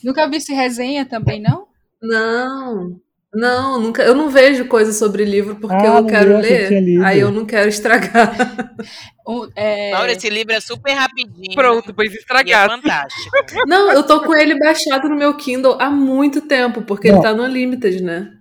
Nunca 0.04 0.28
vi 0.30 0.38
esse 0.38 0.54
resenha 0.54 1.06
também, 1.06 1.42
não? 1.42 1.68
Não. 2.02 3.00
Não, 3.34 3.80
nunca, 3.80 4.04
eu 4.04 4.14
não 4.14 4.30
vejo 4.30 4.66
coisa 4.68 4.94
sobre 4.94 5.26
livro 5.26 5.56
porque 5.56 5.76
Ah, 5.76 5.86
eu 5.88 5.94
não 5.96 6.06
quero 6.08 6.36
que 6.36 6.42
ler. 6.42 6.82
lido. 6.82 7.04
Aí 7.04 7.20
eu 7.20 7.32
não 7.32 7.46
quero 7.46 7.68
estragar. 7.70 8.34
Um, 9.26 9.48
é, 9.56 9.92
Laura, 9.94 10.12
esse 10.12 10.30
livro 10.30 10.52
é 10.52 10.60
super 10.60 10.92
rapidinho. 10.92 11.56
Pronto, 11.56 11.94
pois 11.94 12.14
E 12.14 12.18
é 12.18 12.68
fantástico. 12.68 13.32
Não, 13.66 13.90
eu 13.90 14.04
tô 14.04 14.22
com 14.22 14.36
ele 14.36 14.60
baixado 14.60 15.08
no 15.08 15.16
meu 15.16 15.34
Kindle 15.38 15.78
há 15.80 15.90
muito 15.90 16.42
tempo, 16.42 16.82
porque 16.82 17.08
Não. 17.08 17.20
ele 17.20 17.24
tá 17.24 17.34
no 17.34 17.44
Unlimited, 17.44 18.04
né? 18.04 18.34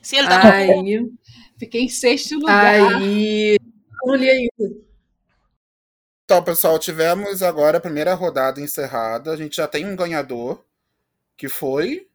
Se 0.00 0.14
ele 0.14 0.28
tá 0.28 0.40
Aí, 0.52 1.04
Fiquei 1.58 1.82
em 1.82 1.88
sexto 1.88 2.36
lugar. 2.36 2.94
aí, 2.94 3.56
eu 3.56 4.06
não 4.06 4.14
li 4.14 4.30
ainda. 4.30 4.76
Então, 6.24 6.44
pessoal, 6.44 6.78
tivemos 6.78 7.42
agora 7.42 7.78
a 7.78 7.80
primeira 7.80 8.14
rodada 8.14 8.60
encerrada. 8.60 9.32
A 9.32 9.36
gente 9.36 9.56
já 9.56 9.66
tem 9.66 9.84
um 9.84 9.96
ganhador, 9.96 10.64
que 11.36 11.48
foi 11.48 12.06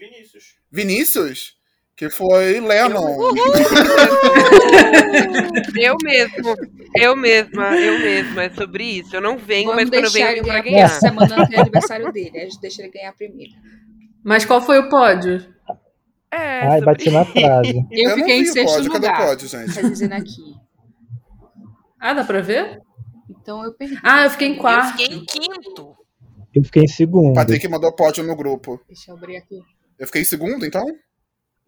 Vinícius. 0.00 0.44
Vinícius, 0.72 1.56
que 1.96 2.08
foi 2.10 2.58
Lennon. 2.60 3.32
Eu 5.78 5.96
mesmo, 6.02 6.54
eu 6.96 7.16
mesma, 7.16 7.76
eu 7.76 7.98
mesma, 7.98 8.42
é 8.44 8.50
sobre 8.50 8.84
isso. 8.84 9.14
Eu 9.14 9.20
não 9.20 9.36
venho, 9.38 9.68
Vamos 9.70 9.82
mas 9.82 9.90
quando 9.90 10.04
eu 10.04 10.10
venho, 10.10 10.26
eu 10.26 10.30
ele 10.32 10.40
venho 10.42 10.52
pra 10.52 10.62
ganhar, 10.62 10.84
essa 10.84 11.00
semana 11.00 11.48
tem 11.48 11.58
aniversário 11.60 12.12
dele. 12.12 12.38
A 12.38 12.44
gente 12.44 12.60
deixa 12.60 12.82
ele 12.82 12.90
ganhar 12.92 13.12
primeiro. 13.12 13.52
Mas 14.24 14.44
qual 14.44 14.60
foi 14.60 14.78
o 14.78 14.88
pódio? 14.88 15.46
É, 16.30 16.60
Ai, 16.60 16.78
sobre- 16.78 16.84
bati 16.86 17.10
na 17.10 17.24
trave. 17.24 17.86
Eu 17.90 18.10
não 18.10 18.16
fiquei 18.18 18.38
em 18.38 18.42
o 18.42 18.52
sexto 18.52 18.74
pódio. 18.74 18.92
Cadê 18.92 19.06
o 19.06 19.10
lugar. 19.10 19.26
pódio, 19.26 19.48
gente? 19.48 19.74
Tá 19.74 19.82
dizendo 19.82 20.12
aqui. 20.14 20.54
Ah, 21.98 22.14
dá 22.14 22.24
pra 22.24 22.40
ver? 22.40 22.80
Então 23.28 23.64
eu 23.64 23.72
perdi. 23.74 23.98
Ah, 24.02 24.24
eu 24.24 24.30
fiquei 24.30 24.48
em 24.48 24.54
Eu 24.54 24.58
quarto. 24.60 24.96
fiquei 24.98 25.16
em 25.16 25.24
quinto. 25.24 25.96
Eu 26.54 26.64
fiquei 26.64 26.82
em 26.84 26.88
segundo. 26.88 27.34
Patrick 27.34 27.66
mandou 27.68 27.92
pódio 27.92 28.22
no 28.24 28.34
grupo. 28.36 28.80
Deixa 28.86 29.10
eu 29.10 29.16
abrir 29.16 29.36
aqui. 29.36 29.60
Eu 30.00 30.06
fiquei 30.06 30.22
em 30.22 30.24
segundo, 30.24 30.64
então? 30.64 30.98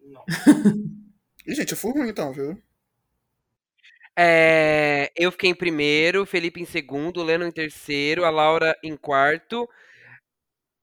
Não. 0.01 0.25
Ih, 1.45 1.53
gente, 1.53 1.71
eu 1.71 1.77
fui 1.77 1.91
ruim, 1.91 2.09
então, 2.09 2.33
viu? 2.33 2.59
É, 4.17 5.11
eu 5.15 5.31
fiquei 5.31 5.51
em 5.51 5.55
primeiro, 5.55 6.23
o 6.23 6.25
Felipe 6.25 6.59
em 6.59 6.65
segundo, 6.65 7.21
o 7.21 7.23
Leno 7.23 7.45
em 7.45 7.51
terceiro, 7.51 8.25
a 8.25 8.31
Laura 8.31 8.75
em 8.83 8.97
quarto. 8.97 9.69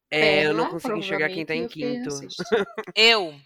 É, 0.09 0.45
eu 0.45 0.53
não 0.53 0.69
consegui 0.69 0.99
enxergar 0.99 1.27
quem 1.27 1.45
tá 1.45 1.53
em 1.53 1.67
quinto. 1.67 2.09
Eu. 2.95 3.37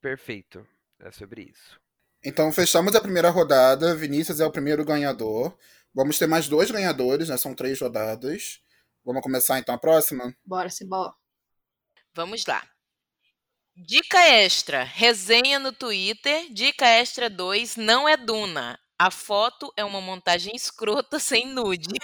Perfeito. 0.00 0.64
É 1.00 1.10
sobre 1.10 1.42
isso. 1.42 1.80
Então, 2.24 2.52
fechamos 2.52 2.94
a 2.94 3.00
primeira 3.00 3.30
rodada. 3.30 3.96
Vinícius 3.96 4.38
é 4.38 4.46
o 4.46 4.52
primeiro 4.52 4.84
ganhador. 4.84 5.56
Vamos 5.92 6.18
ter 6.18 6.28
mais 6.28 6.46
dois 6.46 6.70
ganhadores, 6.70 7.28
né? 7.28 7.36
São 7.36 7.52
três 7.52 7.80
rodadas. 7.80 8.62
Vamos 9.04 9.22
começar, 9.22 9.58
então, 9.58 9.74
a 9.74 9.78
próxima? 9.78 10.32
Bora, 10.44 10.70
Cibó. 10.70 11.14
Vamos 12.14 12.46
lá. 12.46 12.62
Dica 13.76 14.20
extra. 14.20 14.84
Resenha 14.84 15.58
no 15.58 15.72
Twitter. 15.72 16.46
Dica 16.52 16.86
extra 16.86 17.28
2. 17.28 17.76
Não 17.76 18.08
é 18.08 18.16
Duna. 18.16 18.78
A 18.96 19.10
foto 19.10 19.72
é 19.76 19.84
uma 19.84 20.00
montagem 20.00 20.54
escrota 20.54 21.18
sem 21.18 21.46
nude. 21.48 21.98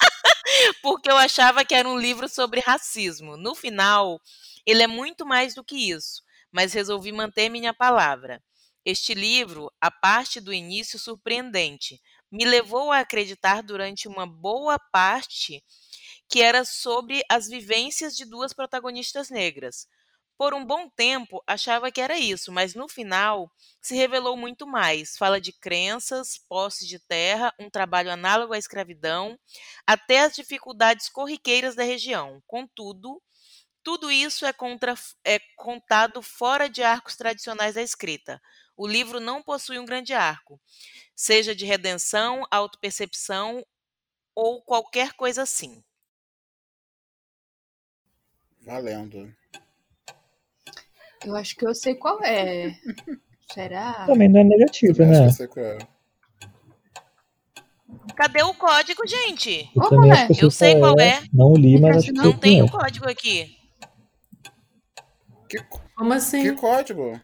Porque 0.82 1.10
eu 1.10 1.16
achava 1.16 1.64
que 1.64 1.74
era 1.74 1.86
um 1.86 1.98
livro 1.98 2.28
sobre 2.28 2.60
racismo. 2.60 3.36
No 3.36 3.54
final, 3.54 4.18
ele 4.66 4.82
é 4.82 4.86
muito 4.86 5.26
mais 5.26 5.54
do 5.54 5.62
que 5.62 5.76
isso. 5.90 6.22
Mas 6.50 6.72
resolvi 6.72 7.12
manter 7.12 7.50
minha 7.50 7.74
palavra. 7.74 8.42
Este 8.84 9.12
livro, 9.12 9.70
a 9.80 9.90
parte 9.90 10.40
do 10.40 10.52
início 10.52 10.98
surpreendente, 10.98 12.00
me 12.30 12.46
levou 12.46 12.90
a 12.90 13.00
acreditar 13.00 13.62
durante 13.62 14.08
uma 14.08 14.26
boa 14.26 14.78
parte 14.90 15.62
que 16.32 16.42
era 16.42 16.64
sobre 16.64 17.22
as 17.30 17.48
vivências 17.48 18.16
de 18.16 18.24
duas 18.26 18.54
protagonistas 18.54 19.30
negras. 19.30 19.88
Por 20.38 20.54
um 20.54 20.64
bom 20.64 20.90
tempo, 20.90 21.42
achava 21.46 21.92
que 21.92 22.00
era 22.00 22.18
isso, 22.18 22.50
mas 22.50 22.74
no 22.74 22.88
final 22.88 23.52
se 23.82 23.94
revelou 23.94 24.36
muito 24.36 24.66
mais. 24.66 25.16
Fala 25.18 25.40
de 25.40 25.52
crenças, 25.52 26.38
posse 26.48 26.88
de 26.88 26.98
terra, 27.00 27.54
um 27.60 27.70
trabalho 27.70 28.10
análogo 28.12 28.54
à 28.54 28.58
escravidão, 28.58 29.38
até 29.86 30.20
as 30.22 30.34
dificuldades 30.34 31.08
corriqueiras 31.10 31.76
da 31.76 31.84
região. 31.84 32.42
Contudo, 32.48 33.22
tudo 33.84 34.10
isso 34.10 34.46
é, 34.46 34.52
contra- 34.52 34.94
é 35.24 35.40
contado 35.56 36.22
fora 36.22 36.68
de 36.70 36.82
arcos 36.82 37.16
tradicionais 37.16 37.74
da 37.74 37.82
escrita. 37.82 38.40
O 38.76 38.86
livro 38.86 39.20
não 39.20 39.42
possui 39.42 39.78
um 39.78 39.86
grande 39.86 40.14
arco, 40.14 40.60
seja 41.16 41.54
de 41.54 41.66
redenção, 41.66 42.46
autopercepção 42.50 43.64
ou 44.36 44.62
qualquer 44.62 45.14
coisa 45.14 45.42
assim. 45.42 45.82
Valendo. 48.64 49.32
Eu 51.24 51.36
acho 51.36 51.56
que 51.56 51.66
eu 51.66 51.74
sei 51.74 51.94
qual 51.94 52.22
é. 52.22 52.74
Será? 53.52 54.06
Também 54.06 54.28
não 54.28 54.40
é 54.40 54.44
negativo, 54.44 55.02
Acho 55.02 55.12
que 55.12 55.18
né? 55.18 55.26
eu 55.26 55.30
sei 55.30 55.46
qual 55.46 55.66
é. 55.66 55.78
Cadê 58.16 58.42
o 58.42 58.54
código, 58.54 59.06
gente? 59.06 59.70
Eu 59.74 60.12
acho 60.12 60.34
que 60.34 60.44
eu 60.44 60.50
sei 60.50 60.78
qual 60.78 60.98
é. 60.98 61.08
é. 61.08 61.22
Não 61.32 61.54
li, 61.54 61.80
mas 61.80 61.98
acho 61.98 62.06
que 62.06 62.12
não 62.12 62.32
tem 62.36 62.62
o 62.62 62.70
código 62.70 63.08
aqui. 63.08 63.56
Que, 65.48 65.58
Como 65.96 66.12
assim? 66.12 66.42
que 66.42 66.52
código? 66.52 67.20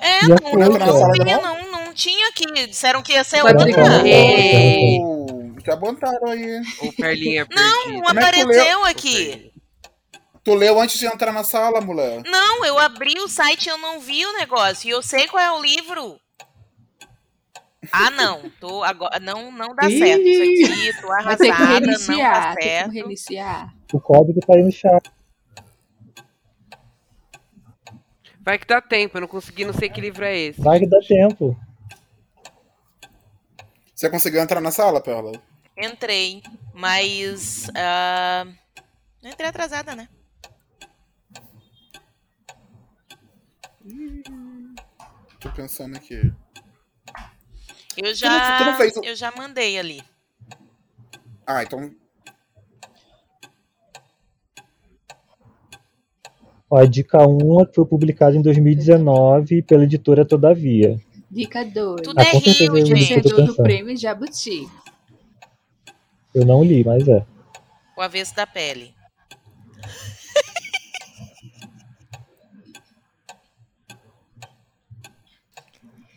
É, 0.00 0.26
não, 0.26 0.36
não, 0.58 0.78
não, 0.78 1.42
não, 1.42 1.72
não 1.84 1.94
tinha 1.94 2.28
aqui. 2.28 2.44
Disseram 2.66 3.02
que 3.02 3.12
ia 3.12 3.22
ser 3.22 3.44
outra. 3.44 4.02
Oh, 5.62 5.70
já 5.70 5.76
botaram 5.76 6.28
aí. 6.28 6.62
Perlinha 6.96 7.46
Não, 7.50 7.82
perdida. 7.82 7.98
é 7.98 8.02
que 8.02 8.18
apareceu 8.18 8.78
Ou 8.78 8.84
aqui. 8.84 9.52
Tu 10.44 10.54
leu 10.54 10.80
antes 10.80 10.98
de 10.98 11.06
entrar 11.06 11.32
na 11.32 11.44
sala, 11.44 11.80
mulher? 11.80 12.22
Não, 12.24 12.64
eu 12.64 12.78
abri 12.78 13.14
o 13.20 13.28
site 13.28 13.66
e 13.66 13.68
eu 13.68 13.78
não 13.78 14.00
vi 14.00 14.26
o 14.26 14.32
negócio. 14.34 14.88
E 14.88 14.90
eu 14.90 15.00
sei 15.00 15.28
qual 15.28 15.42
é 15.42 15.52
o 15.52 15.62
livro. 15.62 16.18
Ah, 17.92 18.10
não. 18.10 18.50
Tô 18.60 18.82
agora, 18.82 19.20
não, 19.20 19.52
não 19.52 19.74
dá 19.74 19.88
Ih. 19.88 19.98
certo 19.98 20.22
isso 20.22 20.42
aqui. 20.42 21.00
Tô 21.00 21.06
que 21.06 21.12
arrasada, 21.12 21.80
não 21.80 22.18
dá 22.18 22.54
certo. 22.54 22.90
que 22.90 22.98
reiniciar. 22.98 23.74
O 23.92 24.00
código 24.00 24.40
tá 24.40 24.54
aí 24.54 24.62
no 24.62 24.72
chat. 24.72 25.10
Vai 28.40 28.58
que 28.58 28.66
dá 28.66 28.80
tempo, 28.80 29.16
eu 29.16 29.20
não 29.20 29.28
consegui, 29.28 29.64
não 29.64 29.72
sei 29.72 29.88
que 29.88 30.00
livro 30.00 30.24
é 30.24 30.36
esse. 30.36 30.60
Vai 30.60 30.80
que 30.80 30.86
dá 30.88 30.98
tempo. 31.00 31.56
Você 33.94 34.10
conseguiu 34.10 34.40
entrar 34.40 34.60
na 34.60 34.72
sala, 34.72 35.00
Perla? 35.00 35.30
Entrei, 35.76 36.42
mas. 36.74 37.68
ah, 37.76 38.46
entrei 39.22 39.48
atrasada, 39.48 39.94
né? 39.96 40.08
Tô 45.40 45.50
pensando 45.50 45.96
aqui. 45.96 46.32
Eu 47.96 48.04
não- 48.04 48.14
já, 48.14 48.58
tu 48.58 48.64
não 48.64 48.76
fez 48.76 48.96
o- 48.96 49.04
eu 49.04 49.16
já 49.16 49.32
mandei 49.36 49.78
ali. 49.78 50.02
Ah, 51.46 51.62
então. 51.62 51.90
Ó, 56.70 56.76
a 56.78 56.86
dica 56.86 57.18
1 57.26 57.66
foi 57.74 57.84
publicado 57.84 58.36
em 58.36 58.42
2019 58.42 59.62
pela 59.62 59.84
editora 59.84 60.24
Todavia. 60.24 60.98
Dica 61.30 61.64
2. 61.64 62.02
Tudo 62.02 62.18
Ah, 62.18 62.22
é 62.22 62.30
certeza 62.30 62.64
Rio, 62.72 62.86
gente. 62.86 63.14
Vencedor 63.14 63.46
do 63.46 63.54
prêmio 63.56 63.96
Jabuti. 63.96 64.68
Eu 66.34 66.46
não 66.46 66.64
li, 66.64 66.82
mas 66.84 67.06
é. 67.06 67.26
O 67.96 68.00
avesso 68.00 68.34
da 68.34 68.46
pele. 68.46 68.94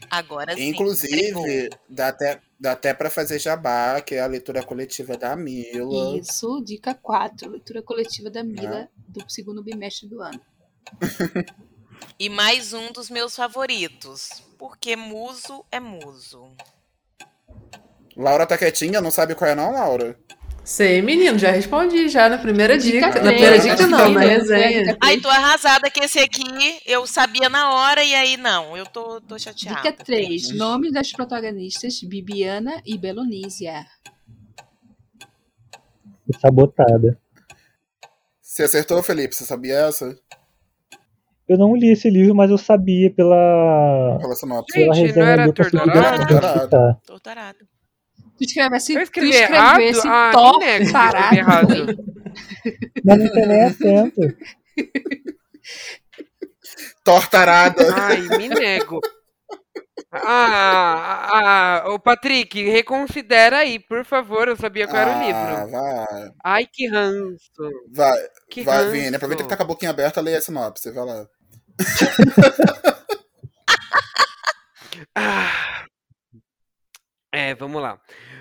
Agora 0.09 0.55
sim. 0.55 0.69
entregou. 0.69 0.93
Inclusive, 0.93 1.69
dá 1.89 2.07
até, 2.07 2.41
dá 2.57 2.71
até 2.71 2.93
pra 2.93 3.09
fazer 3.09 3.37
jabá, 3.37 3.99
que 3.99 4.15
é 4.15 4.21
a 4.21 4.27
leitura 4.27 4.63
coletiva 4.63 5.17
da 5.17 5.35
Mila. 5.35 6.17
Isso, 6.17 6.61
dica 6.63 6.93
4. 6.93 7.49
Leitura 7.49 7.81
coletiva 7.81 8.29
da 8.29 8.41
Mila 8.41 8.89
do 9.09 9.29
segundo 9.29 9.61
bimestre 9.61 10.07
do 10.07 10.21
ano. 10.21 10.39
E 12.19 12.29
mais 12.29 12.73
um 12.73 12.91
dos 12.91 13.09
meus 13.09 13.35
favoritos. 13.35 14.29
Porque 14.57 14.95
muso 14.95 15.65
é 15.71 15.79
muso. 15.79 16.51
Laura 18.15 18.45
tá 18.45 18.57
quietinha, 18.57 19.01
não 19.01 19.11
sabe 19.11 19.35
qual 19.35 19.49
é, 19.49 19.55
não, 19.55 19.71
Laura? 19.71 20.17
Sei, 20.63 20.99
menino, 20.99 21.37
já 21.37 21.51
respondi 21.51 22.09
já 22.09 22.27
na 22.27 22.39
primeira 22.39 22.75
dica. 22.75 23.07
Dica 23.07 23.21
na 23.21 23.31
primeira 23.31 23.59
dica 23.59 23.75
dica 23.75 23.87
não, 23.87 24.09
na 24.09 24.19
três, 24.19 24.49
resenha. 24.49 24.83
Dica 24.83 24.97
Ai, 24.99 25.19
tô 25.19 25.29
arrasada 25.29 25.91
que 25.91 26.03
esse 26.03 26.17
aqui 26.17 26.79
eu 26.87 27.05
sabia 27.05 27.47
na 27.49 27.71
hora 27.75 28.03
e 28.03 28.15
aí 28.15 28.35
não. 28.35 28.75
Eu 28.75 28.85
tô, 28.87 29.21
tô 29.21 29.37
chateada. 29.37 29.79
Dica 29.81 30.03
3. 30.03 30.55
Nome 30.57 30.91
das 30.91 31.11
protagonistas 31.11 32.01
Bibiana 32.01 32.81
e 32.83 32.97
Belonísia. 32.97 33.85
Sabotada. 36.41 37.19
Você 38.41 38.63
acertou, 38.63 39.03
Felipe? 39.03 39.35
Você 39.35 39.43
sabia 39.45 39.75
essa? 39.75 40.17
Eu 41.47 41.59
não 41.59 41.75
li 41.75 41.91
esse 41.91 42.09
livro, 42.09 42.33
mas 42.33 42.49
eu 42.49 42.57
sabia 42.57 43.11
pela, 43.11 44.17
Pela 44.19 44.35
sinopse. 44.35 44.73
pela 44.73 44.95
Gente, 44.95 45.01
não 45.01 45.07
resenha 45.07 45.25
era 45.27 45.45
eu 45.45 45.53
consegui 45.53 45.77
Torturado? 45.77 47.01
Torturado. 47.05 47.74
Tu 48.37 48.43
escrevesse, 48.43 48.93
Eu 48.93 48.99
tu 48.99 49.03
escrevi 49.03 49.29
escrevesse 49.29 50.07
errado? 50.07 50.37
Ah, 50.37 50.77
eu 50.77 50.91
parado. 50.91 51.17
escrevi 51.23 51.37
errado. 51.37 51.97
Mas 53.05 53.17
não 53.19 53.31
tem 53.31 53.47
nem 53.47 53.63
acento. 53.63 54.21
Tortarada. 57.03 57.83
Ai, 57.95 58.21
me 58.37 58.49
nego. 58.49 58.99
Ah, 60.11 61.81
ah, 61.83 61.89
ô 61.91 61.99
Patrick, 61.99 62.63
reconsidera 62.69 63.57
aí, 63.59 63.79
por 63.79 64.03
favor. 64.05 64.47
Eu 64.47 64.55
sabia 64.55 64.87
qual 64.87 65.01
era 65.01 65.11
o 65.11 65.13
Ah, 65.13 65.25
livro. 65.25 65.71
vai. 65.71 66.29
Ai, 66.43 66.67
que 66.71 66.87
ranço. 66.87 67.51
Vai, 67.93 68.17
Que 68.49 68.63
vai 68.63 68.77
ranço. 68.79 68.91
Vini. 68.91 69.15
Aproveita 69.15 69.43
que 69.43 69.49
tá 69.49 69.57
com 69.57 69.63
a 69.63 69.67
boquinha 69.67 69.91
aberta, 69.91 70.21
leia 70.21 70.37
a 70.37 70.41
sinopse. 70.41 70.91
Vai 70.91 71.05
lá. 71.05 71.25
Ah. 75.13 75.64
É, 77.37 77.53
vamos 77.53 77.81
lá. 77.81 77.99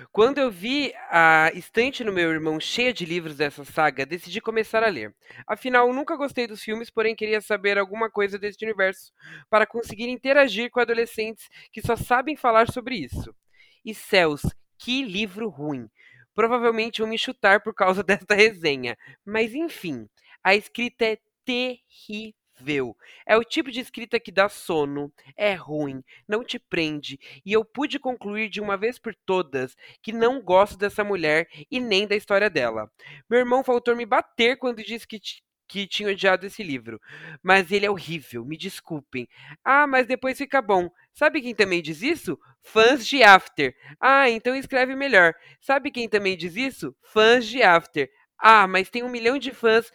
Quando 0.09 0.37
eu 0.37 0.49
vi 0.49 0.93
a 1.11 1.51
estante 1.53 2.01
no 2.01 2.13
meu 2.13 2.31
irmão 2.31 2.61
cheia 2.61 2.93
de 2.93 3.03
livros 3.03 3.35
dessa 3.35 3.65
saga, 3.65 4.05
decidi 4.05 4.39
começar 4.39 4.83
a 4.83 4.87
ler. 4.87 5.13
Afinal, 5.45 5.91
nunca 5.91 6.15
gostei 6.15 6.47
dos 6.47 6.61
filmes, 6.63 6.89
porém 6.89 7.13
queria 7.13 7.41
saber 7.41 7.77
alguma 7.77 8.09
coisa 8.09 8.39
deste 8.39 8.63
universo 8.63 9.11
para 9.49 9.67
conseguir 9.67 10.07
interagir 10.07 10.71
com 10.71 10.79
adolescentes 10.79 11.49
que 11.73 11.81
só 11.81 11.97
sabem 11.97 12.37
falar 12.37 12.71
sobre 12.71 12.95
isso. 12.95 13.35
E 13.83 13.93
céus, 13.93 14.43
que 14.77 15.03
livro 15.03 15.49
ruim! 15.49 15.89
Provavelmente 16.33 17.01
vão 17.01 17.09
me 17.09 17.17
chutar 17.17 17.61
por 17.61 17.73
causa 17.73 18.01
desta 18.01 18.33
resenha. 18.33 18.95
Mas 19.25 19.53
enfim, 19.53 20.07
a 20.41 20.55
escrita 20.55 21.03
é 21.03 21.17
terrível. 21.43 22.44
É 23.25 23.37
o 23.37 23.43
tipo 23.43 23.71
de 23.71 23.79
escrita 23.79 24.19
que 24.19 24.31
dá 24.31 24.49
sono, 24.49 25.11
é 25.37 25.53
ruim, 25.53 26.03
não 26.27 26.43
te 26.43 26.57
prende, 26.57 27.19
e 27.45 27.53
eu 27.53 27.63
pude 27.63 27.99
concluir 27.99 28.49
de 28.49 28.59
uma 28.61 28.77
vez 28.77 28.97
por 28.97 29.15
todas 29.25 29.75
que 30.01 30.11
não 30.11 30.41
gosto 30.41 30.77
dessa 30.77 31.03
mulher 31.03 31.47
e 31.69 31.79
nem 31.79 32.07
da 32.07 32.15
história 32.15 32.49
dela. 32.49 32.89
Meu 33.29 33.39
irmão 33.39 33.63
faltou 33.63 33.95
me 33.95 34.05
bater 34.05 34.57
quando 34.57 34.83
disse 34.83 35.07
que, 35.07 35.19
que 35.67 35.87
tinha 35.87 36.09
odiado 36.09 36.45
esse 36.45 36.63
livro, 36.63 36.99
mas 37.41 37.71
ele 37.71 37.85
é 37.85 37.91
horrível, 37.91 38.45
me 38.45 38.57
desculpem. 38.57 39.27
Ah, 39.63 39.87
mas 39.87 40.07
depois 40.07 40.37
fica 40.37 40.61
bom. 40.61 40.89
Sabe 41.13 41.41
quem 41.41 41.55
também 41.55 41.81
diz 41.81 42.01
isso? 42.01 42.37
Fãs 42.61 43.05
de 43.05 43.23
After. 43.23 43.75
Ah, 43.99 44.29
então 44.29 44.55
escreve 44.55 44.95
melhor. 44.95 45.33
Sabe 45.61 45.91
quem 45.91 46.09
também 46.09 46.35
diz 46.35 46.55
isso? 46.55 46.95
Fãs 47.01 47.45
de 47.45 47.61
After. 47.61 48.09
Ah, 48.39 48.67
mas 48.67 48.89
tem 48.89 49.03
um 49.03 49.09
milhão 49.09 49.37
de 49.37 49.51
fãs 49.51 49.91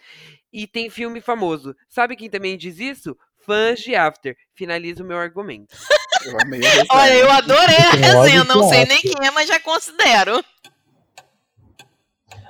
e 0.51 0.67
tem 0.67 0.89
filme 0.89 1.21
famoso. 1.21 1.75
Sabe 1.89 2.15
quem 2.15 2.29
também 2.29 2.57
diz 2.57 2.79
isso? 2.79 3.17
Fãs 3.45 3.79
de 3.79 3.95
After. 3.95 4.35
Finaliza 4.53 5.03
o 5.03 5.05
meu 5.05 5.17
argumento. 5.17 5.75
Eu 6.25 6.37
amei 6.39 6.59
a 6.65 6.69
resenha. 6.69 6.85
Olha, 6.91 7.13
eu 7.13 7.31
adorei 7.31 7.77
a 7.77 7.91
Tem 7.91 7.99
resenha. 8.01 8.43
Não 8.43 8.67
sei 8.69 8.85
nem 8.85 8.99
quem 9.01 9.15
é, 9.25 9.31
mas 9.31 9.47
já 9.47 9.59
considero. 9.59 10.43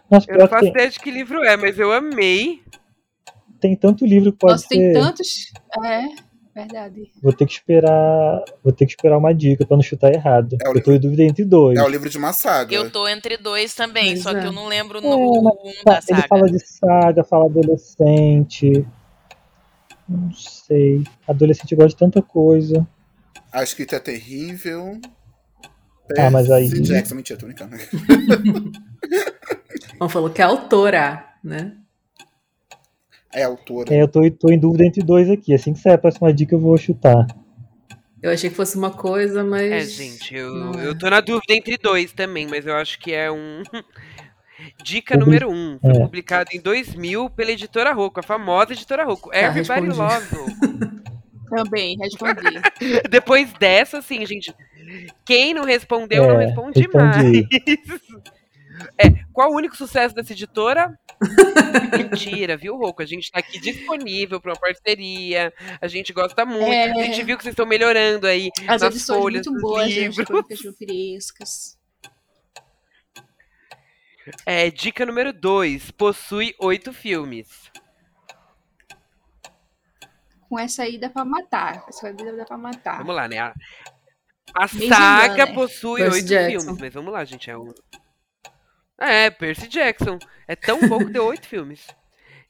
Nossa, 0.10 0.30
Eu 0.30 0.40
não 0.40 0.48
faço 0.48 0.64
tem, 0.64 0.72
ideia 0.72 0.90
de 0.90 1.00
que 1.00 1.10
livro 1.10 1.42
é, 1.44 1.56
mas 1.56 1.80
eu 1.80 1.92
amei. 1.94 2.62
tem 3.62 3.76
tanto 3.78 4.06
livro 4.06 4.34
que 4.34 4.40
pode 4.40 4.54
Nossa, 4.54 4.68
tem 4.68 4.80
ser. 4.80 4.94
tantos. 4.94 5.54
É, 5.86 6.06
verdade. 6.54 7.12
Vou 7.22 7.34
ter 7.34 7.46
que 7.46 7.54
esperar. 7.54 8.44
Vou 8.64 8.72
ter 8.74 8.86
que 8.86 8.92
esperar 8.92 9.18
uma 9.18 9.34
dica 9.34 9.66
pra 9.66 9.76
não 9.78 9.84
chutar 9.84 10.14
errado. 10.14 10.58
É 10.64 10.68
eu 10.68 10.84
tô 10.84 10.92
em 10.92 11.00
dúvida 11.00 11.24
entre 11.24 11.46
dois. 11.46 11.78
É 11.80 11.84
o 11.84 11.88
livro 11.88 12.10
de 12.10 12.18
uma 12.18 12.34
saga. 12.34 12.74
Eu 12.76 12.90
tô 12.92 13.08
entre 13.08 13.38
dois 13.38 13.74
também, 13.74 14.12
Pois 14.14 14.24
só 14.24 14.32
é. 14.32 14.40
que 14.42 14.48
eu 14.48 14.52
não 14.52 14.68
lembro 14.68 15.00
É, 15.00 15.02
no, 15.02 15.42
mas 15.44 15.54
um 15.56 15.84
da 15.86 15.94
ele 15.94 16.02
saga. 16.02 16.28
fala 16.28 16.52
de 16.52 16.60
saga, 16.60 17.24
fala 17.24 17.46
adolescente. 17.46 18.86
Não 20.08 20.32
sei. 20.34 21.04
Adolescente 21.28 21.76
gosta 21.76 21.90
de 21.90 21.98
tanta 21.98 22.22
coisa. 22.22 22.86
A 23.52 23.64
escrita 23.64 23.96
é 23.96 24.00
terrível. 24.00 25.00
Ah, 26.18 26.30
mas 26.30 26.50
aí- 26.52 26.68
Jackson, 26.68 27.16
mentira, 27.16 27.40
tô 27.40 27.46
brincando. 27.46 27.76
Bom, 29.98 30.10
falou 30.10 30.30
que 30.30 30.42
é 30.42 30.46
autora, 30.46 31.26
né? 31.44 31.74
É 33.34 33.44
autora. 33.44 33.94
É, 33.94 34.02
eu 34.02 34.08
tô, 34.08 34.30
tô 34.32 34.50
em 34.50 34.60
dúvida 34.60 34.86
entre 34.86 35.02
dois 35.02 35.30
aqui. 35.30 35.54
Assim 35.54 35.74
que 35.74 35.80
sair 35.80 35.94
a 35.94 35.98
próxima 35.98 36.34
dica, 36.34 36.56
eu 36.56 36.60
vou 36.60 36.76
chutar. 36.78 37.26
Eu 38.22 38.30
achei 38.32 38.50
que 38.50 38.56
fosse 38.56 38.78
uma 38.78 38.92
coisa, 38.92 39.44
mas. 39.44 39.72
É, 39.72 39.80
gente, 39.82 40.36
eu, 40.36 40.54
não 40.54 40.80
é. 40.80 40.88
eu 40.88 40.98
tô 40.98 41.10
na 41.10 41.22
dúvida 41.22 41.54
entre 41.54 41.78
dois 41.78 42.12
também, 42.14 42.46
mas 42.48 42.68
eu 42.68 42.76
acho 42.76 43.00
que 43.00 43.12
é 43.14 43.32
um. 43.32 43.64
Dica 44.84 45.18
Publi- 45.18 45.40
número 45.40 45.50
um. 45.52 45.80
Foi 45.82 45.92
é. 45.92 46.00
publicado 46.00 46.50
em 46.54 46.60
2000 46.62 47.30
pela 47.32 47.52
editora 47.52 47.94
Rocco, 47.94 48.20
a 48.20 48.24
famosa 48.24 48.74
editora 48.74 49.04
Rocco. 49.04 49.34
Everybody 49.34 49.88
respondi. 49.88 51.02
Também, 51.50 51.98
respondi. 51.98 52.62
Depois 53.10 53.52
dessa, 53.54 53.98
assim, 53.98 54.24
gente. 54.26 54.54
Quem 55.26 55.54
não 55.54 55.64
respondeu, 55.66 56.28
não 56.28 56.40
É, 56.40 56.46
responde 56.46 56.80
respondi. 56.80 57.48
mais. 57.50 58.02
É, 58.98 59.10
qual 59.34 59.52
o 59.52 59.56
único 59.56 59.76
sucesso 59.76 60.14
dessa 60.16 60.34
editora? 60.34 60.98
Mentira, 61.98 62.58
viu, 62.58 62.78
Rocco? 62.78 63.02
A 63.02 63.06
gente 63.06 63.32
tá 63.32 63.40
aqui 63.40 63.60
disponível 63.60 64.40
para 64.40 64.52
uma 64.52 64.60
parceria. 64.60 65.54
A 65.82 65.88
gente 65.88 66.14
gosta 66.14 66.46
muito. 66.46 66.72
É. 66.72 66.92
A 66.92 67.04
gente 67.04 67.24
viu 67.24 67.38
que 67.38 67.44
vocês 67.44 67.54
estão 67.54 67.66
melhorando 67.66 68.28
aí 68.28 68.50
As 68.68 68.82
nas 68.82 69.06
folhas 69.06 69.46
muito 69.46 69.62
boas, 69.62 69.86
as 69.88 69.92
livros. 69.92 70.26
crônicas 70.26 70.62
vampirescas. 70.62 71.80
É, 74.46 74.70
dica 74.70 75.06
número 75.06 75.34
2. 75.34 75.92
Possui 75.92 76.56
oito 76.60 76.94
filmes. 76.94 77.72
Com 80.48 80.60
essa 80.60 80.84
aí 80.84 80.98
dá 80.98 81.10
pra 81.10 81.24
matar. 81.24 81.82
Com 81.82 81.90
essa 81.90 82.08
aí 82.08 82.14
dá 82.14 82.46
pra 82.46 82.58
matar. 82.58 82.98
Vamos 82.98 83.16
lá, 83.16 83.28
né? 83.28 83.40
A, 83.40 83.54
a 84.54 84.68
saga 84.68 85.44
Runner. 85.46 85.56
possui 85.56 86.04
oito 86.04 86.28
filmes, 86.28 86.78
mas 86.80 86.94
vamos 86.94 87.14
lá, 87.14 87.24
gente. 87.24 87.50
É, 87.50 87.58
um... 87.58 87.74
é, 89.02 89.30
Percy 89.30 89.68
Jackson. 89.68 90.18
É 90.48 90.56
tão 90.56 90.80
bom 90.88 91.00
que 91.00 91.12
deu 91.12 91.26
oito 91.26 91.48
filmes. 91.48 91.88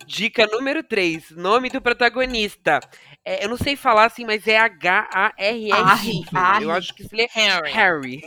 Dica 0.06 0.46
número 0.48 0.84
3. 0.84 1.32
Nome 1.32 1.70
do 1.70 1.82
protagonista. 1.82 2.80
É, 3.24 3.46
eu 3.46 3.50
não 3.50 3.58
sei 3.58 3.76
falar 3.76 4.06
assim, 4.06 4.26
mas 4.26 4.48
é 4.48 4.58
H-A-R-R. 4.58 6.64
Eu 6.64 6.72
acho 6.72 6.94
que 6.96 7.04
se 7.04 7.16
lê 7.16 7.28
Harry. 7.32 7.72
Harry. 7.72 8.22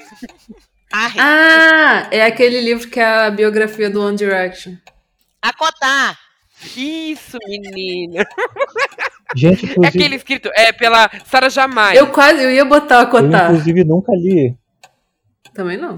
Harry. 0.93 1.19
Ah, 1.19 2.09
é 2.13 2.25
aquele 2.25 2.61
livro 2.61 2.89
que 2.89 3.01
é 3.01 3.05
a 3.27 3.31
biografia 3.31 3.91
do 3.91 4.01
One 4.03 4.17
Direction. 4.17 4.75
Acotar. 5.43 6.17
Isso, 6.77 7.37
menina. 7.47 8.25
Gente, 9.35 9.67
É 9.67 9.71
inclusive, 9.71 9.87
aquele 9.89 10.15
escrito. 10.15 10.49
É 10.55 10.73
pela 10.73 11.11
Sarah 11.27 11.49
Jamais. 11.49 11.99
Eu 11.99 12.07
quase, 12.13 12.43
eu 12.43 12.51
ia 12.51 12.65
botar 12.65 12.99
o 12.99 13.03
eu 13.03 13.07
Acotar. 13.09 13.51
inclusive 13.51 13.85
nunca 13.85 14.13
li. 14.13 14.57
Também 15.53 15.77
não. 15.77 15.97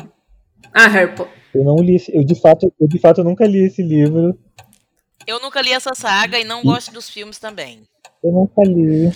Ah, 0.72 0.88
Harry 0.88 1.14
Potter. 1.14 1.34
Eu 1.56 1.64
não 1.64 1.76
li. 1.76 1.96
esse- 1.96 2.14
Eu 2.14 2.24
de 2.24 2.34
fato, 2.40 2.72
eu 2.80 2.86
de 2.88 2.98
fato 2.98 3.22
nunca 3.24 3.46
li 3.46 3.64
esse 3.66 3.82
livro. 3.82 4.38
Eu 5.26 5.40
nunca 5.40 5.60
li 5.60 5.72
essa 5.72 5.94
saga 5.94 6.38
e 6.38 6.44
não 6.44 6.62
gosto 6.62 6.92
dos 6.92 7.08
filmes 7.10 7.38
também. 7.38 7.82
Eu 8.22 8.32
nunca 8.32 8.62
li. 8.62 9.10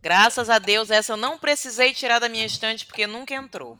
Graças 0.00 0.48
a 0.48 0.58
Deus, 0.58 0.90
essa 0.90 1.12
eu 1.14 1.16
não 1.16 1.38
precisei 1.38 1.92
tirar 1.92 2.18
da 2.20 2.28
minha 2.28 2.46
estante 2.46 2.86
porque 2.86 3.06
nunca 3.06 3.34
entrou. 3.34 3.76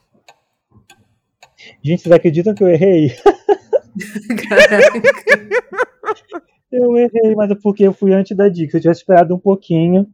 Gente, 1.82 2.02
vocês 2.02 2.12
acreditam 2.12 2.54
que 2.54 2.62
eu 2.64 2.68
errei? 2.68 3.12
Eu 6.70 6.96
errei, 6.98 7.34
mas 7.34 7.50
é 7.50 7.54
porque 7.54 7.82
eu 7.84 7.92
fui 7.94 8.12
antes 8.12 8.36
da 8.36 8.48
dica. 8.48 8.72
Se 8.72 8.76
eu 8.76 8.80
tivesse 8.82 9.00
esperado 9.00 9.34
um 9.34 9.38
pouquinho. 9.38 10.06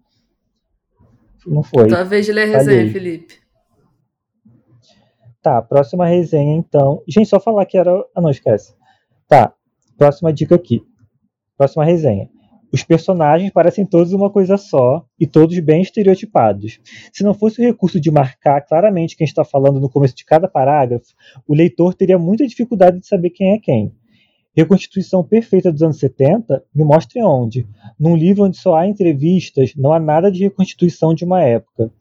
Não 1.47 1.63
foi. 1.65 1.89
Tua 1.89 2.05
vez 2.05 2.25
de 2.27 2.33
ler 2.33 2.55
a 2.55 2.59
resenha. 2.59 2.93
Felipe. 2.93 3.35
Tá, 5.45 5.61
próxima 5.61 6.07
resenha 6.07 6.57
então. 6.57 7.03
Gente, 7.07 7.29
só 7.29 7.39
falar 7.39 7.67
que 7.67 7.77
era. 7.77 7.93
Ah, 8.15 8.21
não, 8.23 8.31
esquece. 8.31 8.75
Tá, 9.29 9.53
próxima 9.99 10.33
dica 10.33 10.55
aqui. 10.55 10.81
Próxima 11.55 11.85
resenha. 11.85 12.31
Os 12.73 12.83
personagens 12.83 13.53
parecem 13.53 13.85
todos 13.85 14.15
uma 14.15 14.31
coisa 14.31 14.57
só 14.57 15.05
e 15.21 15.27
todos 15.27 15.59
bem 15.59 15.83
estereotipados. 15.83 16.81
Se 17.13 17.23
não 17.23 17.35
fosse 17.35 17.61
o 17.61 17.63
recurso 17.63 18.01
de 18.01 18.11
marcar 18.11 18.63
claramente 18.63 19.19
quem 19.19 19.27
está 19.27 19.45
falando 19.45 19.79
no 19.79 19.91
começo 19.91 20.17
de 20.17 20.25
cada 20.25 20.49
parágrafo, 20.49 21.13
o 21.47 21.55
leitor 21.55 21.93
teria 21.93 22.19
muita 22.19 22.47
dificuldade 22.47 22.99
de 22.99 23.07
saber 23.07 23.29
quem 23.29 23.53
é 23.53 23.59
quem. 23.59 23.95
Reconstituição 24.57 25.23
perfeita 25.23 25.71
dos 25.71 25.83
anos 25.83 25.99
70 25.99 26.65
me 26.75 26.85
mostre 26.85 27.23
onde. 27.23 27.69
Num 28.01 28.17
livro 28.17 28.45
onde 28.45 28.57
só 28.57 28.77
há 28.77 28.89
entrevistas, 28.89 29.75
não 29.77 29.93
há 29.93 30.01
nada 30.01 30.33
de 30.33 30.43
reconstituição 30.43 31.13
de 31.13 31.23
uma 31.23 31.43
época 31.43 31.93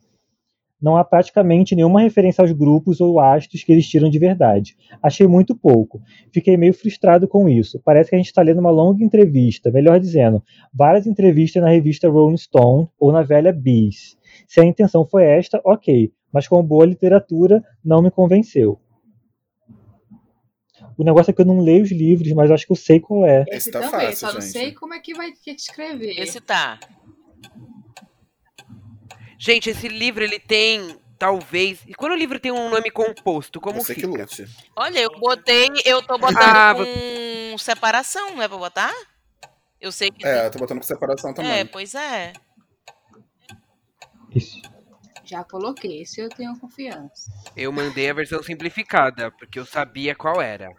não 0.84 0.98
há 0.98 1.04
praticamente 1.06 1.74
nenhuma 1.76 2.02
referência 2.02 2.42
aos 2.42 2.52
grupos 2.52 3.00
ou 3.00 3.18
astros 3.18 3.64
que 3.64 3.72
eles 3.72 3.88
tiram 3.88 4.10
de 4.10 4.20
verdade. 4.20 4.76
Achei 5.02 5.26
muito 5.26 5.56
pouco. 5.56 6.02
Fiquei 6.30 6.58
meio 6.58 6.74
frustrado 6.74 7.26
com 7.26 7.48
isso. 7.48 7.82
Parece 7.86 8.10
que 8.10 8.16
a 8.16 8.20
gente 8.20 8.28
está 8.28 8.42
lendo 8.42 8.60
uma 8.60 8.70
longa 8.70 9.02
entrevista, 9.02 9.72
melhor 9.72 9.98
dizendo, 9.98 10.44
várias 10.74 11.08
entrevistas 11.08 11.64
na 11.64 11.70
revista 11.70 12.10
Rolling 12.10 12.36
Stone 12.36 12.90
ou 13.00 13.14
na 13.14 13.24
velha 13.24 13.54
Bis. 13.54 14.18
Se 14.46 14.60
a 14.60 14.66
intenção 14.66 15.06
foi 15.06 15.24
esta, 15.24 15.62
ok, 15.64 16.12
mas 16.34 16.50
com 16.50 16.62
boa 16.62 16.86
literatura 16.86 17.64
não 17.84 18.02
me 18.02 18.12
convenceu. 18.12 18.78
O 20.98 21.04
negócio 21.06 21.32
é 21.32 21.34
que 21.34 21.42
eu 21.42 21.46
não 21.46 21.62
leio 21.62 21.84
os 21.84 21.92
livros, 21.92 22.32
mas 22.34 22.52
acho 22.52 22.66
que 22.66 22.74
eu 22.74 22.76
sei 22.76 23.00
qual 23.00 23.26
é. 23.26 23.44
Esse 23.48 23.58
Esse 23.58 23.72
tá 23.72 23.80
também, 23.80 24.08
fácil, 24.08 24.28
só 24.28 24.34
não 24.34 24.42
gente. 24.42 24.52
sei 24.52 24.72
como 24.74 24.94
é 24.94 25.00
que 25.00 25.14
vai 25.14 25.32
ter 25.32 25.56
que 25.56 25.62
escrever. 25.62 26.20
Esse 26.20 26.42
tá. 26.42 26.78
Gente, 29.44 29.70
esse 29.70 29.90
livro 29.90 30.24
ele 30.24 30.40
tem 30.40 30.98
talvez. 31.20 31.82
E 31.86 31.94
quando 31.94 32.14
o 32.14 32.16
livro 32.16 32.40
tem 32.40 32.50
um 32.50 32.70
nome 32.70 32.90
composto, 32.90 33.60
como 33.60 33.82
Você 33.82 33.94
que 33.94 34.00
fica? 34.00 34.22
lute. 34.22 34.46
Olha, 34.74 35.00
eu 35.00 35.10
botei, 35.20 35.68
eu 35.84 36.02
tô 36.02 36.18
botando 36.18 36.56
Ah, 36.56 36.74
com 36.74 37.58
separação, 37.58 38.38
não 38.38 38.42
é 38.42 38.48
pra 38.48 38.58
botar? 38.58 38.94
Eu 39.82 39.92
sei 39.92 40.10
que. 40.12 40.26
É, 40.26 40.50
tô 40.50 40.60
botando 40.60 40.78
com 40.78 40.86
separação 40.86 41.34
também. 41.34 41.52
É, 41.60 41.66
pois 41.66 41.94
é. 41.94 42.32
Isso. 44.34 44.62
Já 45.26 45.44
coloquei, 45.44 46.04
esse 46.04 46.22
eu 46.22 46.30
tenho 46.30 46.58
confiança. 46.58 47.30
Eu 47.54 47.74
mandei 47.74 48.10
a 48.10 48.14
versão 48.14 48.42
simplificada, 48.42 49.30
porque 49.30 49.60
eu 49.60 49.66
sabia 49.66 50.16
qual 50.16 50.42
era. 50.42 50.74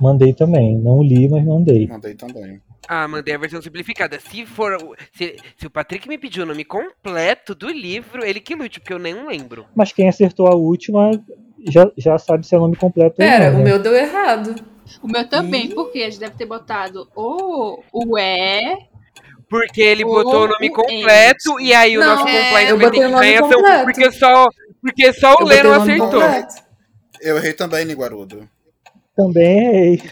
Mandei 0.00 0.34
também. 0.34 0.76
Não 0.76 1.00
li, 1.00 1.28
mas 1.28 1.44
mandei. 1.44 1.86
Mandei 1.86 2.16
também. 2.16 2.60
Ah, 2.88 3.08
mandei 3.08 3.34
a 3.34 3.38
versão 3.38 3.60
simplificada. 3.62 4.18
Se 4.20 4.44
for. 4.46 4.74
o- 4.82 4.94
Se, 5.12 5.36
se 5.56 5.66
o 5.66 5.70
Patrick 5.70 6.08
me 6.08 6.18
pediu 6.18 6.42
o 6.42 6.46
nome 6.46 6.64
completo 6.64 7.54
do 7.54 7.68
livro, 7.68 8.24
ele 8.24 8.40
que 8.40 8.54
lute, 8.54 8.80
porque 8.80 8.92
eu 8.92 8.98
nem 8.98 9.26
lembro. 9.26 9.66
Mas 9.74 9.92
quem 9.92 10.08
acertou 10.08 10.46
a 10.48 10.54
última 10.54 11.10
já, 11.68 11.90
já 11.96 12.18
sabe 12.18 12.46
se 12.46 12.54
é 12.54 12.58
nome 12.58 12.76
completo 12.76 13.16
Pera, 13.16 13.46
ou 13.46 13.50
não. 13.52 13.60
o 13.60 13.64
né? 13.64 13.70
meu 13.70 13.78
deu 13.78 13.94
errado. 13.94 14.54
O 15.02 15.08
meu 15.08 15.26
também, 15.28 15.70
porque 15.70 16.00
a 16.02 16.10
gente 16.10 16.20
deve 16.20 16.34
ter 16.36 16.44
botado 16.46 17.08
o, 17.16 17.82
o 17.92 18.18
E. 18.18 18.76
Porque 19.48 19.80
ele 19.80 20.04
O- 20.04 20.08
botou 20.08 20.44
o 20.44 20.48
nome 20.48 20.68
o 20.68 20.72
completo 20.72 21.60
e 21.60 21.72
aí 21.72 21.96
o 21.96 22.00
Não, 22.00 22.16
nosso 22.16 22.28
é, 22.28 22.42
completo 22.44 22.70
eu 22.70 22.78
vai 22.78 22.90
ter 22.90 22.98
o 23.06 23.08
que 23.08 23.14
ganhar 23.20 23.40
completo. 23.40 23.84
porque 23.84 24.12
só, 24.12 24.46
porque 24.82 25.12
só 25.14 25.34
o 25.40 25.44
Lê 25.44 25.62
não 25.62 25.70
o 25.70 25.74
acertou. 25.74 26.10
completo. 26.10 26.54
Eu 27.20 27.36
errei 27.38 27.52
também, 27.54 27.84
Niguarudo. 27.86 28.48
Também 29.16 29.58
errei. 29.58 30.02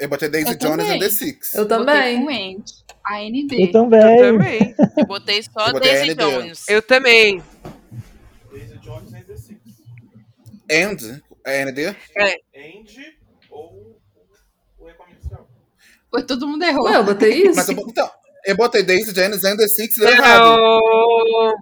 Eu 0.00 0.08
botei 0.08 0.28
Daisy 0.28 0.50
Eu 0.52 0.58
Jones 0.58 0.76
também. 0.76 0.92
and 0.96 0.98
the 1.00 1.08
Six. 1.10 1.54
Eu 1.54 1.66
Botei 1.66 1.78
também. 1.86 2.52
End. 2.52 2.64
A 3.04 3.22
Eu 3.22 3.30
ND. 3.30 3.62
Eu 3.62 3.72
também. 3.72 4.18
também. 4.18 4.74
Eu 4.98 5.06
botei 5.06 5.42
só 5.42 5.66
Eu 5.68 5.72
botei 5.72 5.92
Daisy. 5.92 6.14
Jones. 6.14 6.68
Eu 6.68 6.82
também. 6.82 7.42
Daisy 8.52 8.78
Jones 8.82 9.14
and 9.14 9.22
the 9.22 9.36
Six. 9.36 9.60
And? 10.70 11.20
É 11.46 11.64
ND? 11.64 11.86
Andy 11.86 13.16
ou 13.50 13.64
o? 13.64 14.00
Foi 16.10 16.22
todo 16.24 16.46
mundo 16.46 16.62
errou. 16.64 16.84
Ué, 16.84 16.96
eu 16.96 17.04
botei 17.04 17.32
isso? 17.44 17.56
Mas 17.56 17.68
eu, 17.68 17.76
então, 17.88 18.10
eu 18.44 18.56
botei 18.56 18.82
Daisy 18.82 19.12
Jones 19.12 19.42
and 19.44 19.56
the 19.56 19.66
Six 19.68 19.96
deu 19.96 20.08
errado. 20.08 20.42
Não. 20.58 21.54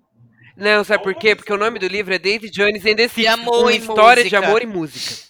Não, 0.57 0.83
sabe 0.83 1.05
por 1.05 1.15
quê? 1.15 1.37
Porque 1.37 1.53
o 1.53 1.57
nome 1.57 1.79
do 1.79 1.87
livro 1.87 2.13
é 2.13 2.19
Daisy 2.19 2.51
Jones 2.51 2.85
and 2.85 2.97
the 2.97 3.07
Six. 3.07 3.15
De 3.15 3.27
amor 3.29 3.61
uma 3.61 3.73
e 3.73 3.77
história 3.79 4.25
de 4.25 4.31
música. 4.31 4.47
amor 4.49 4.63
e 4.63 4.67
música. 4.67 5.28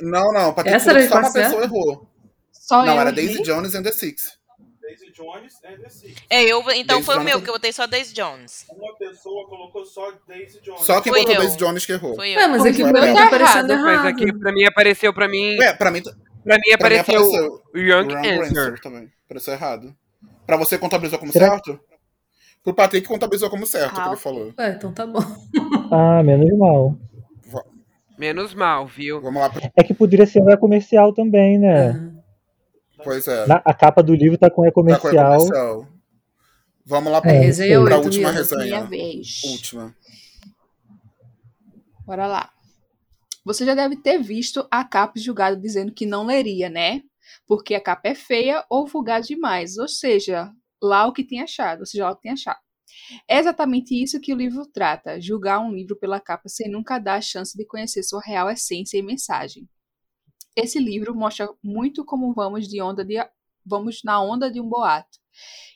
Não, 0.00 0.32
não. 0.32 0.52
Patrick 0.52 0.76
Essa 0.76 0.94
que 0.94 1.08
só 1.08 1.18
uma 1.18 1.32
pessoa 1.32 1.62
errou. 1.62 2.06
Só 2.52 2.84
Não, 2.84 2.94
eu 2.94 3.00
era? 3.00 3.12
Daisy 3.12 3.42
Jones 3.42 3.74
and 3.74 3.82
the 3.82 3.92
Six. 3.92 4.36
Daisy 4.82 5.10
Jones 5.12 5.54
and 5.64 5.78
the 5.82 5.88
Six. 5.88 6.14
É, 6.28 6.42
eu, 6.44 6.60
então 6.72 6.96
Daisy 6.98 7.02
foi 7.04 7.16
o 7.18 7.22
meu, 7.22 7.40
que 7.40 7.48
eu 7.48 7.54
botei 7.54 7.72
só 7.72 7.86
Daisy 7.86 8.12
Jones. 8.14 8.66
Uma 8.70 8.94
pessoa 8.96 9.48
colocou 9.48 9.84
só 9.84 10.12
Daisy 10.28 10.60
Jones. 10.62 10.82
Só 10.82 11.00
quem 11.00 11.12
Foi 11.12 11.20
botou 11.22 11.34
eu. 11.34 11.40
Daisy 11.42 11.56
Jones 11.56 11.86
que 11.86 11.92
errou. 11.92 12.14
Foi 12.16 12.30
eu. 12.30 12.38
Ué, 12.38 12.46
mas 12.48 12.64
aqui 12.66 12.82
o 12.82 12.86
o 12.88 12.92
meu 12.92 13.02
meu 13.02 13.14
tá 13.14 13.20
tá 13.20 13.26
aparecendo 13.26 13.70
errado, 13.72 13.84
Mas 13.84 14.04
aqui 14.06 14.32
pra 14.38 14.52
mim 14.52 14.64
apareceu 14.64 15.12
pra 15.14 15.28
mim. 15.28 15.54
É, 15.60 15.72
pra 15.72 15.90
mim, 15.90 16.02
pra 16.02 16.12
Pra 16.44 16.54
mim 16.56 16.60
mim 16.66 16.72
apareceu 16.74 17.20
apareceu 17.24 17.62
Young 17.74 18.14
Answer. 18.14 18.42
answer 18.42 18.80
também. 18.80 19.10
Apareceu 19.24 19.54
errado. 19.54 19.96
Pra 20.46 20.56
você 20.56 20.78
contabilizou 20.78 21.18
como 21.18 21.32
Será- 21.32 21.50
certo? 21.50 21.80
Pro 22.62 22.74
Patrick 22.74 23.06
contabilizou 23.06 23.48
como 23.50 23.66
certo, 23.66 23.94
que 23.94 24.00
Ah, 24.00 24.04
ele 24.04 24.12
ok. 24.14 24.22
falou. 24.22 24.52
Ué, 24.58 24.70
então 24.72 24.92
tá 24.92 25.06
bom. 25.06 25.20
Ah, 25.90 26.22
menos 26.22 26.56
mal. 26.58 26.96
Menos 28.18 28.54
mal, 28.54 28.86
viu? 28.86 29.20
Vamos 29.20 29.40
lá. 29.42 29.50
É 29.76 29.82
que 29.82 29.92
poderia 29.94 30.26
ser 30.26 30.40
um 30.42 30.50
e-comercial 30.50 31.12
também, 31.12 31.58
né? 31.58 31.88
Aham. 31.90 32.16
Pois 33.04 33.28
é. 33.28 33.46
Na- 33.46 33.62
a 33.64 33.74
capa 33.74 34.02
do 34.02 34.14
livro 34.14 34.38
tá 34.38 34.48
com 34.50 34.62
Tá 34.62 34.70
com 34.72 34.82
e-comercial. 34.82 35.36
comercial. 35.38 35.88
Vamos 36.84 37.12
lá 37.12 37.18
É, 37.18 37.20
pra, 37.20 37.30
resenha 37.32 37.82
pra 37.84 37.96
oito, 37.96 38.04
última 38.06 38.30
resenha. 38.30 38.84
vez. 38.84 39.42
Última. 39.44 39.94
Bora 42.06 42.26
lá. 42.26 42.50
Você 43.44 43.64
já 43.64 43.74
deve 43.74 43.96
ter 43.96 44.18
visto 44.18 44.66
a 44.70 44.82
capa 44.84 45.14
julgado 45.18 45.60
dizendo 45.60 45.92
que 45.92 46.06
não 46.06 46.24
leria, 46.24 46.68
né? 46.70 47.02
Porque 47.46 47.74
a 47.74 47.80
capa 47.80 48.08
é 48.08 48.14
feia 48.14 48.64
ou 48.70 48.86
vulgar 48.86 49.20
demais. 49.20 49.76
Ou 49.78 49.88
seja, 49.88 50.50
lá 50.82 51.06
o 51.06 51.12
que 51.12 51.24
tem 51.24 51.40
achado. 51.42 51.80
Ou 51.80 51.86
seja, 51.86 52.04
lá 52.04 52.12
o 52.12 52.16
que 52.16 52.22
tem 52.22 52.32
achado. 52.32 52.58
É 53.28 53.38
exatamente 53.38 53.94
isso 54.00 54.20
que 54.20 54.32
o 54.32 54.36
livro 54.36 54.66
trata: 54.66 55.20
julgar 55.20 55.60
um 55.60 55.72
livro 55.72 55.96
pela 55.96 56.20
capa 56.20 56.48
sem 56.48 56.70
nunca 56.70 56.98
dar 56.98 57.16
a 57.16 57.20
chance 57.20 57.56
de 57.56 57.64
conhecer 57.64 58.02
sua 58.02 58.20
real 58.24 58.50
essência 58.50 58.98
e 58.98 59.02
mensagem. 59.02 59.68
Esse 60.54 60.78
livro 60.78 61.14
mostra 61.14 61.48
muito 61.62 62.04
como 62.04 62.32
vamos 62.32 62.66
de 62.66 62.80
onda 62.80 63.04
de 63.04 63.16
vamos 63.64 64.02
na 64.04 64.22
onda 64.22 64.50
de 64.50 64.60
um 64.60 64.68
boato. 64.68 65.18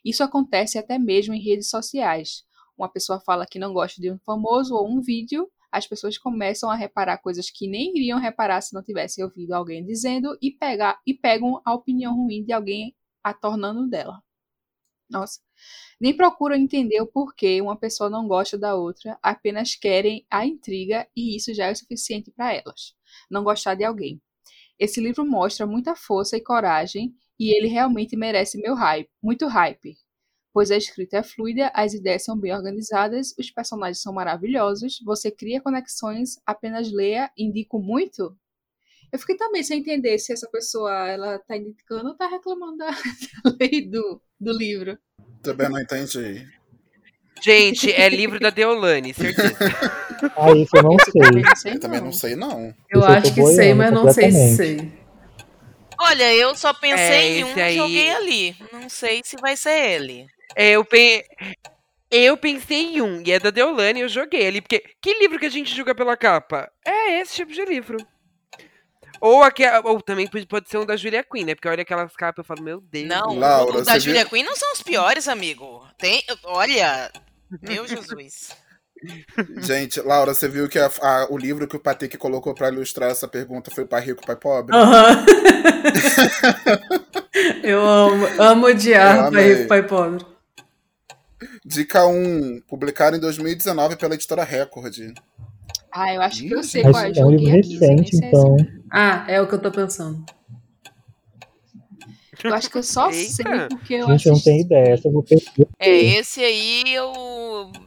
Isso 0.05 0.23
acontece 0.23 0.78
até 0.78 0.98
mesmo 0.98 1.35
em 1.35 1.43
redes 1.43 1.69
sociais. 1.69 2.44
Uma 2.78 2.89
pessoa 2.89 3.20
fala 3.20 3.47
que 3.47 3.59
não 3.59 3.73
gosta 3.74 4.01
de 4.01 4.11
um 4.11 4.19
famoso 4.20 4.74
ou 4.74 4.89
um 4.89 5.01
vídeo, 5.01 5.51
as 5.70 5.86
pessoas 5.86 6.19
começam 6.19 6.70
a 6.70 6.74
reparar 6.74 7.19
coisas 7.19 7.51
que 7.51 7.69
nem 7.69 7.97
iriam 7.97 8.19
reparar 8.19 8.61
se 8.61 8.74
não 8.74 8.82
tivessem 8.82 9.23
ouvido 9.23 9.52
alguém 9.52 9.85
dizendo 9.85 10.36
e, 10.40 10.51
pegar, 10.51 10.98
e 11.07 11.15
pegam 11.15 11.61
a 11.65 11.74
opinião 11.74 12.16
ruim 12.16 12.43
de 12.44 12.52
alguém 12.52 12.94
a 13.23 13.35
tornando 13.35 13.89
dela. 13.89 14.23
Nossa. 15.09 15.40
Nem 16.01 16.16
procuram 16.16 16.57
entender 16.57 17.01
o 17.01 17.07
porquê 17.07 17.61
uma 17.61 17.77
pessoa 17.77 18.09
não 18.09 18.27
gosta 18.27 18.57
da 18.57 18.74
outra, 18.74 19.19
apenas 19.23 19.74
querem 19.74 20.27
a 20.31 20.47
intriga 20.47 21.07
e 21.16 21.37
isso 21.37 21.53
já 21.55 21.66
é 21.66 21.73
o 21.73 21.77
suficiente 21.77 22.31
para 22.31 22.55
elas. 22.55 22.95
Não 23.31 23.45
gostar 23.45 23.74
de 23.74 23.85
alguém. 23.85 24.20
Esse 24.78 25.01
livro 25.01 25.27
mostra 25.27 25.66
muita 25.66 25.95
força 25.95 26.37
e 26.37 26.41
coragem 26.41 27.15
e 27.39 27.55
ele 27.55 27.69
realmente 27.69 28.16
merece 28.16 28.61
meu 28.61 28.74
hype, 28.74 29.11
muito 29.23 29.47
hype. 29.47 29.97
Pois 30.53 30.70
a 30.70 30.77
escrita 30.77 31.19
é 31.19 31.23
fluida, 31.23 31.70
as 31.74 31.95
ideias 31.95 32.24
são 32.24 32.39
bem 32.39 32.53
organizadas, 32.53 33.35
os 33.39 33.51
personagens 33.51 34.03
são 34.03 34.12
maravilhosos, 34.12 34.99
você 35.05 35.31
cria 35.31 35.61
conexões, 35.61 36.41
apenas 36.45 36.91
leia, 36.91 37.31
indico 37.39 37.78
muito. 37.78 38.37
Eu 39.12 39.19
fiquei 39.19 39.37
também 39.37 39.62
sem 39.62 39.81
entender 39.81 40.19
se 40.19 40.32
essa 40.32 40.49
pessoa 40.51 40.93
ela 41.09 41.39
tá 41.39 41.57
indicando 41.57 42.11
ou 42.11 42.16
tá 42.16 42.27
reclamando 42.27 42.78
da, 42.78 42.91
lei 43.61 43.89
do, 43.89 44.20
do 44.41 44.53
livro. 44.53 44.99
Também 45.43 45.69
não 45.69 45.81
entendi. 45.81 46.47
Gente, 47.43 47.91
é 47.91 48.09
livro 48.09 48.39
da 48.39 48.51
Deolane, 48.51 49.15
certeza. 49.15 49.57
Ah, 50.37 50.53
isso 50.53 50.77
eu 50.77 50.83
não 50.83 50.97
sei. 50.99 51.43
não 51.43 51.57
sei 51.57 51.73
Eu 51.73 51.81
também 51.81 51.99
não. 51.99 52.07
não 52.07 52.12
sei, 52.12 52.37
não. 52.37 52.61
Eu 52.91 53.01
Isso 53.01 53.09
eu 53.09 53.15
acho 53.15 53.35
que 53.35 53.47
sei, 53.47 53.73
mas 53.73 53.91
não 53.91 54.12
sei 54.12 54.31
se 54.31 54.55
sei. 54.57 54.93
Olha, 55.99 56.35
eu 56.35 56.55
só 56.55 56.75
pensei 56.75 56.99
É, 56.99 57.39
em 57.39 57.45
um 57.45 57.57
e 57.57 57.62
aí- 57.62 57.77
joguei 57.77 58.11
ali. 58.11 58.57
Não 58.71 58.87
sei 58.91 59.23
se 59.25 59.37
vai 59.41 59.57
ser 59.57 59.71
ele. 59.93 60.27
É, 60.55 60.73
eu, 60.73 60.85
pe... 60.85 61.25
eu 62.11 62.37
pensei 62.37 62.97
em 62.97 63.01
um, 63.01 63.23
e 63.25 63.33
é 63.33 63.39
da 63.39 63.49
Deolane, 63.51 64.01
e 64.01 64.03
eu 64.03 64.09
joguei 64.11 64.47
ali. 64.47 64.61
Porque 64.61 64.83
que 65.01 65.19
livro 65.19 65.39
que 65.39 65.47
a 65.47 65.51
gente 65.51 65.75
julga 65.75 65.95
pela 65.95 66.19
capa? 66.19 66.71
É 66.87 67.21
esse 67.21 67.37
tipo 67.37 67.53
de 67.53 67.65
livro. 67.65 67.97
Ou, 69.21 69.43
aque... 69.43 69.63
ou 69.85 70.01
também 70.01 70.27
pode- 70.27 70.47
pode 70.47 70.69
ser 70.71 70.79
um 70.79 70.87
da 70.87 70.97
Julia 70.97 71.23
Quinn, 71.23 71.45
né? 71.45 71.55
Porque 71.55 71.69
olha 71.69 71.83
aquelas 71.83 72.15
capas 72.17 72.45
e 72.45 72.49
falo, 72.49 72.63
meu 72.63 72.81
Deus. 72.81 73.07
Não, 73.09 73.39
Laura, 73.39 73.79
os 73.79 73.87
da 73.87 73.99
Julia 73.99 74.23
viu- 74.23 74.31
Quinn 74.31 74.45
não 74.45 74.57
são 74.57 74.73
os 74.73 74.83
piores, 74.83 75.29
amigo. 75.29 75.87
Tem, 75.99 76.23
olha, 76.45 77.11
meu 77.63 77.87
Jesus. 77.87 78.51
Gente, 79.63 79.99
Laura, 80.01 80.35
você 80.35 80.47
viu 80.49 80.69
que 80.69 80.79
a- 80.79 80.91
a- 81.01 81.27
o 81.31 81.39
livro 81.39 81.67
que 81.67 81.77
o 81.77 81.81
Patrick 81.81 82.17
colocou 82.19 82.55
pra 82.55 82.69
ilustrar 82.69 83.11
essa 83.11 83.27
pergunta 83.27 83.71
foi 83.75 83.87
Pai 83.87 84.03
Rico, 84.03 84.27
Pai 84.27 84.37
Pobre? 84.37 84.77
Aham. 84.77 85.25
Eu 87.63 87.81
amo, 87.87 88.27
amo 88.43 88.67
odiar 88.67 89.27
Eu 89.27 89.33
pai 89.33 89.53
rico, 89.55 89.69
pai 89.69 89.83
pobre. 89.87 90.27
Dica 91.65 92.07
1, 92.07 92.61
publicado 92.69 93.17
em 93.17 93.21
2019 93.21 93.97
pela 93.97 94.15
editora 94.15 94.45
Record. 94.45 94.95
Ah, 95.93 96.15
eu 96.15 96.23
acho 96.23 96.43
que 96.43 96.55
eu 96.55 96.62
sei 96.62 96.83
Mas 96.85 96.93
qual 96.93 97.05
é. 97.05 97.19
é 97.19 97.25
um 97.25 97.31
livro 97.31 97.59
aqui, 97.59 97.79
recente, 97.79 98.25
é 98.25 98.29
então. 98.29 98.57
Ah, 98.93 99.25
é 99.29 99.41
o 99.41 99.47
que 99.47 99.55
eu 99.55 99.61
tô 99.61 99.71
pensando. 99.71 100.25
Eu 102.43 102.55
acho 102.55 102.71
que 102.71 102.79
eu 102.79 102.83
só 102.83 103.11
Eita. 103.11 103.31
sei 103.31 103.45
porque 103.69 103.95
eu 103.95 104.07
Gente, 104.09 104.27
eu 104.27 104.33
não 104.33 104.41
tenho 104.41 104.61
ideia. 104.62 104.95
Essa 104.95 105.09
eu 105.09 105.12
vou 105.12 105.23
perder. 105.23 105.69
É, 105.79 105.91
esse 105.91 106.43
aí 106.43 106.85
eu. 106.87 107.12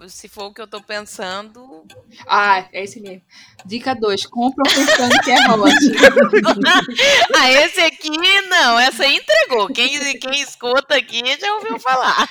Se 0.08 0.28
for 0.28 0.46
o 0.46 0.54
que 0.54 0.62
eu 0.62 0.68
tô 0.68 0.82
pensando. 0.82 1.84
Ah, 2.28 2.68
é 2.72 2.84
esse 2.84 3.00
mesmo. 3.00 3.22
Dica 3.66 3.96
2. 3.96 4.26
Compram 4.28 4.64
pensando 4.64 5.20
que 5.24 5.32
é 5.32 5.50
hot. 5.50 5.74
ah, 7.36 7.52
esse 7.52 7.82
aqui 7.82 8.12
não, 8.48 8.78
essa 8.80 9.04
aí 9.04 9.18
entregou. 9.18 9.68
Quem, 9.70 10.20
quem 10.20 10.42
escuta 10.42 10.96
aqui 10.96 11.22
já 11.40 11.56
ouviu 11.56 11.80
falar. 11.80 12.30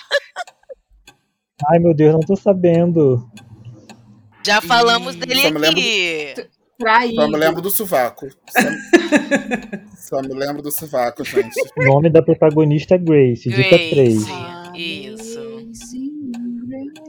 Ai, 1.70 1.78
meu 1.78 1.94
Deus, 1.94 2.12
não 2.12 2.20
tô 2.20 2.36
sabendo. 2.36 3.28
Já 4.44 4.60
falamos 4.60 5.14
dele 5.16 5.42
só 5.42 5.50
me 5.50 5.58
lembro- 5.58 5.70
aqui. 5.80 6.34
Traído. 6.78 7.14
Só 7.14 7.28
me 7.28 7.36
lembro 7.36 7.62
do 7.62 7.70
sovaco. 7.70 8.28
Só, 8.50 10.18
só 10.18 10.22
me 10.22 10.34
lembro 10.34 10.62
do 10.62 10.70
sovaco, 10.72 11.24
gente. 11.24 11.54
O 11.78 11.84
nome 11.84 12.10
da 12.10 12.22
protagonista 12.22 12.94
é 12.96 12.98
Grace, 12.98 13.48
dica 13.48 13.62
Grace. 13.68 13.90
3. 13.90 14.26
Ah, 14.30 14.72
Isso. 14.74 15.42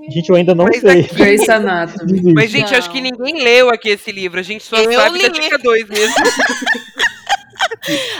Gente, 0.10 0.30
eu 0.30 0.35
ainda 0.35 0.53
não 0.53 0.65
Mas 0.65 0.80
sei. 0.81 1.01
aqui- 1.01 1.15
Grace 1.15 1.49
Anatomy. 1.49 2.34
Mas, 2.34 2.51
gente, 2.51 2.72
eu 2.73 2.77
acho 2.77 2.91
que 2.91 3.01
Não. 3.01 3.10
ninguém 3.18 3.41
leu 3.43 3.69
aqui 3.69 3.89
esse 3.89 4.11
livro. 4.11 4.39
A 4.39 4.43
gente 4.43 4.64
só 4.64 4.76
Eu 4.77 4.91
sabe 4.93 5.22
da 5.22 5.27
li. 5.30 5.39
dica 5.41 5.57
2 5.57 5.88
mesmo. 5.89 6.15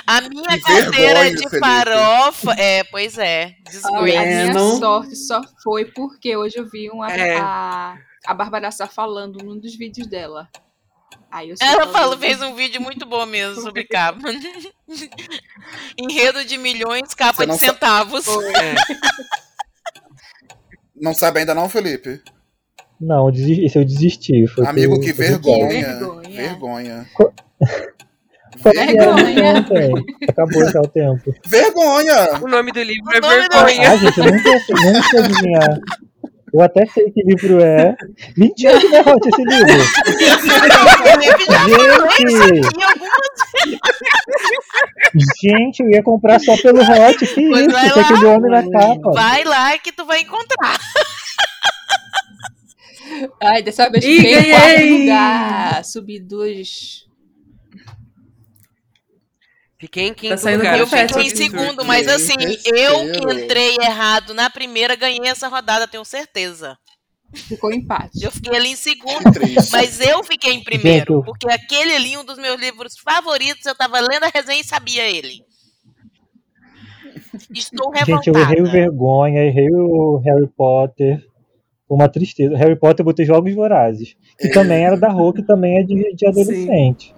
A 0.06 0.22
minha 0.22 0.44
Que 0.57 0.60
carteira 0.60 0.91
vergonha, 1.22 1.31
de 1.35 1.49
Felipe. 1.49 1.60
farofa. 1.60 2.53
É, 2.57 2.84
pois 2.85 3.18
é. 3.18 3.53
Ah, 3.65 3.69
Disgrace. 3.69 4.18
a 4.18 4.26
minha 4.26 4.53
não- 4.53 4.77
sorte 4.77 5.15
só 5.15 5.41
foi 5.64 5.85
porque 5.85 6.35
hoje 6.35 6.57
eu 6.57 6.69
vi 6.69 6.90
uma 6.90 7.10
É. 7.11 7.38
a 7.38 7.95
a 8.26 8.34
Bárbara 8.34 8.68
está 8.68 8.88
falando 8.88 9.44
num 9.44 9.58
dos 9.60 9.76
vídeos 9.76 10.08
dela. 10.08 10.48
Aí 11.32 11.50
eu 11.50 11.56
Ela 11.62 11.88
falou, 11.88 12.18
fez 12.18 12.41
um 12.41 12.54
vídeo 12.56 12.82
muito 12.82 13.06
bom 13.06 13.26
mesmo 13.26 13.62
sobre 13.62 13.84
capa. 13.86 14.20
Enredo 15.98 16.44
de 16.45 16.58
milhões, 16.58 17.14
capa 17.14 17.44
de 17.44 17.48
não 17.52 17.58
sa- 17.58 17.66
centavos. 17.68 18.26
É. 18.28 18.76
Não 20.95 21.14
sabe 21.14 21.40
ainda 21.40 21.54
não, 21.56 21.68
Felipe? 21.70 22.22
Não, 23.00 23.30
esse 23.30 23.78
eu 23.78 23.84
desisti. 23.84 24.48
Foi 24.48 24.66
Amigo, 24.66 25.00
que 25.00 25.12
o 25.12 25.16
vergonha. 25.16 26.00
vergonha. 26.26 27.08
Vergonha. 28.56 29.34
Que 29.34 29.40
era 29.41 29.62
Vergonha. 29.62 30.04
Acabou 30.30 30.70
já 30.72 30.80
o 30.80 30.88
tempo. 30.88 31.34
Vergonha! 31.45 32.40
O 32.41 32.48
nome 32.48 32.72
do 32.72 32.82
livro 32.84 33.10
O 33.10 33.14
é 33.16 33.20
vergonha. 33.20 33.91
Ah, 33.91 33.98
gente, 33.98 34.18
eu 34.20 34.26
nunca, 34.26 34.52
nunca 34.52 35.20
adivinhar. 35.20 35.80
Eu 36.54 36.62
até 36.62 36.86
sei 36.86 37.10
que 37.10 37.24
livro 37.24 37.60
é. 37.60 37.96
Mentira 38.38 38.80
que 38.80 38.88
não 38.90 39.00
é 39.00 39.02
esse 39.26 39.44
livro! 39.44 39.68
Gente! 42.20 42.62
Gente, 45.42 45.80
eu 45.82 45.90
ia 45.90 46.04
comprar 46.04 46.40
só 46.40 46.56
pelo 46.58 46.80
hot. 46.82 47.18
Que 47.18 47.50
Pois 47.50 47.66
isso? 47.68 47.72
lá. 47.72 48.02
aquele 48.02 48.26
homem 48.26 48.52
na 48.52 48.70
capa. 48.70 49.12
vai 49.14 49.44
lá 49.44 49.78
que 49.80 49.92
tu 49.92 50.06
vai 50.06 50.22
encontrar. 50.22 50.78
Ai, 53.42 53.62
dessa 53.64 53.90
vez 53.90 54.06
fiquei 54.06 54.40
em 54.40 54.50
quarto 54.52 54.86
lugar. 54.86 55.86
Subi 55.86 56.20
duas. 56.20 57.03
Fiquei 59.84 60.07
em 60.07 60.14
quinto 60.14 60.41
Tá 60.41 60.51
lugar. 60.51 60.80
Eu 60.80 60.88
fiquei 60.88 61.23
em 61.23 61.30
segundo, 61.30 61.84
mas 61.84 62.07
assim, 62.07 62.35
eu 62.73 63.11
que 63.11 63.34
entrei 63.34 63.76
errado 63.81 64.34
na 64.34 64.49
primeira, 64.49 64.95
ganhei 64.95 65.27
essa 65.27 65.49
rodada, 65.49 65.85
tenho 65.85 66.05
certeza. 66.05 66.77
Ficou 67.34 67.73
empate. 67.73 68.23
Eu 68.23 68.31
fiquei 68.31 68.55
ali 68.55 68.69
em 68.69 68.77
segundo, 68.77 69.22
mas 69.73 69.99
eu 69.99 70.23
fiquei 70.23 70.53
em 70.53 70.64
primeiro, 70.64 71.22
porque 71.26 71.51
aquele 71.51 71.93
ali, 71.97 72.18
um 72.18 72.23
dos 72.23 72.38
meus 72.38 72.57
livros 72.61 72.97
favoritos, 72.97 73.65
eu 73.65 73.76
tava 73.76 73.99
lendo 73.99 74.23
a 74.23 74.31
resenha 74.34 74.61
e 74.61 74.64
sabia 74.64 75.03
ele. 75.10 75.43
Estou 77.53 77.91
Gente, 78.05 78.27
eu 78.30 78.35
errei 78.35 78.61
o 78.61 78.64
revoltada. 78.64 78.72
Vergonha, 78.72 79.43
errei 79.43 79.69
o 79.69 80.22
Harry 80.23 80.47
Potter. 80.47 81.27
Uma 81.89 82.07
tristeza. 82.07 82.55
Harry 82.55 82.77
Potter 82.77 83.01
eu 83.01 83.05
botei 83.05 83.26
Jogos 83.26 83.53
Vorazes. 83.53 84.15
Que 84.39 84.47
também 84.49 84.85
era 84.85 84.95
da 84.95 85.10
Rô, 85.10 85.34
que 85.34 85.43
também 85.43 85.80
é 85.80 85.84
de, 85.84 86.15
de 86.15 86.26
adolescente. 86.26 87.14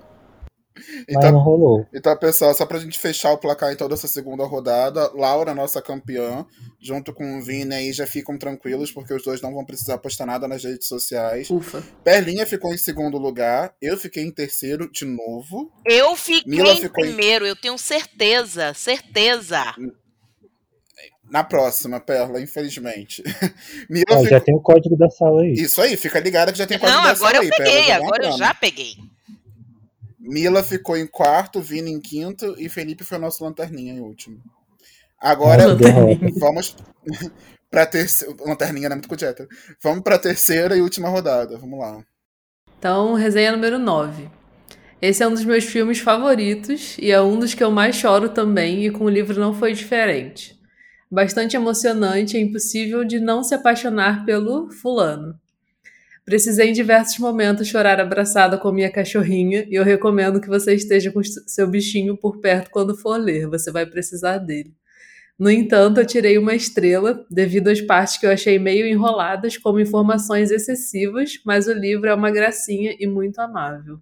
Mas 0.76 1.06
não 1.08 1.30
Então, 1.30 1.38
rolou. 1.40 1.88
então, 1.94 2.18
pessoal, 2.18 2.54
só 2.54 2.66
pra 2.66 2.80
gente 2.80 3.00
fechar 3.00 3.32
o 3.32 3.38
placar 3.38 3.72
então 3.72 3.88
dessa 3.88 4.08
segunda 4.08 4.44
rodada, 4.46 5.10
Laura, 5.14 5.54
nossa 5.56 5.82
campeã, 5.82 6.46
junto 6.82 7.14
com 7.14 7.38
o 7.38 7.42
Vini 7.42 7.74
aí 7.74 7.94
já 7.94 8.06
ficam 8.06 8.38
tranquilos, 8.38 8.92
porque 8.92 9.14
os 9.14 9.24
dois 9.24 9.42
não 9.42 9.54
vão 9.54 9.64
precisar 9.66 9.98
postar 10.00 10.26
nada 10.26 10.48
nas 10.48 10.64
redes 10.64 10.88
sociais. 10.88 11.50
Ufa. 11.50 11.82
Perlinha 12.04 12.46
ficou 12.46 12.74
em 12.74 12.78
segundo 12.78 13.18
lugar, 13.18 13.74
eu 13.82 13.98
fiquei 13.98 14.24
em 14.24 14.32
terceiro 14.32 14.92
de 14.92 15.06
novo. 15.06 15.72
Eu 15.86 16.16
fiquei 16.16 16.44
Mila 16.58 16.74
em 16.74 16.82
ficou 16.82 17.06
em- 17.06 17.08
primeiro, 17.08 17.46
eu 17.46 17.56
tenho 17.56 17.78
certeza, 17.78 18.74
certeza. 18.74 19.64
Na 21.30 21.44
próxima, 21.44 22.00
Perla, 22.00 22.40
infelizmente. 22.40 23.24
Mila 23.90 24.06
já 24.10 24.24
ficou... 24.24 24.40
tem 24.42 24.56
o 24.56 24.62
código 24.62 24.96
da 24.96 25.10
sala 25.10 25.42
aí. 25.42 25.54
Isso 25.54 25.82
aí, 25.82 25.98
fica 25.98 26.20
ligada 26.20 26.52
que 26.52 26.58
já 26.58 26.68
tem 26.68 26.78
quase 26.78 26.94
Não, 26.96 27.04
dessa 27.04 27.16
agora 27.16 27.38
eu 27.38 27.42
aí, 27.42 27.50
Perla, 27.50 27.66
peguei, 27.66 27.84
já 27.88 27.98
vão 27.98 28.08
agora 28.08 28.26
eu 28.28 28.38
já 28.38 28.54
peguei. 28.54 28.94
Mila 30.26 30.64
ficou 30.64 30.98
em 30.98 31.06
quarto, 31.06 31.62
Vini 31.62 31.92
em 31.92 32.02
quinto 32.02 32.56
e 32.58 32.68
Felipe 32.68 33.04
foi 33.04 33.18
o 33.18 33.22
nosso 33.22 33.44
lanterninha 33.44 33.94
em 33.94 34.00
último. 34.00 34.42
Agora 35.20 35.64
Nossa, 35.64 35.76
derrota. 35.76 36.26
vamos 36.40 36.76
pra 37.70 37.86
terceira. 37.86 38.36
Lanterninha 38.46 38.90
não 38.90 38.98
é 38.98 39.02
muito 39.08 39.26
hétero. 39.26 39.48
Vamos 39.82 40.04
pra 40.04 40.18
terceira 40.18 40.76
e 40.76 40.82
última 40.82 41.10
rodada. 41.10 41.58
Vamos 41.58 41.80
lá. 41.80 42.04
Então, 42.78 43.14
resenha 43.14 43.52
número 43.52 43.78
9. 43.78 44.30
Esse 45.02 45.24
é 45.24 45.28
um 45.28 45.32
dos 45.32 45.46
meus 45.46 45.64
filmes 45.64 46.00
favoritos 46.00 46.98
e 46.98 47.12
é 47.12 47.22
um 47.22 47.38
dos 47.38 47.54
que 47.54 47.64
eu 47.64 47.70
mais 47.70 47.96
choro 47.96 48.30
também, 48.30 48.86
e 48.86 48.92
com 48.92 49.06
o 49.06 49.10
livro 49.10 49.40
não 49.40 49.54
foi 49.54 49.74
diferente. 49.74 50.60
Bastante 51.12 51.56
emocionante, 51.56 52.38
é 52.38 52.40
impossível 52.40 53.04
de 53.04 53.20
não 53.20 53.44
se 53.44 53.54
apaixonar 53.54 54.26
pelo 54.26 54.72
fulano. 54.72 55.40
Precisei 56.26 56.70
em 56.70 56.74
diversos 56.74 57.20
momentos 57.20 57.68
chorar 57.68 58.00
abraçada 58.00 58.58
com 58.58 58.72
minha 58.72 58.92
cachorrinha 58.92 59.64
e 59.70 59.76
eu 59.76 59.84
recomendo 59.84 60.42
que 60.42 60.48
você 60.48 60.74
esteja 60.74 61.12
com 61.12 61.22
seu 61.24 61.68
bichinho 61.68 62.18
por 62.18 62.40
perto 62.40 62.72
quando 62.72 62.98
for 62.98 63.16
ler, 63.16 63.48
você 63.48 63.72
vai 63.72 63.86
precisar 63.86 64.40
dele. 64.40 64.74
No 65.38 65.52
entanto, 65.52 66.00
eu 66.00 66.06
tirei 66.06 66.38
uma 66.38 66.56
estrela 66.56 67.26
devido 67.30 67.68
às 67.68 67.80
partes 67.80 68.18
que 68.18 68.26
eu 68.26 68.32
achei 68.32 68.58
meio 68.58 68.88
enroladas, 68.88 69.56
como 69.56 69.80
informações 69.80 70.50
excessivas, 70.50 71.34
mas 71.46 71.68
o 71.68 71.74
livro 71.74 72.08
é 72.10 72.14
uma 72.16 72.32
gracinha 72.32 72.96
e 72.98 73.06
muito 73.06 73.40
amável. 73.40 74.00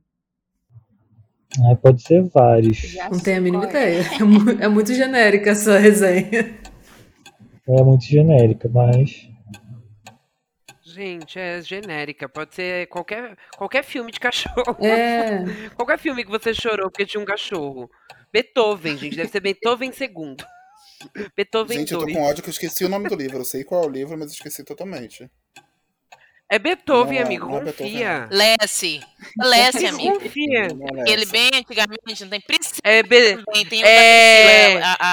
Ah, 1.60 1.76
pode 1.76 2.04
ser 2.04 2.24
vários. 2.30 2.78
Já 2.78 3.10
Não 3.10 3.20
tenho 3.20 3.38
a 3.38 3.41
mínima 3.41 3.66
é. 3.66 3.70
ideia. 3.70 4.02
É, 4.62 4.66
é 4.66 4.68
muito 4.68 4.94
genérica 4.94 5.50
essa 5.50 5.78
resenha. 5.78 6.56
É 7.68 7.84
muito 7.84 8.06
genérica, 8.06 8.70
mas. 8.72 9.30
Gente, 10.94 11.40
é 11.40 11.60
genérica. 11.61 12.30
Pode 12.30 12.53
ser 12.53 12.88
qualquer, 12.88 13.36
qualquer 13.57 13.84
filme 13.84 14.11
de 14.11 14.20
cachorro. 14.20 14.78
É. 14.86 15.40
Qualquer 15.76 15.98
filme 15.98 16.24
que 16.24 16.30
você 16.30 16.53
chorou 16.53 16.90
porque 16.91 17.06
tinha 17.06 17.20
um 17.22 17.26
cachorro. 17.26 17.90
Beethoven, 18.32 18.95
gente. 18.98 19.15
Deve 19.15 19.30
ser 19.30 19.40
Beethoven 19.40 19.91
segundo. 19.91 20.45
Beethoven 21.36 21.80
Gente, 21.80 21.94
eu 21.94 21.99
tô 21.99 22.06
2. 22.06 22.15
com 22.18 22.24
ódio 22.24 22.44
que 22.44 22.49
eu 22.49 22.53
esqueci 22.53 22.86
o 22.86 22.90
nome 22.90 23.10
do 23.10 23.15
livro. 23.15 23.40
Eu 23.40 23.45
sei 23.45 23.64
qual 23.64 23.84
é 23.84 23.88
o 23.88 23.90
livro, 23.90 24.18
mas 24.18 24.32
esqueci 24.32 24.64
totalmente. 24.64 25.30
É 26.49 26.60
Beethoven, 26.60 27.15
Não 27.15 27.22
é- 27.24 27.26
amigo. 27.26 27.48
não 27.48 27.57
é 27.57 27.61
Beethoven, 27.64 27.91
confia. 27.94 28.28
Lesse. 28.32 29.02
Lesse, 29.41 29.86
amigo. 29.88 30.20
Confia. 30.20 30.68
É 31.07 31.11
Ele 31.11 31.26
bem 31.26 31.49
antigamente, 31.56 32.22
não 32.22 32.30
tem 32.30 32.41
Priscila 32.41 32.80
É, 32.84 33.02
be... 33.02 33.44
também, 33.44 33.65
tem 33.65 33.84
o 33.84 33.86
É. 33.88 34.70
Priscila, 34.74 34.95
a, 34.99 35.07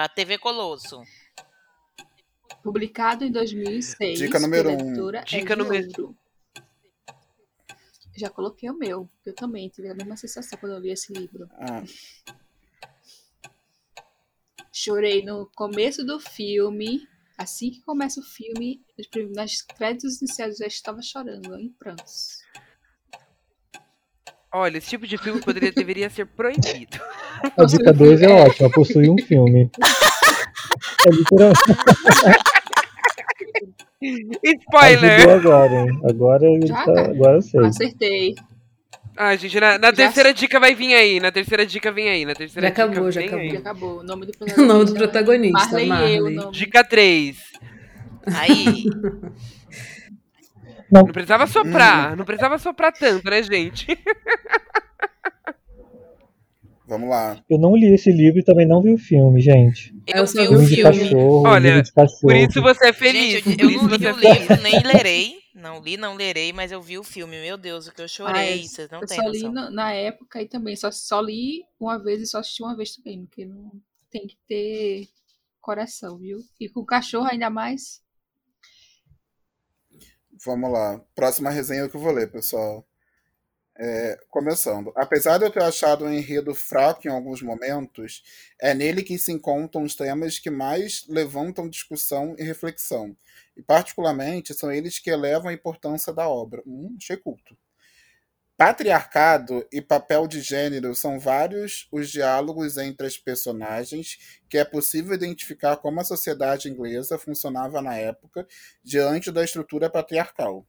a, 0.00 0.04
a 0.04 0.08
TV 0.08 0.36
Colosso. 0.38 1.00
Publicado 2.66 3.24
em 3.24 3.30
2006. 3.30 4.18
Dica 4.18 4.40
número 4.40 4.70
um. 4.72 4.92
Dica 5.24 5.52
É 5.52 5.56
número- 5.56 5.88
Ouro. 6.00 6.16
Já 8.16 8.28
coloquei 8.28 8.68
o 8.68 8.76
meu. 8.76 9.08
Eu 9.24 9.32
também 9.36 9.68
tive 9.68 9.88
a 9.88 9.94
mesma 9.94 10.16
sensação 10.16 10.58
quando 10.58 10.72
eu 10.72 10.80
li 10.80 10.90
esse 10.90 11.12
livro. 11.12 11.48
Ah, 11.52 11.84
Chorei 14.72 15.24
no 15.24 15.48
começo 15.54 16.04
do 16.04 16.18
filme. 16.18 17.06
Assim 17.38 17.70
que 17.70 17.82
começa 17.82 18.18
o 18.18 18.22
filme, 18.24 18.82
nas 19.32 19.62
créditos 19.62 20.20
iniciais 20.20 20.54
eu 20.54 20.64
já 20.64 20.66
estava 20.66 21.00
chorando, 21.02 21.54
em 21.60 21.68
prantos. 21.68 22.38
Olha, 24.52 24.78
esse 24.78 24.88
tipo 24.88 25.06
de 25.06 25.16
filme 25.18 25.40
poderia, 25.40 25.70
deveria 25.70 26.10
ser 26.10 26.26
proibido. 26.26 26.98
A 27.56 27.64
dica 27.64 27.92
2 27.92 28.22
é 28.22 28.28
ótima, 28.28 28.70
possui 28.72 29.08
um 29.08 29.18
filme. 29.18 29.70
É 31.06 31.10
literalmente. 31.14 31.60
Spoiler! 34.42 35.12
Ajudou 35.28 35.32
agora, 35.52 35.74
hein? 35.74 36.00
Agora, 36.08 36.66
Já, 36.66 36.74
tá- 36.74 36.84
cara. 36.84 37.10
agora 37.10 37.36
eu 37.36 37.42
sei. 37.42 37.60
Acertei. 37.64 38.34
Ah, 39.16 39.34
gente, 39.34 39.58
na, 39.58 39.78
na 39.78 39.86
Já 39.88 39.92
terceira 39.94 40.34
dica 40.34 40.60
vai 40.60 40.74
vir 40.74 40.94
aí. 40.94 41.18
Na 41.20 41.32
terceira 41.32 41.64
dica 41.64 41.90
vem 41.90 42.08
aí. 42.10 42.24
Na 42.26 42.34
terceira 42.34 42.68
Já 42.68 42.72
acabou, 42.72 43.08
dica 43.08 43.12
já 43.12 43.20
vem 43.20 43.28
acabou. 43.28 43.50
Já 43.52 43.58
acabou. 43.58 43.98
O 44.00 44.02
nome 44.02 44.26
do 44.26 44.32
O 44.62 44.66
nome 44.66 44.84
do 44.84 44.94
protagonista. 44.94 45.58
protagonista, 45.68 45.70
Marley, 45.70 45.88
Marley. 45.88 46.36
eu. 46.36 46.50
Dica 46.50 46.84
3. 46.84 47.36
Aí, 48.34 48.84
Não 50.90 51.04
precisava 51.06 51.46
soprar. 51.46 52.16
Não 52.16 52.24
precisava 52.24 52.58
soprar 52.58 52.92
tanto, 52.92 53.30
né, 53.30 53.42
gente? 53.42 53.86
vamos 56.86 57.08
lá. 57.08 57.42
Eu 57.48 57.58
não 57.58 57.76
li 57.76 57.92
esse 57.92 58.10
livro 58.10 58.40
e 58.40 58.44
também 58.44 58.66
não 58.66 58.82
vi 58.82 58.92
o 58.92 58.98
filme, 58.98 59.40
gente. 59.40 59.94
eu 60.06 60.26
vi 60.26 60.40
o 60.40 60.60
Filme 60.60 60.66
de 60.66 60.82
cachorro, 60.82 61.42
Olha, 61.46 61.68
livro 61.68 61.82
de 61.82 61.92
cachorro. 61.92 62.20
Por 62.20 62.36
isso 62.36 62.62
você 62.62 62.88
é 62.88 62.92
feliz. 62.92 63.44
Gente, 63.44 63.60
eu, 63.60 63.70
eu 63.70 63.82
não 63.82 63.96
li 63.96 64.06
é 64.06 64.12
o 64.12 64.16
livro, 64.16 64.62
nem 64.62 64.82
lerei. 64.82 65.46
Não 65.54 65.80
li, 65.80 65.96
não 65.96 66.14
lerei, 66.14 66.52
mas 66.52 66.70
eu 66.70 66.82
vi 66.82 66.98
o 66.98 67.02
filme. 67.02 67.40
Meu 67.40 67.56
Deus, 67.56 67.86
o 67.86 67.92
que 67.92 68.02
eu 68.02 68.08
chorei. 68.08 68.62
Vocês 68.62 68.90
não 68.90 69.00
eu 69.00 69.06
têm 69.06 69.16
só 69.16 69.28
li 69.28 69.42
noção. 69.42 69.52
na, 69.52 69.70
na 69.70 69.92
época 69.92 70.42
e 70.42 70.46
também 70.46 70.76
só, 70.76 70.90
só 70.90 71.20
li 71.20 71.64
uma 71.80 71.98
vez 71.98 72.20
e 72.20 72.26
só 72.26 72.38
assisti 72.38 72.62
uma 72.62 72.76
vez 72.76 72.94
também, 72.94 73.24
porque 73.24 73.46
não 73.46 73.72
tem 74.10 74.26
que 74.26 74.36
ter 74.46 75.08
coração, 75.60 76.18
viu? 76.18 76.38
E 76.60 76.68
com 76.68 76.84
cachorro 76.84 77.26
ainda 77.30 77.48
mais. 77.48 78.02
Vamos 80.44 80.70
lá. 80.70 81.00
Próxima 81.14 81.50
resenha 81.50 81.80
é 81.80 81.84
o 81.84 81.90
que 81.90 81.96
eu 81.96 82.00
vou 82.00 82.12
ler, 82.12 82.30
pessoal. 82.30 82.86
É, 83.78 84.18
começando. 84.30 84.90
Apesar 84.96 85.36
de 85.36 85.44
eu 85.44 85.50
ter 85.50 85.62
achado 85.62 86.04
o 86.06 86.12
enredo 86.12 86.54
fraco 86.54 87.06
em 87.06 87.10
alguns 87.10 87.42
momentos, 87.42 88.22
é 88.58 88.72
nele 88.72 89.02
que 89.02 89.18
se 89.18 89.30
encontram 89.32 89.82
os 89.82 89.94
temas 89.94 90.38
que 90.38 90.48
mais 90.50 91.04
levantam 91.08 91.68
discussão 91.68 92.34
e 92.38 92.42
reflexão. 92.42 93.14
E, 93.54 93.62
particularmente, 93.62 94.54
são 94.54 94.72
eles 94.72 94.98
que 94.98 95.10
elevam 95.10 95.50
a 95.50 95.52
importância 95.52 96.10
da 96.12 96.26
obra. 96.26 96.62
Hum, 96.66 96.96
achei 96.98 97.18
culto. 97.18 97.54
Patriarcado 98.56 99.66
e 99.70 99.82
papel 99.82 100.26
de 100.26 100.40
gênero 100.40 100.94
são 100.94 101.18
vários 101.18 101.86
os 101.92 102.10
diálogos 102.10 102.78
entre 102.78 103.06
as 103.06 103.18
personagens 103.18 104.40
que 104.48 104.56
é 104.56 104.64
possível 104.64 105.14
identificar 105.14 105.76
como 105.76 106.00
a 106.00 106.04
sociedade 106.04 106.68
inglesa 106.70 107.18
funcionava 107.18 107.82
na 107.82 107.94
época 107.96 108.46
diante 108.82 109.30
da 109.30 109.44
estrutura 109.44 109.90
patriarcal. 109.90 110.66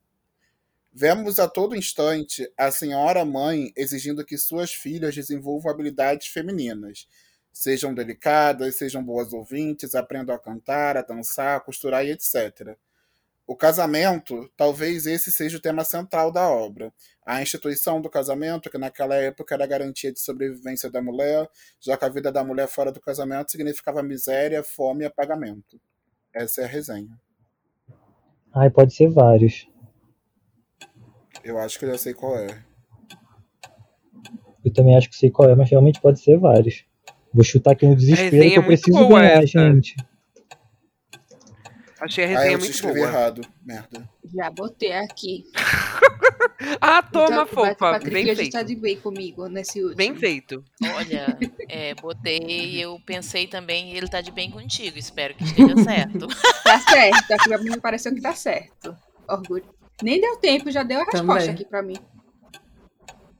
Vemos 0.93 1.39
a 1.39 1.47
todo 1.47 1.75
instante 1.75 2.51
a 2.57 2.71
senhora 2.71 3.23
mãe 3.23 3.71
exigindo 3.75 4.25
que 4.25 4.37
suas 4.37 4.73
filhas 4.73 5.13
desenvolvam 5.13 5.71
habilidades 5.71 6.27
femininas. 6.27 7.07
Sejam 7.51 7.93
delicadas, 7.93 8.75
sejam 8.75 9.03
boas 9.03 9.33
ouvintes, 9.33 9.95
aprendam 9.95 10.35
a 10.35 10.39
cantar, 10.39 10.97
a 10.97 11.01
dançar, 11.01 11.57
a 11.57 11.59
costurar 11.59 12.05
e 12.05 12.11
etc. 12.11 12.77
O 13.47 13.55
casamento, 13.55 14.51
talvez 14.57 15.05
esse 15.05 15.31
seja 15.31 15.57
o 15.57 15.61
tema 15.61 15.85
central 15.85 16.33
da 16.33 16.49
obra. 16.49 16.93
A 17.25 17.41
instituição 17.41 18.01
do 18.01 18.09
casamento, 18.09 18.69
que 18.69 18.77
naquela 18.77 19.15
época 19.15 19.55
era 19.55 19.65
garantia 19.65 20.11
de 20.11 20.19
sobrevivência 20.19 20.91
da 20.91 21.01
mulher, 21.01 21.49
já 21.79 21.95
que 21.95 22.03
a 22.03 22.09
vida 22.09 22.29
da 22.29 22.43
mulher 22.43 22.67
fora 22.67 22.91
do 22.91 22.99
casamento 22.99 23.51
significava 23.51 24.03
miséria, 24.03 24.61
fome 24.61 25.03
e 25.03 25.07
apagamento. 25.07 25.79
Essa 26.33 26.61
é 26.61 26.65
a 26.65 26.67
resenha. 26.67 27.17
Ai, 28.53 28.69
pode 28.69 28.93
ser 28.93 29.09
vários. 29.09 29.65
Eu 31.43 31.57
acho 31.59 31.77
que 31.79 31.85
eu 31.85 31.91
já 31.91 31.97
sei 31.97 32.13
qual 32.13 32.37
é. 32.37 32.63
Eu 34.65 34.73
também 34.73 34.97
acho 34.97 35.09
que 35.09 35.15
sei 35.15 35.31
qual 35.31 35.49
é, 35.49 35.55
mas 35.55 35.69
realmente 35.69 36.01
pode 36.01 36.19
ser 36.19 36.37
vários. 36.37 36.83
Vou 37.33 37.43
chutar 37.43 37.71
aqui 37.71 37.85
no 37.85 37.95
desespero 37.95 38.49
que 38.49 38.57
eu 38.57 38.63
é 38.63 38.65
preciso 38.65 38.97
boa 39.07 39.21
ganhar, 39.21 39.43
essa. 39.43 39.47
gente. 39.47 39.95
Achei 41.99 42.25
a 42.25 42.27
Ah, 42.27 42.29
resenha 42.31 42.51
eu 42.53 42.57
te 42.59 42.61
muito 42.61 42.73
escrevi 42.75 42.99
boa. 42.99 43.09
errado. 43.09 43.41
Merda. 43.65 44.09
Já 44.35 44.49
botei 44.51 44.93
aqui. 44.93 45.45
Ah, 46.81 47.03
toma, 47.03 47.25
Então, 47.27 47.47
fofa. 47.47 47.75
Patrick 47.75 48.11
Bem 48.13 48.23
hoje 48.25 48.35
feito. 48.35 48.47
está 48.47 48.63
de 48.63 48.75
bem 48.75 48.97
comigo 48.99 49.47
nesse 49.47 49.79
último. 49.79 49.95
Bem 49.95 50.15
feito. 50.15 50.63
Olha, 50.95 51.37
é, 51.69 51.93
botei, 51.95 52.83
eu 52.83 52.99
pensei 53.05 53.45
também, 53.45 53.95
ele 53.95 54.07
tá 54.07 54.21
de 54.21 54.31
bem 54.31 54.49
contigo, 54.49 54.97
espero 54.97 55.35
que 55.35 55.43
esteja 55.43 55.77
certo. 55.83 56.27
Tá 56.63 56.79
certo. 56.79 57.31
Aqui 57.31 57.57
mim 57.63 57.69
me 57.71 57.79
pareceu 57.79 58.13
que 58.13 58.21
tá 58.21 58.33
certo. 58.33 58.95
Orgulho. 59.29 59.65
Nem 60.03 60.21
deu 60.21 60.37
tempo, 60.37 60.69
já 60.71 60.83
deu 60.83 60.99
a 60.99 61.03
resposta 61.03 61.25
Também. 61.25 61.49
aqui 61.49 61.65
pra 61.65 61.81
mim. 61.81 61.95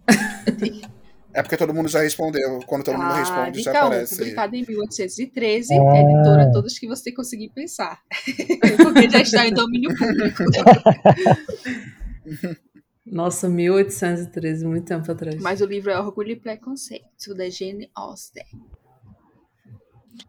É 1.33 1.43
porque 1.43 1.57
todo 1.57 1.71
mundo 1.71 1.87
já 1.87 2.01
respondeu. 2.01 2.61
Quando 2.65 2.85
todo 2.85 2.97
mundo 2.97 3.11
Ah, 3.11 3.19
responde, 3.19 3.61
já 3.61 3.83
1, 3.83 3.85
aparece. 3.85 4.17
publicado 4.17 4.55
em 4.55 4.65
1813, 4.67 5.71
Ah. 5.71 6.01
editora 6.01 6.51
Todos 6.51 6.79
que 6.79 6.87
você 6.87 7.11
conseguir 7.11 7.49
pensar. 7.49 8.01
Porque 8.81 9.07
já 9.07 9.21
está 9.21 9.45
em 9.45 9.53
domínio 9.53 9.95
público. 9.95 10.43
Nossa, 13.05 13.47
1813, 13.47 14.65
muito 14.65 14.87
tempo 14.87 15.11
atrás. 15.11 15.39
Mas 15.39 15.61
o 15.61 15.65
livro 15.65 15.91
é 15.91 15.99
Orgulho 15.99 16.31
e 16.31 16.35
Preconceito, 16.35 17.35
da 17.35 17.47
Jane 17.51 17.87
Austen. 17.93 18.43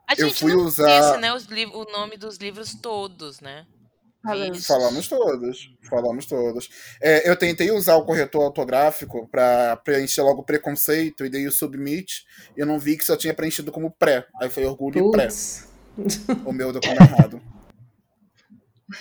A 0.07 0.13
Eu 0.13 0.29
gente 0.29 0.41
fui 0.41 0.53
não 0.55 0.65
usar- 0.65 1.01
disse, 1.01 1.17
né, 1.23 1.33
os 1.33 1.47
o 1.47 1.85
nome 1.91 2.19
dos 2.19 2.37
livros 2.37 2.75
todos, 2.75 3.41
né? 3.41 3.65
Falando. 4.29 4.55
Isso. 4.57 4.67
Falamos 4.67 5.09
todos. 5.09 5.75
Falamos 5.89 6.27
todos. 6.27 6.69
É, 7.01 7.29
eu 7.29 7.35
tentei 7.35 7.71
usar 7.71 7.97
o 7.97 8.05
corretor 8.05 8.43
autográfico 8.43 9.27
para 9.29 9.77
preencher 9.77 10.21
logo 10.21 10.43
preconceito 10.43 11.25
e 11.25 11.31
dei 11.31 11.47
o 11.47 11.53
submit. 11.53 12.27
E 12.55 12.61
eu 12.61 12.67
não 12.67 12.79
vi 12.79 12.99
que 12.99 13.05
só 13.05 13.17
tinha 13.17 13.33
preenchido 13.33 13.73
como 13.73 13.91
pré. 13.91 14.27
Aí 14.41 14.51
foi 14.51 14.67
orgulho 14.67 15.09
e 15.09 15.11
pré. 15.11 15.29
O 16.45 16.53
meu 16.53 16.73
deu 16.73 16.81
como 16.81 16.95
errado. 16.95 17.41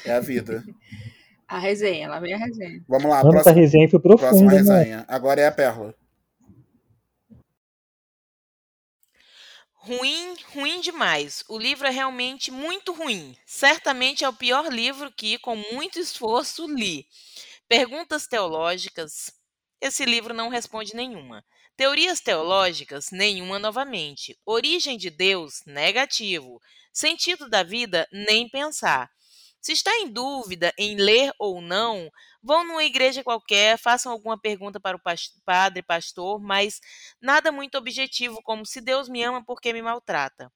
É 0.04 0.14
a 0.14 0.20
vida. 0.20 0.64
A 1.48 1.60
resenha, 1.60 2.10
lá 2.10 2.20
vem 2.20 2.34
a 2.34 2.38
resenha. 2.38 2.82
Vamos 2.88 3.10
lá, 3.10 3.18
Mano, 3.18 3.36
essa 3.36 3.44
próxima, 3.44 3.62
resenha 3.62 3.90
foi 3.90 3.99
próxima 3.99 4.30
profunda, 4.30 4.52
né? 4.52 4.58
resenha. 4.58 5.06
Agora 5.08 5.41
é 5.41 5.48
a 5.48 5.52
Pérola. 5.52 5.94
Ruim, 9.88 10.35
ruim 10.53 10.81
demais. 10.81 11.45
O 11.47 11.57
livro 11.57 11.88
é 11.88 11.89
realmente 11.89 12.51
muito 12.51 12.91
ruim. 12.91 13.38
Certamente 13.45 14.26
é 14.26 14.27
o 14.27 14.34
pior 14.34 14.68
livro 14.68 15.09
que, 15.09 15.39
com 15.39 15.55
muito 15.72 15.97
esforço, 15.97 16.68
li. 16.68 17.07
Perguntas 17.69 18.27
teológicas. 18.27 19.31
Esse 19.80 20.03
livro 20.03 20.34
não 20.34 20.49
responde 20.49 20.93
nenhuma. 20.93 21.41
Teorias 21.77 22.19
teológicas, 22.19 23.11
nenhuma 23.11 23.59
novamente. 23.59 24.38
Origem 24.45 24.97
de 24.97 25.09
Deus, 25.09 25.64
negativo. 25.65 26.59
Sentido 26.91 27.49
da 27.49 27.64
vida, 27.64 28.05
nem 28.11 28.49
pensar. 28.49 29.09
Se 29.62 29.74
está 29.74 29.92
em 29.98 30.08
dúvida 30.10 30.74
em 30.78 30.96
ler 30.96 31.32
ou 31.38 31.62
não, 31.62 32.10
vão 32.42 32.64
numa 32.66 32.84
igreja 32.84 33.24
qualquer, 33.24 33.78
façam 33.78 34.12
alguma 34.12 34.40
pergunta 34.40 34.80
para 34.80 34.96
o 34.98 35.00
pas- 35.02 35.34
padre, 35.46 35.82
pastor, 35.84 36.40
mas 36.40 36.80
nada 37.22 37.52
muito 37.52 37.78
objetivo, 37.78 38.42
como 38.44 38.66
se 38.66 38.80
Deus 38.80 39.10
me 39.10 39.24
ama 39.24 39.44
porque 39.44 39.74
me 39.74 39.82
maltrata. 39.82 40.52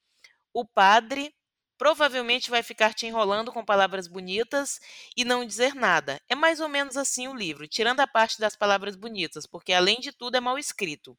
O 0.54 0.66
padre 0.66 1.34
provavelmente 1.78 2.50
vai 2.52 2.62
ficar 2.64 2.94
te 2.94 3.08
enrolando 3.08 3.52
com 3.52 3.66
palavras 3.66 4.08
bonitas 4.08 4.80
e 5.18 5.26
não 5.26 5.46
dizer 5.46 5.74
nada. 5.76 6.22
É 6.30 6.36
mais 6.36 6.60
ou 6.60 6.70
menos 6.70 6.96
assim 6.96 7.28
o 7.28 7.34
livro, 7.36 7.68
tirando 7.68 8.02
a 8.02 8.08
parte 8.08 8.40
das 8.40 8.56
palavras 8.56 8.96
bonitas, 8.96 9.48
porque 9.48 9.74
além 9.74 10.00
de 10.00 10.12
tudo 10.12 10.38
é 10.38 10.40
mal 10.40 10.60
escrito. 10.60 11.18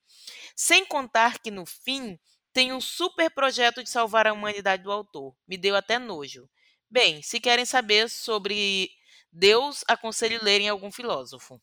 Sem 0.56 0.84
contar 0.86 1.38
que 1.40 1.50
no 1.50 1.66
fim 1.66 2.18
tem 2.52 2.72
um 2.72 2.80
super 2.80 3.30
projeto 3.30 3.82
de 3.82 3.90
salvar 3.90 4.26
a 4.26 4.32
humanidade 4.32 4.82
do 4.82 4.92
autor. 4.92 5.34
Me 5.48 5.56
deu 5.56 5.76
até 5.76 5.98
nojo. 5.98 6.48
Bem, 6.92 7.22
se 7.22 7.40
querem 7.40 7.64
saber 7.64 8.10
sobre 8.10 8.90
Deus, 9.32 9.82
aconselho 9.88 10.38
lerem 10.44 10.68
algum 10.68 10.92
filósofo. 10.92 11.58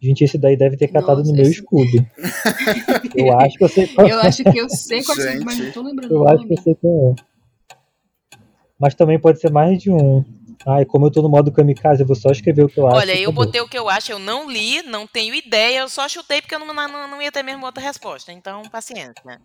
Gente, 0.00 0.24
esse 0.24 0.38
daí 0.38 0.56
deve 0.56 0.78
ter 0.78 0.88
catado 0.88 1.18
Nossa, 1.18 1.30
no 1.30 1.36
meu 1.36 1.42
esse- 1.42 1.60
escudo. 1.60 1.90
Eu 3.14 3.38
acho 3.38 3.58
que 3.58 3.64
eu 3.64 3.68
sei 3.68 3.86
qual 3.88 4.08
Eu 4.08 4.20
acho 4.20 4.42
que 4.44 4.58
eu 4.58 4.68
sei 4.70 5.04
qual 5.04 5.20
é, 5.20 5.38
mas 5.40 5.58
não 5.58 5.72
tô 5.72 5.82
lembrando 5.82 6.14
Eu 6.14 6.22
o 6.22 6.28
acho 6.28 6.46
que 6.46 6.54
eu 6.54 6.62
sei 6.62 6.74
qual 6.74 7.14
é. 7.18 7.74
Mas 8.78 8.94
também 8.94 9.20
pode 9.20 9.38
ser 9.40 9.50
mais 9.50 9.82
de 9.82 9.90
um. 9.90 10.24
Ai, 10.66 10.86
como 10.86 11.04
eu 11.04 11.10
tô 11.10 11.20
no 11.20 11.28
modo 11.28 11.52
kamikaze, 11.52 12.00
eu 12.00 12.06
vou 12.06 12.16
só 12.16 12.30
escrever 12.30 12.64
o 12.64 12.68
que 12.68 12.80
eu 12.80 12.86
acho. 12.86 12.96
Olha, 12.96 13.20
eu 13.20 13.30
botei 13.30 13.60
o 13.60 13.68
que 13.68 13.78
eu 13.78 13.90
acho, 13.90 14.10
eu 14.12 14.18
não 14.18 14.50
li, 14.50 14.80
não 14.82 15.06
tenho 15.06 15.34
ideia, 15.34 15.80
eu 15.80 15.88
só 15.90 16.08
chutei 16.08 16.40
porque 16.40 16.54
eu 16.54 16.58
não, 16.60 16.72
não, 16.72 17.08
não 17.08 17.20
ia 17.20 17.30
ter 17.30 17.42
mesmo 17.42 17.66
outra 17.66 17.82
resposta. 17.82 18.32
Então, 18.32 18.62
paciência. 18.70 19.38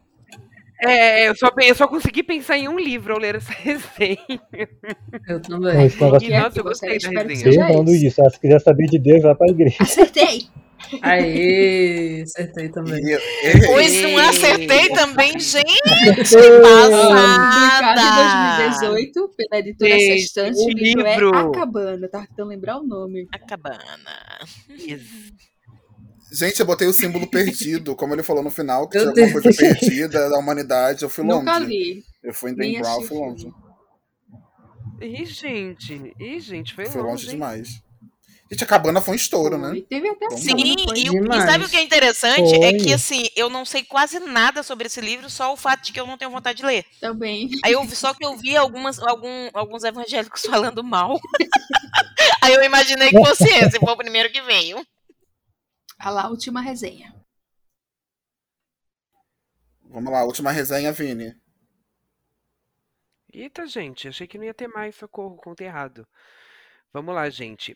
É, 0.88 1.28
eu 1.30 1.36
só, 1.36 1.50
eu 1.62 1.76
só 1.76 1.88
consegui 1.88 2.24
pensar 2.24 2.58
em 2.58 2.68
um 2.68 2.78
livro 2.80 3.14
ao 3.14 3.20
ler 3.20 3.36
essa 3.36 3.52
resenha. 3.58 4.20
Eu 5.28 5.42
também. 5.42 5.90
Coloquei 5.92 6.30
Nossa, 6.30 6.60
eu 6.60 6.64
gostei 6.64 6.98
da 7.00 7.22
resenha. 7.24 7.70
eu 7.70 7.74
mando 7.78 7.92
isso. 7.92 8.22
Ah, 8.22 8.30
se 8.30 8.40
quiser 8.40 8.60
saber 8.62 8.86
de 8.88 9.00
Deus, 9.00 9.22
vai 9.24 9.36
pra 9.36 9.48
igreja. 9.48 9.78
Acertei! 9.80 10.44
Aê, 11.02 12.22
acertei 12.22 12.70
também. 12.70 13.02
Eu- 13.10 13.20
errei. 13.44 13.68
Pois 13.68 14.02
não 14.04 14.18
acertei 14.20 14.90
também, 14.90 15.40
gente. 15.40 15.64
Publicado 16.30 16.94
em 16.94 17.82
Passada. 17.82 18.58
2018 18.80 19.32
pela 19.36 19.60
editora 19.62 19.90
Gente, 20.00 20.22
Sextante, 20.22 20.58
o 20.60 20.70
livro 20.70 21.08
é. 21.08 21.16
A 21.16 21.52
Cabana, 21.52 22.08
tava 22.10 22.28
tentando 22.28 22.50
lembrar 22.50 22.78
o 22.78 22.84
nome. 22.86 23.26
A 23.34 23.40
cabana. 23.40 23.80
Gente, 26.38 26.60
eu 26.60 26.66
botei 26.66 26.88
o 26.88 26.94
símbolo 26.94 27.26
perdido, 27.32 27.96
como 27.96 28.14
ele 28.14 28.24
falou 28.24 28.44
no 28.44 28.50
final, 28.52 28.88
que 28.90 28.98
Meu 28.98 29.14
tinha 29.14 29.26
alguma 29.26 29.42
coisa 29.42 29.58
Deus. 29.62 29.80
perdida 29.80 30.30
da 30.30 30.38
humanidade. 30.38 31.04
Eu 31.04 31.10
fui 31.10 31.24
Nunca 31.24 31.58
longe. 31.60 31.66
li. 31.68 32.04
Eu 32.24 32.34
fui 32.34 32.52
em 32.52 32.56
Dan 32.56 32.82
Brown, 32.82 33.02
fui 33.04 33.18
longe. 33.18 33.48
Ih, 35.02 35.26
gente. 35.26 36.14
Ih, 36.20 36.40
gente, 36.40 36.74
foi, 36.74 36.86
Foi 36.86 37.02
longe 37.02 37.26
longe, 37.26 37.30
demais. 37.30 37.70
Gente, 38.52 38.64
a 38.64 38.68
cabana 38.68 39.02
foi 39.02 39.14
um 39.14 39.18
estouro, 39.18 39.58
né? 39.58 39.82
Teve 39.90 40.08
até 40.08 40.28
Vamos 40.28 40.42
Sim, 40.44 40.56
e, 40.56 41.10
o- 41.10 41.34
e 41.34 41.42
sabe 41.42 41.66
o 41.66 41.70
que 41.70 41.76
é 41.78 41.82
interessante? 41.82 42.54
É 42.56 42.70
Foi. 42.70 42.74
que, 42.78 42.94
assim, 42.94 43.24
eu 43.36 43.50
não 43.50 43.66
sei 43.66 43.84
quase 43.84 44.20
nada 44.20 44.62
sobre 44.62 44.86
esse 44.86 45.02
livro, 45.02 45.30
só 45.32 45.52
o 45.52 45.58
fato 45.58 45.84
de 45.86 45.92
que 45.92 46.00
eu 46.00 46.06
não 46.06 46.16
tenho 46.18 46.30
vontade 46.32 46.60
de 46.60 46.66
ler. 46.66 46.86
Também. 47.02 47.50
Aí 47.64 47.74
eu 47.74 47.84
vi- 47.84 47.96
só 47.96 48.14
que 48.14 48.24
eu 48.24 48.38
vi 48.38 48.56
algumas, 48.56 49.00
algum- 49.00 49.50
alguns 49.54 49.84
evangélicos 49.84 50.44
falando 50.46 50.84
mal. 50.84 51.20
Aí 52.42 52.54
eu 52.54 52.64
imaginei 52.64 53.10
que 53.10 53.18
fosse 53.26 53.46
esse, 53.50 53.80
foi 53.80 53.94
o 53.94 53.98
primeiro 53.98 54.32
que 54.32 54.42
veio. 54.44 54.78
A 56.06 56.12
lá, 56.12 56.30
última 56.30 56.62
resenha. 56.62 57.16
Vamos 59.82 60.14
lá, 60.14 60.24
última 60.24 60.52
resenha, 60.52 60.92
Vini. 60.92 61.36
Eita, 63.34 63.66
gente, 63.66 64.08
achei 64.08 64.28
que 64.28 64.38
não 64.38 64.46
ia 64.46 64.54
ter 64.54 64.68
mais, 64.68 64.96
socorro, 64.96 65.36
contei 65.36 65.66
errado. 65.66 66.08
Vamos 66.94 67.16
lá, 67.16 67.28
gente. 67.32 67.76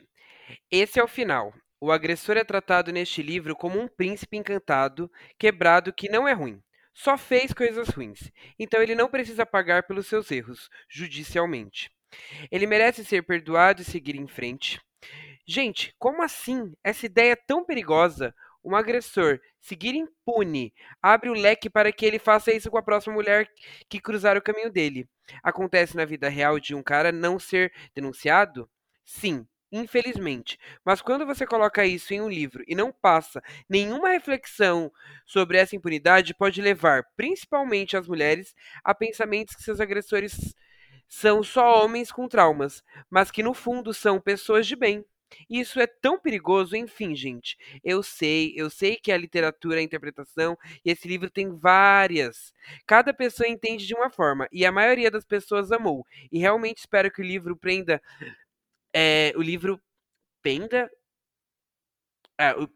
Esse 0.69 0.99
é 0.99 1.03
o 1.03 1.07
final. 1.07 1.51
O 1.81 1.91
agressor 1.91 2.37
é 2.37 2.43
tratado 2.43 2.91
neste 2.91 3.23
livro 3.23 3.55
como 3.55 3.79
um 3.79 3.87
príncipe 3.87 4.37
encantado, 4.37 5.11
quebrado 5.35 5.91
que 5.91 6.07
não 6.07 6.27
é 6.27 6.33
ruim. 6.33 6.61
Só 6.93 7.17
fez 7.17 7.51
coisas 7.51 7.89
ruins. 7.89 8.31
Então 8.59 8.79
ele 8.79 8.93
não 8.93 9.09
precisa 9.09 9.43
pagar 9.43 9.87
pelos 9.87 10.05
seus 10.05 10.29
erros, 10.29 10.69
judicialmente. 10.87 11.89
Ele 12.51 12.67
merece 12.67 13.03
ser 13.03 13.23
perdoado 13.23 13.81
e 13.81 13.85
seguir 13.85 14.15
em 14.15 14.27
frente. 14.27 14.79
Gente, 15.51 15.95
como 15.97 16.21
assim? 16.21 16.73
Essa 16.83 17.07
ideia 17.07 17.31
é 17.31 17.35
tão 17.35 17.65
perigosa. 17.65 18.35
Um 18.63 18.75
agressor 18.75 19.39
seguir 19.59 19.95
impune 19.95 20.71
abre 21.01 21.27
o 21.27 21.33
leque 21.33 21.67
para 21.67 21.91
que 21.91 22.05
ele 22.05 22.19
faça 22.19 22.53
isso 22.53 22.69
com 22.69 22.77
a 22.77 22.83
próxima 22.83 23.15
mulher 23.15 23.49
que 23.89 23.99
cruzar 23.99 24.37
o 24.37 24.41
caminho 24.43 24.69
dele. 24.71 25.09
Acontece 25.41 25.97
na 25.97 26.05
vida 26.05 26.29
real 26.29 26.59
de 26.59 26.75
um 26.75 26.83
cara 26.83 27.11
não 27.11 27.39
ser 27.39 27.73
denunciado? 27.95 28.69
Sim, 29.03 29.43
infelizmente. 29.71 30.55
Mas 30.85 31.01
quando 31.01 31.25
você 31.25 31.47
coloca 31.47 31.83
isso 31.83 32.13
em 32.13 32.21
um 32.21 32.29
livro 32.29 32.63
e 32.67 32.75
não 32.75 32.91
passa 32.91 33.41
nenhuma 33.67 34.09
reflexão 34.09 34.91
sobre 35.25 35.57
essa 35.57 35.75
impunidade, 35.75 36.35
pode 36.35 36.61
levar, 36.61 37.03
principalmente 37.17 37.97
as 37.97 38.07
mulheres, 38.07 38.53
a 38.83 38.93
pensamentos 38.93 39.55
que 39.55 39.63
seus 39.63 39.79
agressores 39.79 40.53
são 41.07 41.41
só 41.41 41.83
homens 41.83 42.11
com 42.11 42.27
traumas, 42.27 42.83
mas 43.09 43.31
que 43.31 43.41
no 43.41 43.53
fundo 43.55 43.95
são 43.95 44.21
pessoas 44.21 44.67
de 44.67 44.75
bem. 44.75 45.03
Isso 45.49 45.79
é 45.79 45.87
tão 45.87 46.19
perigoso, 46.19 46.75
enfim, 46.75 47.15
gente. 47.15 47.57
Eu 47.83 48.03
sei, 48.03 48.53
eu 48.55 48.69
sei 48.69 48.95
que 48.97 49.11
a 49.11 49.17
literatura 49.17 49.77
é 49.77 49.79
a 49.79 49.83
interpretação 49.83 50.57
e 50.83 50.91
esse 50.91 51.07
livro 51.07 51.29
tem 51.29 51.49
várias. 51.55 52.53
Cada 52.85 53.13
pessoa 53.13 53.47
entende 53.47 53.85
de 53.85 53.93
uma 53.95 54.09
forma 54.09 54.47
e 54.51 54.65
a 54.65 54.71
maioria 54.71 55.11
das 55.11 55.25
pessoas 55.25 55.71
amou. 55.71 56.05
E 56.31 56.39
realmente 56.39 56.79
espero 56.79 57.11
que 57.11 57.21
o 57.21 57.25
livro 57.25 57.55
prenda. 57.55 58.01
É, 58.93 59.33
o 59.35 59.41
livro 59.41 59.81
penda. 60.41 60.89
É, 62.37 62.53
o, 62.55 62.69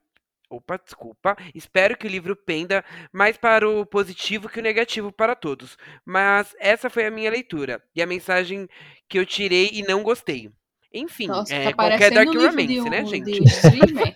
opa, 0.49 0.77
desculpa. 0.77 1.35
Espero 1.55 1.97
que 1.97 2.07
o 2.07 2.09
livro 2.09 2.35
penda 2.35 2.83
mais 3.11 3.37
para 3.37 3.67
o 3.69 3.85
positivo 3.85 4.49
que 4.49 4.59
o 4.59 4.63
negativo 4.63 5.11
para 5.11 5.35
todos. 5.35 5.77
Mas 6.05 6.55
essa 6.59 6.89
foi 6.89 7.05
a 7.05 7.11
minha 7.11 7.31
leitura 7.31 7.83
e 7.95 8.01
a 8.01 8.07
mensagem 8.07 8.67
que 9.09 9.19
eu 9.19 9.25
tirei 9.25 9.69
e 9.73 9.83
não 9.83 10.03
gostei. 10.03 10.51
Enfim, 10.93 11.27
Nossa, 11.27 11.55
é 11.55 11.65
tá 11.65 11.73
qualquer 11.73 12.11
Dark 12.11 12.29
livro 12.29 12.47
Romance, 12.47 12.67
de 12.67 12.81
um, 12.81 12.83
né, 12.85 13.01
de 13.03 13.09
gente? 13.09 13.43
streamer. 13.45 14.13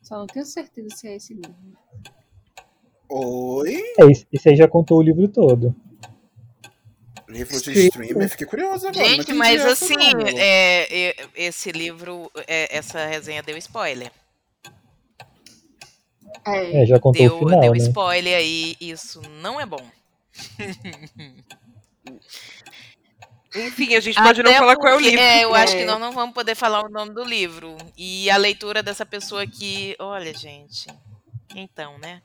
Só 0.00 0.18
não 0.18 0.26
tenho 0.26 0.46
certeza 0.46 0.88
se 0.96 1.08
é 1.08 1.16
esse 1.16 1.34
livro. 1.34 1.54
Oi? 3.08 3.82
É, 3.98 4.10
esse 4.10 4.26
esse 4.32 4.48
aí 4.48 4.56
já 4.56 4.66
contou 4.66 4.98
o 4.98 5.02
livro 5.02 5.28
todo. 5.28 5.74
Livro 7.28 7.60
de 7.60 7.74
Sim. 7.74 7.86
streamer, 7.88 8.28
fiquei 8.30 8.46
curiosa 8.46 8.88
agora. 8.88 9.04
não 9.04 9.16
Gente, 9.16 9.32
mas 9.34 9.60
essa, 9.60 9.84
assim, 9.84 9.94
é, 10.38 11.08
é, 11.10 11.28
esse 11.34 11.72
livro, 11.72 12.30
é, 12.46 12.76
essa 12.76 13.04
resenha 13.04 13.42
deu 13.42 13.56
spoiler. 13.58 14.12
É, 16.46 16.82
É, 16.82 16.86
já 16.86 17.00
contou 17.00 17.20
Deu, 17.20 17.34
o 17.34 17.38
final, 17.40 17.60
deu 17.60 17.72
né? 17.72 17.78
spoiler 17.78 18.36
aí, 18.36 18.76
isso 18.80 19.20
não 19.42 19.60
é 19.60 19.66
bom. 19.66 19.84
Enfim, 23.56 23.94
a 23.94 24.00
gente 24.00 24.20
pode 24.22 24.42
não 24.42 24.50
Até 24.50 24.58
falar 24.58 24.76
qual 24.76 24.88
é 24.88 24.92
o 24.92 24.94
porque- 24.96 25.10
livro. 25.10 25.24
É, 25.24 25.44
eu 25.44 25.54
acho 25.54 25.74
que 25.76 25.82
É. 25.82 25.86
nós 25.86 25.98
não 26.00 26.12
vamos 26.12 26.34
poder 26.34 26.54
falar 26.54 26.84
o 26.84 26.88
nome 26.88 27.12
do 27.14 27.24
livro. 27.24 27.76
E 27.96 28.28
a 28.30 28.36
leitura 28.36 28.82
dessa 28.82 29.06
pessoa 29.06 29.42
aqui, 29.42 29.94
olha, 29.98 30.32
gente. 30.34 30.86
Então, 31.54 31.98
né? 31.98 32.20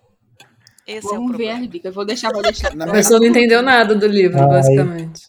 Esse 0.87 1.07
é 1.07 1.09
o 1.11 1.13
Vamos 1.13 1.31
ver 1.31 1.37
problema. 1.45 1.59
as 1.65 1.69
dicas. 1.69 1.93
Vou 1.95 2.05
deixar, 2.05 2.31
vou 2.33 2.41
deixar. 2.41 2.71
A 2.81 2.91
pessoa 2.91 3.19
não 3.19 3.27
entendeu 3.27 3.61
nada 3.61 3.93
do 3.95 4.07
livro, 4.07 4.39
Ai. 4.41 4.47
basicamente. 4.47 5.21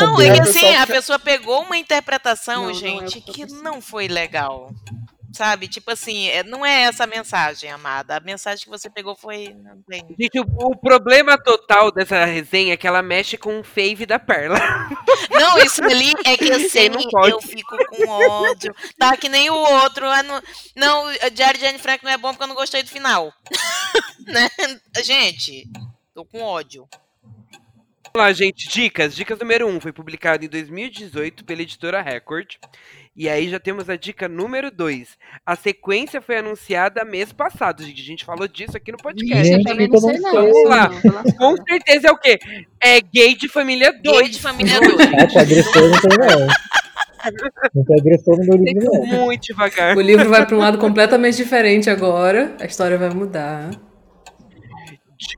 Não 0.00 0.14
Não, 0.14 0.20
é 0.20 0.32
que 0.34 0.40
assim, 0.40 0.74
a 0.74 0.86
pessoa 0.86 1.18
pegou 1.18 1.62
uma 1.62 1.76
interpretação, 1.76 2.54
Não, 2.56 2.62
não 2.64 2.70
é 2.70 2.74
gente, 2.74 3.20
que 3.20 3.32
que 3.46 3.46
não 3.62 3.80
foi 3.80 4.08
legal. 4.08 4.70
Sabe? 5.36 5.68
Tipo 5.68 5.90
assim, 5.90 6.28
é- 6.28 6.42
não 6.42 6.64
é 6.64 6.84
essa 6.84 7.04
a 7.04 7.06
mensagem, 7.06 7.70
amada. 7.70 8.16
A 8.16 8.20
mensagem 8.20 8.64
que 8.64 8.70
você 8.70 8.88
pegou 8.88 9.14
foi. 9.14 9.54
Gente, 10.18 10.40
o, 10.40 10.46
o 10.48 10.74
problema 10.74 11.36
total 11.36 11.92
dessa 11.92 12.24
resenha 12.24 12.72
é 12.72 12.76
que 12.78 12.86
ela 12.86 13.02
mexe 13.02 13.36
com 13.36 13.60
o 13.60 13.62
fave 13.62 14.06
da 14.06 14.18
Perla. 14.18 14.56
Não, 15.30 15.58
isso 15.58 15.84
ali 15.84 16.10
é 16.24 16.38
que 16.38 16.50
assim, 16.50 16.88
não 16.88 17.02
pode. 17.10 17.32
eu 17.32 17.42
fico 17.42 17.76
com 17.76 18.08
ódio. 18.08 18.74
Tá 18.98 19.14
que 19.14 19.28
nem 19.28 19.50
o 19.50 19.54
outro. 19.54 20.06
ah, 20.06 20.22
Não, 20.22 20.42
não 20.74 21.06
a 21.20 21.28
Diário 21.28 21.60
de 21.60 21.66
Anne 21.66 21.78
Frank 21.78 22.02
não 22.02 22.10
é 22.10 22.16
bom 22.16 22.30
porque 22.30 22.44
eu 22.44 22.48
não 22.48 22.54
gostei 22.54 22.82
do 22.82 22.88
final. 22.88 23.30
né? 24.26 24.48
Gente, 25.04 25.68
tô 26.14 26.24
com 26.24 26.40
ódio. 26.40 26.88
Vamos 28.04 28.28
lá, 28.28 28.32
gente. 28.32 28.68
Dicas. 28.68 29.14
Dicas 29.14 29.38
número 29.38 29.66
1 29.66 29.76
um, 29.76 29.80
foi 29.80 29.92
publicado 29.92 30.44
em 30.44 30.48
2018 30.48 31.44
pela 31.44 31.60
editora 31.60 32.00
Record. 32.00 32.54
E 33.16 33.30
aí 33.30 33.48
já 33.48 33.58
temos 33.58 33.88
a 33.88 33.96
dica 33.96 34.28
número 34.28 34.70
2. 34.70 35.16
A 35.44 35.56
sequência 35.56 36.20
foi 36.20 36.36
anunciada 36.36 37.02
mês 37.02 37.32
passado, 37.32 37.82
gente. 37.82 38.02
A 38.02 38.04
gente 38.04 38.24
falou 38.26 38.46
disso 38.46 38.76
aqui 38.76 38.92
no 38.92 38.98
podcast. 38.98 39.42
Gente, 39.42 39.58
eu 39.60 39.64
também 39.64 39.88
não 39.88 39.98
sei 39.98 40.18
não. 40.18 40.32
Vamos 40.32 40.68
lá. 40.68 40.90
Com 41.38 41.56
certeza 41.66 42.08
é 42.08 42.12
o 42.12 42.18
quê? 42.18 42.38
É 42.78 43.00
gay 43.00 43.34
de 43.34 43.48
família 43.48 43.90
2. 43.90 44.18
Gay 44.18 44.28
de 44.28 44.40
família 44.40 44.78
2. 44.78 44.94
Ah, 45.00 45.26
que 45.26 45.38
agressor 45.38 45.88
não 45.88 46.00
tem 46.00 46.18
não. 46.18 46.46
Não 47.74 47.84
tem 47.84 48.00
agressor 48.00 48.36
no 48.38 48.56
livro 48.56 48.84
não. 48.84 49.24
Muito 49.24 49.42
devagar. 49.44 49.96
O 49.96 50.00
livro 50.02 50.28
vai 50.28 50.44
para 50.44 50.54
um 50.54 50.58
lado 50.58 50.76
completamente 50.76 51.38
diferente 51.38 51.88
agora. 51.88 52.54
A 52.60 52.66
história 52.66 52.98
vai 52.98 53.08
mudar. 53.10 53.70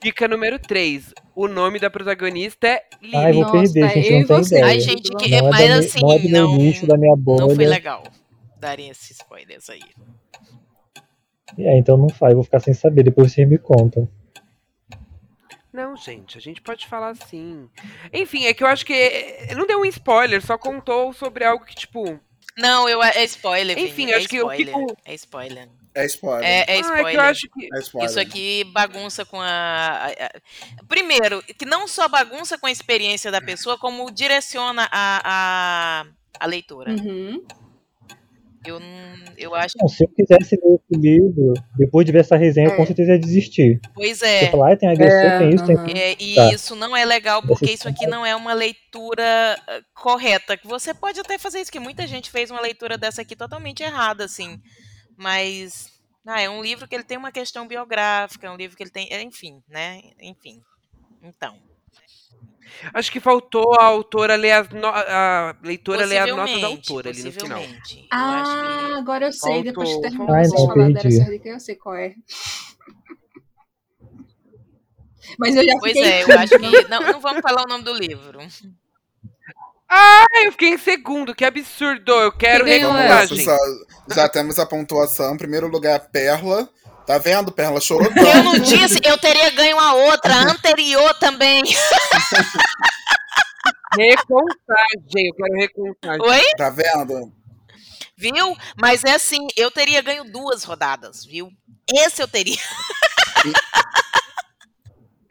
Dica 0.02 0.26
número 0.26 0.58
3. 0.58 1.14
O 1.34 1.46
nome 1.46 1.78
da 1.78 1.88
protagonista 1.88 2.66
é 2.66 2.84
Lily. 3.00 3.16
Ai, 3.16 3.32
vou 3.32 3.42
Nossa, 3.42 3.52
perder, 3.72 3.88
gente, 3.90 4.12
eu 4.12 4.18
não 4.20 4.26
tem 4.26 4.36
você. 4.38 4.54
ideia. 4.56 4.66
Ai, 4.66 4.80
gente, 4.80 5.10
que, 5.16 5.34
é, 5.34 5.42
mas 5.42 5.50
da, 5.68 5.78
mi- 5.78 5.86
assim, 5.86 6.00
não 6.00 6.18
não, 6.48 6.56
nicho, 6.56 6.86
da 6.86 6.96
minha 6.96 7.16
bolha. 7.16 7.40
não 7.46 7.54
foi 7.54 7.66
legal 7.66 8.02
darem 8.58 8.88
esses 8.88 9.10
spoilers 9.12 9.70
aí. 9.70 9.80
É, 11.56 11.78
então 11.78 11.96
não 11.96 12.08
faz, 12.08 12.34
vou 12.34 12.42
ficar 12.44 12.60
sem 12.60 12.74
saber, 12.74 13.04
depois 13.04 13.32
vocês 13.32 13.48
me 13.48 13.56
contam. 13.58 14.08
Não, 15.72 15.96
gente, 15.96 16.36
a 16.36 16.40
gente 16.40 16.60
pode 16.60 16.86
falar 16.86 17.10
assim. 17.10 17.68
Enfim, 18.12 18.44
é 18.46 18.54
que 18.54 18.64
eu 18.64 18.66
acho 18.66 18.84
que 18.84 18.92
eh, 18.92 19.54
não 19.54 19.66
deu 19.66 19.80
um 19.80 19.84
spoiler, 19.84 20.44
só 20.44 20.58
contou 20.58 21.12
sobre 21.12 21.44
algo 21.44 21.64
que, 21.64 21.74
tipo. 21.74 22.18
Não, 22.56 22.88
eu, 22.88 23.00
é 23.02 23.22
spoiler, 23.24 23.78
Enfim, 23.78 24.10
é 24.10 24.16
acho 24.16 24.28
que 24.28 24.42
o 24.42 24.48
que 24.50 24.62
spoiler. 24.64 24.76
o- 24.90 24.96
É 25.04 25.14
spoiler. 25.14 25.68
É 26.02 26.06
spoiler. 26.06 26.44
É, 26.48 26.58
é 26.58 26.58
Ah, 26.58 26.62
é 26.72 26.76
que 26.76 26.80
spoiler. 26.82 27.14
eu 27.14 27.20
acho 27.20 27.40
que. 27.52 27.68
É 27.74 27.78
spoiler. 27.80 28.10
Isso 28.10 28.20
aqui 28.20 28.64
bagunça 28.72 29.24
com 29.24 29.40
a, 29.40 29.46
a- 29.46 30.06
a- 30.26 30.84
Primeiro, 30.88 31.42
que 31.58 31.64
não 31.64 31.86
só 31.88 32.08
bagunça 32.08 32.56
com 32.58 32.66
a 32.66 32.70
experiência 32.70 33.30
da 33.30 33.40
pessoa, 33.40 33.76
como 33.78 34.10
direciona 34.10 34.88
a, 34.92 35.20
a, 35.24 36.04
a 36.40 36.46
leitura. 36.46 36.92
Uhum. 36.92 37.42
Eu, 38.66 38.80
não- 38.80 39.32
eu 39.38 39.54
acho. 39.54 39.74
Não, 39.80 39.88
se 39.88 40.04
eu 40.04 40.08
quisesse 40.08 40.56
ler 40.56 40.74
esse 40.74 41.00
livro, 41.00 41.54
depois 41.76 42.04
de 42.04 42.12
ver 42.12 42.18
essa 42.20 42.36
resenha, 42.36 42.68
eu 42.68 42.76
com 42.76 42.82
É. 42.82 42.86
certeza 42.86 43.12
ia 43.12 43.18
desistir. 43.18 43.80
Pois 43.94 44.18
Você 44.18 44.26
é. 44.26 44.50
falar, 44.50 44.72
ah, 44.72 44.76
tem 44.76 44.88
agressor, 44.90 45.30
É, 45.30 45.38
tem 45.38 45.50
isso, 45.54 45.64
tem 45.66 45.76
aham. 45.76 45.86
É, 45.96 46.16
e 46.18 46.34
Tá. 46.34 46.52
isso 46.52 46.74
não 46.76 46.94
é 46.96 47.04
legal 47.04 47.40
porque 47.42 47.66
isso 47.70 47.88
aqui 47.88 48.06
não 48.06 48.26
é 48.26 48.34
uma 48.34 48.52
leitura 48.52 49.56
eh, 49.68 49.80
correta. 49.94 50.56
Que 50.56 50.66
Você 50.66 50.92
pode 50.92 51.18
até 51.20 51.38
fazer 51.38 51.60
isso, 51.60 51.70
que 51.72 51.78
muita 51.80 52.06
gente 52.06 52.30
fez 52.30 52.50
uma 52.50 52.60
leitura 52.60 52.98
dessa 52.98 53.22
aqui 53.22 53.36
totalmente 53.36 53.82
errada, 53.82 54.24
assim. 54.24 54.60
Mas 55.18 55.92
ah, 56.24 56.40
é 56.40 56.48
um 56.48 56.62
livro 56.62 56.86
que 56.86 56.94
ele 56.94 57.02
tem 57.04 57.18
uma 57.18 57.32
questão 57.32 57.66
biográfica, 57.66 58.46
é 58.46 58.50
um 58.50 58.56
livro 58.56 58.76
que 58.76 58.82
ele 58.84 58.90
tem. 58.90 59.08
é, 59.10 59.20
Enfim, 59.20 59.60
né? 59.68 60.00
Enfim. 60.20 60.62
Então. 61.22 61.58
Acho 62.92 63.10
que 63.10 63.18
faltou 63.18 63.74
a 63.80 63.84
autora 63.84 64.36
ler 64.36 64.52
as 64.52 64.68
no... 64.68 64.86
a 64.86 65.56
leitora 65.62 66.04
ler 66.04 66.18
as 66.18 66.30
notas 66.30 66.60
da 66.60 66.66
autora 66.66 67.08
ali 67.10 67.22
no 67.24 67.32
final. 67.32 67.60
Eu 67.62 67.68
Ah, 68.12 68.42
acho 68.42 68.94
agora 68.98 69.26
eu 69.26 69.32
sei. 69.32 69.62
Depois 69.62 69.88
Faltou- 69.88 70.02
terminou 70.10 70.34
Ai, 70.34 70.44
vocês 70.44 70.60
não, 70.60 70.68
falarem 70.68 70.92
perdi. 70.94 71.18
dessa 71.18 71.30
dica, 71.30 71.48
eu 71.48 71.60
sei 71.60 71.74
qual 71.76 71.96
é. 71.96 72.14
Mas 75.38 75.56
eu 75.56 75.64
já. 75.64 75.72
Pois 75.80 75.92
fiquei. 75.92 76.10
é, 76.10 76.22
eu 76.24 76.38
acho 76.38 76.58
que. 76.58 76.88
Não, 76.88 77.00
não 77.00 77.20
vamos 77.20 77.40
falar 77.42 77.62
o 77.64 77.68
nome 77.68 77.84
do 77.84 77.94
livro. 77.94 78.38
Ah, 79.90 80.24
eu 80.44 80.52
fiquei 80.52 80.70
em 80.70 80.78
segundo, 80.78 81.34
que 81.34 81.44
absurdo. 81.44 82.12
Eu 82.12 82.30
quero 82.32 82.64
Quem 82.64 82.74
ganhou 82.80 82.92
recuar, 82.92 83.22
essa? 83.22 83.34
gente. 83.34 83.44
Já, 83.46 83.56
já 84.14 84.28
temos 84.28 84.58
a 84.58 84.66
pontuação. 84.66 85.34
Em 85.34 85.38
primeiro 85.38 85.66
lugar, 85.68 85.98
Perla. 86.10 86.68
Tá 87.06 87.16
vendo? 87.16 87.50
Perla 87.50 87.80
chorou 87.80 88.06
Eu 88.08 88.14
tanto. 88.14 88.42
não 88.44 88.58
disse, 88.58 89.00
eu 89.02 89.16
teria 89.16 89.48
ganho 89.52 89.78
a 89.78 89.94
outra, 89.94 90.34
a 90.34 90.42
anterior 90.50 91.14
também. 91.14 91.62
Recontagem, 93.96 95.26
eu 95.26 95.34
quero 95.34 95.54
recontagem. 95.54 96.20
Oi? 96.22 96.42
Tá 96.56 96.68
vendo? 96.68 97.32
Viu? 98.16 98.56
Mas 98.76 99.04
é 99.04 99.12
assim, 99.14 99.46
eu 99.56 99.70
teria 99.70 100.02
ganho 100.02 100.24
duas 100.24 100.64
rodadas, 100.64 101.24
viu? 101.24 101.50
Esse 101.90 102.20
eu 102.22 102.28
teria. 102.28 102.58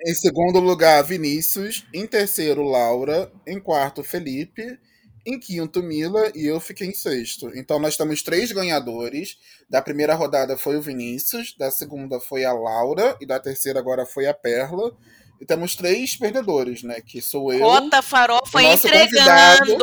Em 0.06 0.14
segundo 0.14 0.60
lugar, 0.60 1.04
Vinícius. 1.04 1.86
Em 1.94 2.06
terceiro, 2.06 2.64
Laura. 2.64 3.32
Em 3.46 3.60
quarto, 3.60 4.04
Felipe. 4.04 4.78
Em 5.26 5.40
quinto, 5.40 5.82
Mila. 5.82 6.32
E 6.36 6.46
eu 6.46 6.60
fiquei 6.60 6.88
em 6.88 6.94
sexto. 6.94 7.52
Então 7.56 7.80
nós 7.80 7.98
temos 7.98 8.22
três 8.22 8.52
ganhadores. 8.52 9.38
Da 9.70 9.82
primeira 9.82 10.14
rodada 10.14 10.58
foi 10.58 10.78
o 10.78 10.82
Vinícius. 10.82 11.56
Da 11.58 11.72
segunda 11.72 12.20
foi 12.20 12.46
a 12.46 12.54
Laura. 12.54 13.18
E 13.20 13.26
da 13.26 13.40
terceira 13.40 13.80
agora 13.80 14.06
foi 14.06 14.28
a 14.28 14.34
Perla. 14.34 14.96
E 15.42 15.46
temos 15.46 15.76
três 15.76 16.16
perdedores, 16.16 16.84
né? 16.84 17.02
Que 17.02 17.22
sou 17.22 17.52
eu. 17.52 17.60
Cota 17.60 18.02
farofa 18.02 18.58
o 18.58 18.62
nosso 18.62 18.88
entregando. 18.88 19.78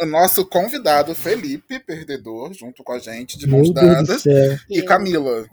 O 0.00 0.06
nosso 0.06 0.46
convidado, 0.46 1.14
Felipe, 1.14 1.78
perdedor, 1.78 2.54
junto 2.54 2.82
com 2.82 2.92
a 2.92 2.98
gente, 2.98 3.36
de 3.36 3.46
mãos 3.46 3.70
dadas. 3.72 4.24
E 4.70 4.80
Camila. 4.82 5.46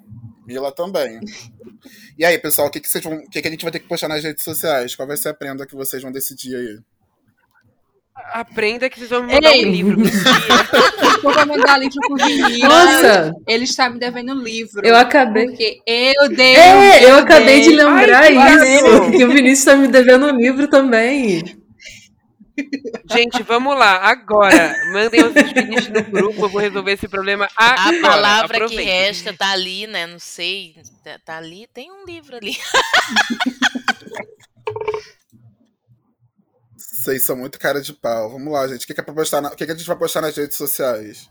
Mila 0.48 0.72
também. 0.72 1.20
E 2.18 2.24
aí, 2.24 2.38
pessoal, 2.40 2.70
o 2.70 2.72
que, 2.72 2.80
que, 2.80 2.88
vocês 2.88 3.04
vão, 3.04 3.18
o 3.18 3.30
que, 3.30 3.42
que 3.42 3.48
a 3.48 3.52
gente 3.52 3.64
vai 3.64 3.72
ter 3.72 3.80
que 3.80 3.88
postar 3.88 4.08
nas 4.08 4.24
redes 4.24 4.46
sociais? 4.46 4.96
Qual 4.96 5.06
vai 5.06 5.18
ser 5.18 5.30
a 5.30 5.34
prenda 5.34 5.66
que 5.66 5.76
vocês 5.76 6.02
vão 6.02 6.10
decidir 6.10 6.56
aí? 6.56 6.80
Aprenda 8.32 8.90
que 8.90 8.98
vocês 8.98 9.10
vão 9.10 9.24
me 9.24 9.34
mandar 9.34 9.54
Ei. 9.54 9.66
um 9.66 9.72
livro. 9.72 10.02
Eu 11.24 11.34
vou 11.34 11.46
mandar 11.46 11.78
livro 11.78 12.00
pro 12.08 12.16
Vinícius. 12.16 12.60
Nossa, 12.60 13.34
Ele 13.46 13.64
está 13.66 13.90
me 13.90 14.00
devendo 14.00 14.34
um 14.34 14.42
livro. 14.42 14.86
eu 14.86 14.96
acabei. 14.96 15.48
Porque 15.48 15.82
eu 15.86 16.30
dei. 16.30 16.56
É, 16.56 17.06
eu 17.06 17.18
acabei 17.18 17.62
de 17.62 17.68
dei. 17.68 17.76
lembrar 17.76 18.24
Ai, 18.24 18.34
que 18.34 18.68
isso. 18.68 19.12
Que 19.12 19.26
o 19.26 19.32
Vinícius 19.32 19.66
tá 19.66 19.76
me 19.76 19.88
devendo 19.88 20.28
um 20.28 20.36
livro 20.36 20.68
também. 20.68 21.44
Gente, 23.12 23.44
vamos 23.44 23.78
lá. 23.78 23.98
Agora, 24.10 24.74
mandem 24.92 25.24
os 25.24 25.34
Finnish 25.34 25.90
no 25.90 26.04
grupo. 26.04 26.46
Eu 26.46 26.50
vou 26.50 26.62
resolver 26.62 26.92
esse 26.94 27.08
problema 27.08 27.48
agora. 27.56 27.98
A 27.98 28.02
palavra 28.02 28.58
que 28.58 28.64
Aproveitem. 28.64 28.86
resta 28.86 29.34
tá 29.34 29.52
ali, 29.52 29.88
né? 29.88 30.08
Não 30.08 30.20
sei. 30.20 30.76
Tá, 31.04 31.20
tá 31.24 31.38
ali, 31.38 31.68
tem 31.74 31.92
um 31.92 32.06
livro 32.06 32.36
ali. 32.36 32.58
Vocês 36.76 37.24
são 37.24 37.38
muito 37.38 37.58
cara 37.60 37.82
de 37.82 37.94
pau. 37.94 38.32
Vamos 38.32 38.52
lá, 38.52 38.68
gente. 38.68 38.84
O 38.84 38.88
que, 38.88 38.94
que, 38.94 39.00
é 39.00 39.04
pra 39.04 39.14
postar 39.14 39.42
na... 39.42 39.50
o 39.50 39.56
que, 39.56 39.66
que 39.66 39.72
a 39.72 39.76
gente 39.76 39.88
vai 39.88 39.98
postar 39.98 40.22
nas 40.22 40.36
redes 40.36 40.58
sociais? 40.58 41.30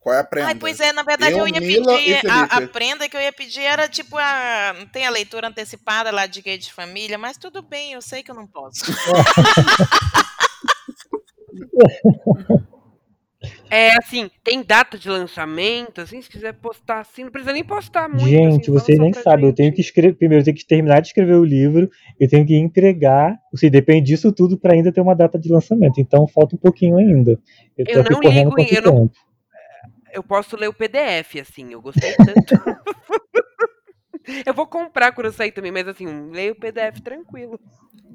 Qual 0.00 0.16
é 0.16 0.20
a 0.20 0.24
prenda? 0.24 0.48
Ai, 0.48 0.54
pois 0.54 0.80
é, 0.80 0.92
na 0.94 1.02
verdade 1.02 1.32
eu, 1.32 1.40
Eu, 1.40 1.48
ia 1.48 1.60
Mila 1.60 1.94
pedir. 1.96 2.30
A, 2.30 2.42
a 2.44 2.66
prenda 2.66 3.08
que 3.08 3.16
eu 3.16 3.20
ia 3.20 3.32
pedir 3.32 3.60
era 3.60 3.86
tipo 3.86 4.16
a. 4.16 4.74
Não 4.78 4.86
tem 4.86 5.06
a 5.06 5.10
leitura 5.10 5.48
antecipada 5.48 6.10
lá 6.10 6.26
de 6.26 6.40
Gay 6.40 6.56
de 6.56 6.72
Família, 6.72 7.18
mas 7.18 7.36
tudo 7.36 7.60
bem, 7.60 7.92
eu 7.92 8.00
sei 8.00 8.22
que 8.22 8.30
eu 8.30 8.34
não 8.34 8.46
posso. 8.46 8.84
É 13.70 13.92
assim, 13.96 14.28
tem 14.42 14.62
data 14.62 14.98
de 14.98 15.08
lançamento, 15.08 16.00
assim, 16.00 16.20
se 16.20 16.28
quiser 16.28 16.52
postar 16.54 17.00
assim, 17.00 17.24
não 17.24 17.30
precisa 17.30 17.52
nem 17.52 17.64
postar 17.64 18.08
muito. 18.08 18.22
assim, 18.24 18.30
Gente, 18.30 18.66
fala 18.66 18.80
vocês 18.80 18.98
nem 18.98 19.12
sabem. 19.12 19.46
Eu 19.46 19.54
tenho 19.54 19.72
que 19.72 19.80
escrever. 19.80 20.14
Primeiro, 20.14 20.42
eu 20.42 20.44
tenho 20.44 20.56
que 20.56 20.66
terminar 20.66 21.00
de 21.00 21.08
escrever 21.08 21.34
o 21.36 21.44
livro. 21.44 21.88
Eu 22.18 22.28
tenho 22.28 22.44
que 22.44 22.56
entregar. 22.56 23.38
Ou 23.52 23.58
seja, 23.58 23.70
depende 23.70 24.06
disso 24.08 24.32
tudo 24.32 24.58
para 24.58 24.74
ainda 24.74 24.92
ter 24.92 25.00
uma 25.00 25.14
data 25.14 25.38
de 25.38 25.50
lançamento. 25.50 26.00
Então 26.00 26.26
falta 26.26 26.56
um 26.56 26.58
pouquinho 26.58 26.98
ainda. 26.98 27.38
Eu 27.78 27.84
Eu 27.86 28.04
não 28.10 28.20
ligo, 28.20 28.60
eu 28.70 28.82
não- 28.82 29.06
tempo. 29.06 29.12
Eu 30.12 30.22
posso 30.22 30.56
ler 30.56 30.68
o 30.68 30.74
PDF, 30.74 31.40
assim, 31.40 31.72
eu 31.72 31.80
gostei 31.80 32.12
tanto. 32.14 32.54
eu 34.46 34.54
vou 34.54 34.66
comprar 34.66 35.12
quando 35.12 35.26
eu 35.26 35.32
sair 35.32 35.52
também, 35.52 35.72
mas 35.72 35.88
assim, 35.88 36.30
leio 36.30 36.52
o 36.52 36.56
PDF 36.56 37.00
tranquilo. 37.00 37.58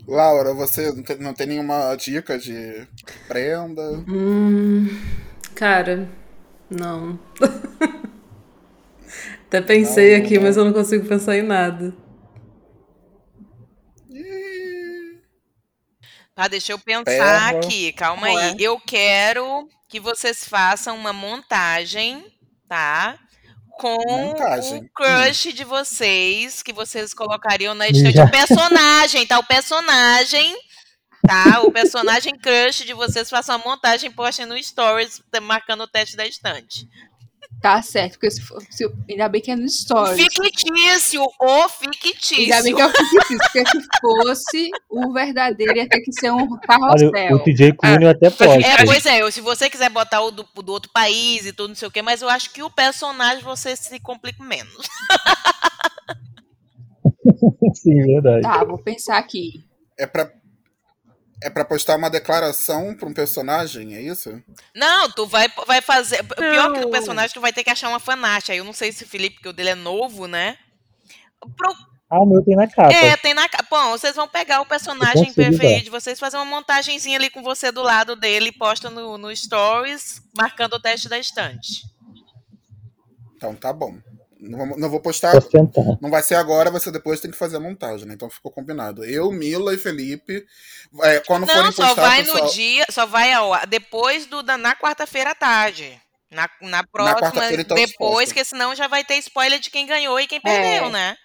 Laura, 0.07 0.53
você 0.53 0.91
não 0.91 1.03
tem, 1.03 1.17
não 1.17 1.33
tem 1.33 1.47
nenhuma 1.47 1.95
dica 1.95 2.37
de 2.37 2.87
prenda? 3.27 4.03
Hum, 4.07 4.87
cara, 5.55 6.07
não. 6.69 7.19
Até 9.47 9.61
pensei 9.61 10.13
Não, 10.13 10.15
aqui, 10.15 10.37
não. 10.37 10.39
mas 10.39 10.57
eu 10.57 10.65
não 10.65 10.73
consigo 10.73 11.07
pensar 11.07 11.37
em 11.37 11.43
nada. 11.43 11.93
Tá, 16.33 16.47
deixa 16.47 16.73
eu 16.73 16.79
pensar 16.79 17.05
Perla. 17.05 17.49
aqui, 17.49 17.93
calma 17.93 18.27
Ué. 18.27 18.29
aí. 18.29 18.55
Eu 18.59 18.79
quero 18.79 19.69
que 19.95 19.99
vocês 20.01 20.43
façam 20.43 20.93
uma 20.97 21.13
montagem, 21.13 22.25
tá? 22.67 23.17
Com 23.79 23.95
Montagem. 24.05 24.79
o 24.79 24.89
crush 24.89 25.53
de 25.53 25.63
vocês, 25.63 26.61
que 26.61 26.73
vocês 26.73 27.13
colocariam 27.13 27.73
na 27.73 27.87
estante. 27.87 28.19
O 28.19 28.29
personagem, 28.29 29.25
tá? 29.25 29.39
O 29.39 29.43
personagem, 29.45 30.53
tá? 31.25 31.61
O 31.61 31.71
personagem 31.71 32.37
crush 32.37 32.83
de 32.83 32.91
vocês, 32.93 33.29
façam 33.29 33.55
uma 33.55 33.63
montagem, 33.63 34.11
postem 34.11 34.45
no 34.45 34.61
Stories, 34.61 35.21
marcando 35.41 35.83
o 35.83 35.87
teste 35.87 36.17
da 36.17 36.27
estante. 36.27 36.89
Tá 37.65 37.81
certo, 37.81 38.11
porque 38.11 38.29
se 38.29 38.41
for- 38.43 38.61
se- 38.69 38.87
ainda 39.09 39.27
bem 39.27 39.41
que 39.41 39.49
é 39.49 39.55
no 39.55 39.67
Stories. 39.67 40.23
Fictício, 40.23 41.23
o 41.41 41.67
fictício. 41.67 42.37
Ainda 42.37 42.61
bem 42.61 42.75
que 42.75 42.81
é 42.81 42.85
o 42.85 42.89
fictício, 42.91 43.37
porque 43.39 43.65
se 43.65 43.87
fosse 43.99 44.69
o 44.87 45.11
verdadeiro 45.11 45.75
ia 45.75 45.89
ter 45.89 45.99
que 46.01 46.13
ser 46.13 46.29
um 46.31 46.43
Olha, 46.47 46.59
carrossel. 46.61 47.35
o 47.35 47.39
TJ 47.39 47.73
Clooney 47.73 48.05
eu 48.05 48.11
até 48.11 48.29
posso. 48.29 48.51
É, 48.63 48.85
pois 48.85 49.03
é, 49.07 49.23
eu- 49.23 49.31
se 49.31 49.41
você 49.41 49.67
quiser 49.67 49.89
botar 49.89 50.21
o 50.21 50.29
do, 50.29 50.43
do 50.61 50.71
outro 50.71 50.91
país 50.93 51.47
e 51.47 51.53
tudo, 51.53 51.69
não 51.69 51.75
sei 51.75 51.87
o 51.87 51.91
quê, 51.91 52.03
mas 52.03 52.21
eu 52.21 52.29
acho 52.29 52.51
que 52.51 52.61
o 52.61 52.69
personagem 52.69 53.43
você 53.43 53.75
se 53.75 53.99
complica 53.99 54.43
menos. 54.43 54.87
Sim, 57.81 57.99
verdade. 58.03 58.43
Tá, 58.43 58.63
vou 58.63 58.77
pensar 58.77 59.17
aqui. 59.17 59.65
É 59.97 60.05
pra, 60.05 60.31
é 61.43 61.49
pra 61.49 61.65
postar 61.65 61.97
uma 61.97 62.09
declaração 62.09 62.95
pra 62.95 63.07
um 63.07 63.13
personagem, 63.13 63.95
é 63.95 64.01
isso? 64.01 64.41
Não, 64.75 65.09
tu 65.11 65.27
vai, 65.27 65.47
vai 65.67 65.81
fazer. 65.81 66.21
o 66.21 66.25
Pior 66.35 66.71
que 66.73 66.79
Não. 66.79 66.87
o 66.87 66.91
personagem, 66.91 67.33
tu 67.33 67.41
vai 67.41 67.51
ter 67.53 67.63
que 67.63 67.69
achar 67.69 67.89
uma 67.89 67.99
fanart. 67.99 68.49
Aí 68.49 68.57
eu 68.57 68.63
não 68.63 68.73
sei 68.73 68.91
se 68.91 69.03
o 69.03 69.07
Felipe, 69.07 69.41
que 69.41 69.49
o 69.49 69.53
dele 69.53 69.69
é 69.69 69.75
novo, 69.75 70.27
né? 70.27 70.57
Pro- 71.39 71.75
Ah, 72.09 72.19
o 72.21 72.25
meu 72.25 72.43
tem 72.43 72.55
na 72.55 72.67
capa. 72.67 72.93
é, 72.93 73.17
tem 73.17 73.33
na. 73.33 73.47
ca- 73.49 73.65
Bom, 73.69 73.91
vocês 73.91 74.15
vão 74.15 74.27
pegar 74.27 74.61
o 74.61 74.65
personagem 74.65 75.33
preferido 75.33 75.75
dar. 75.79 75.83
de 75.83 75.89
vocês, 75.89 76.19
fazer 76.19 76.37
uma 76.37 76.45
montagenzinha 76.45 77.17
ali 77.17 77.29
com 77.29 77.43
você 77.43 77.71
do 77.71 77.83
lado 77.83 78.15
dele, 78.15 78.51
posta 78.51 78.89
no, 78.89 79.17
no 79.17 79.35
Stories, 79.35 80.21
marcando 80.35 80.73
o 80.75 80.79
teste 80.79 81.09
da 81.09 81.19
estante. 81.19 81.83
Então 83.35 83.53
tá 83.55 83.73
bom. 83.73 83.97
Não, 84.39 84.67
vou- 84.67 84.77
não 84.77 84.89
vou 84.89 84.99
postar. 84.99 85.33
Não 86.01 86.09
vai 86.09 86.21
ser 86.21 86.35
agora, 86.35 86.69
vai 86.69 86.79
ser 86.81 86.91
depois, 86.91 87.19
tem 87.19 87.31
que 87.31 87.37
fazer 87.37 87.57
a 87.57 87.59
montagem, 87.59 88.05
né? 88.07 88.13
Então 88.13 88.29
ficou 88.29 88.51
combinado. 88.51 89.03
Eu, 89.05 89.31
Mila 89.31 89.73
e 89.73 89.77
Felipe. 89.77 90.45
é, 91.03 91.19
quando 91.21 91.45
Não, 91.47 91.53
forem 91.55 91.71
só 91.71 91.87
postar, 91.87 92.01
vai 92.09 92.23
pessoal, 92.23 92.43
no 92.45 92.51
dia, 92.51 92.85
só 92.91 93.05
vai 93.05 93.31
ao 93.33 93.53
depois 93.67 94.25
do 94.25 94.43
da, 94.43 94.57
na 94.57 94.75
quarta-feira 94.75 95.31
à 95.31 95.35
tarde. 95.35 95.99
Na, 96.29 96.49
na 96.61 96.83
próxima, 96.83 97.19
quarta-feira, 97.21 97.61
então, 97.61 97.77
depois, 97.77 98.29
porque 98.29 98.43
senão 98.43 98.75
já 98.75 98.87
vai 98.87 99.05
ter 99.05 99.15
spoiler 99.19 99.59
de 99.59 99.69
quem 99.69 99.85
ganhou 99.85 100.19
e 100.19 100.27
quem 100.27 100.39
É. 100.39 100.41
perdeu, 100.41 100.89
né? 100.89 101.15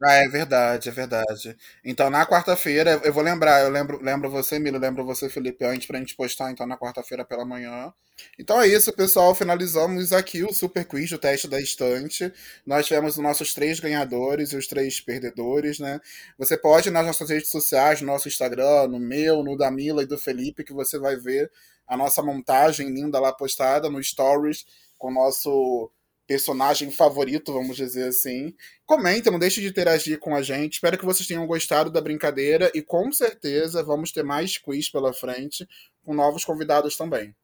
Ah, 0.00 0.14
é 0.14 0.28
verdade, 0.28 0.88
é 0.88 0.92
verdade. 0.92 1.56
Então, 1.84 2.08
na 2.08 2.24
quarta-feira, 2.24 3.00
eu 3.02 3.12
vou 3.12 3.20
lembrar, 3.22 3.62
eu 3.64 3.68
lembro, 3.68 4.00
lembro 4.00 4.30
você, 4.30 4.56
Milo, 4.56 4.78
lembro 4.78 5.04
você, 5.04 5.28
Felipe, 5.28 5.64
antes 5.64 5.88
pra 5.88 5.98
gente 5.98 6.14
postar, 6.14 6.52
então, 6.52 6.64
na 6.68 6.78
quarta-feira 6.78 7.24
pela 7.24 7.44
manhã. 7.44 7.92
Então 8.38 8.60
é 8.60 8.68
isso, 8.68 8.92
pessoal. 8.92 9.34
Finalizamos 9.34 10.12
aqui 10.12 10.44
o 10.44 10.52
Super 10.52 10.84
Quiz, 10.84 11.10
o 11.12 11.18
teste 11.18 11.48
da 11.48 11.60
estante. 11.60 12.32
Nós 12.64 12.86
tivemos 12.86 13.14
os 13.16 13.22
nossos 13.22 13.52
três 13.52 13.80
ganhadores 13.80 14.52
e 14.52 14.56
os 14.56 14.68
três 14.68 15.00
perdedores, 15.00 15.78
né? 15.80 16.00
Você 16.38 16.56
pode 16.56 16.88
ir 16.88 16.92
nas 16.92 17.06
nossas 17.06 17.28
redes 17.30 17.50
sociais, 17.50 18.00
no 18.00 18.06
nosso 18.06 18.28
Instagram, 18.28 18.86
no 18.88 19.00
meu, 19.00 19.42
no 19.42 19.56
da 19.56 19.68
Mila 19.70 20.02
e 20.02 20.06
do 20.06 20.18
Felipe, 20.18 20.62
que 20.64 20.72
você 20.72 20.96
vai 20.98 21.16
ver 21.16 21.50
a 21.88 21.96
nossa 21.96 22.22
montagem 22.22 22.88
linda 22.90 23.18
lá 23.18 23.32
postada 23.32 23.90
no 23.90 24.02
Stories, 24.02 24.64
com 24.96 25.08
o 25.08 25.14
nosso 25.14 25.90
personagem 26.28 26.90
favorito, 26.92 27.54
vamos 27.54 27.74
dizer 27.74 28.06
assim. 28.06 28.54
Comenta, 28.84 29.30
não 29.30 29.38
deixe 29.38 29.62
de 29.62 29.66
interagir 29.66 30.18
com 30.18 30.36
a 30.36 30.42
gente. 30.42 30.74
Espero 30.74 30.98
que 30.98 31.04
vocês 31.06 31.26
tenham 31.26 31.46
gostado 31.46 31.90
da 31.90 32.02
brincadeira 32.02 32.70
e 32.74 32.82
com 32.82 33.10
certeza 33.10 33.82
vamos 33.82 34.12
ter 34.12 34.22
mais 34.22 34.58
quiz 34.58 34.90
pela 34.90 35.14
frente 35.14 35.66
com 36.04 36.12
novos 36.14 36.44
convidados 36.44 36.96
também. 36.98 37.34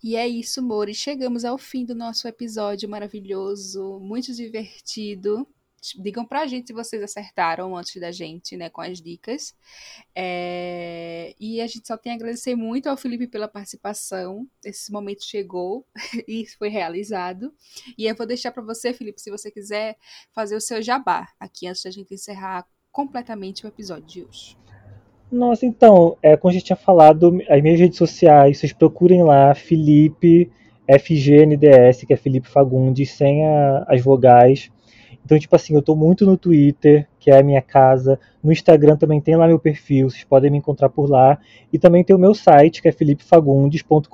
E 0.00 0.14
é 0.14 0.28
isso, 0.28 0.60
amor. 0.60 0.88
E 0.88 0.94
chegamos 0.94 1.44
ao 1.44 1.58
fim 1.58 1.84
do 1.84 1.94
nosso 1.94 2.28
episódio 2.28 2.88
maravilhoso, 2.88 3.98
muito 3.98 4.32
divertido. 4.32 5.44
Digam 5.98 6.24
pra 6.26 6.46
gente 6.46 6.66
se 6.68 6.72
vocês 6.72 7.02
acertaram 7.02 7.76
antes 7.76 8.00
da 8.00 8.10
gente, 8.10 8.56
né, 8.56 8.68
com 8.68 8.80
as 8.80 9.00
dicas. 9.00 9.54
É, 10.14 11.34
E 11.38 11.60
a 11.60 11.66
gente 11.66 11.86
só 11.86 11.96
tem 11.96 12.12
a 12.12 12.14
agradecer 12.16 12.54
muito 12.56 12.88
ao 12.88 12.96
Felipe 12.96 13.26
pela 13.28 13.46
participação. 13.48 14.46
Esse 14.64 14.90
momento 14.92 15.24
chegou 15.24 15.86
e 16.26 16.44
foi 16.58 16.68
realizado. 16.68 17.52
E 17.96 18.06
eu 18.06 18.14
vou 18.14 18.26
deixar 18.26 18.50
pra 18.50 18.62
você, 18.62 18.92
Felipe, 18.92 19.20
se 19.20 19.30
você 19.30 19.50
quiser 19.50 19.96
fazer 20.34 20.56
o 20.56 20.60
seu 20.60 20.82
jabá 20.82 21.28
aqui 21.38 21.66
antes 21.68 21.82
da 21.82 21.90
gente 21.90 22.12
encerrar 22.12 22.66
completamente 22.90 23.64
o 23.64 23.68
episódio 23.68 24.04
de 24.06 24.24
hoje. 24.24 24.56
Nossa, 25.30 25.64
então, 25.66 26.16
é, 26.22 26.36
como 26.36 26.52
gente 26.52 26.64
tinha 26.64 26.76
falado, 26.76 27.38
as 27.48 27.62
minhas 27.62 27.78
redes 27.78 27.98
sociais, 27.98 28.58
vocês 28.58 28.72
procurem 28.72 29.22
lá, 29.22 29.54
Felipe 29.54 30.50
FGNDS, 30.88 32.04
que 32.06 32.14
é 32.14 32.16
Felipe 32.16 32.48
Fagundes, 32.48 33.10
sem 33.12 33.46
a- 33.46 33.84
as 33.88 34.02
vogais. 34.02 34.70
Então, 35.28 35.38
tipo 35.38 35.54
assim, 35.54 35.74
eu 35.74 35.82
tô 35.82 35.94
muito 35.94 36.24
no 36.24 36.38
Twitter, 36.38 37.06
que 37.20 37.30
é 37.30 37.38
a 37.38 37.42
minha 37.42 37.60
casa. 37.60 38.18
No 38.42 38.50
Instagram 38.50 38.96
também 38.96 39.20
tem 39.20 39.36
lá 39.36 39.46
meu 39.46 39.58
perfil, 39.58 40.08
vocês 40.08 40.24
podem 40.24 40.50
me 40.50 40.56
encontrar 40.56 40.88
por 40.88 41.06
lá. 41.06 41.38
E 41.70 41.78
também 41.78 42.02
tem 42.02 42.16
o 42.16 42.18
meu 42.18 42.32
site, 42.32 42.80
que 42.80 42.88
é 42.88 42.92
felipefagundes.com.br, 42.92 44.08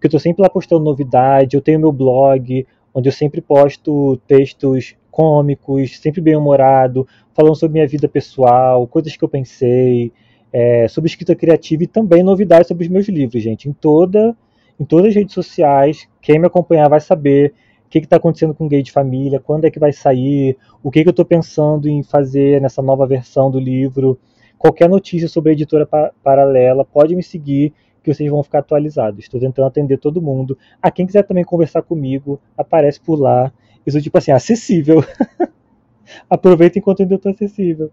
que 0.00 0.06
eu 0.06 0.08
tô 0.08 0.20
sempre 0.20 0.42
lá 0.42 0.48
postando 0.48 0.84
novidade. 0.84 1.56
Eu 1.56 1.60
tenho 1.60 1.80
meu 1.80 1.90
blog, 1.90 2.64
onde 2.94 3.08
eu 3.08 3.12
sempre 3.12 3.40
posto 3.40 4.16
textos 4.28 4.94
cômicos, 5.10 5.98
sempre 5.98 6.20
bem-humorado, 6.20 7.04
falando 7.34 7.56
sobre 7.56 7.72
minha 7.72 7.88
vida 7.88 8.08
pessoal, 8.08 8.86
coisas 8.86 9.16
que 9.16 9.24
eu 9.24 9.28
pensei, 9.28 10.12
é, 10.52 10.86
sobre 10.86 11.10
escrita 11.10 11.34
criativa 11.34 11.82
e 11.82 11.88
também 11.88 12.22
novidades 12.22 12.68
sobre 12.68 12.84
os 12.84 12.88
meus 12.88 13.08
livros, 13.08 13.42
gente. 13.42 13.68
Em 13.68 13.72
toda, 13.72 14.36
em 14.78 14.84
todas 14.84 15.08
as 15.08 15.16
redes 15.16 15.34
sociais, 15.34 16.08
quem 16.22 16.38
me 16.38 16.46
acompanhar 16.46 16.88
vai 16.88 17.00
saber 17.00 17.52
o 17.90 17.92
que 17.92 17.98
está 17.98 18.16
acontecendo 18.16 18.54
com 18.54 18.68
Gay 18.68 18.82
de 18.82 18.92
Família, 18.92 19.40
quando 19.40 19.64
é 19.64 19.70
que 19.70 19.78
vai 19.80 19.92
sair, 19.92 20.56
o 20.82 20.90
que, 20.90 21.02
que 21.02 21.08
eu 21.08 21.10
estou 21.10 21.24
pensando 21.24 21.88
em 21.88 22.02
fazer 22.04 22.60
nessa 22.60 22.80
nova 22.80 23.04
versão 23.04 23.50
do 23.50 23.58
livro. 23.58 24.16
Qualquer 24.56 24.88
notícia 24.88 25.26
sobre 25.28 25.50
a 25.50 25.52
editora 25.54 25.84
pa- 25.84 26.12
paralela, 26.22 26.84
pode 26.84 27.16
me 27.16 27.22
seguir 27.22 27.72
que 28.02 28.14
vocês 28.14 28.30
vão 28.30 28.42
ficar 28.44 28.60
atualizados. 28.60 29.24
Estou 29.24 29.40
tentando 29.40 29.66
atender 29.66 29.98
todo 29.98 30.22
mundo. 30.22 30.56
A 30.80 30.90
quem 30.90 31.04
quiser 31.04 31.24
também 31.24 31.44
conversar 31.44 31.82
comigo, 31.82 32.40
aparece 32.56 33.00
por 33.00 33.18
lá. 33.18 33.52
Eu 33.84 33.92
sou 33.92 34.00
tipo 34.00 34.16
assim, 34.16 34.30
acessível. 34.30 35.02
Aproveita 36.30 36.78
enquanto 36.78 37.02
ainda 37.02 37.16
estou 37.16 37.32
acessível. 37.32 37.90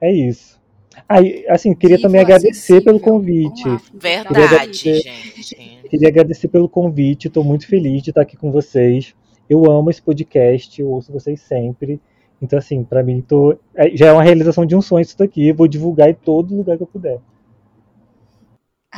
É 0.00 0.12
isso. 0.12 0.60
Ah, 1.08 1.20
e, 1.20 1.46
assim, 1.48 1.74
queria 1.74 1.96
Viva 1.96 2.08
também 2.08 2.20
agradecer 2.20 2.80
pelo 2.82 2.98
convite. 2.98 3.64
Verdade, 3.94 4.26
agradecer. 4.28 5.00
gente. 5.00 5.88
Queria 5.88 6.08
agradecer 6.08 6.48
pelo 6.48 6.68
convite, 6.68 7.28
estou 7.28 7.44
muito 7.44 7.66
feliz 7.66 8.02
de 8.02 8.10
estar 8.10 8.22
aqui 8.22 8.36
com 8.36 8.50
vocês. 8.50 9.14
Eu 9.48 9.70
amo 9.70 9.90
esse 9.90 10.02
podcast, 10.02 10.80
eu 10.80 10.88
ouço 10.88 11.12
vocês 11.12 11.40
sempre. 11.40 12.00
Então, 12.42 12.58
assim, 12.58 12.82
para 12.82 13.02
mim, 13.02 13.20
tô... 13.20 13.56
é- 13.74 13.96
já 13.96 14.06
é 14.06 14.12
uma 14.12 14.22
realização 14.22 14.66
de 14.66 14.74
um 14.74 14.82
sonho 14.82 15.02
isso 15.02 15.16
daqui. 15.16 15.48
Eu 15.48 15.54
vou 15.54 15.68
divulgar 15.68 16.10
em 16.10 16.14
todo 16.14 16.56
lugar 16.56 16.76
que 16.76 16.82
eu 16.82 16.86
puder. 16.86 17.18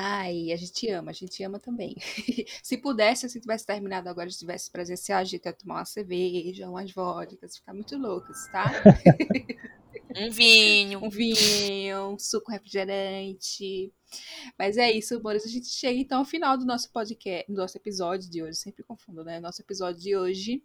Ai, 0.00 0.52
a 0.52 0.56
gente 0.56 0.88
ama, 0.90 1.10
a 1.10 1.12
gente 1.12 1.42
ama 1.42 1.58
também. 1.58 1.96
se 2.62 2.76
pudesse, 2.78 3.28
se 3.28 3.40
tivesse 3.40 3.66
terminado 3.66 4.08
agora, 4.08 4.30
se 4.30 4.38
tivesse 4.38 4.70
presencial, 4.70 5.18
a 5.18 5.24
gente 5.24 5.44
ia 5.44 5.52
tomar 5.52 5.78
uma 5.78 5.84
cerveja, 5.84 6.70
umas 6.70 6.92
vodkas, 6.92 7.56
ficar 7.56 7.74
muito 7.74 7.98
loucos, 7.98 8.46
tá? 8.52 8.66
Um 10.16 10.30
vinho. 10.30 11.04
um 11.04 11.10
vinho, 11.10 12.12
um 12.12 12.18
suco 12.18 12.50
refrigerante. 12.50 13.92
Mas 14.58 14.78
é 14.78 14.90
isso, 14.90 15.16
amores. 15.16 15.44
A 15.44 15.48
gente 15.48 15.66
chega 15.66 15.98
então 15.98 16.20
ao 16.20 16.24
final 16.24 16.56
do 16.56 16.64
nosso 16.64 16.90
podcast, 16.90 17.52
do 17.52 17.56
nosso 17.56 17.76
episódio 17.76 18.30
de 18.30 18.42
hoje. 18.42 18.56
Sempre 18.56 18.82
confundo, 18.82 19.22
né? 19.22 19.38
Nosso 19.38 19.60
episódio 19.60 20.00
de 20.00 20.16
hoje. 20.16 20.62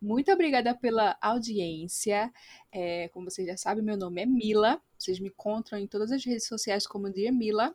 Muito 0.00 0.32
obrigada 0.32 0.74
pela 0.74 1.16
audiência. 1.20 2.32
É, 2.72 3.08
como 3.08 3.30
vocês 3.30 3.46
já 3.46 3.56
sabem, 3.56 3.84
meu 3.84 3.96
nome 3.96 4.22
é 4.22 4.26
Mila. 4.26 4.80
Vocês 4.96 5.20
me 5.20 5.28
encontram 5.28 5.78
em 5.78 5.86
todas 5.86 6.10
as 6.10 6.24
redes 6.24 6.46
sociais 6.46 6.86
como 6.86 7.10
Dear 7.10 7.34
Mila. 7.34 7.74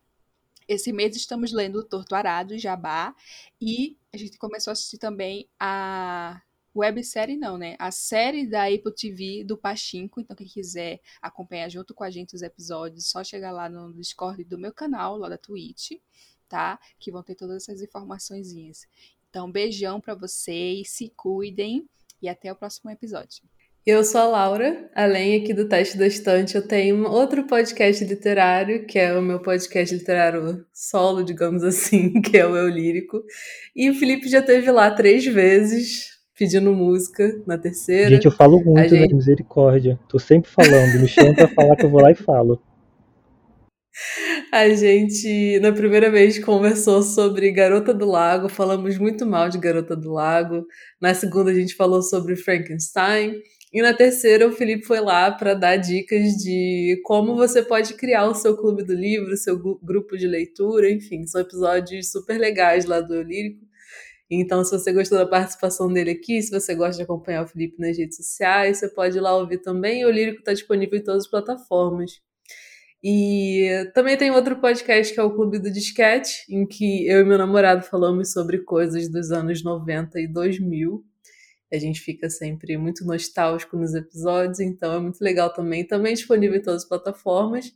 Esse 0.68 0.92
mês 0.92 1.16
estamos 1.16 1.52
lendo 1.52 1.84
Torto 1.84 2.16
Arado 2.16 2.58
Jabá. 2.58 3.16
E 3.62 3.98
a 4.14 4.18
gente 4.18 4.38
começou 4.38 4.72
a 4.72 4.74
assistir 4.74 4.98
também 4.98 5.48
a 5.60 6.42
websérie 6.76 7.38
não, 7.38 7.58
né? 7.58 7.76
A 7.80 7.90
série 7.92 8.46
da 8.46 8.66
Apple 8.66 8.94
TV 8.94 9.44
do 9.44 9.58
Pachinko. 9.58 10.20
Então, 10.20 10.36
quem 10.36 10.48
quiser 10.48 11.00
acompanhar 11.22 11.70
junto 11.70 11.94
com 11.94 12.04
a 12.04 12.10
gente 12.10 12.36
os 12.36 12.42
episódios, 12.42 13.08
só 13.10 13.24
chegar 13.24 13.52
lá 13.52 13.70
no 13.70 13.94
Discord 13.94 14.44
do 14.44 14.58
meu 14.58 14.74
canal, 14.74 15.18
lá 15.18 15.30
da 15.30 15.38
Twitch, 15.38 15.92
tá? 16.50 16.80
Que 17.00 17.12
vão 17.12 17.24
ter 17.24 17.36
todas 17.36 17.64
essas 17.64 17.82
informações. 17.82 18.54
Então, 19.30 19.50
beijão 19.52 20.02
para 20.02 20.16
vocês, 20.16 20.90
se 20.90 21.10
cuidem 21.16 21.88
e 22.22 22.28
até 22.28 22.52
o 22.52 22.56
próximo 22.56 22.90
episódio. 22.92 23.44
Eu 23.86 24.04
sou 24.04 24.20
a 24.20 24.26
Laura, 24.26 24.90
além 24.96 25.36
aqui 25.36 25.54
do 25.54 25.70
Teste 25.70 25.96
da 25.96 26.08
Estante, 26.08 26.56
eu 26.56 26.68
tenho 26.68 27.08
outro 27.08 27.46
podcast 27.46 28.04
literário, 28.04 28.84
que 28.88 28.98
é 28.98 29.16
o 29.16 29.22
meu 29.22 29.40
podcast 29.40 29.94
literário 29.94 30.66
solo, 30.74 31.24
digamos 31.24 31.64
assim, 31.64 32.12
que 32.20 32.36
é 32.36 32.48
o 32.48 32.58
Eu 32.58 32.68
Lírico. 32.68 33.22
E 33.76 33.88
o 33.88 33.94
Felipe 33.94 34.28
já 34.28 34.42
teve 34.42 34.72
lá 34.72 34.90
três 34.90 35.24
vezes, 35.28 36.08
pedindo 36.36 36.74
música 36.74 37.40
na 37.46 37.60
terceira. 37.60 38.10
Gente, 38.10 38.26
eu 38.26 38.32
falo 38.32 38.60
muito, 38.60 38.90
gente... 38.90 39.08
né? 39.08 39.16
Misericórdia. 39.16 40.00
Tô 40.10 40.18
sempre 40.18 40.50
falando. 40.50 41.00
Me 41.00 41.08
chama 41.08 41.36
pra 41.36 41.48
falar 41.48 41.76
que 41.76 41.86
eu 41.86 41.92
vou 41.92 42.02
lá 42.02 42.10
e 42.10 42.16
falo. 42.16 42.60
A 44.52 44.68
gente, 44.70 45.60
na 45.60 45.72
primeira 45.72 46.10
vez, 46.10 46.44
conversou 46.44 47.04
sobre 47.04 47.52
Garota 47.52 47.94
do 47.94 48.06
Lago, 48.06 48.50
falamos 48.50 48.98
muito 48.98 49.28
mal 49.28 49.48
de 49.48 49.60
Garota 49.60 49.96
do 49.96 50.12
Lago. 50.12 50.66
Na 51.00 51.14
segunda, 51.14 51.52
a 51.52 51.54
gente 51.54 51.76
falou 51.76 52.02
sobre 52.02 52.36
Frankenstein. 52.36 53.36
E 53.76 53.82
na 53.82 53.94
terceira, 53.94 54.48
o 54.48 54.54
Felipe 54.54 54.86
foi 54.86 55.02
lá 55.02 55.30
para 55.30 55.54
dar 55.54 55.76
dicas 55.76 56.38
de 56.38 57.02
como 57.04 57.36
você 57.36 57.62
pode 57.62 57.94
criar 57.96 58.26
o 58.26 58.34
seu 58.34 58.56
clube 58.56 58.84
do 58.84 58.94
livro, 58.94 59.36
seu 59.36 59.60
grupo 59.60 60.18
de 60.18 60.26
leitura, 60.26 60.90
enfim, 60.90 61.28
são 61.28 61.42
episódios 61.42 62.10
super 62.10 62.40
legais 62.40 62.86
lá 62.86 63.02
do 63.02 63.14
Eu 63.14 63.22
Lírico. 63.22 63.66
Então, 64.32 64.64
se 64.64 64.72
você 64.72 64.94
gostou 64.94 65.18
da 65.18 65.26
participação 65.26 65.92
dele 65.92 66.12
aqui, 66.12 66.42
se 66.42 66.52
você 66.52 66.74
gosta 66.74 66.96
de 66.96 67.04
acompanhar 67.04 67.44
o 67.44 67.48
Felipe 67.50 67.76
nas 67.78 67.98
redes 67.98 68.16
sociais, 68.16 68.78
você 68.78 68.88
pode 68.88 69.18
ir 69.18 69.20
lá 69.20 69.36
ouvir 69.36 69.58
também. 69.58 70.06
O 70.06 70.10
Lírico 70.10 70.40
está 70.40 70.54
disponível 70.54 70.98
em 70.98 71.04
todas 71.04 71.26
as 71.26 71.30
plataformas. 71.30 72.22
E 73.04 73.92
também 73.94 74.16
tem 74.16 74.32
outro 74.32 74.56
podcast 74.62 75.14
que 75.14 75.20
é 75.20 75.24
o 75.24 75.36
Clube 75.36 75.60
do 75.60 75.70
Disquete, 75.70 76.46
em 76.50 76.66
que 76.66 77.06
eu 77.10 77.20
e 77.20 77.26
meu 77.26 77.38
namorado 77.38 77.84
falamos 77.84 78.32
sobre 78.32 78.60
coisas 78.60 79.10
dos 79.10 79.34
anos 79.34 79.62
90 79.62 80.18
e 80.22 80.30
2000. 80.30 81.04
A 81.72 81.78
gente 81.78 82.00
fica 82.00 82.30
sempre 82.30 82.78
muito 82.78 83.06
nostálgico 83.06 83.76
nos 83.76 83.94
episódios, 83.94 84.60
então 84.60 84.94
é 84.94 85.00
muito 85.00 85.22
legal 85.22 85.52
também. 85.52 85.86
Também 85.86 86.14
disponível 86.14 86.58
em 86.58 86.62
todas 86.62 86.84
as 86.84 86.90
plataformas. 86.90 87.72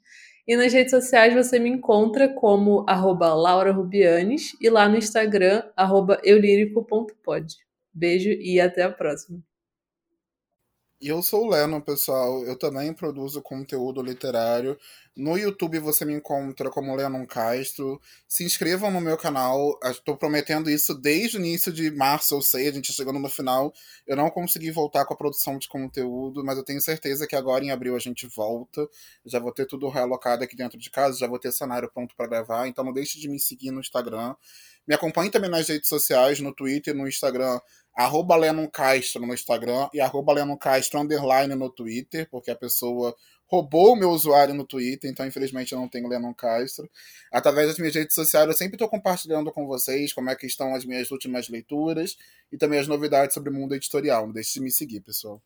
E 0.48 0.56
nas 0.56 0.74
redes 0.74 0.92
sociais 0.92 1.34
você 1.34 1.60
me 1.60 1.70
encontra 1.70 2.28
como 2.28 2.86
arroba 2.88 3.34
Laura 3.34 3.72
Rubianes 3.72 4.56
e 4.60 4.70
lá 4.70 4.88
no 4.90 4.98
Instagram, 4.98 5.64
arroba 5.76 6.20
eulírico.pod. 6.24 7.56
Beijo 7.94 8.30
e 8.30 8.60
até 8.60 8.84
a 8.84 8.92
próxima. 8.92 9.49
E 11.02 11.08
eu 11.08 11.24
sou 11.24 11.46
o 11.46 11.50
Leno, 11.50 11.82
pessoal. 11.82 12.44
Eu 12.44 12.58
também 12.58 12.94
produzo 12.94 13.42
conteúdo 13.42 14.02
literário. 14.02 14.78
No 15.16 15.38
YouTube 15.38 15.80
você 15.80 16.04
me 16.04 16.14
encontra 16.14 16.70
como 16.70 16.94
Lennon 16.94 17.26
Castro. 17.26 18.02
Se 18.28 18.44
inscrevam 18.44 18.92
no 18.92 19.00
meu 19.00 19.16
canal. 19.16 19.80
Estou 19.86 20.18
prometendo 20.18 20.70
isso 20.70 20.94
desde 20.94 21.38
o 21.38 21.40
início 21.40 21.72
de 21.72 21.90
março, 21.90 22.36
eu 22.36 22.42
sei, 22.42 22.68
a 22.68 22.72
gente 22.74 22.92
chegando 22.92 23.18
no 23.18 23.30
final. 23.30 23.74
Eu 24.06 24.18
não 24.18 24.30
consegui 24.30 24.72
voltar 24.72 25.06
com 25.06 25.14
a 25.14 25.18
produção 25.18 25.58
de 25.58 25.70
conteúdo, 25.70 26.44
mas 26.44 26.58
eu 26.58 26.66
tenho 26.66 26.82
certeza 26.82 27.26
que 27.26 27.36
agora 27.36 27.64
em 27.64 27.72
abril 27.72 27.96
a 27.96 28.00
gente 28.00 28.28
volta. 28.28 28.86
Já 29.26 29.40
vou 29.40 29.54
ter 29.54 29.66
tudo 29.66 29.88
realocado 29.88 30.44
aqui 30.44 30.56
dentro 30.56 30.78
de 30.78 30.90
casa, 30.90 31.18
já 31.18 31.28
vou 31.28 31.40
ter 31.40 31.54
cenário 31.54 31.90
pronto 31.94 32.14
para 32.14 32.28
gravar. 32.28 32.68
Então 32.68 32.84
não 32.84 32.92
deixe 32.92 33.18
de 33.22 33.30
me 33.30 33.40
seguir 33.40 33.72
no 33.72 33.80
Instagram. 33.80 34.36
Me 34.90 34.96
acompanhe 34.96 35.30
também 35.30 35.50
nas 35.50 35.68
redes 35.70 35.88
sociais, 35.88 36.40
no 36.40 36.54
Twitter, 36.54 36.96
no 36.96 37.08
Instagram, 37.08 37.60
arroba 37.96 38.36
Lennon 38.36 38.68
Castro 38.68 39.26
no 39.26 39.34
Instagram 39.34 39.90
e 39.94 40.00
arroba 40.00 40.34
Lennon 40.34 40.58
Castro 40.58 41.00
underline 41.00 41.54
no 41.56 41.70
Twitter, 41.70 42.28
porque 42.30 42.52
a 42.52 42.56
pessoa 42.56 43.16
roubou 43.46 43.94
o 43.94 43.96
meu 43.96 44.12
usuário 44.12 44.54
no 44.54 44.66
Twitter, 44.66 45.10
então 45.10 45.26
infelizmente 45.26 45.74
eu 45.74 45.80
não 45.80 45.90
tenho 45.90 46.08
Lennon 46.08 46.34
Castro. 46.34 46.90
Através 47.32 47.68
das 47.68 47.78
minhas 47.78 47.96
redes 47.96 48.14
sociais 48.14 48.48
eu 48.48 48.54
sempre 48.54 48.76
estou 48.76 48.88
compartilhando 48.88 49.52
com 49.52 49.66
vocês 49.66 50.14
como 50.14 50.30
é 50.30 50.36
que 50.36 50.46
estão 50.46 50.74
as 50.76 50.86
minhas 50.86 51.10
últimas 51.12 51.50
leituras 51.50 52.16
e 52.52 52.58
também 52.58 52.80
as 52.80 52.88
novidades 52.88 53.34
sobre 53.34 53.50
o 53.50 53.54
mundo 53.54 53.76
editorial. 53.76 54.28
Não 54.28 54.34
deixe 54.34 54.54
de 54.54 54.62
me 54.62 54.72
seguir, 54.72 55.02
pessoal. 55.02 55.42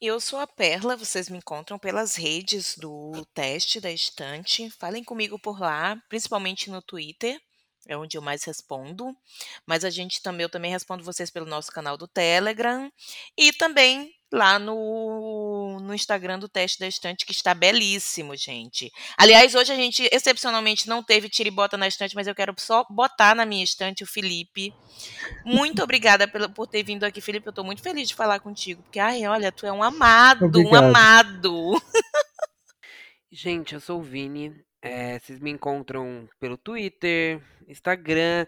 Eu 0.00 0.20
sou 0.20 0.38
a 0.38 0.46
Perla, 0.46 0.96
vocês 0.96 1.28
me 1.28 1.38
encontram 1.38 1.78
pelas 1.78 2.16
redes 2.16 2.76
do 2.76 3.24
teste 3.32 3.80
da 3.80 3.90
estante. 3.90 4.70
Falem 4.70 5.04
comigo 5.04 5.38
por 5.38 5.60
lá, 5.60 5.96
principalmente 6.08 6.70
no 6.70 6.82
Twitter 6.82 7.40
é 7.86 7.96
onde 7.96 8.16
eu 8.16 8.22
mais 8.22 8.44
respondo. 8.44 9.16
Mas 9.66 9.84
a 9.84 9.90
gente 9.90 10.22
também, 10.22 10.42
eu 10.44 10.48
também 10.48 10.70
respondo 10.70 11.04
vocês 11.04 11.30
pelo 11.30 11.46
nosso 11.46 11.70
canal 11.70 11.96
do 11.96 12.06
Telegram 12.06 12.90
e 13.36 13.52
também 13.52 14.12
lá 14.32 14.58
no, 14.58 15.78
no 15.80 15.94
Instagram 15.94 16.38
do 16.38 16.48
Teste 16.48 16.80
da 16.80 16.88
Estante, 16.88 17.24
que 17.24 17.32
está 17.32 17.54
belíssimo, 17.54 18.36
gente. 18.36 18.92
Aliás, 19.16 19.54
hoje 19.54 19.72
a 19.72 19.76
gente 19.76 20.08
excepcionalmente 20.12 20.88
não 20.88 21.02
teve 21.02 21.28
tiribota 21.28 21.76
na 21.76 21.86
estante, 21.86 22.14
mas 22.14 22.26
eu 22.26 22.34
quero 22.34 22.54
só 22.58 22.84
botar 22.90 23.34
na 23.34 23.46
minha 23.46 23.62
estante 23.62 24.02
o 24.02 24.06
Felipe. 24.06 24.74
Muito 25.44 25.82
obrigada 25.82 26.26
por, 26.26 26.48
por 26.50 26.66
ter 26.66 26.82
vindo 26.82 27.04
aqui, 27.04 27.20
Felipe. 27.20 27.46
Eu 27.46 27.50
estou 27.50 27.64
muito 27.64 27.82
feliz 27.82 28.08
de 28.08 28.14
falar 28.14 28.40
contigo, 28.40 28.82
porque, 28.82 28.98
ai, 28.98 29.26
olha, 29.26 29.52
tu 29.52 29.66
é 29.66 29.72
um 29.72 29.82
amado, 29.82 30.46
Obrigado. 30.46 30.72
um 30.72 30.76
amado. 30.76 31.82
Gente, 33.30 33.74
eu 33.74 33.80
sou 33.80 34.00
o 34.00 34.02
Vini. 34.02 34.52
É, 34.82 35.18
vocês 35.18 35.40
me 35.40 35.50
encontram 35.50 36.28
pelo 36.38 36.56
Twitter, 36.56 37.42
Instagram, 37.68 38.46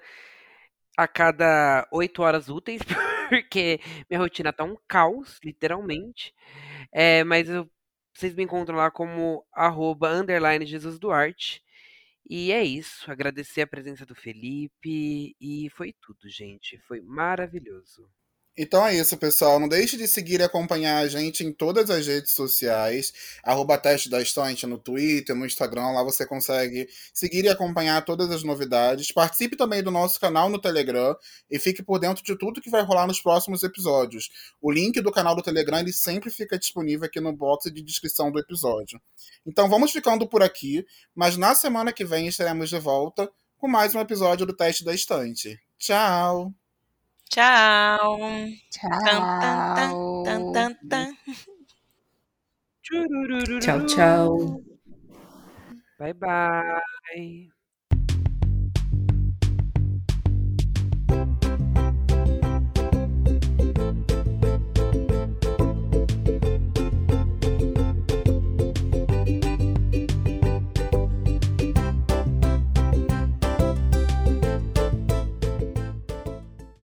a 0.96 1.06
cada 1.08 1.86
oito 1.92 2.22
horas 2.22 2.48
úteis, 2.48 2.82
porque 3.30 3.80
minha 4.10 4.20
rotina 4.20 4.52
tá 4.52 4.64
um 4.64 4.76
caos, 4.88 5.38
literalmente. 5.44 6.34
É, 6.92 7.24
mas 7.24 7.48
eu, 7.48 7.70
vocês 8.14 8.34
me 8.34 8.42
encontram 8.44 8.76
lá 8.76 8.90
como 8.90 9.44
arroba, 9.52 10.10
underline 10.10 10.66
Jesus 10.66 10.98
Duarte. 10.98 11.62
E 12.28 12.52
é 12.52 12.62
isso. 12.64 13.10
Agradecer 13.10 13.62
a 13.62 13.66
presença 13.66 14.04
do 14.04 14.14
Felipe. 14.14 15.34
E 15.40 15.70
foi 15.70 15.94
tudo, 16.00 16.28
gente. 16.28 16.78
Foi 16.86 17.00
maravilhoso. 17.00 18.10
Então 18.60 18.84
é 18.84 18.96
isso, 18.96 19.16
pessoal. 19.16 19.60
Não 19.60 19.68
deixe 19.68 19.96
de 19.96 20.08
seguir 20.08 20.40
e 20.40 20.42
acompanhar 20.42 20.98
a 20.98 21.06
gente 21.06 21.44
em 21.44 21.52
todas 21.52 21.88
as 21.90 22.08
redes 22.08 22.32
sociais. 22.32 23.12
Arroba 23.44 23.78
Teste 23.78 24.10
da 24.10 24.20
Estante 24.20 24.66
no 24.66 24.76
Twitter, 24.76 25.36
no 25.36 25.46
Instagram. 25.46 25.92
Lá 25.92 26.02
você 26.02 26.26
consegue 26.26 26.88
seguir 27.14 27.44
e 27.44 27.48
acompanhar 27.48 28.04
todas 28.04 28.28
as 28.32 28.42
novidades. 28.42 29.12
Participe 29.12 29.56
também 29.56 29.80
do 29.80 29.92
nosso 29.92 30.18
canal 30.18 30.50
no 30.50 30.60
Telegram 30.60 31.16
e 31.48 31.56
fique 31.56 31.84
por 31.84 32.00
dentro 32.00 32.24
de 32.24 32.36
tudo 32.36 32.60
que 32.60 32.68
vai 32.68 32.82
rolar 32.82 33.06
nos 33.06 33.22
próximos 33.22 33.62
episódios. 33.62 34.28
O 34.60 34.72
link 34.72 35.00
do 35.00 35.12
canal 35.12 35.36
do 35.36 35.42
Telegram 35.42 35.78
ele 35.78 35.92
sempre 35.92 36.28
fica 36.28 36.58
disponível 36.58 37.06
aqui 37.06 37.20
no 37.20 37.32
box 37.32 37.70
de 37.72 37.80
descrição 37.80 38.32
do 38.32 38.40
episódio. 38.40 39.00
Então 39.46 39.68
vamos 39.68 39.92
ficando 39.92 40.28
por 40.28 40.42
aqui, 40.42 40.84
mas 41.14 41.36
na 41.36 41.54
semana 41.54 41.92
que 41.92 42.04
vem 42.04 42.26
estaremos 42.26 42.68
de 42.68 42.78
volta 42.80 43.30
com 43.56 43.68
mais 43.68 43.94
um 43.94 44.00
episódio 44.00 44.44
do 44.44 44.52
Teste 44.52 44.84
da 44.84 44.92
Estante. 44.92 45.60
Tchau! 45.78 46.67
Tchau. 47.30 48.18
Tchau. 48.70 49.92
Tchau, 53.60 53.78
tchau. 53.86 54.62
Bye, 55.98 56.12
bye. 56.12 57.50